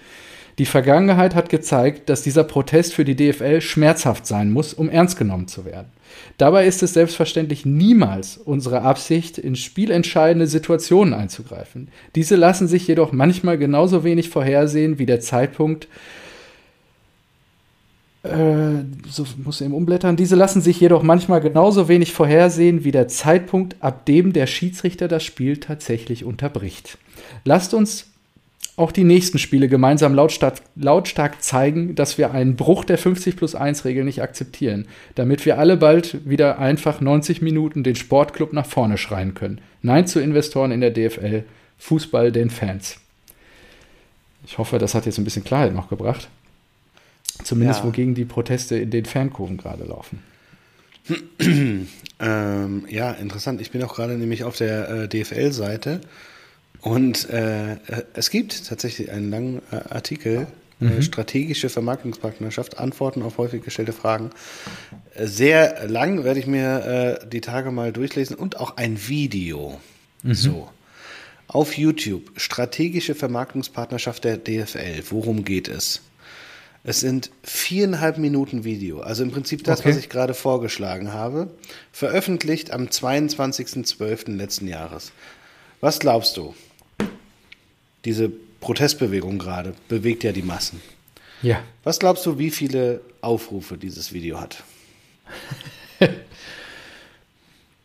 Die 0.57 0.65
Vergangenheit 0.65 1.35
hat 1.35 1.49
gezeigt, 1.49 2.09
dass 2.09 2.23
dieser 2.23 2.43
Protest 2.43 2.95
für 2.95 3.05
die 3.05 3.15
DFL 3.15 3.61
schmerzhaft 3.61 4.25
sein 4.25 4.51
muss, 4.51 4.73
um 4.73 4.89
ernst 4.89 5.17
genommen 5.17 5.47
zu 5.47 5.65
werden. 5.65 5.87
Dabei 6.39 6.65
ist 6.65 6.81
es 6.81 6.93
selbstverständlich 6.93 7.65
niemals 7.65 8.37
unsere 8.37 8.81
Absicht, 8.81 9.37
in 9.37 9.55
spielentscheidende 9.55 10.47
Situationen 10.47 11.13
einzugreifen. 11.13 11.89
Diese 12.15 12.35
lassen 12.35 12.67
sich 12.67 12.87
jedoch 12.87 13.11
manchmal 13.11 13.59
genauso 13.59 14.03
wenig 14.03 14.29
vorhersehen 14.29 14.97
wie 14.97 15.05
der 15.05 15.19
Zeitpunkt, 15.19 15.87
äh, 18.23 18.83
so 19.07 19.25
muss 19.43 19.61
eben 19.61 19.73
umblättern. 19.73 20.15
Diese 20.15 20.35
lassen 20.35 20.61
sich 20.61 20.79
jedoch 20.79 21.03
manchmal 21.03 21.39
genauso 21.39 21.87
wenig 21.87 22.13
vorhersehen 22.13 22.83
wie 22.83 22.91
der 22.91 23.07
Zeitpunkt, 23.07 23.75
ab 23.79 24.05
dem 24.05 24.33
der 24.33 24.47
Schiedsrichter 24.47 25.07
das 25.07 25.23
Spiel 25.23 25.57
tatsächlich 25.57 26.25
unterbricht. 26.25 26.97
Lasst 27.45 27.73
uns 27.73 28.07
auch 28.77 28.91
die 28.91 29.03
nächsten 29.03 29.39
Spiele 29.39 29.67
gemeinsam 29.67 30.13
lautstark, 30.13 30.61
lautstark 30.75 31.41
zeigen, 31.43 31.95
dass 31.95 32.17
wir 32.19 32.31
einen 32.31 32.55
Bruch 32.55 32.85
der 32.85 32.99
50 32.99 33.35
plus 33.35 33.55
1 33.55 33.83
Regel 33.85 34.05
nicht 34.05 34.21
akzeptieren, 34.21 34.87
damit 35.15 35.45
wir 35.45 35.57
alle 35.57 35.77
bald 35.77 36.29
wieder 36.29 36.59
einfach 36.59 37.01
90 37.01 37.41
Minuten 37.41 37.83
den 37.83 37.95
Sportclub 37.95 38.53
nach 38.53 38.67
vorne 38.67 38.97
schreien 38.99 39.33
können. 39.33 39.59
Nein 39.81 40.05
zu 40.07 40.19
Investoren 40.19 40.71
in 40.71 40.79
der 40.81 40.91
DFL, 40.91 41.43
Fußball 41.79 42.31
den 42.31 42.51
Fans. 42.51 42.97
Ich 44.45 44.59
hoffe, 44.59 44.77
das 44.77 44.93
hat 44.93 45.07
jetzt 45.07 45.17
ein 45.17 45.23
bisschen 45.23 45.43
Klarheit 45.43 45.73
noch 45.73 45.89
gebracht. 45.89 46.29
Zumindest 47.43 47.81
Ja. 47.81 47.85
wogegen 47.87 48.13
die 48.15 48.25
Proteste 48.25 48.77
in 48.77 48.91
den 48.91 49.05
Fankurven 49.05 49.57
gerade 49.57 49.83
laufen. 49.83 50.21
Ähm, 52.19 52.87
ja, 52.89 53.11
interessant. 53.11 53.61
Ich 53.61 53.69
bin 53.69 53.83
auch 53.83 53.93
gerade 53.93 54.17
nämlich 54.17 54.43
auf 54.43 54.57
der 54.57 54.89
äh, 54.89 55.07
DFL-Seite 55.07 56.01
und 56.87 57.29
äh, 57.29 57.73
äh, 57.73 57.77
es 58.13 58.29
gibt 58.29 58.67
tatsächlich 58.67 59.11
einen 59.11 59.29
langen 59.29 59.61
äh, 59.71 59.75
Artikel, 59.89 60.47
äh, 60.79 61.01
strategische 61.01 61.69
Vermarktungspartnerschaft, 61.69 62.77
Antworten 62.77 63.23
auf 63.23 63.37
häufig 63.37 63.63
gestellte 63.63 63.93
Fragen. 63.93 64.29
Sehr 65.19 65.87
lang 65.87 66.23
werde 66.23 66.39
ich 66.39 66.47
mir 66.47 67.19
äh, 67.23 67.27
die 67.27 67.41
Tage 67.41 67.71
mal 67.71 67.91
durchlesen 67.91 68.35
und 68.35 68.59
auch 68.59 68.77
ein 68.77 69.07
Video. 69.07 69.79
So. 70.23 70.69
Auf 71.47 71.77
YouTube, 71.77 72.31
strategische 72.35 73.15
Vermarktungspartnerschaft 73.15 74.23
der 74.23 74.37
DFL. 74.37 75.03
Worum 75.09 75.43
geht 75.43 75.67
es? 75.67 76.01
Es 76.83 76.99
sind 76.99 77.31
viereinhalb 77.43 78.17
Minuten 78.17 78.63
Video. 78.63 79.01
Also 79.01 79.23
im 79.23 79.31
Prinzip 79.31 79.63
das, 79.63 79.79
Okay. 79.79 79.89
was 79.89 79.97
ich 79.97 80.09
gerade 80.09 80.33
vorgeschlagen 80.33 81.11
habe. 81.11 81.49
Veröffentlicht 81.91 82.71
am 82.71 82.85
22.12. 82.85 84.31
letzten 84.35 84.67
Jahres. 84.67 85.11
Was 85.81 85.99
glaubst 85.99 86.37
du? 86.37 86.53
Diese 88.07 88.31
Protestbewegung 88.61 89.37
gerade 89.37 89.73
bewegt 89.89 90.23
ja 90.23 90.31
die 90.31 90.41
Massen. 90.41 90.81
Ja. 91.41 91.61
Was 91.83 91.99
glaubst 91.99 92.25
du, 92.25 92.39
wie 92.39 92.49
viele 92.51 93.01
Aufrufe 93.21 93.77
dieses 93.77 94.13
Video 94.13 94.39
hat? 94.39 94.63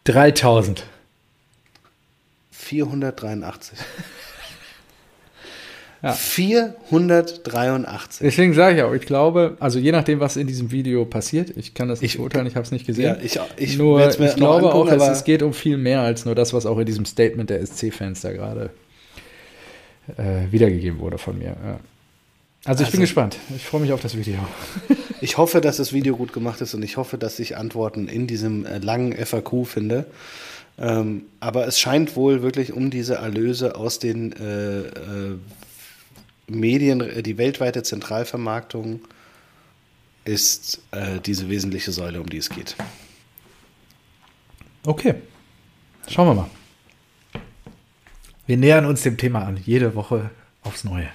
3000. 0.04 0.84
483. 2.52 3.78
Ja. 6.02 6.12
483. 6.12 8.24
Deswegen 8.24 8.54
sage 8.54 8.76
ich 8.76 8.82
auch, 8.82 8.92
ich 8.92 9.06
glaube, 9.06 9.56
also 9.60 9.78
je 9.78 9.92
nachdem, 9.92 10.18
was 10.20 10.36
in 10.36 10.46
diesem 10.48 10.70
Video 10.72 11.04
passiert, 11.04 11.56
ich 11.56 11.74
kann 11.74 11.88
das 11.88 12.00
nicht 12.00 12.12
Ich- 12.14 12.18
beurteilen, 12.18 12.46
ich 12.46 12.56
habe 12.56 12.64
es 12.64 12.72
nicht 12.72 12.86
gesehen. 12.86 13.04
Ja, 13.04 13.16
ich, 13.22 13.38
ich 13.56 13.78
nur, 13.78 14.08
ich 14.08 14.16
glaube 14.36 14.66
angucken, 14.72 14.90
auch, 14.90 15.08
es, 15.10 15.18
es 15.18 15.24
geht 15.24 15.42
um 15.42 15.52
viel 15.52 15.76
mehr 15.76 16.00
als 16.00 16.24
nur 16.24 16.34
das, 16.34 16.52
was 16.52 16.66
auch 16.66 16.78
in 16.78 16.86
diesem 16.86 17.04
Statement 17.04 17.50
der 17.50 17.64
SC-Fans 17.64 18.20
da 18.20 18.32
gerade 18.32 18.70
äh, 20.16 20.50
wiedergegeben 20.50 20.98
wurde 21.00 21.18
von 21.18 21.38
mir. 21.38 21.56
Ja. 21.64 21.80
Also 22.64 22.84
ich 22.84 22.90
bin 22.90 23.00
Also- 23.00 23.00
gespannt. 23.00 23.38
Ich 23.56 23.64
freue 23.64 23.80
mich 23.80 23.92
auf 23.92 24.00
das 24.00 24.16
Video. 24.16 24.38
Ich 25.20 25.38
hoffe, 25.38 25.60
dass 25.60 25.76
das 25.76 25.92
Video 25.92 26.16
gut 26.16 26.32
gemacht 26.32 26.60
ist 26.62 26.74
und 26.74 26.82
ich 26.82 26.96
hoffe, 26.96 27.16
dass 27.16 27.38
ich 27.38 27.56
Antworten 27.56 28.08
in 28.08 28.26
diesem 28.26 28.66
äh, 28.66 28.78
langen 28.78 29.12
FAQ 29.14 29.64
finde. 29.68 30.04
Ähm, 30.80 31.26
aber 31.38 31.64
es 31.68 31.78
scheint 31.78 32.16
wohl 32.16 32.42
wirklich 32.42 32.72
um 32.72 32.90
diese 32.90 33.14
Erlöse 33.14 33.76
aus 33.76 34.00
den 34.00 34.32
äh, 34.32 34.80
äh, 34.80 35.38
Medien, 36.48 37.22
die 37.22 37.38
weltweite 37.38 37.84
Zentralvermarktung 37.84 38.98
ist 40.24 40.80
äh, 40.90 41.20
diese 41.24 41.48
wesentliche 41.48 41.92
Säule, 41.92 42.20
um 42.20 42.28
die 42.28 42.38
es 42.38 42.50
geht. 42.50 42.74
Okay. 44.84 45.14
Schauen 46.08 46.26
wir 46.26 46.34
mal. 46.34 46.50
Wir 48.46 48.56
nähern 48.56 48.86
uns 48.86 49.02
dem 49.02 49.16
Thema 49.16 49.44
an, 49.44 49.60
jede 49.64 49.94
Woche 49.94 50.30
aufs 50.62 50.84
Neue. 50.84 51.08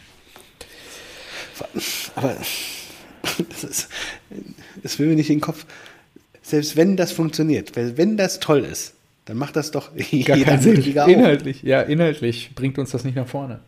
Aber 2.16 2.36
das 3.50 3.64
ist, 3.64 3.90
es 4.84 5.00
will 5.00 5.08
mir 5.08 5.16
nicht 5.16 5.30
in 5.30 5.38
den 5.38 5.42
Kopf. 5.42 5.66
Selbst 6.42 6.78
wenn 6.78 6.96
das 6.96 7.12
funktioniert, 7.12 7.76
wenn 7.76 8.16
das 8.18 8.40
toll 8.40 8.64
ist, 8.64 8.94
dann 9.26 9.38
macht 9.38 9.56
das 9.56 9.72
doch 9.72 9.92
Gar 9.96 10.06
jede 10.12 10.24
keinen 10.26 10.44
andere 10.44 10.62
Sinn. 10.62 10.76
Liga 10.82 11.04
auch. 11.04 11.08
Inhaltlich, 11.10 11.64
ja, 11.64 11.82
inhaltlich 11.82 12.52
bringt 12.56 12.78
uns 12.80 12.92
das 12.92 13.04
nicht 13.04 13.16
nach 13.16 13.28
vorne. 13.28 13.60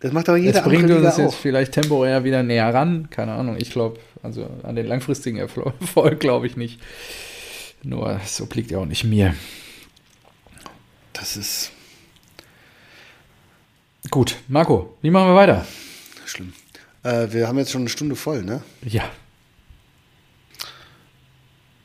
Das 0.00 0.12
macht 0.12 0.28
doch 0.28 0.36
jede 0.36 0.52
Das 0.52 0.62
bringt 0.64 0.90
uns 0.90 1.16
jetzt 1.16 1.20
auch. 1.20 1.34
vielleicht 1.34 1.72
temporär 1.72 2.22
wieder 2.22 2.42
näher 2.42 2.72
ran. 2.72 3.08
Keine 3.10 3.32
Ahnung. 3.32 3.56
Ich 3.58 3.70
glaube, 3.70 3.98
also 4.22 4.48
an 4.62 4.76
den 4.76 4.86
langfristigen 4.86 5.38
Erfolg 5.38 6.20
glaube 6.20 6.46
ich 6.46 6.56
nicht. 6.56 6.78
Nur, 7.82 8.20
so 8.26 8.44
obliegt 8.44 8.70
ja 8.70 8.78
auch 8.78 8.86
nicht 8.86 9.04
mir. 9.04 9.34
Das 11.12 11.36
ist 11.36 11.72
Gut, 14.10 14.36
Marco, 14.48 14.96
wie 15.02 15.10
machen 15.10 15.28
wir 15.28 15.34
weiter? 15.34 15.66
schlimm. 16.24 16.52
Äh, 17.02 17.28
wir 17.32 17.48
haben 17.48 17.56
jetzt 17.58 17.70
schon 17.70 17.82
eine 17.82 17.88
Stunde 17.90 18.14
voll, 18.16 18.42
ne? 18.42 18.62
Ja, 18.84 19.10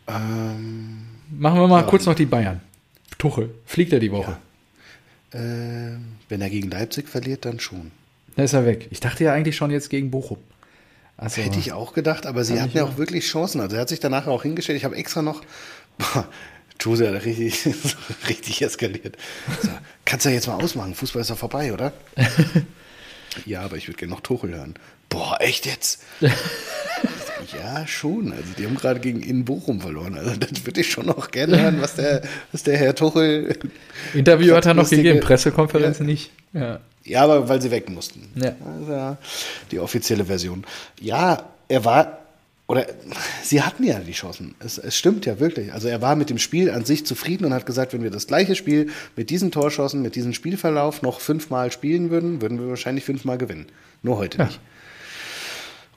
Ähm, 0.08 1.06
machen 1.30 1.60
wir 1.62 1.68
mal 1.68 1.82
Ja. 1.82 1.88
kurz 1.90 2.06
noch 2.06 2.16
die 2.16 2.26
Bayern. 2.26 2.60
Tuchel, 3.18 3.54
fliegt 3.66 3.94
er 3.94 4.00
die 4.00 4.12
Woche? 4.12 4.38
äh, 5.32 5.98
wenn 6.30 6.42
er 6.42 6.50
gegen 6.50 6.70
Leipzig 6.70 7.08
verliert, 7.08 7.46
dann 7.46 7.60
schon. 7.60 7.92
Da 8.36 8.44
ist 8.44 8.54
er 8.54 8.66
weg. 8.66 8.88
Ich 8.92 9.00
dachte 9.00 9.24
ja 9.24 9.34
eigentlich 9.34 9.56
schon 9.56 9.72
jetzt 9.72 9.90
gegen 9.90 10.12
Bochum. 10.12 10.38
Also, 11.18 11.42
Hätte 11.42 11.58
ich 11.60 11.72
auch 11.72 11.94
gedacht, 11.94 12.26
aber 12.26 12.44
sie 12.44 12.60
hatten 12.62 12.76
ja 12.78 12.84
auch. 12.84 12.92
auch 12.94 12.98
wirklich 12.98 13.26
Chancen. 13.26 13.62
Also 13.62 13.76
er 13.78 13.82
hat 13.84 13.90
sich 13.90 14.00
danach 14.00 14.28
auch 14.28 14.44
hingestellt. 14.44 14.78
Ich 14.78 14.84
habe 14.86 14.96
extra 14.96 15.22
noch. 15.22 15.42
Jose 16.84 17.08
hat 17.14 17.26
richtig, 17.26 17.66
richtig 18.30 18.62
eskaliert. 18.62 19.18
So, 19.62 19.70
kannst 20.06 20.26
du 20.26 20.30
ja 20.30 20.36
jetzt 20.36 20.48
mal 20.48 20.62
ausmachen. 20.62 20.96
Fußball 20.96 21.22
ist 21.22 21.32
doch 21.32 21.38
vorbei, 21.38 21.74
oder? 21.74 21.94
ja, 23.46 23.62
aber 23.62 23.78
ich 23.78 23.88
würde 23.88 23.98
gerne 23.98 24.14
noch 24.14 24.22
Tuchel 24.22 24.56
hören. 24.56 24.76
Boah, 25.10 25.38
echt 25.40 25.66
jetzt? 25.66 26.04
ja, 26.22 27.86
schon. 27.88 28.32
Also 28.32 28.54
die 28.58 28.66
haben 28.66 28.76
gerade 28.76 29.00
gegen 29.00 29.22
in 29.22 29.46
Bochum 29.46 29.80
verloren. 29.82 30.18
Also 30.18 30.36
das 30.36 30.66
würde 30.66 30.82
ich 30.82 30.92
schon 30.92 31.06
noch 31.06 31.30
gerne 31.32 31.62
hören, 31.62 31.82
was 31.82 31.96
der, 31.96 32.24
was 32.52 32.64
der 32.64 32.78
Herr 32.78 32.96
Tuchel. 32.96 33.58
Interview 34.14 34.56
hat 34.56 34.66
er 34.66 34.74
noch 34.74 34.90
gegeben, 34.90 35.20
Pressekonferenz 35.20 36.00
Ja. 36.00 36.06
nicht. 36.06 36.32
Ja. 36.54 36.80
Ja, 37.06 37.24
aber 37.24 37.50
weil 37.50 37.62
sie 37.62 37.70
weg 37.70 37.90
mussten. 37.90 38.30
Ja. 38.36 38.56
Also, 38.66 39.18
die 39.72 39.80
offizielle 39.80 40.26
Version. 40.26 40.66
Ja, 41.02 41.50
er 41.68 41.84
war, 41.84 42.20
oder 42.68 42.86
sie 43.44 43.62
hatten 43.62 43.84
ja 43.84 44.00
die 44.00 44.14
Chancen. 44.14 44.56
Es, 44.60 44.78
es 44.78 44.96
stimmt 44.96 45.26
ja 45.26 45.40
wirklich. 45.40 45.74
Also 45.74 45.90
er 45.90 46.02
war 46.02 46.16
mit 46.16 46.30
dem 46.30 46.38
Spiel 46.38 46.72
an 46.72 46.86
sich 46.86 47.06
zufrieden 47.06 47.46
und 47.46 47.54
hat 47.54 47.66
gesagt, 47.66 47.94
wenn 47.94 48.04
wir 48.04 48.12
das 48.12 48.28
gleiche 48.28 48.56
Spiel 48.56 48.90
mit 49.16 49.30
diesen 49.30 49.52
Torschancen, 49.52 50.02
mit 50.02 50.16
diesem 50.16 50.34
Spielverlauf 50.34 51.02
noch 51.02 51.20
fünfmal 51.20 51.72
spielen 51.72 52.10
würden, 52.10 52.42
würden 52.42 52.60
wir 52.60 52.70
wahrscheinlich 52.70 53.04
fünfmal 53.04 53.38
gewinnen. 53.38 53.66
Nur 54.02 54.18
heute 54.18 54.38
Ja. 54.38 54.46
nicht. 54.46 54.60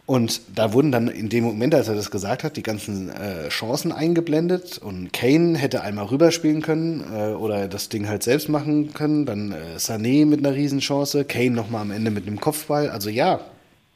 Und 0.07 0.41
da 0.55 0.73
wurden 0.73 0.93
dann 0.93 1.09
in 1.09 1.29
dem 1.29 1.43
Moment, 1.43 1.75
als 1.75 1.89
er 1.89 1.97
das 1.97 2.12
gesagt 2.12 2.45
hat, 2.45 2.57
die 2.57 2.62
ganzen 2.62 3.09
äh, 3.11 3.49
Chancen 3.49 3.91
eingeblendet 3.91 4.79
und 4.79 5.12
Kane 5.12 5.59
hätte 5.59 5.81
einmal 5.83 6.07
rüberspielen 6.07 6.62
können 6.62 7.05
äh, 7.12 7.31
oder 7.33 7.67
das 7.67 7.89
Ding 7.89 8.07
halt 8.09 8.23
selbst 8.23 8.49
machen 8.49 8.95
können. 8.95 9.27
Dann 9.27 9.51
äh, 9.51 9.79
Sané 9.79 10.25
mit 10.25 10.47
einer 10.47 10.55
Riesenchance, 10.55 11.25
Kane 11.25 11.51
nochmal 11.51 11.83
am 11.83 11.91
Ende 11.91 12.12
mit 12.12 12.29
einem 12.29 12.39
Kopfball. 12.39 12.89
Also 12.89 13.11
ja, 13.11 13.41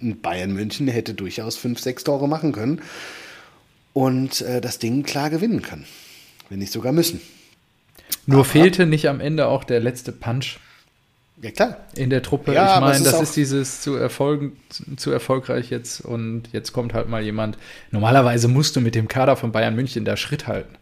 Bayern 0.00 0.52
München 0.52 0.88
hätte 0.88 1.14
durchaus 1.14 1.56
fünf, 1.56 1.80
sechs 1.80 2.04
Tore 2.04 2.28
machen 2.28 2.52
können 2.52 2.82
und 3.92 4.40
äh, 4.42 4.60
das 4.60 4.78
Ding 4.78 5.02
klar 5.02 5.30
gewinnen 5.30 5.62
können. 5.62 5.84
Wenn 6.48 6.58
nicht 6.58 6.72
sogar 6.72 6.92
müssen. 6.92 7.20
Nur 8.26 8.44
fehlte 8.44 8.86
nicht 8.86 9.08
am 9.08 9.20
Ende 9.20 9.46
auch 9.46 9.64
der 9.64 9.80
letzte 9.80 10.12
Punch 10.12 10.58
Ja 11.40 11.50
klar. 11.50 11.76
in 11.94 12.10
der 12.10 12.22
Truppe. 12.22 12.52
Ja, 12.52 12.64
ich 12.64 12.70
aber 12.72 12.86
meine, 12.88 13.04
das 13.04 13.20
ist 13.20 13.36
dieses 13.36 13.80
zu 13.80 13.94
erfolgen, 13.94 14.56
zu, 14.68 14.96
zu 14.96 15.10
erfolgreich 15.10 15.70
jetzt 15.70 16.00
und 16.00 16.44
jetzt 16.52 16.72
kommt 16.72 16.92
halt 16.94 17.08
mal 17.08 17.22
jemand. 17.22 17.56
Normalerweise 17.90 18.48
musst 18.48 18.76
du 18.76 18.80
mit 18.80 18.94
dem 18.94 19.08
Kader 19.08 19.36
von 19.36 19.52
Bayern 19.52 19.74
München 19.74 20.04
da 20.04 20.16
Schritt 20.16 20.46
halten. 20.46 20.74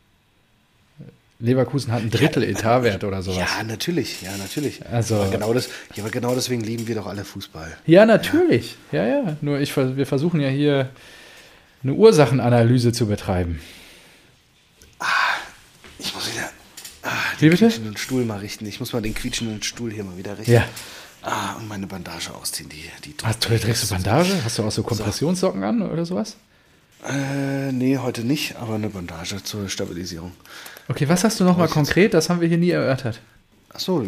Leverkusen 1.41 1.93
hat 1.93 2.03
ein 2.03 2.11
Drittel 2.11 2.43
Etatwert 2.43 3.05
oder 3.05 3.23
sowas. 3.23 3.39
Ja, 3.39 3.63
natürlich, 3.63 4.23
ja, 4.23 4.37
natürlich. 4.37 4.85
Also- 4.87 5.17
aber 5.17 5.31
genau 5.31 5.55
das, 5.55 5.69
ja, 5.95 6.03
aber 6.03 6.11
genau 6.11 6.35
deswegen 6.35 6.63
lieben 6.63 6.89
wir 6.89 6.97
doch 6.97 7.07
alle 7.07 7.25
Fußball. 7.25 7.77
Ja, 7.87 8.07
natürlich. 8.07 8.77
Ja, 8.91 9.07
ja. 9.07 9.37
Nur 9.41 9.61
ich, 9.61 9.77
wir 9.77 10.07
versuchen 10.07 10.41
ja 10.41 10.49
hier 10.49 10.91
eine 11.85 11.93
Ursachenanalyse 11.93 12.93
zu 12.93 13.07
betreiben. 13.07 13.61
Ich 16.01 16.15
muss 16.15 16.33
wieder 16.33 16.49
ah, 17.03 17.09
Wie 17.39 17.47
den 17.47 17.51
bitte? 17.51 17.67
quietschenden 17.67 17.97
Stuhl 17.97 18.25
mal 18.25 18.39
richten. 18.39 18.67
Ich 18.67 18.81
muss 18.81 18.93
mal 18.93 19.03
den 19.03 19.15
quietschenden 19.15 19.63
Stuhl 19.63 19.93
hier 19.93 20.05
mal 20.05 20.17
wieder 20.17 20.39
richten. 20.39 20.53
Ja. 20.53 20.65
Ah, 21.23 21.55
und 21.55 21.69
meine 21.69 21.87
Bandage 21.87 22.33
ausziehen. 22.35 22.69
Die, 22.69 22.85
die 23.05 23.15
Hast 23.23 23.45
du, 23.45 23.57
trägst 23.59 23.83
du 23.85 23.89
Bandage? 23.95 24.33
Hast 24.45 24.59
du 24.59 24.63
auch 24.63 24.71
so 24.71 24.83
Kompressionssocken 24.83 25.63
an 25.65 25.83
oder 25.83 26.05
sowas? 26.05 26.37
Äh, 27.09 27.73
nee, 27.73 27.99
heute 27.99 28.23
nicht, 28.23 28.57
aber 28.57 28.75
eine 28.75 28.89
Bandage 28.89 29.43
zur 29.43 29.69
Stabilisierung. 29.69 30.33
Okay, 30.89 31.09
was 31.09 31.23
hast 31.25 31.39
du 31.39 31.45
nochmal 31.45 31.69
konkret? 31.69 32.15
Das 32.15 32.31
haben 32.31 32.41
wir 32.41 32.49
hier 32.49 32.59
nie 32.59 32.71
erörtert. 32.71 33.21
Achso, 33.69 34.05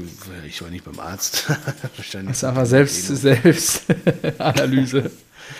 ich 0.47 0.62
war 0.62 0.70
nicht 0.70 0.85
beim 0.85 0.99
Arzt. 0.99 1.49
Wahrscheinlich. 1.97 2.31
Das 2.31 2.39
ist 2.39 2.45
einfach 2.45 2.66
selbst, 2.66 3.07
selbst 3.07 3.85
Analyse. 4.39 5.11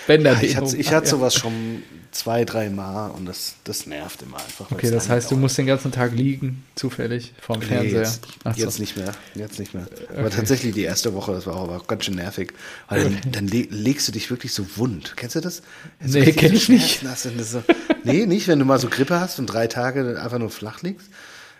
Bänder 0.07 0.33
Ja, 0.41 0.43
ich 0.43 0.57
hatte, 0.57 0.77
ich 0.77 0.93
hatte 0.93 1.09
sowas 1.09 1.35
schon 1.35 1.83
zwei, 2.13 2.45
drei 2.45 2.71
Mal 2.71 3.09
und 3.09 3.27
das, 3.27 3.55
das 3.65 3.87
nervt 3.87 4.23
immer 4.23 4.37
einfach. 4.39 4.71
Okay, 4.71 4.91
das 4.91 5.09
heißt, 5.09 5.31
du 5.31 5.37
musst 5.37 5.57
den 5.59 5.67
ganzen 5.67 5.93
Tag 5.93 6.13
liegen, 6.13 6.65
zufällig, 6.75 7.33
vorm 7.41 7.61
Nee, 7.61 7.67
Fernseher. 7.67 8.01
jetzt, 8.03 8.27
so. 8.45 8.51
jetzt 8.57 8.79
nicht 8.81 8.97
mehr. 8.97 9.13
Jetzt 9.35 9.59
nicht 9.59 9.75
mehr. 9.75 9.87
Aber 10.17 10.31
tatsächlich 10.31 10.75
die 10.75 10.83
erste 10.83 11.15
Woche, 11.15 11.33
das 11.33 11.47
war 11.47 11.57
auch 11.57 11.87
ganz 11.87 12.05
schön 12.05 12.17
nervig. 12.17 12.53
Weil 12.89 13.05
dann, 13.05 13.19
dann 13.33 13.47
le 13.49 13.67
legst 13.71 14.09
du 14.09 14.13
dich 14.13 14.31
wirklich 14.31 14.53
so 14.53 14.67
wund. 14.77 15.15
Kennst 15.17 15.37
du 15.37 15.41
das? 15.41 15.63
Du 16.01 16.19
Nee, 16.19 16.33
kenn 16.33 16.51
so 16.51 16.57
ich 16.57 16.69
nicht. 16.69 17.05
So, 17.43 17.63
nee, 18.05 18.27
nicht, 18.27 18.49
wenn 18.49 18.59
du 18.59 18.65
mal 18.65 18.79
so 18.79 18.89
Grippe 18.89 19.21
hast 19.21 19.39
und 19.39 19.47
drei 19.47 19.67
Tage 19.67 20.21
einfach 20.21 20.39
nur 20.39 20.51
flach 20.51 20.83
liegst. 20.83 21.09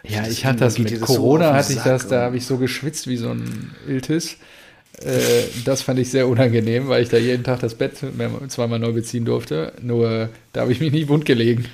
Ja, 0.03 0.27
ich 0.27 0.47
hatte 0.47 0.61
das 0.61 0.79
mit 0.79 0.99
so 0.99 1.05
Corona, 1.05 1.49
den 1.51 1.57
hatte 1.57 1.73
ich 1.75 1.79
das, 1.81 2.09
da 2.09 2.23
habe 2.23 2.37
ich 2.37 2.47
so 2.47 2.57
geschwitzt 2.57 3.07
wie 3.07 3.17
so 3.19 3.31
ein 3.31 3.75
Iltis. 3.87 4.37
Äh, 5.03 5.45
das 5.65 5.83
fand 5.83 5.99
ich 5.99 6.11
sehr 6.11 6.29
unangenehm, 6.29 6.89
weil 6.89 7.03
ich 7.03 7.09
da 7.09 7.17
jeden 7.17 7.45
Tag 7.45 7.61
das 7.61 7.75
Bett 7.75 7.93
zweimal 8.49 8.79
neu 8.79 8.93
beziehen 8.93 9.25
durfte. 9.25 9.73
Nur 9.81 10.29
da 10.53 10.63
habe 10.63 10.73
ich 10.73 10.81
mich 10.81 10.93
nie 10.93 11.09
wund 11.09 11.25
gelegen. 11.25 11.67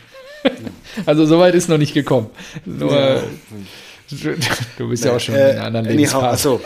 also 1.06 1.26
soweit 1.26 1.54
ist 1.54 1.68
noch 1.68 1.78
nicht 1.78 1.94
gekommen. 1.94 2.30
Nur 2.64 2.92
Ja. 2.92 3.22
du 4.78 4.88
bist 4.88 5.04
ja 5.04 5.16
auch 5.16 5.20
schon 5.20 5.34
in 5.34 5.40
Äh, 5.40 5.44
einer 5.50 5.64
anderen 5.64 5.86
anyhow, 5.86 5.96
Lebensphase. 6.22 6.26
achso. 6.28 6.60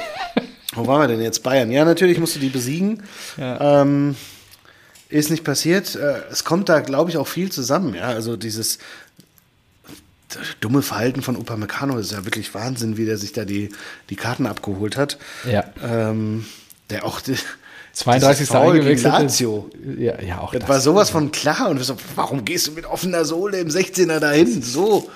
Wo 0.74 0.86
waren 0.86 1.00
wir 1.00 1.08
denn 1.08 1.22
jetzt? 1.22 1.42
Bayern. 1.42 1.70
Ja, 1.72 1.84
natürlich 1.84 2.18
musst 2.18 2.36
du 2.36 2.40
die 2.40 2.50
besiegen. 2.50 3.02
Ja. 3.38 3.80
Ähm, 3.82 4.14
ist 5.08 5.30
nicht 5.30 5.42
passiert. 5.42 5.96
Äh, 5.96 6.20
es 6.30 6.44
kommt 6.44 6.68
da, 6.68 6.80
glaube 6.80 7.10
ich, 7.10 7.16
auch 7.16 7.26
viel 7.26 7.50
zusammen. 7.50 7.94
Ja, 7.94 8.08
also 8.08 8.36
dieses 8.36 8.78
dumme 10.60 10.82
Verhalten 10.82 11.22
von 11.22 11.36
Upamecano 11.36 11.98
ist 11.98 12.12
ja 12.12 12.24
wirklich 12.24 12.54
Wahnsinn, 12.54 12.96
wie 12.96 13.06
der 13.06 13.16
sich 13.18 13.32
da 13.32 13.44
die, 13.44 13.70
die 14.10 14.16
Karten 14.16 14.46
abgeholt 14.46 14.96
hat. 14.96 15.18
Ja. 15.50 15.64
Ähm, 15.82 16.46
der 16.90 17.04
auch 17.04 17.20
die, 17.20 17.36
32. 17.92 18.38
dieses 18.38 18.48
Foul 18.52 18.74
eingewechselt. 18.76 19.12
Lazio. 19.12 19.70
Ja, 19.98 20.20
ja, 20.20 20.38
auch 20.38 20.52
Das 20.52 20.60
das. 20.60 20.68
war 20.68 20.80
sowas 20.80 21.10
von 21.10 21.32
klar 21.32 21.68
und 21.68 21.82
so, 21.82 21.96
warum 22.14 22.44
gehst 22.44 22.68
du 22.68 22.72
mit 22.72 22.86
offener 22.86 23.24
Sohle 23.24 23.58
im 23.58 23.68
16er 23.68 24.20
dahin? 24.20 24.62
So, 24.62 25.10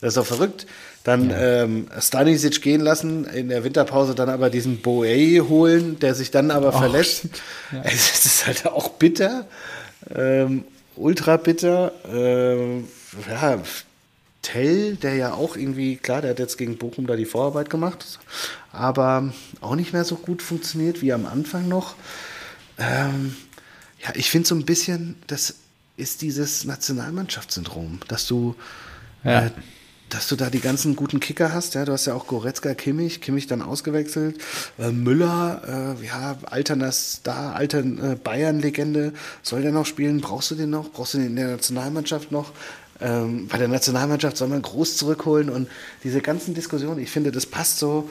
das 0.00 0.08
ist 0.08 0.16
doch 0.16 0.26
verrückt. 0.26 0.66
Dann 1.04 1.30
ähm, 1.36 1.88
Stanisic 2.00 2.62
gehen 2.62 2.80
lassen, 2.80 3.26
in 3.26 3.50
der 3.50 3.62
Winterpause 3.62 4.14
dann 4.14 4.30
aber 4.30 4.48
diesen 4.48 4.80
Boe 4.80 5.46
holen, 5.48 5.98
der 5.98 6.14
sich 6.14 6.30
dann 6.30 6.50
aber 6.50 6.72
verlässt. 6.72 7.26
Es 7.84 8.24
ist 8.24 8.46
halt 8.46 8.66
auch 8.66 8.88
bitter. 8.90 9.46
Ähm, 10.14 10.64
ultra 10.96 11.36
bitter. 11.36 11.92
Ähm, 12.10 12.88
ja, 13.28 13.58
Tell, 14.44 14.96
der 14.96 15.14
ja 15.16 15.32
auch 15.32 15.56
irgendwie, 15.56 15.96
klar, 15.96 16.20
der 16.20 16.30
hat 16.32 16.38
jetzt 16.38 16.58
gegen 16.58 16.76
Bochum 16.76 17.06
da 17.06 17.16
die 17.16 17.24
Vorarbeit 17.24 17.70
gemacht, 17.70 18.18
aber 18.72 19.32
auch 19.62 19.74
nicht 19.74 19.94
mehr 19.94 20.04
so 20.04 20.16
gut 20.16 20.42
funktioniert 20.42 21.00
wie 21.00 21.12
am 21.14 21.24
Anfang 21.24 21.66
noch. 21.66 21.94
Ähm, 22.78 23.34
ja, 24.02 24.10
ich 24.14 24.30
finde 24.30 24.46
so 24.46 24.54
ein 24.54 24.66
bisschen, 24.66 25.16
das 25.28 25.54
ist 25.96 26.20
dieses 26.20 26.64
Nationalmannschaftssyndrom, 26.64 28.00
dass 28.08 28.26
du, 28.26 28.54
Ja. 29.24 29.46
äh, 29.46 29.50
dass 30.10 30.28
du 30.28 30.36
da 30.36 30.50
die 30.50 30.60
ganzen 30.60 30.94
guten 30.94 31.20
Kicker 31.20 31.52
hast. 31.54 31.74
Ja, 31.74 31.86
du 31.86 31.92
hast 31.92 32.04
ja 32.04 32.12
auch 32.14 32.26
Goretzka, 32.26 32.74
Kimmich, 32.74 33.22
Kimmich 33.22 33.46
dann 33.46 33.62
ausgewechselt, 33.62 34.38
äh, 34.78 34.90
Müller, 34.90 35.96
äh, 36.00 36.06
ja, 36.06 36.36
alterner 36.44 36.92
Star, 36.92 37.56
alter 37.56 37.78
äh, 37.78 38.16
Bayern-Legende, 38.22 39.14
soll 39.42 39.62
der 39.62 39.72
noch 39.72 39.86
spielen? 39.86 40.20
Brauchst 40.20 40.50
du 40.50 40.54
den 40.54 40.68
noch? 40.70 40.92
Brauchst 40.92 41.14
du 41.14 41.18
den 41.18 41.28
in 41.28 41.36
der 41.36 41.48
Nationalmannschaft 41.48 42.30
noch? 42.30 42.52
Ähm, 43.00 43.48
bei 43.48 43.58
der 43.58 43.68
Nationalmannschaft 43.68 44.36
soll 44.36 44.48
man 44.48 44.62
groß 44.62 44.96
zurückholen 44.96 45.50
und 45.50 45.68
diese 46.04 46.20
ganzen 46.20 46.54
Diskussionen, 46.54 47.00
ich 47.00 47.10
finde, 47.10 47.32
das 47.32 47.46
passt 47.46 47.78
so, 47.78 48.08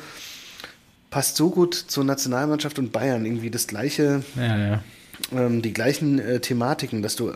passt 1.10 1.38
so 1.38 1.50
gut 1.50 1.74
zur 1.74 2.04
Nationalmannschaft 2.04 2.80
und 2.80 2.92
Bayern. 2.92 3.26
Irgendwie 3.26 3.50
das 3.50 3.68
gleiche, 3.68 4.24
Ja, 4.36 4.58
ja. 4.58 4.84
ähm, 5.32 5.62
die 5.62 5.74
gleichen 5.74 6.20
äh, 6.20 6.40
Thematiken, 6.40 7.02
dass 7.02 7.16
du 7.16 7.34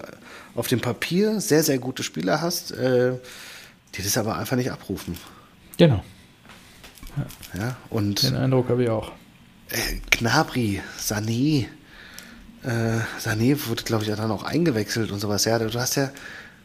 auf 0.56 0.68
dem 0.68 0.82
Papier 0.82 1.39
sehr, 1.39 1.64
sehr 1.64 1.78
gute 1.80 2.04
Spieler 2.04 2.41
hast, 2.41 2.72
äh, 2.72 3.14
die 3.95 4.02
das 4.04 4.18
aber 4.18 4.38
einfach 4.38 4.58
nicht 4.58 4.72
abrufen. 4.72 5.18
Genau. 5.78 6.04
Ja? 7.58 7.78
Und 7.89 8.24
Den 8.24 8.36
Eindruck 8.36 8.70
habe 8.70 8.84
ich 8.84 8.89
auch. 8.89 9.12
äh, 9.70 9.78
Gnabry, 10.12 10.82
Sané, 11.00 11.66
äh, 12.64 13.00
Sané 13.24 13.58
wurde, 13.68 13.84
glaube 13.84 14.04
ich, 14.04 14.10
dann 14.10 14.32
auch 14.32 14.43
eingewechselt 14.43 15.12
und 15.12 15.20
sowas. 15.20 15.45
Ja, 15.45 15.58
du 15.60 15.72
hast 15.80 15.95
ja, 15.95 16.12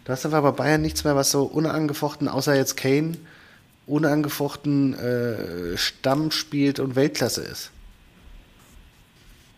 du 0.05 0.13
hast 0.13 0.25
einfach 0.25 0.43
bei 0.43 0.51
Bayern 0.51 0.83
nichts 0.83 1.05
mehr, 1.05 1.17
was 1.17 1.31
so 1.31 1.45
unangefochten, 1.45 2.29
außer 2.29 2.55
jetzt 2.55 2.77
Kane, 2.77 3.17
unangefochten 3.87 4.95
äh, 4.95 5.77
Stamm 5.77 6.31
spielt 6.31 6.81
und 6.81 6.97
Weltklasse 6.97 7.43
ist. 7.43 7.71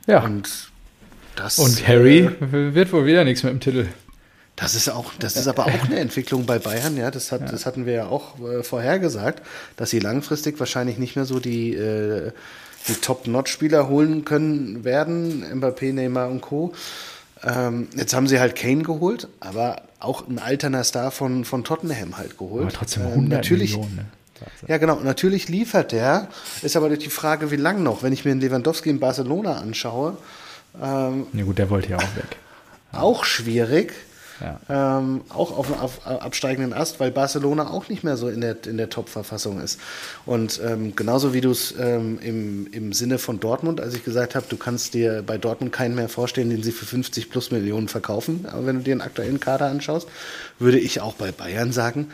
Ja. 0.06 0.22
Und 0.22 0.70
das, 1.36 1.58
Und 1.58 1.86
Harry 1.86 2.20
Äh, 2.20 2.74
wird 2.74 2.92
wohl 2.92 3.06
wieder 3.06 3.24
nichts 3.24 3.42
mit 3.42 3.52
dem 3.52 3.60
Titel. 3.60 3.86
Das 4.56 4.76
ist 4.76 4.88
auch, 4.88 5.12
das 5.18 5.34
ist 5.36 5.48
aber 5.48 5.66
auch 5.66 5.84
eine 5.84 5.98
Entwicklung 5.98 6.46
bei 6.46 6.60
Bayern, 6.60 6.96
ja. 6.96 7.10
Das, 7.10 7.32
hat, 7.32 7.52
das 7.52 7.66
hatten 7.66 7.86
wir 7.86 7.92
ja 7.92 8.06
auch 8.06 8.38
äh, 8.40 8.62
vorhergesagt, 8.62 9.42
dass 9.76 9.90
sie 9.90 9.98
langfristig 9.98 10.60
wahrscheinlich 10.60 10.96
nicht 10.96 11.16
mehr 11.16 11.24
so 11.24 11.40
die, 11.40 11.74
äh, 11.74 12.30
die 12.86 12.94
Top-Notch-Spieler 12.94 13.88
holen 13.88 14.24
können 14.24 14.84
werden, 14.84 15.44
Mbappé, 15.60 15.92
Neymar 15.92 16.30
und 16.30 16.40
Co. 16.40 16.72
Ähm, 17.44 17.88
jetzt 17.94 18.14
haben 18.14 18.26
sie 18.26 18.40
halt 18.40 18.56
Kane 18.56 18.82
geholt, 18.82 19.28
aber 19.40 19.82
auch 20.00 20.26
ein 20.26 20.38
alterner 20.38 20.82
Star 20.84 21.10
von, 21.10 21.44
von 21.44 21.62
Tottenham 21.64 22.16
halt 22.16 22.38
geholt. 22.38 22.62
Aber 22.62 22.72
trotzdem 22.72 23.02
Ähm, 23.04 23.08
100 23.10 23.30
natürlich, 23.40 23.72
Millionen. 23.76 23.96
Ne? 23.96 24.06
ja, 24.66 24.78
genau. 24.78 24.96
Natürlich 24.96 25.48
liefert 25.48 25.92
der. 25.92 26.28
Ist 26.62 26.76
aber 26.76 26.88
die 26.96 27.10
Frage, 27.10 27.50
wie 27.50 27.56
lang 27.56 27.82
noch. 27.82 28.02
Wenn 28.02 28.12
ich 28.12 28.24
mir 28.24 28.32
den 28.32 28.40
Lewandowski 28.40 28.88
in 28.90 28.98
Barcelona 29.00 29.56
anschaue, 29.58 30.16
ähm, 30.82 31.26
Ja 31.32 31.44
gut, 31.44 31.58
der 31.58 31.68
wollte 31.70 31.90
ja 31.90 31.96
auch 31.98 32.16
weg. 32.16 32.36
auch 32.92 33.24
schwierig. 33.24 33.92
Ähm, 34.68 35.22
auch 35.28 35.56
auf, 35.56 35.80
auf 35.80 36.06
absteigenden 36.06 36.72
Ast, 36.72 37.00
weil 37.00 37.10
Barcelona 37.10 37.70
auch 37.70 37.88
nicht 37.88 38.04
mehr 38.04 38.16
so 38.16 38.28
in 38.28 38.40
der, 38.40 38.56
in 38.66 38.76
der 38.76 38.90
Top-Verfassung 38.90 39.60
ist. 39.60 39.78
Und 40.26 40.60
ähm, 40.64 40.96
genauso 40.96 41.32
wie 41.32 41.40
du 41.40 41.50
es 41.50 41.74
ähm, 41.78 42.18
im, 42.20 42.66
im 42.72 42.92
Sinne 42.92 43.18
von 43.18 43.40
Dortmund, 43.40 43.80
als 43.80 43.94
ich 43.94 44.04
gesagt 44.04 44.34
habe, 44.34 44.46
du 44.48 44.56
kannst 44.56 44.94
dir 44.94 45.22
bei 45.22 45.38
Dortmund 45.38 45.72
keinen 45.72 45.94
mehr 45.94 46.08
vorstellen, 46.08 46.50
den 46.50 46.62
sie 46.62 46.72
für 46.72 46.86
50 46.86 47.30
plus 47.30 47.50
Millionen 47.50 47.88
verkaufen, 47.88 48.46
aber 48.50 48.66
wenn 48.66 48.76
du 48.76 48.82
dir 48.82 48.94
den 48.94 49.02
aktuellen 49.02 49.40
Kader 49.40 49.66
anschaust, 49.66 50.08
würde 50.58 50.78
ich 50.78 51.00
auch 51.00 51.14
bei 51.14 51.30
Bayern 51.30 51.72
sagen, 51.72 52.08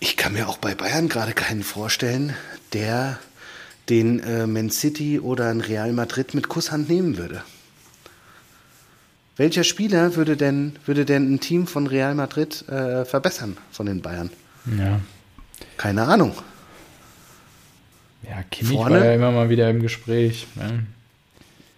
ich 0.00 0.16
kann 0.16 0.32
mir 0.32 0.48
auch 0.48 0.58
bei 0.58 0.74
Bayern 0.74 1.08
gerade 1.08 1.32
keinen 1.32 1.62
vorstellen, 1.62 2.34
der 2.72 3.18
den 3.88 4.20
äh, 4.20 4.46
Man 4.46 4.70
City 4.70 5.20
oder 5.20 5.48
ein 5.48 5.60
Real 5.60 5.92
Madrid 5.92 6.34
mit 6.34 6.48
Kusshand 6.48 6.88
nehmen 6.88 7.18
würde. 7.18 7.42
Welcher 9.36 9.64
Spieler 9.64 10.14
würde 10.16 10.36
denn, 10.36 10.76
würde 10.84 11.04
denn 11.04 11.32
ein 11.34 11.40
Team 11.40 11.66
von 11.66 11.86
Real 11.86 12.14
Madrid 12.14 12.68
äh, 12.68 13.04
verbessern 13.04 13.56
von 13.70 13.86
den 13.86 14.02
Bayern? 14.02 14.30
Ja. 14.78 15.00
Keine 15.76 16.02
Ahnung. 16.02 16.34
Ja, 18.28 18.42
Kimmich 18.50 18.76
Vorne? 18.76 19.00
war 19.00 19.04
ja 19.06 19.14
immer 19.14 19.32
mal 19.32 19.48
wieder 19.48 19.68
im 19.70 19.80
Gespräch. 19.80 20.46
Ne? 20.54 20.86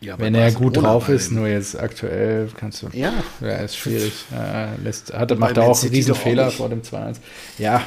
Ja, 0.01 0.19
Wenn 0.19 0.35
er 0.35 0.53
gut 0.53 0.77
drauf 0.77 1.09
ist, 1.09 1.33
nur. 1.33 1.49
jetzt 1.49 1.79
aktuell 1.79 2.49
kannst 2.59 2.83
du. 2.83 2.89
Ja. 2.93 3.13
Ja, 3.41 3.57
ist 3.57 3.77
schwierig. 3.77 4.13
Ja, 4.31 4.75
lässt, 4.83 5.15
hat, 5.15 5.37
macht 5.39 5.57
er 5.57 5.63
auch 5.65 5.81
einen 5.81 5.91
riesen 5.93 6.15
Fehler 6.15 6.51
vor 6.51 6.69
dem 6.69 6.83
2-1. 6.83 7.17
Ja. 7.59 7.83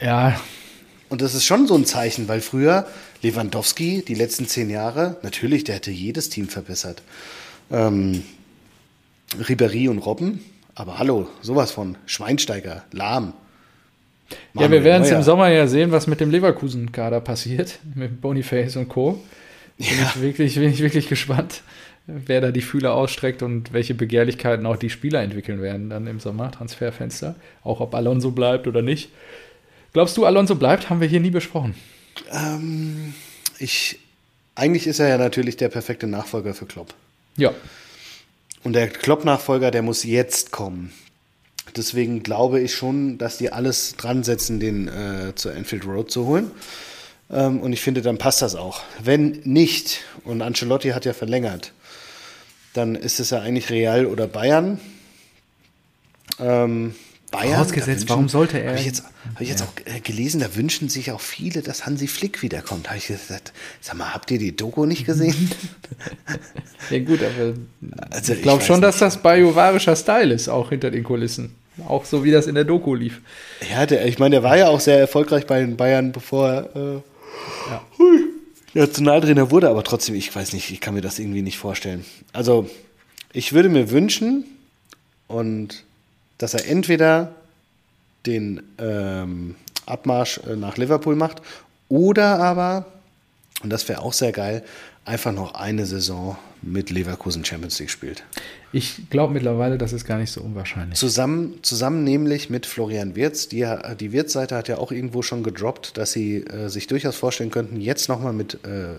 Ja, 0.00 0.40
Und 1.10 1.20
das 1.20 1.34
ist 1.34 1.44
schon 1.44 1.66
so 1.66 1.74
ein 1.76 1.84
Zeichen, 1.84 2.28
weil 2.28 2.40
früher 2.40 2.86
Lewandowski, 3.22 4.02
die 4.06 4.14
letzten 4.14 4.48
zehn 4.48 4.70
Jahre, 4.70 5.18
natürlich, 5.22 5.64
der 5.64 5.74
hätte 5.76 5.90
jedes 5.90 6.30
Team 6.30 6.48
verbessert. 6.48 7.02
Ähm, 7.70 8.22
Ribéry 9.40 9.88
und 9.88 9.98
Robben, 9.98 10.40
aber 10.74 10.98
hallo, 10.98 11.28
sowas 11.40 11.70
von 11.70 11.96
Schweinsteiger, 12.06 12.84
Lahm. 12.92 13.32
ja 14.30 14.36
Manuel 14.54 14.70
wir 14.72 14.84
werden 14.84 15.02
es 15.04 15.10
im 15.10 15.22
Sommer 15.22 15.48
ja 15.48 15.66
sehen, 15.66 15.92
was 15.92 16.06
mit 16.06 16.20
dem 16.20 16.30
Leverkusen-Kader 16.30 17.20
passiert, 17.20 17.78
mit 17.94 18.20
Boniface 18.20 18.76
und 18.76 18.88
Co. 18.88 19.22
Bin, 19.78 19.86
Ja. 19.86 20.12
ich 20.14 20.20
wirklich, 20.20 20.54
bin 20.56 20.70
ich 20.70 20.80
wirklich 20.80 21.08
gespannt, 21.08 21.62
wer 22.06 22.40
da 22.40 22.50
die 22.50 22.60
Fühler 22.62 22.94
ausstreckt 22.94 23.42
und 23.42 23.72
welche 23.72 23.94
Begehrlichkeiten 23.94 24.66
auch 24.66 24.76
die 24.76 24.90
Spieler 24.90 25.22
entwickeln 25.22 25.62
werden 25.62 25.88
dann 25.90 26.06
im 26.06 26.20
Sommer, 26.20 26.50
Transferfenster. 26.50 27.36
Auch 27.64 27.80
ob 27.80 27.94
Alonso 27.94 28.32
bleibt 28.32 28.66
oder 28.66 28.82
nicht. 28.82 29.10
Glaubst 29.92 30.16
du, 30.16 30.24
Alonso 30.24 30.54
bleibt? 30.56 30.90
Haben 30.90 31.00
wir 31.00 31.08
hier 31.08 31.20
nie 31.20 31.30
besprochen. 31.30 31.74
Ähm, 32.32 33.14
ich, 33.58 33.98
eigentlich 34.54 34.86
ist 34.86 34.98
er 34.98 35.08
ja 35.08 35.18
natürlich 35.18 35.56
der 35.56 35.68
perfekte 35.68 36.06
Nachfolger 36.06 36.54
für 36.54 36.66
Klopp. 36.66 36.94
Ja. 37.36 37.52
Und 38.64 38.74
der 38.74 38.88
Klopp-Nachfolger, 38.88 39.70
der 39.70 39.82
muss 39.82 40.04
jetzt 40.04 40.52
kommen. 40.52 40.92
Deswegen 41.76 42.22
glaube 42.22 42.60
ich 42.60 42.74
schon, 42.74 43.18
dass 43.18 43.38
die 43.38 43.52
alles 43.52 43.96
dran 43.96 44.24
setzen, 44.24 44.60
den 44.60 44.88
äh, 44.88 45.34
zur 45.34 45.54
Enfield 45.54 45.86
Road 45.86 46.10
zu 46.10 46.26
holen. 46.26 46.50
Ähm, 47.30 47.60
und 47.60 47.72
ich 47.72 47.80
finde, 47.80 48.02
dann 48.02 48.18
passt 48.18 48.42
das 48.42 48.54
auch. 48.54 48.82
Wenn 49.02 49.40
nicht, 49.44 50.00
und 50.24 50.42
Ancelotti 50.42 50.90
hat 50.90 51.04
ja 51.04 51.12
verlängert, 51.12 51.72
dann 52.74 52.94
ist 52.94 53.20
es 53.20 53.30
ja 53.30 53.40
eigentlich 53.40 53.70
Real 53.70 54.06
oder 54.06 54.26
Bayern. 54.26 54.80
Ähm, 56.38 56.94
Bayern. 57.32 57.54
Vorausgesetzt, 57.54 58.04
da 58.04 58.10
warum 58.10 58.28
sollte 58.28 58.60
er- 58.60 58.70
Habe 58.70 58.78
ich 58.78 58.86
jetzt, 58.86 59.02
hab 59.34 59.40
ich 59.40 59.48
jetzt 59.48 59.62
auch 59.62 59.72
äh, 59.86 59.98
gelesen, 59.98 60.38
da 60.40 60.54
wünschen 60.54 60.88
sich 60.88 61.10
auch 61.10 61.20
viele, 61.20 61.62
dass 61.62 61.84
Hansi 61.84 62.06
Flick 62.06 62.42
wiederkommt. 62.42 62.88
Habe 62.88 62.98
ich 62.98 63.08
gesagt, 63.08 63.52
sag 63.80 63.96
mal, 63.96 64.14
habt 64.14 64.30
ihr 64.30 64.38
die 64.38 64.54
Doku 64.56 64.86
nicht 64.86 65.04
gesehen? 65.06 65.50
Ja 66.90 66.98
gut, 66.98 67.20
aber 67.22 67.54
Also, 68.10 68.32
ich 68.34 68.42
glaube 68.42 68.62
schon, 68.62 68.76
nicht. 68.76 68.84
dass 68.84 68.98
das 68.98 69.22
bajuwarischer 69.22 69.94
Style 69.96 70.34
ist, 70.34 70.48
auch 70.48 70.70
hinter 70.70 70.90
den 70.90 71.04
Kulissen. 71.04 71.54
Auch 71.88 72.04
so, 72.04 72.24
wie 72.24 72.30
das 72.32 72.46
in 72.48 72.54
der 72.54 72.64
Doku 72.64 72.94
lief. 72.94 73.20
Ja, 73.70 73.86
der, 73.86 74.04
ich 74.06 74.18
meine, 74.18 74.34
der 74.36 74.42
war 74.42 74.58
ja 74.58 74.68
auch 74.68 74.80
sehr 74.80 74.98
erfolgreich 74.98 75.46
bei 75.46 75.60
den 75.60 75.76
Bayern, 75.76 76.12
bevor 76.12 76.48
er 76.48 76.76
äh, 76.76 77.98
hui, 77.98 78.24
Nationaltrainer 78.74 79.50
wurde, 79.50 79.68
aber 79.70 79.84
trotzdem, 79.84 80.14
ich 80.16 80.34
weiß 80.34 80.52
nicht, 80.52 80.70
ich 80.70 80.80
kann 80.80 80.94
mir 80.94 81.00
das 81.02 81.18
irgendwie 81.18 81.42
nicht 81.42 81.56
vorstellen. 81.58 82.04
Also, 82.32 82.68
ich 83.32 83.52
würde 83.52 83.68
mir 83.68 83.90
wünschen, 83.90 84.44
und 85.28 85.84
dass 86.38 86.54
er 86.54 86.66
entweder 86.66 87.34
den 88.26 88.62
ähm, 88.78 89.56
Abmarsch 89.86 90.38
äh, 90.46 90.56
nach 90.56 90.76
Liverpool 90.76 91.16
macht 91.16 91.42
oder 91.88 92.38
aber, 92.38 92.86
und 93.62 93.70
das 93.70 93.88
wäre 93.88 94.00
auch 94.00 94.12
sehr 94.12 94.32
geil, 94.32 94.64
einfach 95.04 95.32
noch 95.32 95.54
eine 95.54 95.86
Saison 95.86 96.36
mit 96.62 96.90
Leverkusen 96.90 97.44
Champions 97.44 97.78
League 97.78 97.90
spielt. 97.90 98.24
Ich 98.74 99.10
glaube 99.10 99.34
mittlerweile, 99.34 99.76
das 99.76 99.92
ist 99.92 100.06
gar 100.06 100.18
nicht 100.18 100.30
so 100.30 100.40
unwahrscheinlich. 100.40 100.98
Zusammen, 100.98 101.58
zusammen 101.60 102.04
nämlich 102.04 102.48
mit 102.48 102.64
Florian 102.64 103.14
Wirz. 103.14 103.48
Die, 103.48 103.66
die 104.00 104.12
Wirz-Seite 104.12 104.56
hat 104.56 104.68
ja 104.68 104.78
auch 104.78 104.90
irgendwo 104.90 105.20
schon 105.20 105.42
gedroppt, 105.42 105.98
dass 105.98 106.12
sie 106.12 106.38
äh, 106.38 106.68
sich 106.68 106.86
durchaus 106.86 107.16
vorstellen 107.16 107.50
könnten, 107.50 107.80
jetzt 107.82 108.08
nochmal 108.08 108.32
mit, 108.32 108.54
äh, 108.64 108.94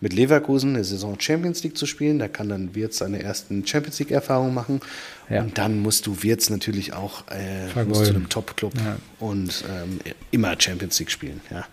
mit 0.00 0.14
Leverkusen 0.14 0.74
eine 0.74 0.84
Saison 0.84 1.20
Champions 1.20 1.62
League 1.62 1.76
zu 1.76 1.84
spielen. 1.84 2.18
Da 2.18 2.28
kann 2.28 2.48
dann 2.48 2.74
Wirz 2.74 2.98
seine 2.98 3.22
ersten 3.22 3.66
Champions 3.66 3.98
League-Erfahrungen 3.98 4.54
machen. 4.54 4.80
Ja. 5.28 5.42
Und 5.42 5.58
dann 5.58 5.80
musst 5.80 6.06
du 6.06 6.22
Wirz 6.22 6.48
natürlich 6.48 6.94
auch 6.94 7.24
äh, 7.28 7.84
musst 7.84 8.06
zu 8.06 8.14
einem 8.14 8.30
Top-Club 8.30 8.72
Ja. 8.82 8.96
und 9.20 9.64
ähm, 9.70 9.98
immer 10.30 10.56
Champions 10.58 10.98
League 10.98 11.10
spielen. 11.10 11.42
Ja. 11.50 11.66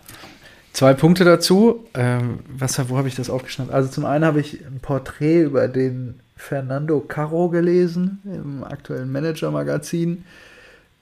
Zwei 0.74 0.92
Punkte 0.92 1.24
dazu. 1.24 1.86
Ähm, 1.94 2.40
was, 2.46 2.78
wo 2.90 2.98
habe 2.98 3.08
ich 3.08 3.14
das 3.14 3.30
aufgeschnappt? 3.30 3.72
Also 3.72 3.88
zum 3.88 4.04
einen 4.04 4.26
habe 4.26 4.40
ich 4.40 4.60
ein 4.66 4.80
Porträt 4.82 5.44
über 5.44 5.68
den 5.68 6.20
Fernando 6.48 7.00
Caro 7.00 7.48
gelesen 7.48 8.20
im 8.24 8.62
aktuellen 8.62 9.10
Manager-Magazin, 9.10 10.24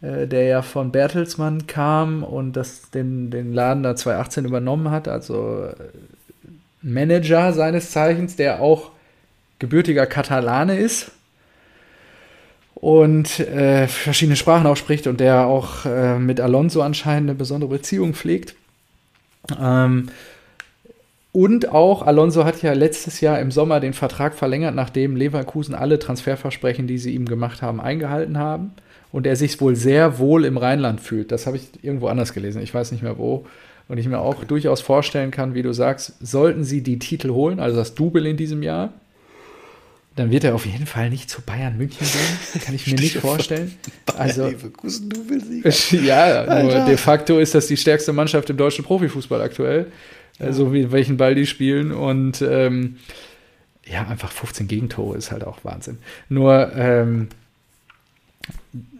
äh, 0.01 0.27
der 0.27 0.45
ja 0.45 0.62
von 0.62 0.91
Bertelsmann 0.91 1.66
kam 1.66 2.23
und 2.23 2.55
das 2.55 2.91
den, 2.91 3.31
den 3.31 3.53
Laden 3.53 3.83
da 3.83 3.95
2018 3.95 4.47
übernommen 4.47 4.91
hat. 4.91 5.07
Also 5.07 5.65
äh, 5.65 5.75
Manager 6.81 7.53
seines 7.53 7.91
Zeichens, 7.91 8.37
der 8.37 8.61
auch 8.61 8.91
gebürtiger 9.59 10.07
Katalane 10.07 10.79
ist. 10.79 11.11
und 12.75 13.41
äh, 13.41 13.87
verschiedene 13.87 14.37
Sprachen 14.37 14.66
auch 14.66 14.77
spricht 14.77 15.07
und 15.07 15.21
der 15.21 15.47
auch 15.47 15.85
äh, 15.87 16.19
mit 16.19 16.41
Alonso 16.41 16.83
anscheinend 16.83 17.31
eine 17.31 17.39
besondere 17.39 17.71
Beziehung 17.71 18.15
pflegt. 18.15 18.55
Ähm, 19.61 20.09
und 21.35 21.73
auch 21.73 22.02
Alonso 22.02 22.44
hat 22.44 22.62
ja 22.62 22.74
letztes 22.74 23.20
Jahr 23.20 23.40
im 23.40 23.51
Sommer 23.51 23.81
den 23.81 23.93
Vertrag 23.93 24.36
verlängert, 24.36 24.77
nachdem 24.77 25.16
Leverkusen 25.16 25.74
alle 25.74 25.98
Transferversprechen, 25.98 26.86
die 26.86 26.97
sie 26.97 27.12
ihm 27.12 27.27
gemacht 27.27 27.61
haben, 27.61 27.81
eingehalten 27.81 28.39
haben. 28.39 28.70
Und 29.11 29.27
er 29.27 29.35
sich 29.35 29.61
wohl 29.61 29.74
sehr 29.74 30.20
wohl 30.20 30.44
im 30.44 30.56
Rheinland 30.56 31.01
fühlt. 31.01 31.32
Das 31.32 31.48
habe 31.48 31.56
ich 31.56 31.65
irgendwo 31.82 32.06
anders 32.06 32.35
gelesen. 32.35 32.62
Ich 32.62 32.73
weiß 32.73 32.93
nicht 32.93 33.02
mehr 33.02 33.19
wo. 33.19 33.47
Und 33.89 33.98
ich 33.98 34.06
mir 34.06 34.20
auch 34.20 34.36
okay. 34.36 34.44
durchaus 34.47 34.81
vorstellen 34.81 35.32
kann, 35.32 35.55
wie 35.55 35.62
du 35.62 35.73
sagst, 35.73 36.15
sollten 36.24 36.62
sie 36.62 36.82
die 36.82 37.01
Titel 37.01 37.31
holen, 37.31 37.59
also 37.59 37.78
das 37.78 37.97
Double 37.97 38.27
in 38.27 38.36
diesem 38.36 38.62
Jahr, 38.62 38.93
dann 40.15 40.31
wird 40.31 40.44
er 40.44 40.55
auf 40.55 40.66
jeden 40.66 40.86
Fall 40.86 41.11
nicht 41.11 41.28
zu 41.28 41.43
Bayern 41.43 41.77
München 41.77 42.06
gehen. 42.06 42.62
Kann 42.62 42.77
ich 42.77 42.86
mir 42.86 42.94
nicht 42.94 43.16
vorstellen. 43.16 43.74
Also, 44.16 44.47
Leverkusen 44.47 45.11
ja, 46.05 46.62
nur 46.62 46.85
de 46.85 46.97
facto 46.97 47.40
ist 47.40 47.56
das 47.56 47.66
die 47.66 47.77
stärkste 47.77 48.12
Mannschaft 48.12 48.48
im 48.51 48.56
deutschen 48.56 48.85
Profifußball 48.85 49.43
aktuell 49.43 49.86
ja. 50.39 50.52
so 50.52 50.73
wie 50.73 50.93
welchen 50.93 51.16
Ball 51.16 51.35
die 51.35 51.47
spielen. 51.47 51.93
Und 51.93 52.43
ähm, 52.43 52.97
ja, 53.85 54.06
einfach 54.06 54.32
15 54.32 54.69
Gegentore 54.69 55.16
ist 55.16 55.31
halt 55.31 55.44
auch 55.44 55.65
Wahnsinn. 55.65 55.98
Nur, 56.28 56.73
ähm, 56.74 57.28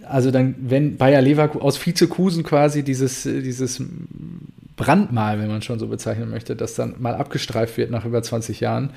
also 0.09 0.31
dann, 0.31 0.55
wenn 0.59 0.97
Bayer 0.97 1.23
Leverkusen 1.23 1.62
aus 1.62 1.85
Vizekusen 1.85 2.43
quasi 2.43 2.82
dieses, 2.82 3.23
dieses 3.23 3.82
Brandmal, 4.77 5.39
wenn 5.39 5.48
man 5.48 5.62
schon 5.62 5.78
so 5.78 5.89
bezeichnen 5.89 6.31
möchte, 6.31 6.56
das 6.56 6.74
dann 6.74 6.94
mal 6.98 7.15
abgestreift 7.15 7.77
wird 7.77 7.90
nach 7.90 8.05
über 8.05 8.23
20 8.23 8.61
Jahren, 8.61 8.90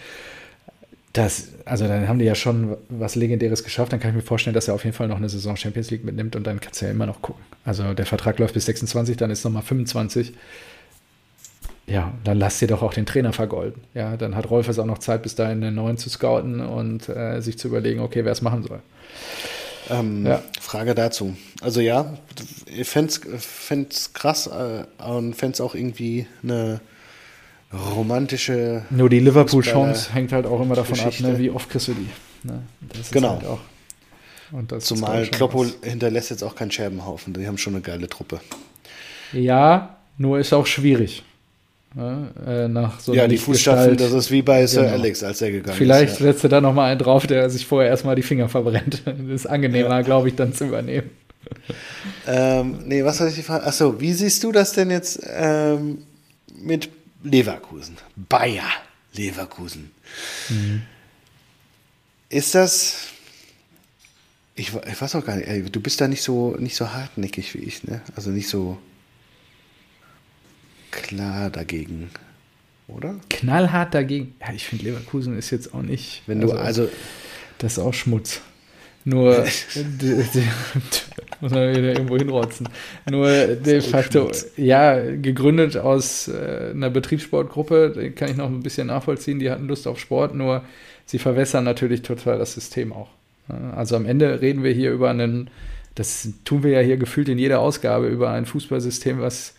das, 1.14 1.49
also 1.65 1.88
dann 1.88 2.07
haben 2.07 2.19
die 2.19 2.26
ja 2.26 2.35
schon 2.35 2.77
was 2.89 3.15
Legendäres 3.15 3.64
geschafft. 3.64 3.91
Dann 3.91 3.99
kann 3.99 4.11
ich 4.11 4.15
mir 4.15 4.22
vorstellen, 4.22 4.53
dass 4.53 4.68
er 4.68 4.76
auf 4.76 4.84
jeden 4.84 4.95
Fall 4.95 5.07
noch 5.07 5.18
eine 5.18 5.30
Saison 5.30 5.55
Champions 5.55 5.89
League 5.89 6.03
mitnimmt 6.03 6.35
und 6.35 6.45
dann 6.45 6.59
kannst 6.59 6.81
du 6.81 6.85
ja 6.85 6.91
immer 6.91 7.07
noch 7.07 7.22
gucken. 7.22 7.43
Also 7.65 7.93
der 7.93 8.05
Vertrag 8.05 8.38
läuft 8.38 8.53
bis 8.53 8.65
26, 8.65 9.18
dann 9.18 9.31
ist 9.31 9.43
nochmal 9.43 9.64
25. 9.64 10.34
Ja, 11.89 12.11
dann 12.26 12.38
lass 12.38 12.59
dir 12.59 12.68
doch 12.68 12.81
auch 12.81 12.93
den 12.93 13.05
Trainer 13.05 13.31
vergolden. 13.31 13.81
Ja, 13.93 14.18
dann 14.18 14.35
hat 14.35 14.49
Rolf 14.49 14.68
es 14.68 14.77
auch 14.77 14.85
noch 14.85 14.97
Zeit, 14.97 15.23
bis 15.23 15.35
dahin 15.35 15.64
einen 15.64 15.76
neuen 15.76 15.97
zu 15.97 16.09
scouten 16.09 16.59
und 16.59 17.07
äh, 17.07 17.39
sich 17.41 17.57
zu 17.57 17.69
überlegen, 17.69 18.01
okay, 18.01 18.26
wer 18.26 18.34
es 18.34 18.41
machen 18.41 18.64
soll. 18.64 18.81
Ähm, 19.89 20.26
ja. 20.26 20.43
Frage 20.59 20.95
dazu. 20.95 21.38
Also 21.61 21.80
ja, 21.80 22.18
ich 22.65 22.89
fände 22.89 23.14
es 23.89 24.14
krass 24.14 24.47
äh, 24.47 24.84
und 25.01 25.34
fände 25.35 25.53
es 25.53 25.61
auch 25.61 25.76
irgendwie 25.76 26.27
eine 26.43 26.81
romantische. 27.73 28.84
Nur 28.89 29.09
die 29.09 29.19
Liverpool-Chance 29.19 30.14
hängt 30.14 30.34
halt 30.34 30.45
auch 30.45 30.61
immer 30.61 30.76
davon 30.76 30.95
Geschichte. 30.95 31.26
ab, 31.26 31.34
ne, 31.34 31.39
wie 31.39 31.49
oft 31.49 31.69
kriegst 31.69 31.88
du 31.88 31.93
die. 31.93 32.09
Ne? 32.43 32.64
genau. 33.11 33.59
Halt 34.53 34.81
Zumal 34.81 35.26
Kloppo 35.27 35.65
hinterlässt 35.81 36.30
jetzt 36.30 36.43
auch 36.43 36.55
keinen 36.55 36.72
Scherbenhaufen. 36.72 37.34
Die 37.34 37.47
haben 37.47 37.57
schon 37.57 37.73
eine 37.76 37.81
geile 37.81 38.07
Truppe. 38.07 38.39
Ja, 39.34 39.97
nur 40.18 40.39
ist 40.39 40.53
auch 40.53 40.65
schwierig. 40.65 41.23
Ne, 41.95 42.31
äh, 42.45 42.68
nach 42.68 42.99
so 42.99 43.14
ja, 43.14 43.27
die 43.27 43.38
Fußstapfen, 43.38 43.97
das 43.97 44.11
ist 44.11 44.30
wie 44.30 44.41
bei 44.41 44.68
Sir 44.68 44.84
genau. 44.84 44.93
Alex, 44.93 45.23
als 45.23 45.41
er 45.41 45.51
gegangen 45.51 45.77
Vielleicht 45.77 46.11
ist. 46.11 46.18
Vielleicht 46.18 46.27
ja. 46.27 46.34
setzt 46.34 46.43
er 46.43 46.49
da 46.49 46.61
nochmal 46.61 46.91
einen 46.91 46.99
drauf, 46.99 47.26
der 47.26 47.49
sich 47.49 47.65
vorher 47.65 47.89
erstmal 47.89 48.15
die 48.15 48.23
Finger 48.23 48.49
verbrennt. 48.49 49.03
Das 49.05 49.18
ist 49.30 49.45
angenehmer, 49.47 49.89
ja. 49.89 50.01
glaube 50.01 50.27
ich, 50.27 50.35
dann 50.35 50.53
zu 50.53 50.65
übernehmen. 50.65 51.09
Ähm, 52.27 52.80
nee, 52.85 53.03
was 53.03 53.18
soll 53.18 53.30
ich 53.30 53.35
die 53.35 53.41
Frage? 53.41 53.65
Achso, 53.65 53.99
wie 54.01 54.14
siehst 54.14 54.43
du 54.43 54.51
das 54.51 54.73
denn 54.73 54.91
jetzt 54.91 55.22
ähm, 55.26 56.03
mit 56.59 56.89
Leverkusen? 57.23 57.97
Bayer 58.15 58.69
Leverkusen. 59.14 59.91
Mhm. 60.49 60.81
Ist 62.30 62.55
das. 62.55 63.07
Ich, 64.55 64.73
ich, 64.73 65.01
weiß 65.01 65.15
auch 65.15 65.26
gar 65.26 65.35
nicht, 65.35 65.47
ey, 65.47 65.64
du 65.64 65.80
bist 65.80 66.01
da 66.01 66.07
nicht 66.07 66.23
so, 66.23 66.55
nicht 66.57 66.76
so 66.76 66.91
hartnäckig 66.91 67.53
wie 67.53 67.59
ich, 67.59 67.84
ne? 67.84 68.01
Also 68.15 68.31
nicht 68.31 68.49
so 68.49 68.77
klar 70.91 71.49
dagegen, 71.49 72.09
oder? 72.88 73.15
Knallhart 73.30 73.93
dagegen. 73.93 74.35
Ja, 74.41 74.53
ich 74.53 74.65
finde 74.65 74.85
Leverkusen 74.85 75.38
ist 75.38 75.51
jetzt 75.51 75.73
auch 75.73 75.81
nicht. 75.81 76.23
Wenn 76.27 76.41
du 76.41 76.51
also, 76.51 76.84
also 76.84 76.89
das 77.57 77.73
ist 77.73 77.80
auch 77.80 77.93
Schmutz. 77.93 78.41
Nur 79.07 79.38
muss 81.41 81.51
man 81.51 81.69
wieder 81.69 81.93
irgendwo 81.93 82.18
hinrotzen. 82.18 82.68
Nur 83.09 83.30
de 83.30 83.80
facto, 83.80 84.30
ja, 84.57 84.99
gegründet 84.99 85.77
aus 85.77 86.27
äh, 86.27 86.72
einer 86.73 86.89
Betriebssportgruppe, 86.89 87.91
den 87.91 88.15
kann 88.15 88.30
ich 88.30 88.35
noch 88.35 88.47
ein 88.47 88.64
bisschen 88.64 88.88
nachvollziehen, 88.88 89.39
die 89.39 89.49
hatten 89.49 89.69
Lust 89.69 89.88
auf 89.88 89.97
Sport, 89.97 90.35
nur 90.35 90.65
sie 91.05 91.19
verwässern 91.19 91.64
natürlich 91.64 92.01
total 92.01 92.38
das 92.38 92.53
System 92.53 92.91
auch. 92.91 93.07
Also 93.47 93.95
am 93.95 94.05
Ende 94.05 94.41
reden 94.41 94.64
wir 94.64 94.73
hier 94.73 94.91
über 94.91 95.09
einen, 95.09 95.49
das 95.95 96.27
tun 96.43 96.64
wir 96.64 96.72
ja 96.72 96.81
hier 96.81 96.97
gefühlt 96.97 97.30
in 97.30 97.39
jeder 97.39 97.61
Ausgabe, 97.61 98.07
über 98.07 98.31
ein 98.31 98.45
Fußballsystem, 98.45 99.22
was 99.22 99.53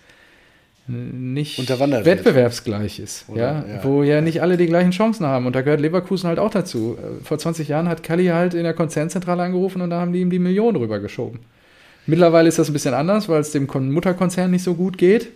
nicht 0.88 1.58
wettbewerbsgleich 1.58 2.98
ist, 2.98 3.26
ja? 3.34 3.64
ja? 3.66 3.84
wo 3.84 4.02
ja 4.02 4.20
nicht 4.20 4.40
alle 4.40 4.56
die 4.56 4.66
gleichen 4.66 4.90
Chancen 4.90 5.26
haben. 5.26 5.46
Und 5.46 5.54
da 5.54 5.60
gehört 5.60 5.80
Leverkusen 5.80 6.28
halt 6.28 6.38
auch 6.38 6.50
dazu. 6.50 6.96
Vor 7.22 7.38
20 7.38 7.68
Jahren 7.68 7.88
hat 7.88 8.02
Kalli 8.02 8.26
halt 8.26 8.54
in 8.54 8.64
der 8.64 8.74
Konzernzentrale 8.74 9.42
angerufen 9.42 9.82
und 9.82 9.90
da 9.90 10.00
haben 10.00 10.12
die 10.12 10.20
ihm 10.20 10.30
die 10.30 10.38
Millionen 10.38 10.76
rübergeschoben. 10.76 11.40
Mittlerweile 12.06 12.48
ist 12.48 12.58
das 12.58 12.70
ein 12.70 12.72
bisschen 12.72 12.94
anders, 12.94 13.28
weil 13.28 13.40
es 13.40 13.52
dem 13.52 13.66
Mutterkonzern 13.66 14.50
nicht 14.50 14.64
so 14.64 14.74
gut 14.74 14.96
geht. 14.96 15.28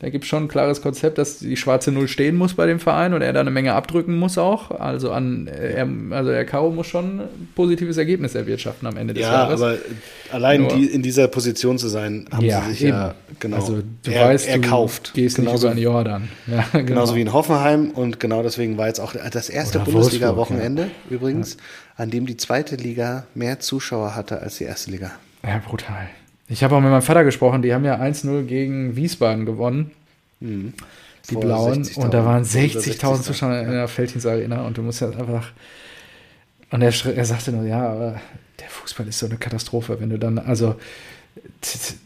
Da 0.00 0.10
gibt 0.10 0.24
es 0.24 0.28
schon 0.28 0.44
ein 0.44 0.48
klares 0.48 0.82
Konzept, 0.82 1.18
dass 1.18 1.38
die 1.38 1.56
schwarze 1.56 1.92
Null 1.92 2.08
stehen 2.08 2.36
muss 2.36 2.54
bei 2.54 2.66
dem 2.66 2.80
Verein 2.80 3.14
und 3.14 3.22
er 3.22 3.32
da 3.32 3.40
eine 3.40 3.52
Menge 3.52 3.74
abdrücken 3.74 4.18
muss 4.18 4.36
auch. 4.38 4.72
Also 4.72 5.12
an 5.12 5.46
er, 5.46 5.88
also 6.10 6.30
der 6.30 6.44
Karo 6.44 6.70
muss 6.70 6.88
schon 6.88 7.20
ein 7.20 7.48
positives 7.54 7.96
Ergebnis 7.96 8.34
erwirtschaften 8.34 8.88
am 8.88 8.96
Ende 8.96 9.14
des 9.14 9.22
ja, 9.22 9.32
Jahres. 9.32 9.60
Ja, 9.60 9.66
aber 9.68 9.78
allein 10.32 10.68
die, 10.68 10.86
in 10.86 11.02
dieser 11.02 11.28
Position 11.28 11.78
zu 11.78 11.88
sein, 11.88 12.26
haben 12.32 12.44
ja, 12.44 12.62
sie 12.62 12.70
sich 12.72 12.82
eben. 12.82 12.90
ja 12.90 13.14
genau 13.38 13.56
also, 13.56 13.82
du 14.02 14.10
er, 14.10 14.28
weißt, 14.28 14.48
erkauft. 14.48 15.10
Du 15.14 15.20
gehst 15.20 15.36
genauso, 15.36 15.68
nicht 15.68 15.80
über 15.80 15.80
den 15.80 15.82
Jordan. 15.82 16.28
Ja, 16.46 16.64
genau. 16.72 16.84
Genauso 16.84 17.14
wie 17.14 17.22
in 17.22 17.32
Hoffenheim 17.32 17.90
und 17.90 18.20
genau 18.20 18.42
deswegen 18.42 18.76
war 18.76 18.88
jetzt 18.88 19.00
auch 19.00 19.14
das 19.14 19.48
erste 19.48 19.78
Bundesliga-Wochenende 19.78 20.82
ja. 20.82 21.16
übrigens, 21.16 21.56
an 21.96 22.10
dem 22.10 22.26
die 22.26 22.36
zweite 22.36 22.76
Liga 22.76 23.26
mehr 23.34 23.60
Zuschauer 23.60 24.14
hatte 24.14 24.40
als 24.40 24.58
die 24.58 24.64
erste 24.64 24.90
Liga. 24.90 25.12
Ja, 25.42 25.62
brutal. 25.64 26.08
Ich 26.48 26.62
habe 26.62 26.76
auch 26.76 26.80
mit 26.80 26.90
meinem 26.90 27.02
Vater 27.02 27.24
gesprochen, 27.24 27.62
die 27.62 27.72
haben 27.72 27.84
ja 27.84 28.00
1-0 28.00 28.44
gegen 28.44 28.96
Wiesbaden 28.96 29.46
gewonnen. 29.46 29.92
Mhm. 30.40 30.74
Die 31.30 31.34
Vor 31.34 31.42
Blauen. 31.42 31.88
Und 31.96 32.12
da 32.12 32.24
waren 32.24 32.42
60.000 32.42 32.80
60 32.80 33.00
Zuschauer 33.22 33.58
in 33.60 33.70
der 33.70 33.88
Feldhins 33.88 34.26
Arena 34.26 34.66
und 34.66 34.76
du 34.76 34.82
musst 34.82 35.00
ja 35.00 35.08
einfach. 35.08 35.52
Und 36.70 36.82
er, 36.82 36.92
er 37.16 37.24
sagte 37.24 37.52
nur, 37.52 37.64
ja, 37.64 37.88
aber 37.88 38.20
der 38.60 38.68
Fußball 38.68 39.08
ist 39.08 39.18
so 39.18 39.26
eine 39.26 39.36
Katastrophe, 39.36 40.00
wenn 40.00 40.10
du 40.10 40.18
dann, 40.18 40.38
also 40.38 40.76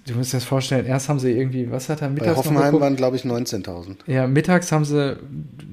du 0.07 0.15
musst 0.15 0.33
dir 0.33 0.39
das 0.39 0.45
vorstellen, 0.45 0.87
erst 0.87 1.09
haben 1.09 1.19
sie 1.19 1.33
irgendwie, 1.33 1.71
was 1.71 1.89
hat 1.89 2.01
er 2.01 2.09
mittags 2.09 2.31
Bei 2.31 2.37
Hoffenheim 2.37 2.81
waren, 2.81 2.97
glaube 2.97 3.17
ich, 3.17 3.25
19.000. 3.25 3.97
Ja, 4.07 4.27
mittags 4.27 4.73
haben 4.73 4.85
sie 4.85 5.19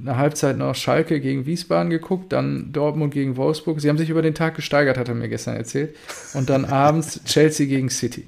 eine 0.01 0.17
Halbzeit 0.17 0.57
noch 0.57 0.75
Schalke 0.75 1.19
gegen 1.19 1.45
Wiesbaden 1.45 1.89
geguckt, 1.89 2.33
dann 2.33 2.71
Dortmund 2.73 3.13
gegen 3.13 3.37
Wolfsburg. 3.37 3.79
Sie 3.79 3.89
haben 3.89 3.97
sich 3.97 4.09
über 4.09 4.21
den 4.21 4.35
Tag 4.35 4.55
gesteigert, 4.55 4.97
hat 4.97 5.07
er 5.07 5.15
mir 5.15 5.29
gestern 5.29 5.55
erzählt. 5.55 5.95
Und 6.33 6.49
dann 6.49 6.65
abends 6.65 7.23
Chelsea 7.25 7.67
gegen 7.67 7.89
City. 7.89 8.27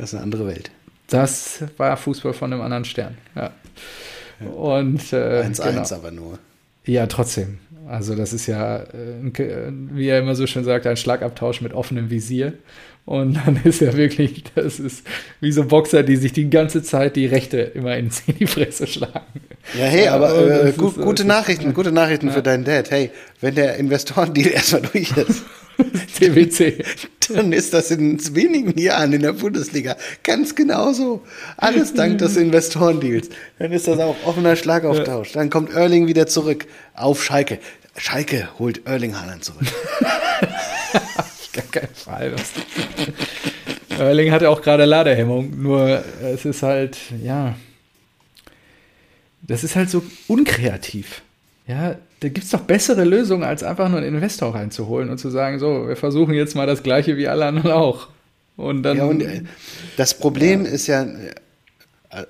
Das 0.00 0.10
ist 0.10 0.14
eine 0.14 0.22
andere 0.22 0.46
Welt. 0.46 0.70
Das 1.08 1.62
war 1.76 1.96
Fußball 1.96 2.32
von 2.32 2.52
einem 2.52 2.62
anderen 2.62 2.86
Stern. 2.86 3.18
Ja. 3.36 3.50
Und 4.48 5.02
1-1 5.02 5.12
äh, 5.12 5.72
genau. 5.72 5.94
aber 5.94 6.10
nur. 6.10 6.38
Ja, 6.86 7.06
trotzdem. 7.06 7.58
Also 7.86 8.14
das 8.14 8.32
ist 8.32 8.46
ja, 8.46 8.78
äh, 8.78 9.72
wie 9.92 10.06
er 10.06 10.20
immer 10.20 10.34
so 10.34 10.46
schön 10.46 10.64
sagt, 10.64 10.86
ein 10.86 10.96
Schlagabtausch 10.96 11.60
mit 11.60 11.74
offenem 11.74 12.08
Visier. 12.08 12.54
Und 13.04 13.34
dann 13.34 13.60
ist 13.64 13.82
ja 13.82 13.94
wirklich, 13.94 14.44
das 14.54 14.80
ist 14.80 15.06
wie 15.40 15.52
so 15.52 15.64
Boxer, 15.64 16.02
die 16.02 16.16
sich 16.16 16.32
die 16.32 16.48
ganze 16.48 16.82
Zeit 16.82 17.16
die 17.16 17.26
Rechte 17.26 17.58
immer 17.58 17.96
in 17.98 18.10
die 18.38 18.46
Fresse 18.46 18.86
schlagen. 18.86 19.40
Ja, 19.78 19.84
hey, 19.84 20.08
aber 20.08 20.64
äh, 20.64 20.72
gut, 20.72 20.96
gute 20.96 21.26
Nachrichten, 21.26 21.74
gute 21.74 21.92
Nachrichten 21.92 22.28
ja. 22.28 22.32
für 22.32 22.42
deinen 22.42 22.64
Dad. 22.64 22.90
Hey, 22.90 23.10
wenn 23.42 23.54
der 23.54 23.76
Investorendeal 23.76 24.50
erstmal 24.54 24.82
durch 24.82 25.14
ist. 25.14 25.42
TBC. 26.18 26.84
Dann 27.28 27.52
ist 27.52 27.72
das 27.72 27.90
in 27.90 28.18
wenigen 28.34 28.78
Jahren 28.78 29.12
in 29.12 29.22
der 29.22 29.32
Bundesliga 29.32 29.96
ganz 30.22 30.54
genauso. 30.54 31.22
Alles 31.56 31.94
dank 31.94 32.18
des 32.18 32.36
Investorendeals. 32.36 33.28
Dann 33.58 33.72
ist 33.72 33.86
das 33.86 33.98
auch 33.98 34.16
offener 34.24 34.56
Schlagauftausch. 34.56 35.32
Dann 35.32 35.50
kommt 35.50 35.72
Erling 35.72 36.06
wieder 36.06 36.26
zurück 36.26 36.66
auf 36.94 37.22
Schalke. 37.22 37.58
Schalke 37.96 38.48
holt 38.58 38.86
Erling 38.86 39.18
Haaland 39.18 39.44
zurück. 39.44 39.62
Gar 41.52 41.64
kein 41.70 41.88
Fall. 41.94 42.34
Erling 43.98 44.32
hatte 44.32 44.48
auch 44.48 44.62
gerade 44.62 44.84
Ladehemmung, 44.84 45.62
nur 45.62 46.02
es 46.22 46.44
ist 46.44 46.62
halt, 46.62 46.96
ja, 47.22 47.56
das 49.42 49.64
ist 49.64 49.76
halt 49.76 49.90
so 49.90 50.02
unkreativ. 50.28 51.22
Ja, 51.66 51.96
da 52.20 52.28
gibt 52.28 52.44
es 52.44 52.50
doch 52.50 52.60
bessere 52.60 53.04
Lösungen, 53.04 53.44
als 53.44 53.62
einfach 53.62 53.88
nur 53.88 53.98
einen 53.98 54.14
Investor 54.14 54.54
reinzuholen 54.54 55.08
und 55.08 55.18
zu 55.18 55.30
sagen, 55.30 55.58
so, 55.58 55.88
wir 55.88 55.96
versuchen 55.96 56.34
jetzt 56.34 56.54
mal 56.54 56.66
das 56.66 56.82
Gleiche 56.82 57.16
wie 57.16 57.26
alle 57.26 57.46
anderen 57.46 57.70
auch. 57.72 58.08
Und 58.56 58.82
dann. 58.82 58.98
Ja, 58.98 59.04
und 59.04 59.22
äh, 59.22 59.42
das 59.96 60.14
Problem 60.14 60.66
ja. 60.66 60.70
ist 60.70 60.86
ja, 60.86 61.02
äh, 61.02 62.26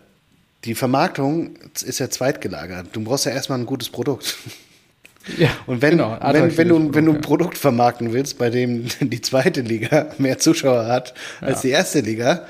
die 0.65 0.77
Vermarktung 0.77 1.57
ist 1.85 1.99
ja 1.99 2.09
zweitgelagert. 2.09 2.89
Du 2.93 3.03
brauchst 3.03 3.27
ja 3.27 3.33
erstmal 3.33 3.59
ein 3.59 3.67
gutes 3.67 3.89
Produkt. 3.89 4.37
Ja, 5.37 5.51
und 5.67 5.83
wenn, 5.83 5.93
genau, 5.93 6.17
wenn, 6.23 6.57
wenn, 6.57 6.69
du, 6.69 6.95
wenn 6.95 7.05
du 7.05 7.13
ein 7.13 7.21
Produkt 7.21 7.59
vermarkten 7.59 8.13
willst, 8.13 8.39
bei 8.39 8.49
dem 8.49 8.87
die 9.01 9.21
zweite 9.21 9.61
Liga 9.61 10.15
mehr 10.19 10.39
Zuschauer 10.39 10.87
hat 10.87 11.15
als 11.41 11.63
ja. 11.63 11.69
die 11.69 11.71
erste 11.71 12.01
Liga 12.01 12.47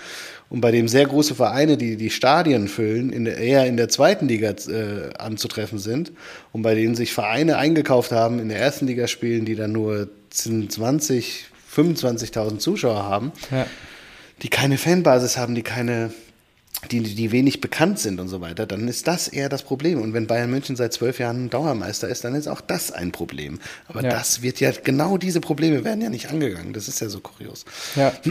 und 0.51 0.61
bei 0.61 0.73
dem 0.73 0.89
sehr 0.89 1.07
große 1.07 1.35
Vereine, 1.35 1.77
die 1.77 1.97
die 1.97 2.11
Stadien 2.11 2.69
füllen, 2.69 3.11
in 3.11 3.25
der, 3.25 3.39
eher 3.39 3.67
in 3.67 3.77
der 3.77 3.89
zweiten 3.89 4.29
Liga 4.29 4.51
äh, 4.51 5.15
anzutreffen 5.17 5.79
sind 5.79 6.13
und 6.53 6.63
bei 6.63 6.75
denen 6.75 6.97
sich 6.97 7.13
Vereine 7.13 7.57
eingekauft 7.57 8.11
haben, 8.11 8.41
in 8.41 8.49
der 8.49 8.59
ersten 8.59 8.87
Liga 8.87 9.07
spielen, 9.07 9.45
die 9.45 9.55
dann 9.55 9.73
nur 9.73 10.09
20, 10.31 11.47
25.000 11.75 12.59
Zuschauer 12.59 13.05
haben, 13.05 13.33
ja. 13.51 13.67
die 14.43 14.49
keine 14.49 14.77
Fanbasis 14.77 15.37
haben, 15.37 15.55
die 15.55 15.63
keine 15.63 16.11
die, 16.90 17.01
die 17.01 17.32
wenig 17.32 17.61
bekannt 17.61 17.98
sind 17.98 18.20
und 18.20 18.28
so 18.28 18.40
weiter, 18.40 18.66
dann 18.66 18.89
ist 18.89 19.07
das 19.07 19.28
eher 19.28 19.48
das 19.48 19.62
Problem. 19.62 20.01
Und 20.01 20.15
wenn 20.15 20.27
Bayern 20.27 20.51
München 20.51 20.77
seit 20.77 20.93
zwölf 20.93 21.19
Jahren 21.19 21.51
Dauermeister 21.51 22.09
ist, 22.09 22.24
dann 22.24 22.35
ist 22.35 22.48
auch 22.48 22.61
das 22.61 22.90
ein 22.90 23.12
Problem. 23.12 23.61
Aber 23.89 24.02
ja. 24.02 24.11
das 24.11 24.43
wird 24.43 24.61
ja, 24.61 24.70
genau 24.73 25.19
diese 25.19 25.40
Probleme 25.40 25.85
werden 25.85 26.01
ja 26.01 26.09
nicht 26.09 26.31
angegangen. 26.31 26.73
Das 26.73 26.89
ist 26.89 27.01
ja 27.01 27.09
so 27.09 27.20
kurios. 27.20 27.65
Ja. 27.97 28.12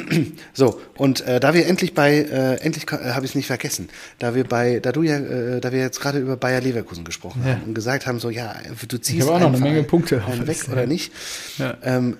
So, 0.53 0.81
und 0.95 1.21
äh, 1.21 1.39
da 1.39 1.53
wir 1.53 1.67
endlich 1.67 1.93
bei, 1.93 2.17
äh, 2.17 2.55
endlich 2.55 2.91
äh, 2.91 3.11
habe 3.11 3.25
ich 3.25 3.31
es 3.31 3.35
nicht 3.35 3.47
vergessen, 3.47 3.89
da 4.17 4.35
wir 4.35 4.43
bei, 4.43 4.79
da 4.79 4.91
du 4.91 5.03
ja, 5.03 5.17
äh, 5.17 5.61
da 5.61 5.71
wir 5.71 5.79
jetzt 5.79 6.01
gerade 6.01 6.19
über 6.19 6.37
Bayer 6.37 6.61
Leverkusen 6.61 7.03
gesprochen 7.03 7.41
ja. 7.45 7.53
haben 7.53 7.63
und 7.63 7.73
gesagt 7.73 8.07
haben, 8.07 8.19
so, 8.19 8.29
ja, 8.29 8.55
du 8.87 8.97
ziehst 8.97 9.25
ich 9.25 9.29
auch 9.29 9.39
noch 9.39 9.47
eine 9.47 9.59
Menge 9.59 9.83
Punkte 9.83 10.23
weg 10.45 10.65
oder 10.71 10.85
nicht. 10.85 11.11
Ja. 11.57 11.77
Ähm, 11.83 12.17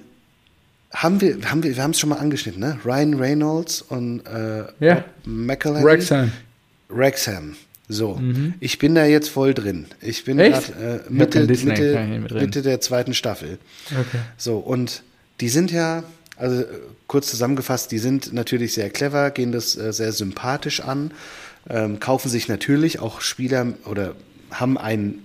haben 0.91 1.21
wir, 1.21 1.37
haben 1.49 1.63
wir, 1.63 1.75
wir 1.75 1.83
haben 1.83 1.91
es 1.91 1.99
schon 1.99 2.09
mal 2.09 2.17
angeschnitten, 2.17 2.59
ne? 2.59 2.79
Ryan 2.83 3.13
Reynolds 3.15 3.81
und 3.81 4.25
äh, 4.25 4.65
ja. 4.79 5.05
McElhenney. 5.25 5.85
Wrexham. 5.85 6.31
Wrexham. 6.89 7.55
So, 7.87 8.15
mhm. 8.15 8.53
ich 8.59 8.77
bin 8.77 8.93
da 8.93 9.05
jetzt 9.05 9.29
voll 9.29 9.53
drin. 9.53 9.87
Ich 9.99 10.23
bin 10.23 10.37
gerade 10.37 11.03
äh, 11.07 11.11
Mitte, 11.11 11.45
Mitte, 11.45 12.27
Mitte 12.31 12.61
der 12.61 12.81
zweiten 12.81 13.15
Staffel. 13.15 13.57
Okay. 13.87 14.19
So, 14.37 14.57
und 14.57 15.01
die 15.41 15.49
sind 15.49 15.71
ja, 15.71 16.03
also 16.35 16.63
kurz 17.07 17.31
zusammengefasst, 17.31 17.91
die 17.91 17.97
sind 17.97 18.31
natürlich 18.31 18.73
sehr 18.73 18.91
clever, 18.91 19.31
gehen 19.31 19.51
das 19.51 19.75
äh, 19.75 19.91
sehr 19.91 20.11
sympathisch 20.11 20.81
an, 20.81 21.11
ähm, 21.67 21.99
kaufen 21.99 22.29
sich 22.29 22.47
natürlich 22.47 22.99
auch 22.99 23.21
Spieler 23.21 23.73
oder 23.85 24.15
haben 24.51 24.77
ein 24.77 25.15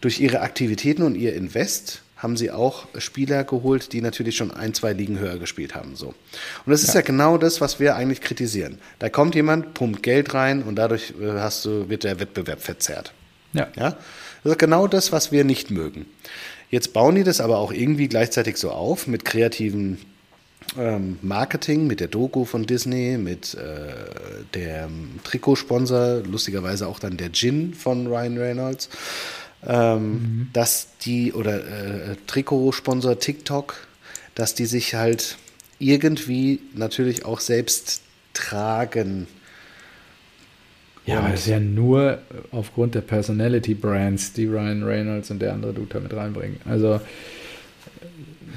durch 0.00 0.20
ihre 0.20 0.40
Aktivitäten 0.40 1.02
und 1.02 1.14
ihr 1.14 1.34
Invest 1.34 2.02
haben 2.16 2.36
sie 2.36 2.50
auch 2.50 2.86
Spieler 2.98 3.44
geholt, 3.44 3.92
die 3.92 4.00
natürlich 4.00 4.36
schon 4.36 4.50
ein, 4.50 4.72
zwei 4.72 4.92
Ligen 4.92 5.18
höher 5.18 5.38
gespielt 5.38 5.74
haben. 5.74 5.96
So. 5.96 6.08
Und 6.08 6.14
das 6.66 6.82
ist 6.82 6.94
ja. 6.94 7.00
ja 7.00 7.00
genau 7.02 7.36
das, 7.36 7.60
was 7.60 7.78
wir 7.78 7.94
eigentlich 7.94 8.22
kritisieren. 8.22 8.78
Da 8.98 9.10
kommt 9.10 9.34
jemand, 9.34 9.74
pumpt 9.74 10.02
Geld 10.02 10.32
rein 10.32 10.62
und 10.62 10.76
dadurch 10.76 11.12
äh, 11.20 11.32
hast 11.32 11.64
du, 11.66 11.88
wird 11.88 12.04
der 12.04 12.18
Wettbewerb 12.18 12.62
verzerrt. 12.62 13.12
Ja. 13.52 13.68
ja. 13.76 13.96
Das 14.42 14.52
ist 14.52 14.58
genau 14.58 14.86
das, 14.86 15.12
was 15.12 15.30
wir 15.30 15.44
nicht 15.44 15.70
mögen. 15.70 16.06
Jetzt 16.70 16.92
bauen 16.92 17.14
die 17.14 17.24
das 17.24 17.40
aber 17.40 17.58
auch 17.58 17.72
irgendwie 17.72 18.08
gleichzeitig 18.08 18.56
so 18.56 18.70
auf 18.70 19.06
mit 19.06 19.24
kreativen 19.24 19.98
ähm, 20.78 21.18
Marketing, 21.22 21.86
mit 21.86 22.00
der 22.00 22.08
Doku 22.08 22.44
von 22.44 22.66
Disney, 22.66 23.18
mit 23.18 23.54
äh, 23.54 24.44
dem 24.54 25.20
Trikotsponsor, 25.22 26.22
lustigerweise 26.24 26.88
auch 26.88 26.98
dann 26.98 27.16
der 27.16 27.32
Gin 27.32 27.74
von 27.74 28.06
Ryan 28.06 28.38
Reynolds 28.38 28.88
ähm, 29.66 30.12
mhm. 30.12 30.48
dass 30.52 30.88
die, 31.02 31.32
oder 31.32 31.58
äh, 31.58 32.16
Trikotsponsor 32.26 33.18
TikTok, 33.18 33.74
dass 34.34 34.54
die 34.54 34.66
sich 34.66 34.94
halt 34.94 35.36
irgendwie 35.78 36.60
natürlich 36.74 37.24
auch 37.24 37.40
selbst 37.40 38.02
tragen. 38.32 39.26
Ja, 41.04 41.20
aber 41.20 41.34
es 41.34 41.40
ist 41.40 41.46
ja 41.46 41.60
nur 41.60 42.18
aufgrund 42.50 42.96
der 42.96 43.00
Personality 43.00 43.74
Brands, 43.74 44.32
die 44.32 44.46
Ryan 44.46 44.82
Reynolds 44.82 45.30
und 45.30 45.40
der 45.40 45.52
andere 45.52 45.72
Dude 45.72 45.88
da 45.88 46.00
mit 46.00 46.12
reinbringen. 46.12 46.56
Also 46.64 47.00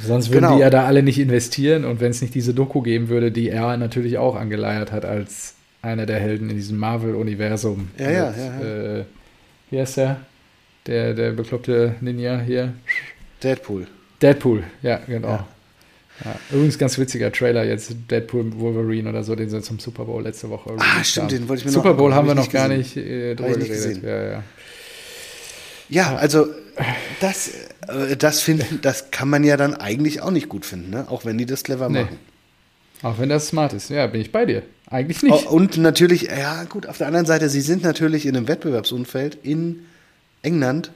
sonst 0.02 0.30
würden 0.30 0.46
genau. 0.46 0.56
die 0.56 0.62
ja 0.62 0.70
da 0.72 0.86
alle 0.86 1.04
nicht 1.04 1.20
investieren 1.20 1.86
und 1.86 2.00
wenn 2.00 2.10
es 2.10 2.22
nicht 2.22 2.34
diese 2.34 2.54
Doku 2.54 2.82
geben 2.82 3.10
würde, 3.10 3.32
die 3.32 3.50
er 3.50 3.78
natürlich 3.78 4.18
auch 4.18 4.36
angeleiert 4.36 4.92
hat 4.92 5.06
als 5.06 5.54
einer 5.82 6.06
der 6.06 6.20
Helden 6.20 6.50
in 6.50 6.56
diesem 6.56 6.78
Marvel-Universum. 6.78 7.90
Ja, 7.98 8.12
ja, 8.12 8.34
ja, 8.36 8.62
ja. 8.62 8.98
Äh, 9.00 9.06
wie 9.70 9.80
heißt 9.80 9.98
der? 9.98 10.20
Der, 10.88 11.14
der 11.14 11.32
bekloppte 11.32 11.96
Ninja 12.02 12.40
hier. 12.40 12.74
Deadpool. 13.44 13.88
Deadpool, 14.22 14.64
ja, 14.82 14.98
genau. 15.08 15.28
Ja. 15.28 15.48
Ja, 16.26 16.36
übrigens 16.52 16.78
ganz 16.78 16.98
witziger 16.98 17.32
Trailer 17.32 17.64
jetzt, 17.64 17.96
Deadpool 18.12 18.60
Wolverine 18.60 19.10
oder 19.10 19.24
so, 19.24 19.36
den 19.36 19.50
sie 19.50 19.62
zum 19.62 19.80
Super 19.80 20.04
Bowl 20.04 20.22
letzte 20.22 20.50
Woche 20.50 20.76
Ah, 20.78 21.04
stimmt, 21.04 21.32
den 21.32 21.48
wollte 21.48 21.62
ich 21.62 21.66
mir 21.66 21.72
Super 21.72 21.92
noch 21.92 21.98
Bowl 21.98 22.14
haben 22.14 22.28
wir 22.28 22.36
noch 22.36 22.52
gar 22.52 22.68
nicht 22.68 22.98
äh, 22.98 23.36
drüber 23.36 23.58
nicht 23.58 23.72
geredet. 23.72 24.04
Ja, 24.04 24.32
ja. 24.32 24.44
ja, 25.88 26.16
also 26.18 26.48
das, 27.22 27.52
äh, 27.88 28.18
das, 28.18 28.42
finden, 28.42 28.80
das 28.82 29.12
kann 29.12 29.30
man 29.30 29.46
ja 29.46 29.56
dann 29.56 29.76
eigentlich 29.76 30.22
auch 30.22 30.32
nicht 30.32 30.50
gut 30.50 30.66
finden, 30.66 30.90
ne? 30.90 31.06
auch 31.10 31.24
wenn 31.24 31.38
die 31.38 31.46
das 31.46 31.64
clever 31.64 31.88
nee. 31.88 32.02
machen. 32.02 32.18
Auch 33.02 33.18
wenn 33.18 33.30
das 33.30 33.48
smart 33.48 33.72
ist, 33.72 33.90
ja, 33.90 34.08
bin 34.08 34.20
ich 34.20 34.34
bei 34.34 34.46
dir. 34.46 34.64
Eigentlich 34.88 35.24
nicht. 35.24 35.48
Oh, 35.48 35.56
und 35.56 35.78
natürlich, 35.78 36.24
ja 36.24 36.66
gut, 36.66 36.86
auf 36.86 36.98
der 36.98 37.08
anderen 37.08 37.26
Seite, 37.26 37.48
sie 37.48 37.62
sind 37.62 37.82
natürlich 37.82 38.26
in 38.26 38.36
einem 38.36 38.50
Wettbewerbsumfeld 38.50 39.38
in 39.42 39.86
England 40.42 40.92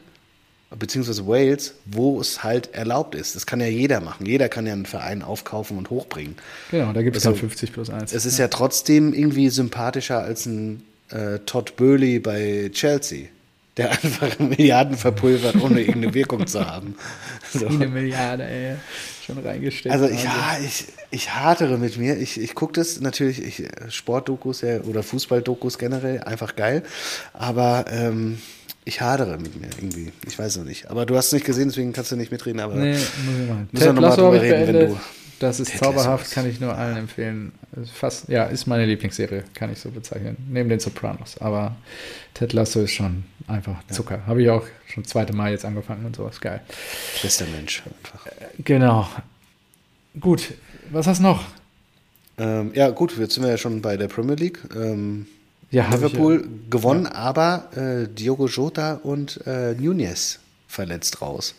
beziehungsweise 0.78 1.28
Wales, 1.28 1.76
wo 1.86 2.20
es 2.20 2.44
halt 2.44 2.74
erlaubt 2.74 3.16
ist. 3.16 3.36
Das 3.36 3.46
kann 3.46 3.60
ja 3.60 3.68
jeder 3.68 4.00
machen. 4.00 4.26
Jeder 4.26 4.50
kann 4.50 4.66
ja 4.66 4.74
einen 4.74 4.86
Verein 4.86 5.22
aufkaufen 5.22 5.78
und 5.78 5.90
hochbringen. 5.90 6.36
Genau, 6.72 6.94
da 6.94 7.02
gibt 7.02 7.16
es 7.16 7.26
also, 7.26 7.40
dann 7.40 7.50
50 7.50 7.74
plus 7.74 7.90
1. 7.90 8.14
Es 8.14 8.26
ist 8.26 8.38
ja. 8.38 8.46
ja 8.46 8.48
trotzdem 8.50 9.14
irgendwie 9.14 9.50
sympathischer 9.50 10.20
als 10.20 10.46
ein 10.46 10.84
äh, 11.10 11.40
Todd 11.46 11.76
Burley 11.76 12.20
bei 12.20 12.70
Chelsea, 12.74 13.28
der 13.78 13.92
einfach 14.04 14.40
Milliarden 14.40 14.98
verpulvert, 14.98 15.56
ohne 15.56 15.82
irgendeine 15.82 16.14
Wirkung 16.14 16.48
zu 16.48 16.66
haben. 16.66 16.96
So. 17.56 17.68
Eine 17.68 17.88
Milliarde, 17.88 18.46
ey. 18.46 18.78
Schon 19.24 19.38
reingesteckt. 19.38 19.94
Also, 19.94 20.08
ich, 20.08 20.24
ja, 20.24 20.58
ich, 20.66 20.86
ich 21.12 21.36
hadere 21.36 21.78
mit 21.78 21.98
mir. 21.98 22.18
Ich, 22.18 22.42
ich 22.42 22.56
gucke 22.56 22.74
das 22.74 23.00
natürlich, 23.00 23.44
ich, 23.44 23.68
Sportdokus 23.90 24.62
ja, 24.62 24.82
oder 24.82 25.04
Fußballdokus 25.04 25.78
generell, 25.78 26.22
einfach 26.22 26.56
geil. 26.56 26.82
Aber 27.32 27.86
ähm, 27.92 28.40
ich 28.86 29.02
hadere 29.02 29.38
mit 29.38 29.60
mir 29.60 29.70
irgendwie. 29.78 30.12
Ich 30.28 30.38
weiß 30.38 30.58
noch 30.58 30.66
nicht. 30.66 30.90
Aber 30.90 31.06
du 31.06 31.16
hast 31.16 31.28
es 31.28 31.34
nicht 31.34 31.46
gesehen, 31.46 31.70
deswegen 31.70 31.94
kannst 31.94 32.12
du 32.12 32.16
nicht 32.16 32.32
mitreden. 32.32 32.60
Aber 32.60 32.76
nee, 32.76 32.94
muss 32.94 33.02
ich 33.42 33.50
mal. 33.50 33.68
Ted 33.74 34.00
Lasso 34.00 34.26
habe 34.26 34.38
ich 34.38 34.44
reden, 34.44 34.66
beendet. 34.66 34.82
Wenn 34.82 34.96
du 34.96 35.00
das 35.40 35.60
ist 35.60 35.72
Ted 35.72 35.80
zauberhaft, 35.80 36.32
kann 36.32 36.50
ich 36.50 36.60
nur 36.60 36.78
allen 36.78 36.96
empfehlen. 36.96 37.52
Fast, 37.94 38.30
ja, 38.30 38.46
ist 38.46 38.66
meine 38.66 38.86
Lieblingsserie, 38.86 39.44
kann 39.54 39.72
ich 39.72 39.80
so 39.80 39.92
bezeichnen. 39.92 40.38
Neben 40.50 40.70
den 40.70 40.80
Sopranos. 40.80 41.38
Aber 41.40 41.76
Ted 42.34 42.54
Lasso 42.54 42.82
ist 42.82 42.92
schon 42.92 43.26
einfach 43.48 43.76
Zucker. 43.90 44.20
Ja. 44.20 44.26
Habe 44.28 44.42
ich 44.42 44.50
auch 44.50 44.64
schon 44.88 45.04
das 45.04 45.12
zweite 45.12 45.34
Mal 45.34 45.52
jetzt 45.52 45.66
angefangen 45.66 46.06
und 46.06 46.16
sowas. 46.16 46.40
Geil. 46.40 46.62
Bester 47.22 47.46
Mensch. 47.54 47.84
Einfach. 47.86 48.28
Genau. 48.64 49.10
Gut, 50.20 50.54
was 50.92 51.08
hast 51.08 51.20
du 51.20 51.24
noch? 51.24 51.44
Ähm, 52.38 52.72
ja, 52.74 52.90
gut, 52.90 53.18
jetzt 53.18 53.34
sind 53.34 53.44
wir 53.44 53.50
ja 53.50 53.58
schon 53.58 53.82
bei 53.82 53.98
der 53.98 54.08
Premier 54.08 54.36
League. 54.36 54.60
Ähm, 54.76 55.28
ja, 55.74 55.90
Liverpool 55.90 56.36
ich, 56.36 56.42
ja. 56.42 56.48
gewonnen, 56.70 57.06
ja. 57.06 57.12
aber 57.14 57.70
äh, 57.76 58.08
Diogo 58.08 58.48
Jota 58.48 59.00
und 59.04 59.46
äh, 59.46 59.74
Nunez 59.74 60.40
verletzt 60.68 61.22
raus. 61.22 61.56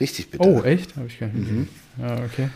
Richtig 0.00 0.30
bitter. 0.30 0.46
Oh, 0.46 0.62
echt? 0.62 0.96
Habe 0.96 1.06
ich 1.06 1.18
gar 1.18 1.28
nicht. 1.28 1.50
Mhm. 1.50 1.68
Ja, 1.98 2.24
okay. 2.24 2.48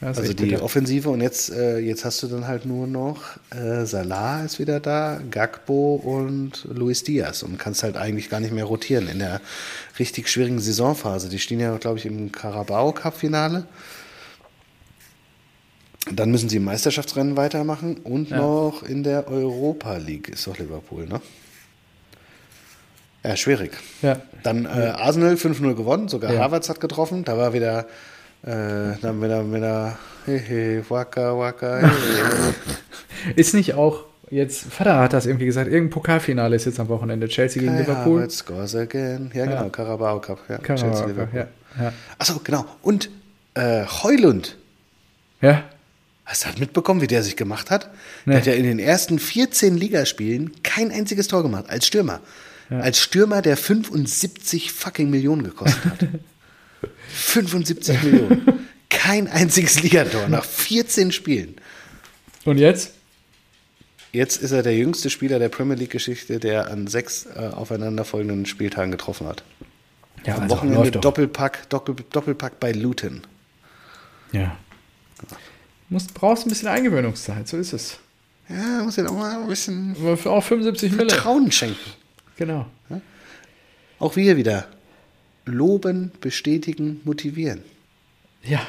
Ja, 0.00 0.08
also 0.08 0.32
die 0.32 0.46
bitter. 0.46 0.62
Offensive 0.62 1.10
und 1.10 1.20
jetzt, 1.20 1.50
äh, 1.50 1.78
jetzt 1.78 2.04
hast 2.04 2.22
du 2.22 2.26
dann 2.26 2.46
halt 2.46 2.64
nur 2.64 2.86
noch 2.86 3.22
äh, 3.50 3.84
Salah 3.84 4.44
ist 4.44 4.58
wieder 4.58 4.80
da, 4.80 5.20
Gagbo 5.30 5.96
und 5.96 6.66
Luis 6.72 7.04
Diaz 7.04 7.42
und 7.42 7.58
kannst 7.58 7.82
halt 7.82 7.96
eigentlich 7.96 8.30
gar 8.30 8.40
nicht 8.40 8.52
mehr 8.52 8.64
rotieren 8.64 9.08
in 9.08 9.18
der 9.18 9.40
richtig 9.98 10.28
schwierigen 10.28 10.58
Saisonphase. 10.58 11.28
Die 11.28 11.38
stehen 11.38 11.60
ja, 11.60 11.76
glaube 11.76 11.98
ich, 11.98 12.06
im 12.06 12.32
Carabao 12.32 12.92
Cup 12.92 13.16
Finale. 13.16 13.66
Dann 16.12 16.30
müssen 16.30 16.48
sie 16.48 16.56
im 16.56 16.64
Meisterschaftsrennen 16.64 17.36
weitermachen 17.36 17.98
und 17.98 18.30
ja. 18.30 18.38
noch 18.38 18.82
in 18.82 19.02
der 19.02 19.28
Europa 19.28 19.96
League 19.96 20.28
ist 20.28 20.46
doch 20.46 20.58
Liverpool, 20.58 21.06
ne? 21.06 21.20
Ja, 23.22 23.36
schwierig. 23.36 23.72
Ja. 24.00 24.20
Dann 24.42 24.64
äh, 24.64 24.94
Arsenal 24.96 25.34
5-0 25.34 25.74
gewonnen, 25.74 26.08
sogar 26.08 26.32
ja. 26.32 26.40
Havertz 26.40 26.70
hat 26.70 26.80
getroffen. 26.80 27.24
Da 27.24 27.36
war 27.36 27.52
wieder, 27.52 27.80
äh, 28.44 28.96
dann 29.02 29.22
wieder, 29.22 29.52
wieder, 29.52 29.98
hey, 30.24 30.82
waka, 30.88 31.36
waka. 31.38 31.90
Ist 33.36 33.52
nicht 33.52 33.74
auch 33.74 34.04
jetzt, 34.30 34.72
Vater 34.72 34.98
hat 35.00 35.12
das 35.12 35.26
irgendwie 35.26 35.44
gesagt, 35.44 35.66
irgendein 35.66 35.90
Pokalfinale 35.90 36.56
ist 36.56 36.64
jetzt 36.64 36.80
am 36.80 36.88
Wochenende. 36.88 37.28
Chelsea 37.28 37.60
gegen 37.60 37.74
Kai 37.74 37.80
Liverpool. 37.80 38.20
Havertz 38.20 38.38
scores 38.38 38.74
again. 38.74 39.30
Ja, 39.34 39.44
genau, 39.44 39.64
ja. 39.64 39.68
Carabao 39.68 40.20
Cup. 40.20 40.38
Ja, 40.48 40.56
Carabao 40.58 40.94
Chelsea, 40.94 41.12
Cup, 41.12 41.34
ja. 41.34 41.46
ja. 41.78 41.92
Achso, 42.16 42.40
genau. 42.42 42.64
Und 42.80 43.10
äh, 43.52 43.84
Heulund. 43.84 44.56
Ja. 45.42 45.64
Hast 46.30 46.44
du 46.44 46.48
das 46.48 46.58
mitbekommen, 46.58 47.00
wie 47.00 47.08
der 47.08 47.24
sich 47.24 47.34
gemacht 47.34 47.72
hat? 47.72 47.90
Nee. 48.24 48.34
Der 48.34 48.40
hat 48.40 48.46
ja 48.46 48.52
in 48.52 48.62
den 48.62 48.78
ersten 48.78 49.18
14 49.18 49.76
Ligaspielen 49.76 50.62
kein 50.62 50.92
einziges 50.92 51.26
Tor 51.26 51.42
gemacht, 51.42 51.64
als 51.68 51.88
Stürmer. 51.88 52.20
Ja. 52.70 52.78
Als 52.78 53.00
Stürmer, 53.00 53.42
der 53.42 53.56
75 53.56 54.70
fucking 54.70 55.10
Millionen 55.10 55.42
gekostet 55.42 55.84
hat. 55.84 55.98
75 57.08 58.02
Millionen. 58.04 58.68
Kein 58.88 59.26
einziges 59.26 59.82
Ligator 59.82 60.28
nach 60.28 60.44
14 60.44 61.10
Spielen. 61.10 61.56
Und 62.44 62.58
jetzt? 62.58 62.92
Jetzt 64.12 64.40
ist 64.40 64.52
er 64.52 64.62
der 64.62 64.76
jüngste 64.76 65.10
Spieler 65.10 65.40
der 65.40 65.48
Premier 65.48 65.74
League-Geschichte, 65.74 66.38
der 66.38 66.70
an 66.70 66.86
sechs 66.86 67.26
äh, 67.26 67.40
aufeinanderfolgenden 67.40 68.46
Spieltagen 68.46 68.92
getroffen 68.92 69.26
hat. 69.26 69.42
Ja, 70.24 70.36
Am 70.36 70.42
also, 70.44 70.54
Wochenende. 70.54 70.92
Doppelpack, 70.92 71.68
Doppel, 71.70 71.96
Doppelpack 72.08 72.60
bei 72.60 72.70
Luton. 72.70 73.22
Ja. 74.30 74.56
Musst, 75.90 76.14
brauchst 76.14 76.46
ein 76.46 76.48
bisschen 76.48 76.68
Eingewöhnungszeit, 76.68 77.46
so 77.46 77.56
ist 77.56 77.72
es. 77.72 77.98
Ja, 78.48 78.82
muss 78.82 78.96
ja 78.96 79.06
auch 79.06 79.12
mal 79.12 79.42
ein 79.42 79.48
bisschen 79.48 79.94
Aber 80.00 80.30
auch 80.30 80.42
75 80.42 80.92
Mille. 80.92 81.10
Vertrauen 81.10 81.52
schenken. 81.52 81.78
Genau. 82.36 82.66
Auch 83.98 84.16
wir 84.16 84.36
wieder. 84.36 84.66
Loben, 85.44 86.12
bestätigen, 86.20 87.00
motivieren. 87.04 87.62
Ja. 88.42 88.66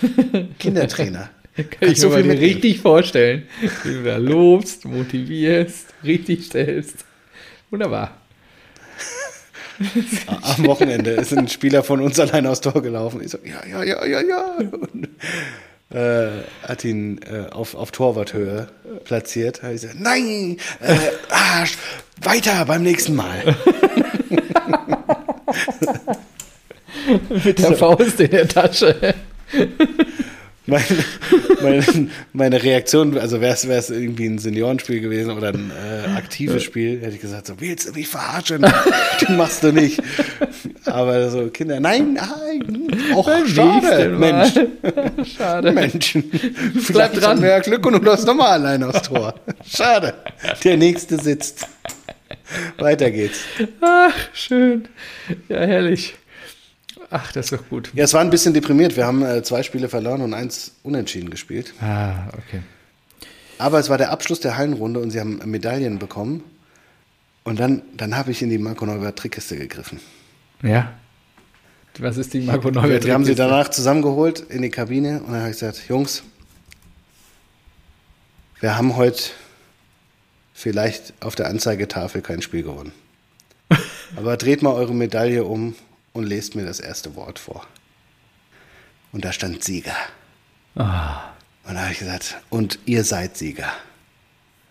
Kindertrainer. 0.58 1.30
Kann 1.56 1.90
ich 1.90 2.00
so 2.00 2.08
mir 2.08 2.16
mitnehmen. 2.16 2.38
richtig 2.38 2.80
vorstellen. 2.80 3.46
Wie 3.84 3.92
du 3.92 4.02
da 4.02 4.16
lobst, 4.16 4.84
motivierst, 4.84 5.86
richtig 6.02 6.46
stellst. 6.46 7.04
Wunderbar. 7.70 8.16
Am 10.26 10.66
Wochenende 10.66 11.10
ist 11.12 11.36
ein 11.36 11.48
Spieler 11.48 11.82
von 11.82 12.00
uns 12.00 12.18
allein 12.18 12.46
aufs 12.46 12.60
Tor 12.60 12.82
gelaufen. 12.82 13.20
Ich 13.22 13.30
so, 13.30 13.38
ja, 13.44 13.64
ja, 13.66 13.84
ja, 13.84 14.04
ja, 14.04 14.20
ja. 14.20 14.56
Und, 14.56 15.08
äh, 15.94 16.42
hat 16.66 16.84
ihn 16.84 17.20
äh, 17.22 17.50
auf, 17.50 17.74
auf 17.74 17.90
Torwarthöhe 17.92 18.68
platziert. 19.04 19.62
Hab 19.62 19.70
ich 19.70 19.82
gesagt, 19.82 20.00
nein, 20.00 20.58
äh, 20.80 20.96
ah, 21.30 21.64
weiter 22.22 22.64
beim 22.64 22.82
nächsten 22.82 23.14
Mal. 23.14 23.56
Mit 27.44 27.58
der 27.58 27.76
Faust 27.76 28.18
in 28.20 28.30
der 28.30 28.48
Tasche. 28.48 29.14
Meine, 30.66 30.84
meine, 31.62 31.84
meine 32.32 32.62
Reaktion, 32.62 33.18
also 33.18 33.40
wäre 33.40 33.52
es 33.52 33.90
irgendwie 33.90 34.26
ein 34.26 34.38
Seniorenspiel 34.38 35.00
gewesen 35.00 35.30
oder 35.36 35.48
ein 35.48 35.70
äh, 35.70 36.16
aktives 36.16 36.62
Spiel, 36.62 37.00
hätte 37.02 37.14
ich 37.14 37.20
gesagt, 37.20 37.46
so 37.46 37.60
willst 37.60 37.88
du 37.88 37.92
mich 37.92 38.08
verarschen? 38.08 38.64
Das 39.20 39.28
machst 39.28 39.62
du 39.62 39.72
nicht. 39.72 40.02
Aber 40.86 41.30
so 41.30 41.48
Kinder, 41.48 41.80
nein, 41.80 42.14
nein, 42.14 43.14
auch 43.14 43.26
Beim 43.26 43.46
schade. 43.46 44.08
Mensch. 44.10 44.52
Schade. 45.36 45.72
Mensch, 45.72 46.12
Bleib 46.14 46.82
vielleicht 46.82 47.22
dran. 47.22 47.40
mehr 47.40 47.60
Glück 47.60 47.86
und 47.86 47.92
du 47.94 47.98
läufst 48.00 48.26
nochmal 48.26 48.52
allein 48.60 48.82
aufs 48.82 49.02
Tor. 49.02 49.34
Schade. 49.66 50.14
Der 50.64 50.76
nächste 50.76 51.16
sitzt. 51.18 51.66
Weiter 52.78 53.10
geht's. 53.10 53.40
Ach, 53.80 54.12
schön. 54.32 54.88
Ja, 55.48 55.60
herrlich. 55.60 56.14
Ach, 57.10 57.32
das 57.32 57.46
ist 57.46 57.60
doch 57.60 57.68
gut. 57.68 57.90
Ja, 57.94 58.04
es 58.04 58.14
war 58.14 58.20
ein 58.20 58.30
bisschen 58.30 58.54
deprimiert. 58.54 58.96
Wir 58.96 59.06
haben 59.06 59.22
äh, 59.22 59.42
zwei 59.42 59.62
Spiele 59.62 59.88
verloren 59.88 60.20
und 60.22 60.34
eins 60.34 60.72
unentschieden 60.82 61.30
gespielt. 61.30 61.74
Ah, 61.80 62.28
okay. 62.28 62.62
Aber 63.58 63.78
es 63.78 63.88
war 63.88 63.98
der 63.98 64.10
Abschluss 64.10 64.40
der 64.40 64.56
Hallenrunde 64.56 65.00
und 65.00 65.10
sie 65.10 65.20
haben 65.20 65.40
Medaillen 65.44 65.98
bekommen. 65.98 66.42
Und 67.44 67.60
dann, 67.60 67.82
dann 67.96 68.16
habe 68.16 68.30
ich 68.30 68.42
in 68.42 68.50
die 68.50 68.58
Marco 68.58 68.86
Neubert 68.86 69.18
Trickkiste 69.18 69.56
gegriffen. 69.56 70.00
Ja. 70.62 70.92
Was 71.98 72.16
ist 72.16 72.34
die 72.34 72.40
Marco 72.40 72.70
Neubert? 72.70 73.04
Wir 73.04 73.14
haben 73.14 73.24
sie 73.24 73.34
Trickkiste? 73.34 73.50
danach 73.50 73.68
zusammengeholt 73.68 74.40
in 74.40 74.62
die 74.62 74.70
Kabine 74.70 75.20
und 75.20 75.32
dann 75.32 75.42
habe 75.42 75.50
ich 75.50 75.58
gesagt, 75.58 75.82
Jungs, 75.88 76.22
wir 78.60 78.76
haben 78.76 78.96
heute 78.96 79.22
vielleicht 80.54 81.12
auf 81.20 81.34
der 81.34 81.48
Anzeigetafel 81.48 82.22
kein 82.22 82.40
Spiel 82.40 82.62
gewonnen. 82.62 82.92
Aber 84.16 84.36
dreht 84.36 84.62
mal 84.62 84.72
eure 84.72 84.94
Medaille 84.94 85.44
um 85.44 85.74
und 86.14 86.24
lest 86.24 86.54
mir 86.54 86.64
das 86.64 86.80
erste 86.80 87.14
Wort 87.16 87.38
vor. 87.38 87.66
Und 89.12 89.24
da 89.24 89.32
stand 89.32 89.62
Sieger. 89.62 89.96
Ah, 90.76 91.32
Und 91.64 91.74
da 91.74 91.82
habe 91.82 91.92
ich 91.92 91.98
gesagt, 91.98 92.36
und 92.50 92.78
ihr 92.86 93.04
seid 93.04 93.36
Sieger. 93.36 93.70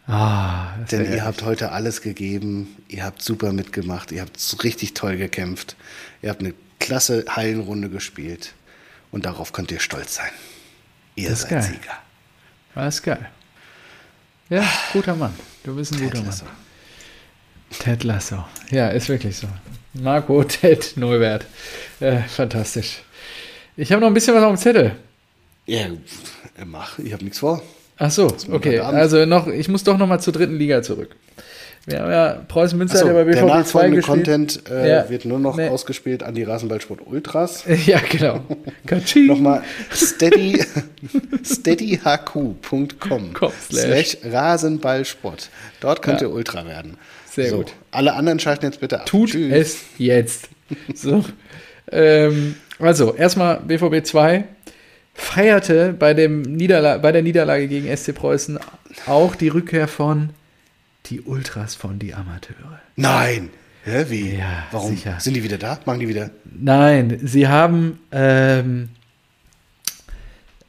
ah, 0.07 0.73
Denn 0.91 1.11
ihr 1.11 1.23
habt 1.23 1.43
heute 1.43 1.71
alles 1.71 2.01
gegeben, 2.01 2.75
ihr 2.87 3.03
habt 3.05 3.21
super 3.21 3.53
mitgemacht, 3.53 4.11
ihr 4.11 4.21
habt 4.21 4.63
richtig 4.63 4.93
toll 4.95 5.17
gekämpft, 5.17 5.75
ihr 6.21 6.29
habt 6.29 6.39
eine 6.41 6.53
klasse 6.79 7.23
Hallenrunde 7.29 7.89
gespielt 7.89 8.53
und 9.11 9.25
darauf 9.25 9.53
könnt 9.53 9.71
ihr 9.71 9.79
stolz 9.79 10.15
sein. 10.15 10.31
Ihr 11.15 11.29
Das 11.29 11.41
seid 11.41 11.49
geil. 11.51 11.61
Sieger. 11.63 12.87
Ist 12.87 13.03
geil. 13.03 13.29
Ja, 14.49 14.67
guter 14.91 15.15
Mann. 15.15 15.33
Du 15.63 15.75
bist 15.75 15.93
ein 15.93 15.99
guter 16.01 16.17
Mann. 16.17 16.25
Lasso. 16.25 16.45
Ted 17.79 18.03
Lasso. 18.03 18.43
Ja, 18.71 18.89
ist 18.89 19.07
wirklich 19.09 19.37
so. 19.37 19.47
Marco 19.93 20.43
Ted 20.45 20.93
Neubert. 20.95 21.45
Äh, 21.99 22.21
fantastisch. 22.27 23.01
Ich 23.77 23.91
habe 23.91 24.01
noch 24.01 24.07
ein 24.07 24.13
bisschen 24.13 24.35
was 24.35 24.43
auf 24.43 24.53
dem 24.53 24.57
Zettel. 24.57 24.91
Ja, 25.65 25.85
mach, 26.65 26.99
ich 26.99 27.13
habe 27.13 27.23
nichts 27.23 27.39
vor. 27.39 27.61
Ach 27.97 28.11
so, 28.11 28.27
okay. 28.51 28.79
Also 28.79 29.25
noch, 29.25 29.47
ich 29.47 29.67
muss 29.69 29.83
doch 29.83 29.97
noch 29.97 30.07
mal 30.07 30.19
zur 30.19 30.33
dritten 30.33 30.57
Liga 30.57 30.81
zurück. 30.81 31.15
Wir 31.85 31.99
haben 31.99 32.11
ja 32.11 32.33
Preußen 32.47 32.77
Münster 32.77 32.99
Achso, 32.99 33.09
hat 33.09 33.15
ja 33.15 33.23
bei 33.23 33.31
der 33.31 33.41
BVB 33.41 33.49
2 33.49 33.57
nachfolgende. 33.57 34.01
Content 34.01 34.69
äh, 34.69 34.89
Ja. 34.89 35.09
wird 35.09 35.25
nur 35.25 35.37
noch 35.39 35.57
Nee. 35.57 35.67
ausgespielt 35.67 36.23
an 36.23 36.33
die 36.33 36.43
Rasenballsport 36.43 37.01
Ultras. 37.05 37.65
Ja, 37.85 37.99
genau. 38.09 38.39
Nochmal 39.27 39.63
steady, 39.93 40.63
steadyhq.com 41.43 43.33
Com 43.33 43.51
slash 43.69 44.17
Rasenballsport. 44.23 45.49
Dort 45.81 46.01
könnt 46.01 46.21
Ja. 46.21 46.27
ihr 46.27 46.33
Ultra 46.33 46.65
werden. 46.65 46.97
Sehr 47.35 47.51
gut. 47.51 47.73
Alle 47.91 48.13
anderen 48.13 48.39
schalten 48.39 48.65
jetzt 48.65 48.79
bitte 48.79 48.99
ab. 49.01 49.05
Tut 49.05 49.31
Tschüss. 49.31 49.51
es 49.51 49.81
jetzt. 49.97 50.49
So. 50.93 51.23
ähm, 51.91 52.55
also, 52.79 53.15
erstmal 53.15 53.59
BVB 53.59 54.05
2 54.05 54.45
feierte 55.13 55.93
bei, 55.93 56.13
dem 56.13 56.41
Niederla 56.41 56.97
bei 56.97 57.11
der 57.11 57.21
Niederlage 57.21 57.67
gegen 57.67 57.95
SC 57.95 58.13
Preußen 58.15 58.59
auch 59.05 59.35
die 59.35 59.49
Rückkehr 59.49 59.87
von 59.87 60.29
die 61.07 61.21
Ultras 61.21 61.75
von 61.75 61.99
die 61.99 62.13
Amateure. 62.13 62.79
Nein. 62.95 63.49
Hä, 63.83 64.05
wie? 64.07 64.37
Ja, 64.37 64.65
Warum? 64.71 64.91
sicher. 64.95 65.17
Sind 65.19 65.33
die 65.35 65.43
wieder 65.43 65.57
da? 65.57 65.77
Machen 65.85 65.99
die 65.99 66.07
wieder? 66.07 66.29
Nein, 66.45 67.19
sie 67.21 67.49
haben 67.49 67.99
ähm, 68.13 68.89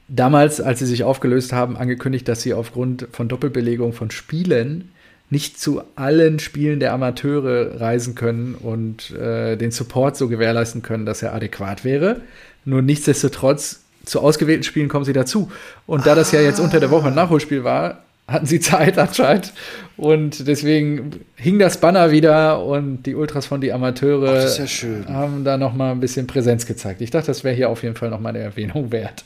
damals, 0.08 0.60
als 0.60 0.80
sie 0.80 0.86
sich 0.86 1.04
aufgelöst 1.04 1.52
haben, 1.52 1.76
angekündigt, 1.76 2.26
dass 2.26 2.42
sie 2.42 2.52
aufgrund 2.52 3.06
von 3.12 3.28
Doppelbelegung 3.28 3.92
von 3.92 4.10
Spielen 4.10 4.90
nicht 5.30 5.58
zu 5.58 5.82
allen 5.96 6.38
Spielen 6.38 6.80
der 6.80 6.92
Amateure 6.92 7.80
reisen 7.80 8.14
können 8.14 8.54
und 8.54 9.10
äh, 9.12 9.56
den 9.56 9.70
Support 9.70 10.16
so 10.16 10.28
gewährleisten 10.28 10.82
können, 10.82 11.06
dass 11.06 11.22
er 11.22 11.34
adäquat 11.34 11.84
wäre. 11.84 12.20
Nur 12.64 12.82
nichtsdestotrotz, 12.82 13.80
zu 14.04 14.20
ausgewählten 14.20 14.64
Spielen 14.64 14.88
kommen 14.88 15.04
sie 15.04 15.12
dazu. 15.12 15.50
Und 15.86 16.06
da 16.06 16.14
das 16.14 16.32
ja 16.32 16.40
jetzt 16.40 16.60
unter 16.60 16.78
der 16.78 16.90
Woche 16.90 17.08
ein 17.08 17.14
Nachholspiel 17.14 17.64
war, 17.64 18.02
hatten 18.28 18.46
sie 18.46 18.60
Zeit 18.60 18.98
anscheinend. 18.98 19.52
Und 19.96 20.46
deswegen 20.46 21.24
hing 21.36 21.58
das 21.58 21.78
Banner 21.78 22.10
wieder 22.10 22.64
und 22.64 23.04
die 23.04 23.14
Ultras 23.14 23.46
von 23.46 23.60
die 23.60 23.72
Amateure 23.72 24.46
ja 24.46 25.14
haben 25.14 25.44
da 25.44 25.56
noch 25.56 25.74
mal 25.74 25.92
ein 25.92 26.00
bisschen 26.00 26.26
Präsenz 26.26 26.66
gezeigt. 26.66 27.00
Ich 27.00 27.10
dachte, 27.10 27.28
das 27.28 27.44
wäre 27.44 27.54
hier 27.54 27.70
auf 27.70 27.82
jeden 27.82 27.96
Fall 27.96 28.10
noch 28.10 28.20
mal 28.20 28.30
eine 28.30 28.40
Erwähnung 28.40 28.92
wert. 28.92 29.24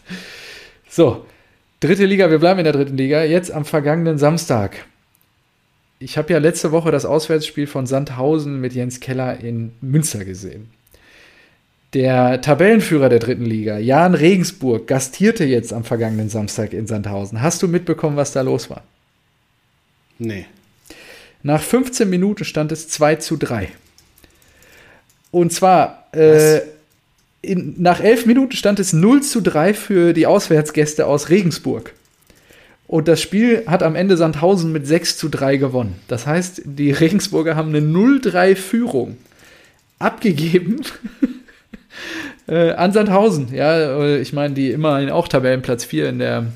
So, 0.89 1.27
dritte 1.81 2.07
Liga, 2.07 2.31
wir 2.31 2.39
bleiben 2.39 2.61
in 2.61 2.65
der 2.65 2.73
dritten 2.73 2.97
Liga. 2.97 3.23
Jetzt 3.25 3.51
am 3.51 3.65
vergangenen 3.65 4.19
Samstag. 4.19 4.85
Ich 6.01 6.17
habe 6.17 6.33
ja 6.33 6.39
letzte 6.39 6.71
Woche 6.71 6.93
das 6.93 7.05
Auswärtsspiel 7.05 7.67
von 7.67 7.87
Sandhausen 7.87 8.61
mit 8.61 8.73
Jens 8.73 9.01
Keller 9.01 9.41
in 9.41 9.73
Münster 9.81 10.25
gesehen. 10.25 10.71
Der 11.93 12.41
Tabellenführer 12.41 13.09
der 13.09 13.19
dritten 13.19 13.47
Liga, 13.47 13.79
Jan 13.79 14.15
Regensburg, 14.15 14.87
gastierte 14.87 15.45
jetzt 15.45 15.73
am 15.73 15.85
vergangenen 15.85 16.29
Samstag 16.29 16.73
in 16.73 16.87
Sandhausen. 16.87 17.43
Hast 17.43 17.63
du 17.63 17.69
mitbekommen, 17.69 18.17
was 18.17 18.33
da 18.33 18.43
los 18.43 18.71
war? 18.71 18.85
Nee. 20.19 20.47
Nach 21.43 21.63
15 21.63 22.09
Minuten 22.09 22.45
stand 22.45 22.73
es 22.73 22.89
2 22.89 23.17
zu 23.17 23.37
3. 23.37 23.69
Und 25.31 25.53
zwar, 25.53 26.09
äh, 26.13 26.61
in, 27.43 27.75
nach 27.79 28.01
11 28.01 28.27
Minuten 28.27 28.53
stand 28.53 28.79
es 28.79 28.93
0 28.93 29.23
zu 29.23 29.41
3 29.41 29.75
für 29.75 30.13
die 30.13 30.27
Auswärtsgäste 30.27 31.07
aus 31.07 31.29
Regensburg. 31.29 31.95
Und 32.89 33.07
das 33.07 33.21
Spiel 33.21 33.65
hat 33.67 33.83
am 33.83 33.95
Ende 33.95 34.17
Sandhausen 34.17 34.73
mit 34.73 34.87
6 34.87 35.19
zu 35.19 35.29
3 35.29 35.59
gewonnen. 35.59 35.97
Das 36.09 36.27
heißt, 36.27 36.63
die 36.65 36.91
Regensburger 36.93 37.55
haben 37.55 37.69
eine 37.69 37.81
0-3-Führung 37.81 39.19
abgegeben 39.99 40.81
äh, 42.49 42.73
an 42.73 42.93
Sandhausen. 42.93 43.55
Ja, 43.55 44.03
äh, 44.03 44.21
ich 44.21 44.33
meine, 44.33 44.55
die 44.55 44.71
immerhin 44.71 45.11
auch 45.11 45.29
Tabellenplatz 45.29 45.85
4 45.85 46.09
in 46.09 46.19
der, 46.19 46.47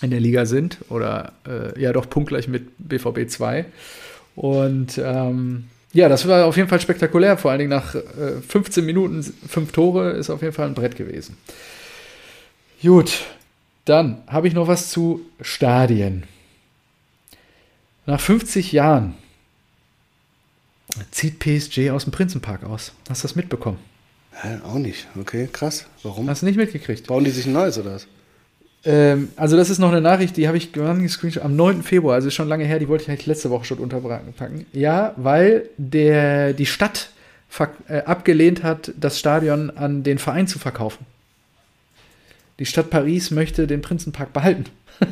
in 0.00 0.10
der 0.10 0.20
Liga 0.20 0.46
sind. 0.46 0.78
Oder 0.88 1.32
äh, 1.46 1.78
ja, 1.78 1.92
doch 1.92 2.08
punktgleich 2.08 2.48
mit 2.48 2.64
BVB 2.78 3.28
2. 3.28 3.66
Und 4.36 4.96
ähm, 4.96 5.64
ja, 5.92 6.08
das 6.08 6.26
war 6.26 6.46
auf 6.46 6.56
jeden 6.56 6.70
Fall 6.70 6.80
spektakulär. 6.80 7.36
Vor 7.36 7.50
allen 7.50 7.58
Dingen 7.58 7.70
nach 7.70 7.94
äh, 7.94 8.40
15 8.48 8.82
Minuten, 8.84 9.22
fünf 9.46 9.72
Tore 9.72 10.12
ist 10.12 10.30
auf 10.30 10.40
jeden 10.40 10.54
Fall 10.54 10.68
ein 10.68 10.74
Brett 10.74 10.96
gewesen. 10.96 11.36
Gut, 12.82 13.24
dann 13.84 14.22
habe 14.26 14.48
ich 14.48 14.54
noch 14.54 14.68
was 14.68 14.90
zu 14.90 15.20
Stadien. 15.40 16.24
Nach 18.06 18.20
50 18.20 18.72
Jahren 18.72 19.14
zieht 21.10 21.38
PSG 21.38 21.90
aus 21.90 22.04
dem 22.04 22.12
Prinzenpark 22.12 22.64
aus. 22.64 22.92
Hast 23.08 23.22
du 23.22 23.28
das 23.28 23.36
mitbekommen? 23.36 23.78
Hä, 24.32 24.58
auch 24.64 24.74
nicht. 24.74 25.06
Okay, 25.18 25.48
krass. 25.50 25.86
Warum? 26.02 26.28
Hast 26.28 26.42
du 26.42 26.46
nicht 26.46 26.56
mitgekriegt? 26.56 27.06
Bauen 27.06 27.24
die 27.24 27.30
sich 27.30 27.46
ein 27.46 27.52
neues 27.52 27.78
oder 27.78 27.94
was? 27.94 28.06
Ähm, 28.84 29.30
also 29.36 29.56
das 29.56 29.70
ist 29.70 29.78
noch 29.78 29.90
eine 29.90 30.00
Nachricht, 30.00 30.36
die 30.36 30.46
habe 30.46 30.58
ich 30.58 30.72
gescreenshot 30.72 31.42
am 31.42 31.56
9. 31.56 31.82
Februar, 31.82 32.16
also 32.16 32.28
ist 32.28 32.34
schon 32.34 32.48
lange 32.48 32.64
her, 32.64 32.78
die 32.78 32.88
wollte 32.88 33.04
ich 33.04 33.10
eigentlich 33.10 33.26
letzte 33.26 33.50
Woche 33.50 33.64
schon 33.64 33.78
unterpacken. 33.78 34.66
Ja, 34.72 35.14
weil 35.16 35.70
der, 35.78 36.52
die 36.52 36.66
Stadt 36.66 37.10
äh, 37.88 38.02
abgelehnt 38.02 38.62
hat, 38.62 38.92
das 38.98 39.18
Stadion 39.18 39.70
an 39.70 40.02
den 40.02 40.18
Verein 40.18 40.46
zu 40.46 40.58
verkaufen. 40.58 41.06
Die 42.58 42.66
Stadt 42.66 42.90
Paris 42.90 43.30
möchte 43.30 43.66
den 43.66 43.82
Prinzenpark 43.82 44.32
behalten. 44.32 44.66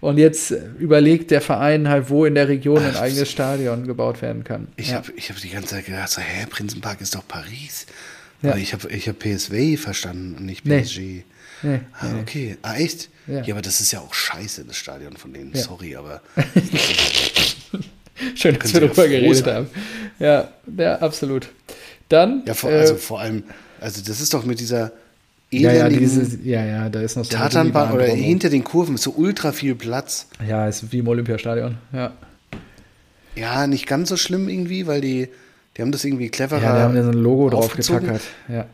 Und 0.00 0.18
jetzt 0.18 0.52
überlegt 0.78 1.30
der 1.30 1.40
Verein 1.40 1.88
halt, 1.88 2.10
wo 2.10 2.24
in 2.24 2.34
der 2.34 2.48
Region 2.48 2.82
ein 2.84 2.96
eigenes 2.96 3.30
Stadion 3.30 3.86
gebaut 3.86 4.22
werden 4.22 4.42
kann. 4.42 4.68
Ich 4.76 4.90
ja. 4.90 4.96
habe 4.96 5.12
hab 5.16 5.36
die 5.36 5.50
ganze 5.50 5.68
Zeit 5.74 5.86
gedacht, 5.86 6.08
so, 6.10 6.20
hä, 6.20 6.46
Prinzenpark 6.50 7.00
ist 7.00 7.14
doch 7.14 7.26
Paris. 7.26 7.86
Ja. 8.42 8.50
Aber 8.50 8.58
ich 8.58 8.72
habe 8.72 8.90
ich 8.90 9.08
hab 9.08 9.18
PSV 9.20 9.78
verstanden 9.80 10.34
und 10.36 10.46
nicht 10.46 10.64
PSG. 10.64 10.98
Nee. 10.98 11.24
Nee, 11.62 11.80
ah, 11.92 12.06
okay. 12.20 12.56
Ah, 12.62 12.76
echt? 12.76 13.10
Ja. 13.26 13.42
ja. 13.42 13.54
aber 13.54 13.62
das 13.62 13.80
ist 13.80 13.92
ja 13.92 14.00
auch 14.00 14.14
scheiße, 14.14 14.64
das 14.64 14.76
Stadion 14.76 15.16
von 15.16 15.32
denen. 15.32 15.52
Ja. 15.52 15.60
Sorry, 15.60 15.94
aber. 15.94 16.22
Schön, 18.34 18.58
dass 18.58 18.72
wir 18.72 18.80
darüber 18.80 19.08
geredet 19.08 19.46
haben. 19.46 19.68
Ja, 20.18 20.52
ja, 20.76 20.98
absolut. 20.98 21.48
Dann. 22.08 22.42
Ja, 22.46 22.54
vor, 22.54 22.70
also 22.70 22.94
äh, 22.94 22.98
vor 22.98 23.20
allem, 23.20 23.44
also 23.80 24.02
das 24.02 24.20
ist 24.20 24.32
doch 24.32 24.44
mit 24.44 24.58
dieser 24.60 24.92
ja, 25.50 25.72
ja, 25.72 25.88
dieses, 25.88 26.38
ja, 26.44 26.64
ja, 26.64 26.88
da 26.88 27.00
ist 27.00 27.16
noch 27.16 27.24
so 27.24 27.36
Tatanbahn 27.36 27.92
oder 27.92 28.04
hinter 28.04 28.50
den 28.50 28.62
Kurven 28.62 28.94
ist 28.94 29.02
so 29.02 29.12
ultra 29.16 29.52
viel 29.52 29.74
Platz. 29.74 30.26
Ja, 30.46 30.68
ist 30.68 30.92
wie 30.92 30.98
im 30.98 31.08
Olympiastadion, 31.08 31.78
ja. 31.92 32.12
Ja, 33.34 33.66
nicht 33.66 33.86
ganz 33.86 34.08
so 34.08 34.16
schlimm 34.16 34.48
irgendwie, 34.48 34.86
weil 34.86 35.00
die, 35.00 35.28
die 35.76 35.82
haben 35.82 35.92
das 35.92 36.04
irgendwie 36.04 36.28
cleverer. 36.28 36.62
Ja, 36.62 36.76
die 36.76 36.82
haben 36.82 36.96
ja 36.96 37.02
so 37.02 37.10
ein 37.10 37.18
Logo 37.18 37.50
drauf 37.50 37.74
getackert, 37.74 38.22
ja. 38.48 38.66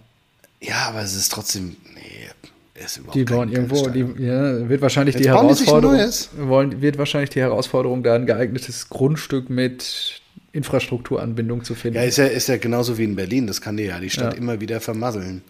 Ja, 0.60 0.88
aber 0.88 1.02
es 1.02 1.14
ist 1.14 1.30
trotzdem, 1.30 1.76
nee, 1.94 2.82
ist 2.84 2.98
überhaupt 2.98 3.14
Die 3.14 3.24
bauen 3.24 3.52
irgendwo, 3.52 3.88
die, 3.88 4.06
ja, 4.22 4.68
wird 4.68 4.82
wahrscheinlich 4.82 5.14
Jetzt 5.14 5.24
die 5.24 5.30
Herausforderung, 5.30 5.98
wollen, 6.38 6.82
wird 6.82 6.98
wahrscheinlich 6.98 7.30
die 7.30 7.40
Herausforderung, 7.40 8.02
da 8.02 8.14
ein 8.14 8.26
geeignetes 8.26 8.88
Grundstück 8.88 9.48
mit 9.48 10.20
Infrastrukturanbindung 10.52 11.64
zu 11.64 11.74
finden. 11.74 11.96
Ja, 11.96 12.04
ist 12.04 12.18
ja, 12.18 12.26
ist 12.26 12.48
ja 12.48 12.56
genauso 12.56 12.98
wie 12.98 13.04
in 13.04 13.16
Berlin, 13.16 13.46
das 13.46 13.60
kann 13.60 13.76
dir 13.76 13.86
ja 13.86 14.00
die 14.00 14.10
Stadt 14.10 14.34
ja. 14.34 14.38
immer 14.38 14.60
wieder 14.60 14.80
vermasseln. 14.80 15.42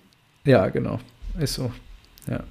Ja, 0.45 0.69
genau. 0.69 1.01
Ist 1.39 1.55
so. 1.55 1.71
Ja. 2.29 2.43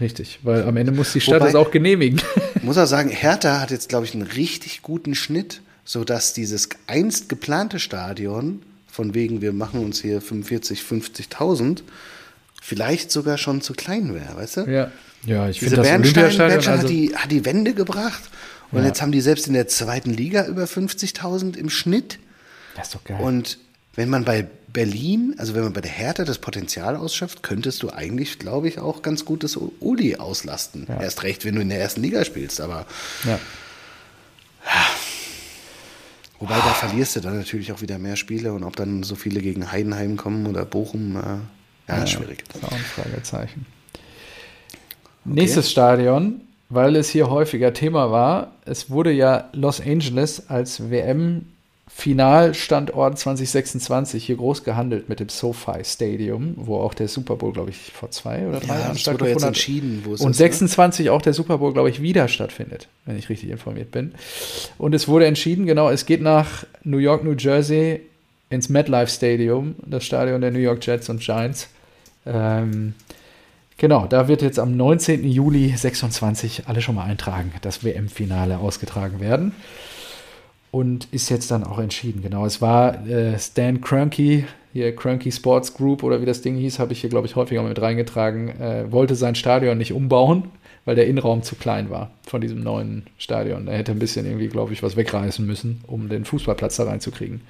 Richtig, 0.00 0.40
weil 0.42 0.64
am 0.64 0.76
Ende 0.76 0.92
muss 0.92 1.12
die 1.12 1.20
Stadt 1.20 1.36
Wobei, 1.36 1.46
das 1.46 1.54
auch 1.54 1.70
genehmigen. 1.70 2.20
Muss 2.62 2.76
er 2.76 2.88
sagen, 2.88 3.10
Hertha 3.10 3.60
hat 3.60 3.70
jetzt, 3.70 3.88
glaube 3.88 4.04
ich, 4.04 4.14
einen 4.14 4.22
richtig 4.22 4.82
guten 4.82 5.14
Schnitt, 5.14 5.60
sodass 5.84 6.32
dieses 6.32 6.68
einst 6.88 7.28
geplante 7.28 7.78
Stadion, 7.78 8.62
von 8.90 9.14
wegen 9.14 9.40
wir 9.40 9.52
machen 9.52 9.84
uns 9.84 10.00
hier 10.00 10.20
45, 10.20 10.80
50.000, 10.80 11.82
vielleicht 12.60 13.12
sogar 13.12 13.38
schon 13.38 13.60
zu 13.60 13.72
klein 13.72 14.14
wäre, 14.14 14.36
weißt 14.36 14.56
du? 14.56 14.60
Ja, 14.62 14.90
ja 15.26 15.48
ich 15.48 15.60
finde 15.60 15.76
das 15.76 15.86
Bernstein, 15.86 16.22
Bernstein 16.38 16.72
also 16.72 16.82
hat, 16.84 16.90
die, 16.90 17.14
hat 17.14 17.30
die 17.30 17.44
Wende 17.44 17.74
gebracht 17.74 18.22
und 18.72 18.80
ja. 18.80 18.86
jetzt 18.86 19.00
haben 19.00 19.12
die 19.12 19.20
selbst 19.20 19.46
in 19.46 19.52
der 19.52 19.68
zweiten 19.68 20.10
Liga 20.10 20.46
über 20.46 20.64
50.000 20.64 21.56
im 21.56 21.70
Schnitt. 21.70 22.18
Das 22.74 22.88
ist 22.88 22.94
doch 22.96 23.04
geil. 23.04 23.20
Und 23.20 23.58
wenn 23.94 24.10
man 24.10 24.24
bei 24.24 24.46
Berlin, 24.74 25.34
also 25.38 25.54
wenn 25.54 25.62
man 25.62 25.72
bei 25.72 25.80
der 25.80 25.90
Härte 25.90 26.24
das 26.24 26.38
Potenzial 26.38 26.96
ausschöpft, 26.96 27.42
könntest 27.42 27.82
du 27.82 27.90
eigentlich, 27.90 28.38
glaube 28.40 28.68
ich, 28.68 28.78
auch 28.80 29.02
ganz 29.02 29.24
gutes 29.24 29.56
Uli 29.56 30.16
auslasten. 30.16 30.86
Ja. 30.88 31.00
Erst 31.00 31.22
recht, 31.22 31.44
wenn 31.44 31.54
du 31.54 31.60
in 31.60 31.68
der 31.68 31.80
ersten 31.80 32.02
Liga 32.02 32.24
spielst, 32.24 32.60
aber. 32.60 32.86
Ja. 33.24 33.38
Wobei, 36.40 36.56
da 36.56 36.74
verlierst 36.74 37.14
du 37.16 37.20
dann 37.20 37.38
natürlich 37.38 37.72
auch 37.72 37.80
wieder 37.80 37.98
mehr 37.98 38.16
Spiele 38.16 38.52
und 38.52 38.64
ob 38.64 38.74
dann 38.74 39.04
so 39.04 39.14
viele 39.14 39.40
gegen 39.40 39.70
Heidenheim 39.70 40.16
kommen 40.16 40.46
oder 40.46 40.64
Bochum, 40.64 41.16
äh, 41.16 41.20
ja, 41.88 41.98
ja, 41.98 42.06
schwierig. 42.06 42.44
Das 42.48 42.56
ist 42.56 42.64
auch 42.64 42.72
ein 42.72 42.78
Fragezeichen. 42.78 43.66
Okay. 45.24 45.34
Nächstes 45.36 45.70
Stadion, 45.70 46.40
weil 46.68 46.96
es 46.96 47.08
hier 47.08 47.30
häufiger 47.30 47.72
Thema 47.72 48.10
war. 48.10 48.56
Es 48.64 48.90
wurde 48.90 49.12
ja 49.12 49.48
Los 49.52 49.80
Angeles 49.80 50.50
als 50.50 50.90
WM 50.90 51.46
Finalstandort 51.86 53.18
2026 53.18 54.24
hier 54.24 54.36
groß 54.36 54.64
gehandelt 54.64 55.10
mit 55.10 55.20
dem 55.20 55.28
SoFi 55.28 55.84
Stadium, 55.84 56.54
wo 56.56 56.78
auch 56.78 56.94
der 56.94 57.08
Super 57.08 57.36
Bowl, 57.36 57.52
glaube 57.52 57.70
ich, 57.70 57.92
vor 57.92 58.10
zwei 58.10 58.46
oder 58.48 58.60
drei 58.60 58.74
ja, 58.74 58.80
Jahren 58.80 58.98
stattgefunden 58.98 59.42
hat. 59.42 59.48
Entschieden, 59.48 60.02
wo 60.04 60.14
es 60.14 60.22
und 60.22 60.30
ist, 60.30 60.38
26 60.38 61.06
ne? 61.06 61.12
auch 61.12 61.20
der 61.20 61.34
Super 61.34 61.58
Bowl, 61.58 61.74
glaube 61.74 61.90
ich, 61.90 62.00
wieder 62.00 62.26
stattfindet, 62.28 62.88
wenn 63.04 63.18
ich 63.18 63.28
richtig 63.28 63.50
informiert 63.50 63.90
bin. 63.90 64.14
Und 64.78 64.94
es 64.94 65.08
wurde 65.08 65.26
entschieden, 65.26 65.66
genau, 65.66 65.90
es 65.90 66.06
geht 66.06 66.22
nach 66.22 66.64
New 66.84 66.98
York, 66.98 67.22
New 67.22 67.34
Jersey 67.36 68.00
ins 68.48 68.70
MetLife 68.70 69.12
Stadium, 69.12 69.74
das 69.84 70.04
Stadion 70.04 70.40
der 70.40 70.52
New 70.52 70.58
York 70.58 70.84
Jets 70.84 71.10
und 71.10 71.20
Giants. 71.20 71.68
Ähm, 72.24 72.94
genau, 73.76 74.06
da 74.06 74.26
wird 74.26 74.40
jetzt 74.40 74.58
am 74.58 74.74
19. 74.74 75.22
Juli 75.28 75.76
26 75.76 76.62
alle 76.66 76.80
schon 76.80 76.94
mal 76.94 77.04
eintragen, 77.04 77.52
das 77.60 77.84
WM-Finale 77.84 78.58
ausgetragen 78.58 79.20
werden 79.20 79.52
und 80.74 81.06
ist 81.12 81.28
jetzt 81.28 81.52
dann 81.52 81.62
auch 81.62 81.78
entschieden. 81.78 82.20
Genau, 82.20 82.44
es 82.44 82.60
war 82.60 83.06
äh, 83.06 83.38
Stan 83.38 83.80
Kroenke, 83.80 84.44
hier 84.72 84.96
Kroenke 84.96 85.30
Sports 85.30 85.72
Group 85.72 86.02
oder 86.02 86.20
wie 86.20 86.26
das 86.26 86.42
Ding 86.42 86.56
hieß, 86.56 86.80
habe 86.80 86.92
ich 86.92 87.00
hier, 87.00 87.10
glaube 87.10 87.28
ich, 87.28 87.36
häufiger 87.36 87.62
mit 87.62 87.80
reingetragen, 87.80 88.48
äh, 88.60 88.90
wollte 88.90 89.14
sein 89.14 89.36
Stadion 89.36 89.78
nicht 89.78 89.92
umbauen, 89.92 90.50
weil 90.84 90.96
der 90.96 91.06
Innenraum 91.06 91.44
zu 91.44 91.54
klein 91.54 91.90
war 91.90 92.10
von 92.26 92.40
diesem 92.40 92.64
neuen 92.64 93.06
Stadion. 93.18 93.68
Er 93.68 93.78
hätte 93.78 93.92
ein 93.92 94.00
bisschen 94.00 94.26
irgendwie, 94.26 94.48
glaube 94.48 94.72
ich, 94.72 94.82
was 94.82 94.96
wegreißen 94.96 95.46
müssen, 95.46 95.80
um 95.86 96.08
den 96.08 96.24
Fußballplatz 96.24 96.74
da 96.74 96.84
reinzukriegen. 96.84 97.42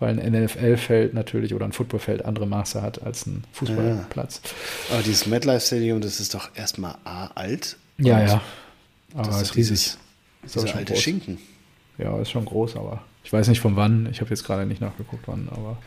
Weil 0.00 0.18
ein 0.18 0.42
NFL-Feld 0.42 1.14
natürlich 1.14 1.54
oder 1.54 1.66
ein 1.66 1.72
Footballfeld 1.72 2.24
andere 2.24 2.48
Maße 2.48 2.82
hat 2.82 3.00
als 3.04 3.26
ein 3.26 3.44
Fußballplatz. 3.52 4.40
Ja. 4.42 4.94
Aber 4.94 5.02
dieses 5.04 5.26
MetLife 5.26 5.64
Stadium, 5.64 6.00
das 6.00 6.18
ist 6.18 6.34
doch 6.34 6.50
erstmal 6.56 6.96
A, 7.04 7.28
alt. 7.36 7.76
Ja, 7.98 8.20
ja. 8.20 8.42
Aber 9.14 9.28
das 9.28 9.42
ist 9.42 9.54
riesig. 9.54 9.96
Dieses, 10.42 10.62
dieser 10.64 10.76
alte 10.76 10.94
groß. 10.94 11.00
Schinken. 11.00 11.38
Ja, 12.02 12.18
ist 12.20 12.30
schon 12.30 12.44
groß, 12.44 12.76
aber 12.76 13.04
ich 13.24 13.32
weiß 13.32 13.48
nicht 13.48 13.60
von 13.60 13.76
wann. 13.76 14.08
Ich 14.10 14.20
habe 14.20 14.30
jetzt 14.30 14.44
gerade 14.44 14.66
nicht 14.66 14.80
nachgeguckt, 14.80 15.22
wann, 15.26 15.48
aber. 15.50 15.78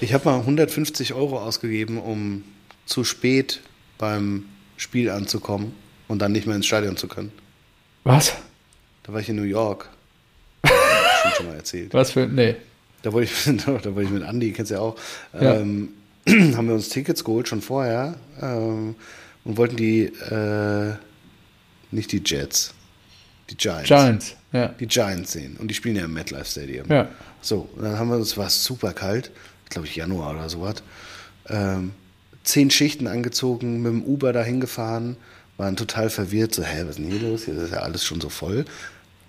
Ich 0.00 0.14
habe 0.14 0.24
mal 0.24 0.38
150 0.40 1.14
Euro 1.14 1.40
ausgegeben, 1.40 1.98
um 1.98 2.44
zu 2.86 3.04
spät 3.04 3.60
beim 3.98 4.44
Spiel 4.76 5.10
anzukommen 5.10 5.72
und 6.08 6.20
dann 6.20 6.32
nicht 6.32 6.46
mehr 6.46 6.56
ins 6.56 6.66
Stadion 6.66 6.96
zu 6.96 7.08
können. 7.08 7.32
Was? 8.04 8.34
Da 9.04 9.12
war 9.12 9.20
ich 9.20 9.28
in 9.28 9.36
New 9.36 9.42
York. 9.42 9.88
schon, 10.66 11.32
schon 11.36 11.46
mal 11.46 11.56
erzählt. 11.56 11.94
Was 11.94 12.12
für. 12.12 12.26
Nee. 12.26 12.56
Da 13.02 13.12
wollte 13.12 13.30
ich, 13.32 13.56
da 13.64 13.72
wollte 13.72 14.02
ich 14.02 14.10
mit 14.10 14.22
Andi, 14.22 14.52
kennst 14.52 14.70
du 14.70 14.76
ja 14.76 14.80
auch. 14.80 14.96
Ja. 15.34 15.56
Ähm, 15.56 15.90
haben 16.28 16.68
wir 16.68 16.74
uns 16.74 16.88
Tickets 16.88 17.24
geholt 17.24 17.48
schon 17.48 17.62
vorher 17.62 18.16
ähm, 18.40 18.94
und 19.44 19.56
wollten 19.56 19.76
die, 19.76 20.04
äh, 20.04 20.94
nicht 21.90 22.12
die 22.12 22.22
Jets, 22.24 22.74
die 23.52 23.56
Giants. 23.56 23.88
Giants, 23.88 24.36
ja. 24.52 24.68
Die 24.68 24.86
Giants 24.86 25.32
sehen. 25.32 25.56
Und 25.58 25.68
die 25.68 25.74
spielen 25.74 25.96
ja 25.96 26.04
im 26.04 26.14
MetLife 26.14 26.44
Stadium. 26.44 26.88
Ja. 26.88 27.08
So, 27.40 27.68
und 27.76 27.84
dann 27.84 27.98
haben 27.98 28.08
wir 28.08 28.16
uns, 28.16 28.36
war 28.36 28.46
es 28.46 28.64
super 28.64 28.92
kalt, 28.92 29.30
glaube 29.68 29.86
ich 29.86 29.96
Januar 29.96 30.34
oder 30.34 30.48
sowas, 30.48 30.76
ähm, 31.48 31.92
zehn 32.44 32.70
Schichten 32.70 33.06
angezogen, 33.06 33.82
mit 33.82 33.92
dem 33.92 34.02
Uber 34.04 34.32
dahin 34.32 34.60
gefahren, 34.60 35.16
waren 35.56 35.76
total 35.76 36.08
verwirrt, 36.10 36.54
so, 36.54 36.62
hä, 36.62 36.82
was 36.82 36.90
ist 36.90 36.98
denn 36.98 37.10
hier 37.10 37.28
los? 37.28 37.44
Hier 37.44 37.54
ist 37.54 37.72
ja 37.72 37.80
alles 37.80 38.04
schon 38.04 38.20
so 38.20 38.28
voll. 38.28 38.64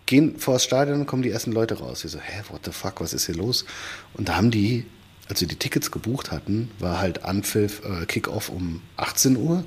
Gehen 0.06 0.38
vor 0.38 0.56
das 0.56 0.64
Stadion 0.64 1.02
und 1.02 1.06
kommen 1.06 1.22
die 1.22 1.32
ersten 1.32 1.52
Leute 1.52 1.80
raus. 1.80 2.04
Wir 2.04 2.10
so, 2.10 2.20
hä, 2.20 2.44
what 2.50 2.62
the 2.66 2.72
fuck, 2.72 3.02
was 3.02 3.14
ist 3.14 3.26
hier 3.26 3.36
los? 3.36 3.66
Und 4.14 4.30
da 4.30 4.36
haben 4.36 4.52
die, 4.52 4.86
als 5.28 5.42
wir 5.42 5.48
die 5.48 5.56
Tickets 5.56 5.92
gebucht 5.92 6.32
hatten, 6.32 6.72
war 6.80 7.00
halt 7.00 7.24
Anpfiff, 7.26 7.82
äh, 7.86 8.06
Kickoff 8.06 8.50
um 8.50 8.82
18 8.98 9.38
Uhr 9.38 9.64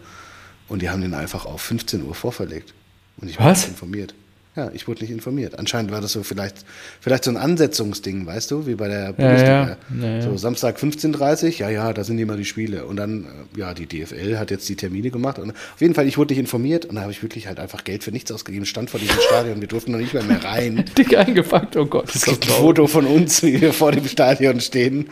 und 0.69 0.83
die 0.83 0.91
haben 0.91 1.03
den 1.03 1.15
einfach 1.15 1.47
auf 1.47 1.61
15 1.63 2.03
Uhr 2.03 2.15
vorverlegt. 2.15 2.75
Und 3.19 3.29
ich 3.29 3.39
war 3.39 3.47
was? 3.47 3.67
informiert. 3.67 4.15
Ja, 4.57 4.71
ich 4.73 4.89
wurde 4.89 5.03
nicht 5.03 5.11
informiert. 5.11 5.59
Anscheinend 5.59 5.93
war 5.93 6.01
das 6.01 6.13
so 6.13 6.23
vielleicht, 6.23 6.65
vielleicht 6.99 7.25
so 7.25 7.31
ein 7.31 7.37
Ansetzungsding, 7.37 8.25
weißt 8.25 8.51
du, 8.51 8.67
wie 8.67 8.75
bei 8.75 8.89
der 8.89 9.13
Bundesliga. 9.13 9.77
Ja, 10.01 10.07
ja. 10.09 10.23
So 10.23 10.35
Samstag 10.39 10.79
15.30 10.79 11.59
ja, 11.59 11.69
ja, 11.69 11.93
da 11.93 12.05
sind 12.05 12.19
immer 12.19 12.39
die 12.39 12.47
Spiele. 12.47 12.87
Und 12.87 12.97
dann, 12.97 13.27
äh, 13.55 13.59
ja, 13.59 13.75
die 13.75 13.85
DFL 13.85 14.39
hat 14.39 14.51
jetzt 14.51 14.67
die 14.71 14.77
Termine 14.77 15.11
gemacht. 15.11 15.39
Und 15.39 15.51
auf 15.51 15.81
jeden 15.81 15.93
Fall, 15.93 16.09
ich 16.09 16.17
wurde 16.17 16.33
nicht 16.33 16.41
informiert 16.41 16.87
und 16.87 16.95
da 16.95 17.03
habe 17.03 17.13
ich 17.13 17.23
wirklich 17.23 17.47
halt 17.49 17.61
einfach 17.61 17.85
Geld 17.85 18.03
für 18.03 18.13
nichts 18.13 18.33
ausgegeben. 18.33 18.65
Stand 18.65 18.89
vor 18.89 18.99
diesem 18.99 19.21
Stadion, 19.21 19.61
wir 19.61 19.69
durften 19.69 19.93
noch 19.93 19.99
nicht 19.99 20.15
mehr, 20.15 20.23
mehr 20.23 20.43
rein. 20.43 20.87
Dick 20.97 21.15
eingepackt, 21.15 21.77
oh 21.77 21.85
Gott. 21.85 22.15
Es 22.15 22.25
gibt 22.25 22.47
ein 22.47 22.53
Foto 22.53 22.87
von 22.87 23.05
uns, 23.05 23.43
wie 23.43 23.61
wir 23.61 23.75
vor 23.75 23.93
dem 23.93 24.09
Stadion 24.09 24.61
stehen. 24.61 25.11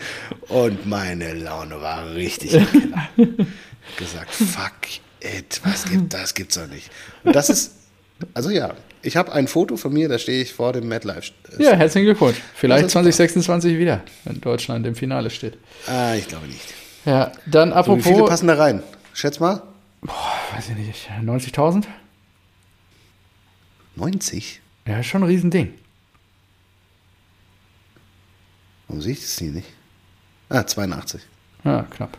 Und 0.49 0.87
meine 0.87 1.35
Laune 1.35 1.83
war 1.83 2.15
richtig 2.15 2.53
gesagt, 3.99 4.33
fuck 4.33 4.73
it, 5.21 5.61
was 5.65 5.85
gibt, 5.85 6.15
das 6.15 6.33
gibt's 6.33 6.55
doch 6.55 6.67
nicht. 6.67 6.91
Und 7.25 7.37
das 7.37 7.51
ist, 7.51 7.73
also 8.33 8.49
ja, 8.49 8.75
ich 9.05 9.17
habe 9.17 9.33
ein 9.33 9.47
Foto 9.49 9.77
von 9.77 9.93
mir, 9.93 10.09
da 10.09 10.19
stehe 10.19 10.43
ich 10.43 10.53
vor 10.53 10.73
dem 10.73 10.89
MadLife. 10.89 11.33
Ja, 11.59 11.73
herzlichen 11.73 12.07
Glückwunsch. 12.07 12.41
Vielleicht 12.55 12.91
2026 12.91 13.79
wieder, 13.79 14.03
wenn 14.25 14.41
Deutschland 14.41 14.87
im 14.87 14.95
Finale 14.95 15.31
steht. 15.31 15.59
Ah, 15.87 16.15
ich 16.15 16.27
glaube 16.27 16.47
nicht. 16.47 16.75
Ja, 17.05 17.33
dann 17.47 17.73
apropos. 17.73 18.05
So, 18.05 18.11
wie 18.11 18.15
viele 18.15 18.27
passen 18.27 18.47
da 18.49 18.55
rein? 18.55 18.83
Schätz 19.13 19.39
mal. 19.41 19.63
Boah, 20.01 20.33
weiß 20.55 20.71
ich 20.71 20.77
nicht. 20.77 21.11
90.000? 21.23 21.85
90? 23.97 24.61
Ja, 24.87 25.03
schon 25.03 25.23
ein 25.23 25.29
Riesending. 25.29 25.75
Warum 28.89 29.03
sehe 29.03 29.13
ich 29.13 29.21
das 29.21 29.39
hier 29.39 29.51
nicht? 29.51 29.69
Ah, 30.49 30.65
82. 30.67 31.23
Ja, 31.65 31.83
knapp. 31.83 32.19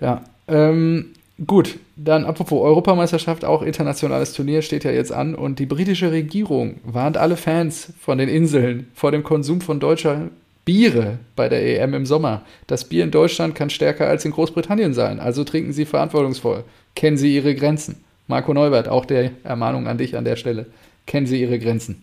Ja, 0.00 0.24
ähm, 0.48 1.12
Gut, 1.46 1.78
dann 1.96 2.26
apropos 2.26 2.60
Europameisterschaft, 2.60 3.46
auch 3.46 3.62
internationales 3.62 4.34
Turnier 4.34 4.60
steht 4.60 4.84
ja 4.84 4.90
jetzt 4.90 5.10
an 5.10 5.34
und 5.34 5.58
die 5.58 5.64
britische 5.64 6.12
Regierung 6.12 6.80
warnt 6.84 7.16
alle 7.16 7.38
Fans 7.38 7.94
von 7.98 8.18
den 8.18 8.28
Inseln 8.28 8.88
vor 8.94 9.10
dem 9.10 9.22
Konsum 9.22 9.62
von 9.62 9.80
deutscher 9.80 10.28
Biere 10.66 11.18
bei 11.36 11.48
der 11.48 11.80
EM 11.80 11.94
im 11.94 12.04
Sommer. 12.04 12.42
Das 12.66 12.84
Bier 12.84 13.04
in 13.04 13.10
Deutschland 13.10 13.54
kann 13.54 13.70
stärker 13.70 14.06
als 14.06 14.26
in 14.26 14.32
Großbritannien 14.32 14.92
sein, 14.92 15.18
also 15.18 15.42
trinken 15.42 15.72
Sie 15.72 15.86
verantwortungsvoll. 15.86 16.64
Kennen 16.94 17.16
Sie 17.16 17.34
Ihre 17.34 17.54
Grenzen. 17.54 18.04
Marco 18.26 18.52
Neubert, 18.52 18.88
auch 18.88 19.06
der 19.06 19.30
Ermahnung 19.42 19.88
an 19.88 19.96
dich 19.96 20.16
an 20.18 20.26
der 20.26 20.36
Stelle. 20.36 20.66
Kennen 21.06 21.26
Sie 21.26 21.40
Ihre 21.40 21.58
Grenzen. 21.58 22.02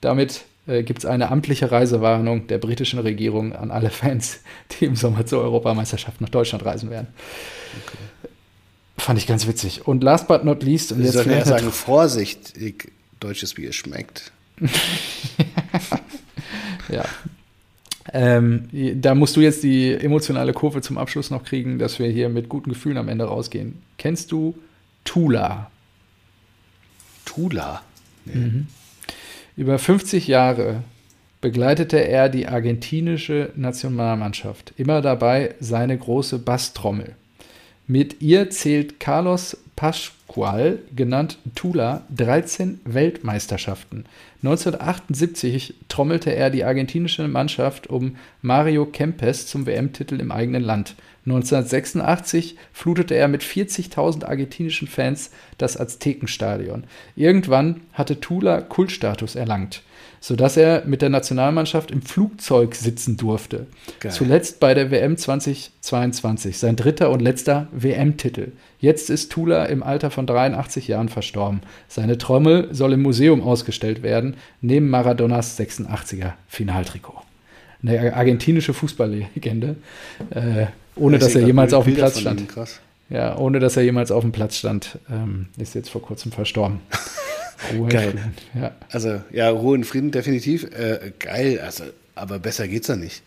Damit 0.00 0.42
äh, 0.68 0.84
gibt 0.84 1.00
es 1.00 1.06
eine 1.06 1.30
amtliche 1.32 1.72
Reisewarnung 1.72 2.46
der 2.46 2.58
britischen 2.58 3.00
Regierung 3.00 3.52
an 3.52 3.72
alle 3.72 3.90
Fans, 3.90 4.40
die 4.70 4.84
im 4.84 4.94
Sommer 4.94 5.26
zur 5.26 5.42
Europameisterschaft 5.42 6.20
nach 6.20 6.28
Deutschland 6.28 6.64
reisen 6.64 6.88
werden. 6.88 7.08
Okay. 7.84 8.29
Fand 9.00 9.18
ich 9.18 9.26
ganz 9.26 9.46
witzig. 9.46 9.86
Und 9.86 10.04
last 10.04 10.28
but 10.28 10.44
not 10.44 10.62
least, 10.62 10.92
und 10.92 10.98
Sie 10.98 11.04
jetzt 11.04 11.24
ja 11.24 11.44
sagen, 11.44 11.72
vorsichtig, 11.72 12.92
deutsches 13.18 13.54
Bier 13.54 13.72
schmeckt. 13.72 14.30
ja. 16.88 17.04
Ähm, 18.12 18.68
da 19.00 19.14
musst 19.14 19.36
du 19.36 19.40
jetzt 19.40 19.62
die 19.62 19.92
emotionale 19.92 20.52
Kurve 20.52 20.82
zum 20.82 20.98
Abschluss 20.98 21.30
noch 21.30 21.44
kriegen, 21.44 21.78
dass 21.78 21.98
wir 21.98 22.08
hier 22.08 22.28
mit 22.28 22.48
guten 22.48 22.70
Gefühlen 22.70 22.98
am 22.98 23.08
Ende 23.08 23.24
rausgehen. 23.24 23.80
Kennst 23.96 24.32
du 24.32 24.54
Tula? 25.04 25.70
Tula? 27.24 27.82
Nee. 28.26 28.34
Mhm. 28.34 28.66
Über 29.56 29.78
50 29.78 30.26
Jahre 30.26 30.82
begleitete 31.40 31.96
er 32.06 32.28
die 32.28 32.48
argentinische 32.48 33.50
Nationalmannschaft. 33.56 34.74
Immer 34.76 35.00
dabei 35.00 35.54
seine 35.58 35.96
große 35.96 36.38
Basstrommel. 36.38 37.16
Mit 37.90 38.22
ihr 38.22 38.50
zählt 38.50 39.00
Carlos 39.00 39.56
Pascual, 39.74 40.78
genannt 40.94 41.38
Tula, 41.56 42.02
13 42.14 42.78
Weltmeisterschaften. 42.84 44.04
1978 44.44 45.74
trommelte 45.88 46.30
er 46.32 46.50
die 46.50 46.62
argentinische 46.62 47.26
Mannschaft 47.26 47.88
um 47.88 48.14
Mario 48.42 48.86
Kempes 48.86 49.48
zum 49.48 49.66
WM-Titel 49.66 50.20
im 50.20 50.30
eigenen 50.30 50.62
Land. 50.62 50.94
1986 51.26 52.56
flutete 52.72 53.16
er 53.16 53.26
mit 53.26 53.42
40.000 53.42 54.24
argentinischen 54.24 54.86
Fans 54.86 55.32
das 55.58 55.76
Aztekenstadion. 55.76 56.84
Irgendwann 57.16 57.80
hatte 57.92 58.20
Tula 58.20 58.60
Kultstatus 58.60 59.34
erlangt 59.34 59.82
sodass 60.20 60.56
er 60.56 60.84
mit 60.86 61.02
der 61.02 61.08
Nationalmannschaft 61.08 61.90
im 61.90 62.02
Flugzeug 62.02 62.74
sitzen 62.74 63.16
durfte. 63.16 63.66
Geil. 64.00 64.12
Zuletzt 64.12 64.60
bei 64.60 64.74
der 64.74 64.90
WM 64.90 65.16
2022, 65.16 66.58
sein 66.58 66.76
dritter 66.76 67.10
und 67.10 67.20
letzter 67.20 67.68
WM-Titel. 67.72 68.52
Jetzt 68.78 69.08
ist 69.08 69.32
Tula 69.32 69.64
im 69.64 69.82
Alter 69.82 70.10
von 70.10 70.26
83 70.26 70.88
Jahren 70.88 71.08
verstorben. 71.08 71.62
Seine 71.88 72.18
Trommel 72.18 72.68
soll 72.70 72.92
im 72.92 73.02
Museum 73.02 73.42
ausgestellt 73.42 74.02
werden, 74.02 74.36
neben 74.60 74.90
Maradonas 74.90 75.58
86er 75.58 76.32
Finaltrikot. 76.48 77.22
Eine 77.82 78.14
argentinische 78.14 78.74
Fußballlegende, 78.74 79.76
äh, 80.30 80.66
ohne 80.96 81.18
dass 81.18 81.34
er 81.34 81.46
jemals 81.46 81.72
auf 81.72 81.86
dem 81.86 81.94
Platz 81.94 82.20
stand. 82.20 82.42
Ja, 83.08 83.36
ohne 83.38 83.58
dass 83.58 83.76
er 83.76 83.82
jemals 83.82 84.12
auf 84.12 84.22
dem 84.22 84.32
Platz 84.32 84.58
stand, 84.58 84.98
ähm, 85.10 85.48
ist 85.56 85.74
jetzt 85.74 85.88
vor 85.88 86.02
kurzem 86.02 86.30
verstorben. 86.30 86.80
Ruhe 87.76 87.88
geil. 87.88 88.14
Ja. 88.54 88.72
Also, 88.90 89.20
ja, 89.32 89.50
Ruhe 89.50 89.74
und 89.74 89.84
Frieden 89.84 90.10
definitiv. 90.10 90.64
Äh, 90.64 91.12
geil, 91.18 91.60
also, 91.64 91.84
aber 92.14 92.38
besser 92.38 92.68
geht's 92.68 92.88
ja 92.88 92.96
nicht. 92.96 93.22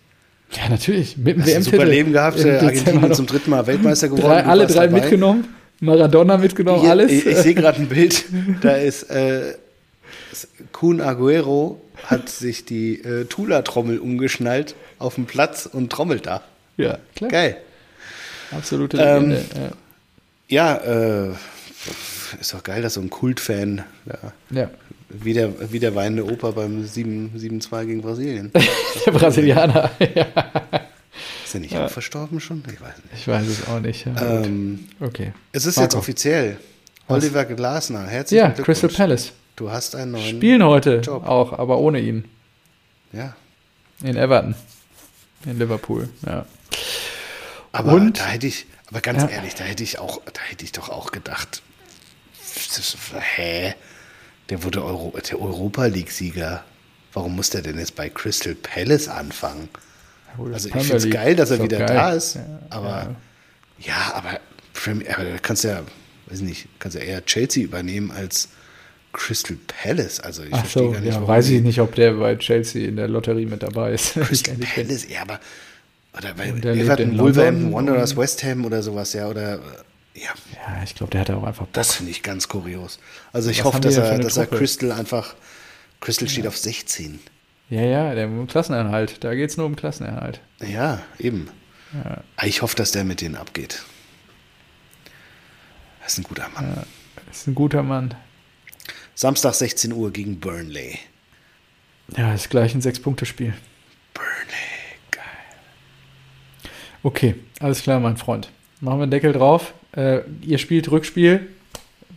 Ja, 0.52 0.70
natürlich. 0.70 1.18
Mit 1.18 1.38
dem 1.38 1.46
WM-Titel. 1.46 1.72
Super 1.72 1.86
Leben 1.86 2.14
gehabt, 2.14 2.44
äh, 2.44 2.58
Argentinien 2.58 3.14
zum 3.14 3.26
dritten 3.26 3.50
Mal 3.50 3.66
Weltmeister 3.68 4.10
geworden. 4.10 4.28
Drei, 4.28 4.44
alle 4.44 4.68
drei 4.68 4.88
dabei. 4.88 5.02
mitgenommen, 5.02 5.48
Maradona 5.80 6.38
mitgenommen, 6.38 6.82
Hier, 6.82 6.92
alles. 6.92 7.12
Ich, 7.12 7.26
ich 7.26 7.38
sehe 7.38 7.54
gerade 7.54 7.80
ein 7.80 7.88
Bild, 7.88 8.26
da 8.62 8.74
ist 8.74 9.10
äh, 9.10 9.56
Kun 10.72 11.02
Aguero 11.02 11.82
hat 12.06 12.30
sich 12.30 12.66
die 12.66 13.02
äh, 13.02 13.26
Tula-Trommel 13.26 14.00
umgeschnallt 14.00 14.76
auf 15.00 15.16
dem 15.16 15.26
Platz 15.26 15.68
und 15.72 15.92
trommelt 15.92 16.26
da. 16.26 16.44
Ja, 16.78 16.98
klar. 17.16 17.30
Geil. 17.30 17.58
Absolute 18.52 18.98
Legende. 18.98 19.46
Ähm, 19.56 19.72
ja, 20.48 20.76
ja 20.76 21.30
äh, 21.30 21.34
ist 22.40 22.54
doch 22.54 22.64
geil, 22.64 22.82
dass 22.82 22.96
so 22.96 23.02
ein 23.02 23.10
Kultfan, 23.10 23.84
ja, 24.06 24.34
ja. 24.50 24.70
Wie, 25.10 25.34
der, 25.34 25.72
wie 25.72 25.80
der 25.80 25.94
weinende 25.94 26.26
Opa 26.26 26.52
beim 26.52 26.84
7-2 26.84 27.86
gegen 27.86 28.02
Brasilien. 28.02 28.52
der 29.06 29.12
Brasilianer, 29.12 29.92
ja. 30.16 30.28
Ist 31.46 31.54
er 31.54 31.60
nicht 31.60 31.74
ja. 31.74 31.86
auch 31.86 31.92
verstorben 31.92 32.40
schon? 32.40 32.64
Ich 32.68 32.82
weiß 32.82 32.96
nicht. 32.96 33.14
Ich 33.14 33.28
weiß 33.28 33.48
es 33.48 33.68
auch 33.68 33.80
nicht. 33.80 34.06
Ja, 34.06 34.44
ähm, 34.44 34.88
okay. 35.00 35.34
Es 35.52 35.66
ist 35.66 35.76
Marco. 35.76 35.86
jetzt 35.86 35.96
offiziell. 35.96 36.58
Oliver 37.08 37.46
Glasner, 37.46 38.08
herzlichen 38.08 38.44
ja, 38.44 38.48
Glückwunsch. 38.50 38.80
Crystal 38.80 38.90
Palace. 38.90 39.34
Du 39.56 39.70
hast 39.70 39.96
einen 39.96 40.12
neuen 40.12 40.38
Spielen 40.38 40.64
heute 40.64 41.02
Job. 41.02 41.28
auch, 41.28 41.54
aber 41.54 41.78
ohne 41.78 42.00
ihn. 42.00 42.26
Ja. 43.12 43.36
In 44.02 44.16
Everton. 44.16 44.56
In 45.46 45.60
Liverpool, 45.60 46.10
ja. 46.26 46.46
Aber 47.72 47.94
Und, 47.94 48.20
da 48.20 48.26
hätte 48.26 48.48
ich, 48.48 48.66
aber 48.88 49.02
ganz 49.02 49.24
ja. 49.24 49.30
ehrlich, 49.30 49.56
da 49.56 49.64
hätte 49.64 49.84
ich 49.84 50.00
auch, 50.00 50.22
da 50.32 50.42
hätte 50.42 50.64
ich 50.64 50.72
doch 50.72 50.90
auch 50.90 51.12
gedacht, 51.12 51.62
hä? 53.36 53.76
Der 54.50 54.64
wurde 54.64 54.84
Euro, 54.84 55.14
der 55.18 55.42
Europa 55.42 55.86
League-Sieger. 55.86 56.64
Warum 57.14 57.36
muss 57.36 57.50
der 57.50 57.62
denn 57.62 57.78
jetzt 57.78 57.96
bei 57.96 58.10
Crystal 58.10 58.56
Palace 58.56 59.08
anfangen? 59.08 59.70
also 60.52 60.68
ich 60.68 60.74
finde 60.74 60.96
es 60.96 61.10
geil, 61.10 61.36
dass 61.36 61.52
er 61.52 61.62
wieder 61.62 61.78
geil. 61.78 61.88
da 61.88 62.12
ist. 62.14 62.36
Ja, 62.36 62.60
aber 62.70 63.16
ja, 63.80 63.86
ja 63.88 64.14
aber, 64.16 64.40
aber 65.14 65.24
da 65.24 65.38
kannst 65.42 65.64
ja, 65.64 65.84
weiß 66.28 66.42
nicht, 66.42 66.68
kannst 66.80 66.98
ja 66.98 67.04
eher 67.04 67.24
Chelsea 67.24 67.64
übernehmen 67.64 68.12
als 68.12 68.50
Crystal 69.14 69.58
Palace. 69.68 70.20
Also 70.20 70.44
ich 70.44 70.54
Ach 70.54 70.60
verstehe 70.60 70.84
so, 70.84 70.92
gar 70.92 71.02
nicht. 71.02 71.14
Ja, 71.14 71.28
weiß 71.28 71.50
ich 71.50 71.62
nicht, 71.62 71.80
ob 71.80 71.94
der 71.96 72.14
bei 72.14 72.36
Chelsea 72.36 72.88
in 72.88 72.96
der 72.96 73.08
Lotterie 73.08 73.46
mit 73.46 73.64
dabei 73.64 73.94
ist. 73.94 74.14
Crystal 74.20 74.56
Palace, 74.56 75.08
ja, 75.08 75.22
aber 75.22 75.40
oder 76.18 76.34
bei 76.36 76.50
Everton, 76.50 77.18
Wolverhampton 77.18 77.74
Wanderers, 77.74 78.16
West 78.16 78.44
Ham 78.44 78.66
oder 78.66 78.84
sowas, 78.84 79.14
ja, 79.14 79.28
oder 79.28 79.60
ja. 80.16 80.30
Ja, 80.56 80.84
ich 80.84 80.96
glaube, 80.96 81.12
der 81.12 81.22
hatte 81.22 81.36
auch 81.36 81.44
einfach 81.44 81.66
Bock. 81.66 81.74
Das 81.74 81.96
finde 81.96 82.12
ich 82.12 82.24
ganz 82.24 82.48
kurios. 82.48 83.00
Also 83.32 83.50
ich 83.50 83.60
Was 83.60 83.66
hoffe, 83.66 83.80
dass, 83.82 83.98
er, 83.98 84.20
dass 84.20 84.38
er 84.38 84.48
Crystal 84.48 84.92
einfach. 84.92 85.36
Crystal 86.02 86.28
steht 86.28 86.44
ja. 86.44 86.50
auf 86.50 86.58
16. 86.58 87.20
Ja, 87.70 87.82
ja, 87.82 88.14
der 88.14 88.30
Klassenerhalt. 88.48 89.24
Da 89.24 89.34
geht 89.34 89.50
es 89.50 89.58
nur 89.58 89.66
um 89.66 89.76
Klassenerhalt. 89.76 90.42
Ja, 90.60 91.02
eben. 91.18 91.50
Ja. 91.94 92.24
Ich 92.44 92.62
hoffe, 92.62 92.76
dass 92.76 92.92
der 92.92 93.04
mit 93.04 93.22
denen 93.22 93.36
abgeht. 93.36 93.84
Das 96.02 96.14
ist 96.14 96.20
ein 96.20 96.24
guter 96.24 96.50
Mann. 96.50 96.76
Ja, 96.76 96.84
das 97.28 97.38
ist 97.38 97.48
ein 97.48 97.56
guter 97.56 97.82
Mann. 97.82 98.14
Samstag 99.16 99.54
16 99.54 99.94
Uhr 99.94 100.12
gegen 100.12 100.40
Burnley. 100.40 101.00
Ja, 102.18 102.34
ist 102.34 102.50
gleich 102.50 102.76
ein 102.76 102.82
Sechs-Punkte-Spiel. 102.82 103.54
Burnley, 104.14 105.00
geil. 105.12 105.24
Okay, 107.04 107.36
alles 107.60 107.82
klar, 107.82 108.00
mein 108.00 108.18
Freund. 108.18 108.52
Machen 108.82 109.00
wir 109.00 109.04
einen 109.04 109.12
Deckel 109.12 109.32
drauf. 109.32 109.74
Äh, 109.96 110.22
ihr 110.42 110.58
spielt 110.58 110.90
Rückspiel. 110.92 111.48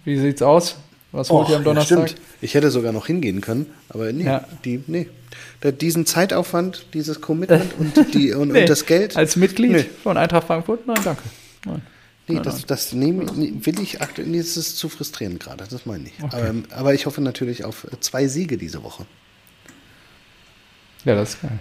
Wie 0.05 0.19
sieht's 0.19 0.43
aus? 0.43 0.77
Was 1.13 1.31
holt 1.31 1.49
ihr 1.49 1.57
am 1.57 1.65
Donnerstag? 1.65 1.99
Ja, 1.99 2.07
stimmt. 2.09 2.23
Ich 2.41 2.55
hätte 2.55 2.71
sogar 2.71 2.93
noch 2.93 3.07
hingehen 3.07 3.41
können, 3.41 3.67
aber 3.89 4.13
nee, 4.13 4.25
ja. 4.25 4.45
die, 4.65 4.83
nee. 4.87 5.09
Diesen 5.81 6.05
Zeitaufwand, 6.07 6.87
dieses 6.95 7.21
Commitment 7.21 7.73
und, 7.79 8.15
die, 8.15 8.33
und, 8.33 8.53
nee. 8.53 8.61
und, 8.61 8.69
das 8.69 8.87
Geld. 8.87 9.17
Als 9.17 9.37
Mitglied 9.37 9.73
nee. 9.73 9.87
von 10.03 10.17
Eintracht 10.17 10.47
Frankfurt? 10.47 10.87
Nein, 10.87 10.99
danke. 11.03 11.23
Nein. 11.65 11.83
Nee, 12.29 12.35
nein, 12.35 12.43
das, 12.43 12.67
das 12.67 12.93
nehm, 12.93 13.65
will 13.65 13.81
ich 13.81 14.03
aktuell, 14.03 14.27
nee, 14.27 14.39
das 14.39 14.57
ist 14.57 14.79
zu 14.79 14.89
frustrierend 14.89 15.39
gerade, 15.39 15.65
das 15.71 15.87
meine 15.87 16.09
ich. 16.09 16.23
Okay. 16.23 16.37
Aber, 16.37 16.77
aber 16.77 16.95
ich 16.95 17.07
hoffe 17.07 17.21
natürlich 17.21 17.65
auf 17.65 17.87
zwei 18.01 18.27
Siege 18.27 18.59
diese 18.59 18.83
Woche. 18.83 19.07
Ja, 21.05 21.15
das 21.15 21.35
ist 21.35 21.43
geil. 21.43 21.59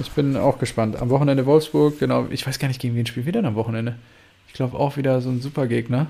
Ich 0.00 0.10
bin 0.10 0.36
auch 0.36 0.58
gespannt. 0.58 0.96
Am 0.96 1.10
Wochenende 1.10 1.46
Wolfsburg, 1.46 1.98
genau. 1.98 2.26
Ich 2.30 2.46
weiß 2.46 2.58
gar 2.58 2.68
nicht, 2.68 2.80
gegen 2.80 2.96
wen 2.96 3.06
spielen 3.06 3.26
wir 3.26 3.32
denn 3.32 3.46
am 3.46 3.54
Wochenende? 3.54 3.96
Ich 4.50 4.54
glaube 4.54 4.76
auch 4.76 4.96
wieder 4.96 5.20
so 5.20 5.30
ein 5.30 5.40
super 5.40 5.68
Gegner. 5.68 6.08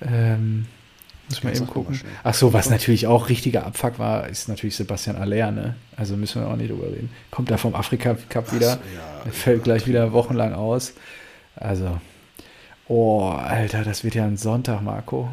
Ähm, 0.00 0.66
muss 1.28 1.44
man 1.44 1.54
eben 1.54 1.66
gucken. 1.68 2.00
Ach 2.24 2.34
so, 2.34 2.52
was 2.52 2.68
natürlich 2.68 3.06
auch 3.06 3.28
richtiger 3.28 3.64
Abfuck 3.64 4.00
war, 4.00 4.28
ist 4.28 4.48
natürlich 4.48 4.74
Sebastian 4.74 5.16
Aller, 5.16 5.52
ne? 5.52 5.76
Also 5.96 6.16
müssen 6.16 6.42
wir 6.42 6.48
auch 6.48 6.56
nicht 6.56 6.70
drüber 6.70 6.88
reden. 6.88 7.10
Kommt 7.30 7.50
da 7.50 7.56
vom 7.56 7.74
Afrika 7.74 8.16
Cup 8.28 8.52
wieder, 8.52 8.72
so, 8.72 8.78
ja, 9.26 9.30
fällt 9.30 9.64
gleich 9.64 9.86
wieder 9.86 10.12
wochenlang 10.12 10.52
aus. 10.52 10.94
Also, 11.54 12.00
oh, 12.88 13.28
Alter, 13.30 13.84
das 13.84 14.02
wird 14.02 14.16
ja 14.16 14.24
ein 14.24 14.36
Sonntag, 14.36 14.82
Marco. 14.82 15.30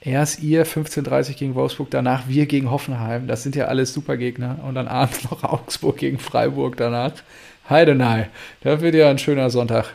Erst 0.00 0.42
ihr 0.42 0.64
15:30 0.64 1.36
gegen 1.36 1.54
Wolfsburg, 1.54 1.90
danach 1.90 2.28
wir 2.28 2.46
gegen 2.46 2.70
Hoffenheim. 2.70 3.26
Das 3.26 3.42
sind 3.42 3.54
ja 3.54 3.66
alles 3.66 3.92
Supergegner. 3.92 4.58
Und 4.64 4.76
dann 4.76 4.88
abends 4.88 5.24
noch 5.30 5.44
Augsburg 5.44 5.98
gegen 5.98 6.18
Freiburg 6.18 6.76
danach. 6.76 7.12
Heidenei. 7.68 8.30
Das 8.62 8.80
wird 8.80 8.94
ja 8.94 9.10
ein 9.10 9.18
schöner 9.18 9.50
Sonntag. 9.50 9.94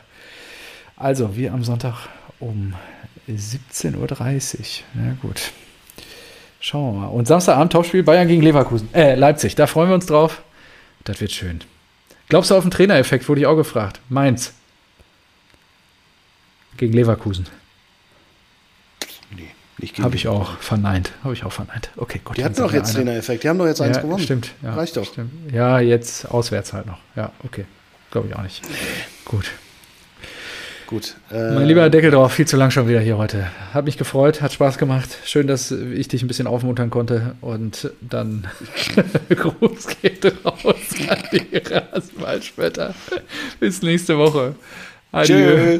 Also, 0.97 1.35
wir 1.35 1.53
am 1.53 1.63
Sonntag 1.63 2.07
um 2.39 2.73
17.30 3.29 4.59
Uhr. 4.59 4.65
Na 4.93 5.15
gut. 5.21 5.51
Schauen 6.59 6.93
wir 6.95 7.01
mal. 7.01 7.07
Und 7.07 7.27
Samstagabend 7.27 7.73
Topspiel 7.73 8.03
Bayern 8.03 8.27
gegen 8.27 8.41
Leverkusen. 8.41 8.93
Äh, 8.93 9.15
Leipzig. 9.15 9.55
Da 9.55 9.67
freuen 9.67 9.89
wir 9.89 9.95
uns 9.95 10.05
drauf. 10.05 10.41
Das 11.03 11.19
wird 11.19 11.31
schön. 11.31 11.61
Glaubst 12.29 12.51
du 12.51 12.55
auf 12.55 12.63
den 12.63 12.71
Trainereffekt? 12.71 13.27
Wurde 13.27 13.41
ich 13.41 13.47
auch 13.47 13.55
gefragt. 13.55 13.99
Mainz. 14.09 14.53
Gegen 16.77 16.93
Leverkusen. 16.93 17.47
Ich 19.79 19.93
gebe 19.93 20.05
Habe 20.05 20.15
ich 20.15 20.27
auch 20.29 20.57
verneint. 20.59 21.11
Habe 21.23 21.33
ich 21.33 21.43
auch 21.43 21.51
verneint. 21.51 21.89
Okay, 21.97 22.21
gut. 22.23 22.37
Die 22.37 22.45
hatten 22.45 22.55
doch 22.55 22.71
jetzt 22.71 22.95
einer. 22.95 23.05
Trainereffekt. 23.05 23.43
Die 23.43 23.49
haben 23.49 23.57
doch 23.57 23.65
jetzt 23.65 23.81
eins 23.81 23.97
Ja, 23.97 24.03
gewonnen. 24.03 24.23
stimmt. 24.23 24.51
Ja, 24.61 24.75
Reicht 24.75 24.95
doch. 24.95 25.05
Stimmt. 25.05 25.51
Ja, 25.51 25.79
jetzt 25.79 26.29
auswärts 26.31 26.71
halt 26.71 26.85
noch. 26.85 26.99
Ja, 27.15 27.31
okay. 27.43 27.65
Glaube 28.11 28.29
ich 28.29 28.35
auch 28.35 28.43
nicht. 28.43 28.61
Gut. 29.25 29.51
Gut. 30.93 31.15
Äh, 31.31 31.55
Mein 31.55 31.65
lieber 31.65 31.89
Deckel 31.89 32.11
drauf, 32.11 32.33
viel 32.33 32.45
zu 32.45 32.55
lang 32.55 32.69
schon 32.69 32.87
wieder 32.87 32.99
hier 32.99 33.17
heute. 33.17 33.47
Hat 33.73 33.85
mich 33.85 33.97
gefreut, 33.97 34.43
hat 34.43 34.53
Spaß 34.53 34.77
gemacht. 34.77 35.09
Schön, 35.25 35.47
dass 35.47 35.71
ich 35.71 36.07
dich 36.07 36.21
ein 36.21 36.27
bisschen 36.27 36.45
aufmuntern 36.45 36.91
konnte. 36.91 37.33
Und 37.41 37.89
dann 37.99 38.45
Gruß 39.29 39.87
geht 40.03 40.23
raus 40.45 40.75
an 41.09 41.17
die 41.31 41.57
Rasenballspötter. 41.57 42.93
Bis 43.59 43.81
nächste 43.81 44.19
Woche. 44.19 44.53
Adieu. 45.11 45.35
Tschö. 45.35 45.79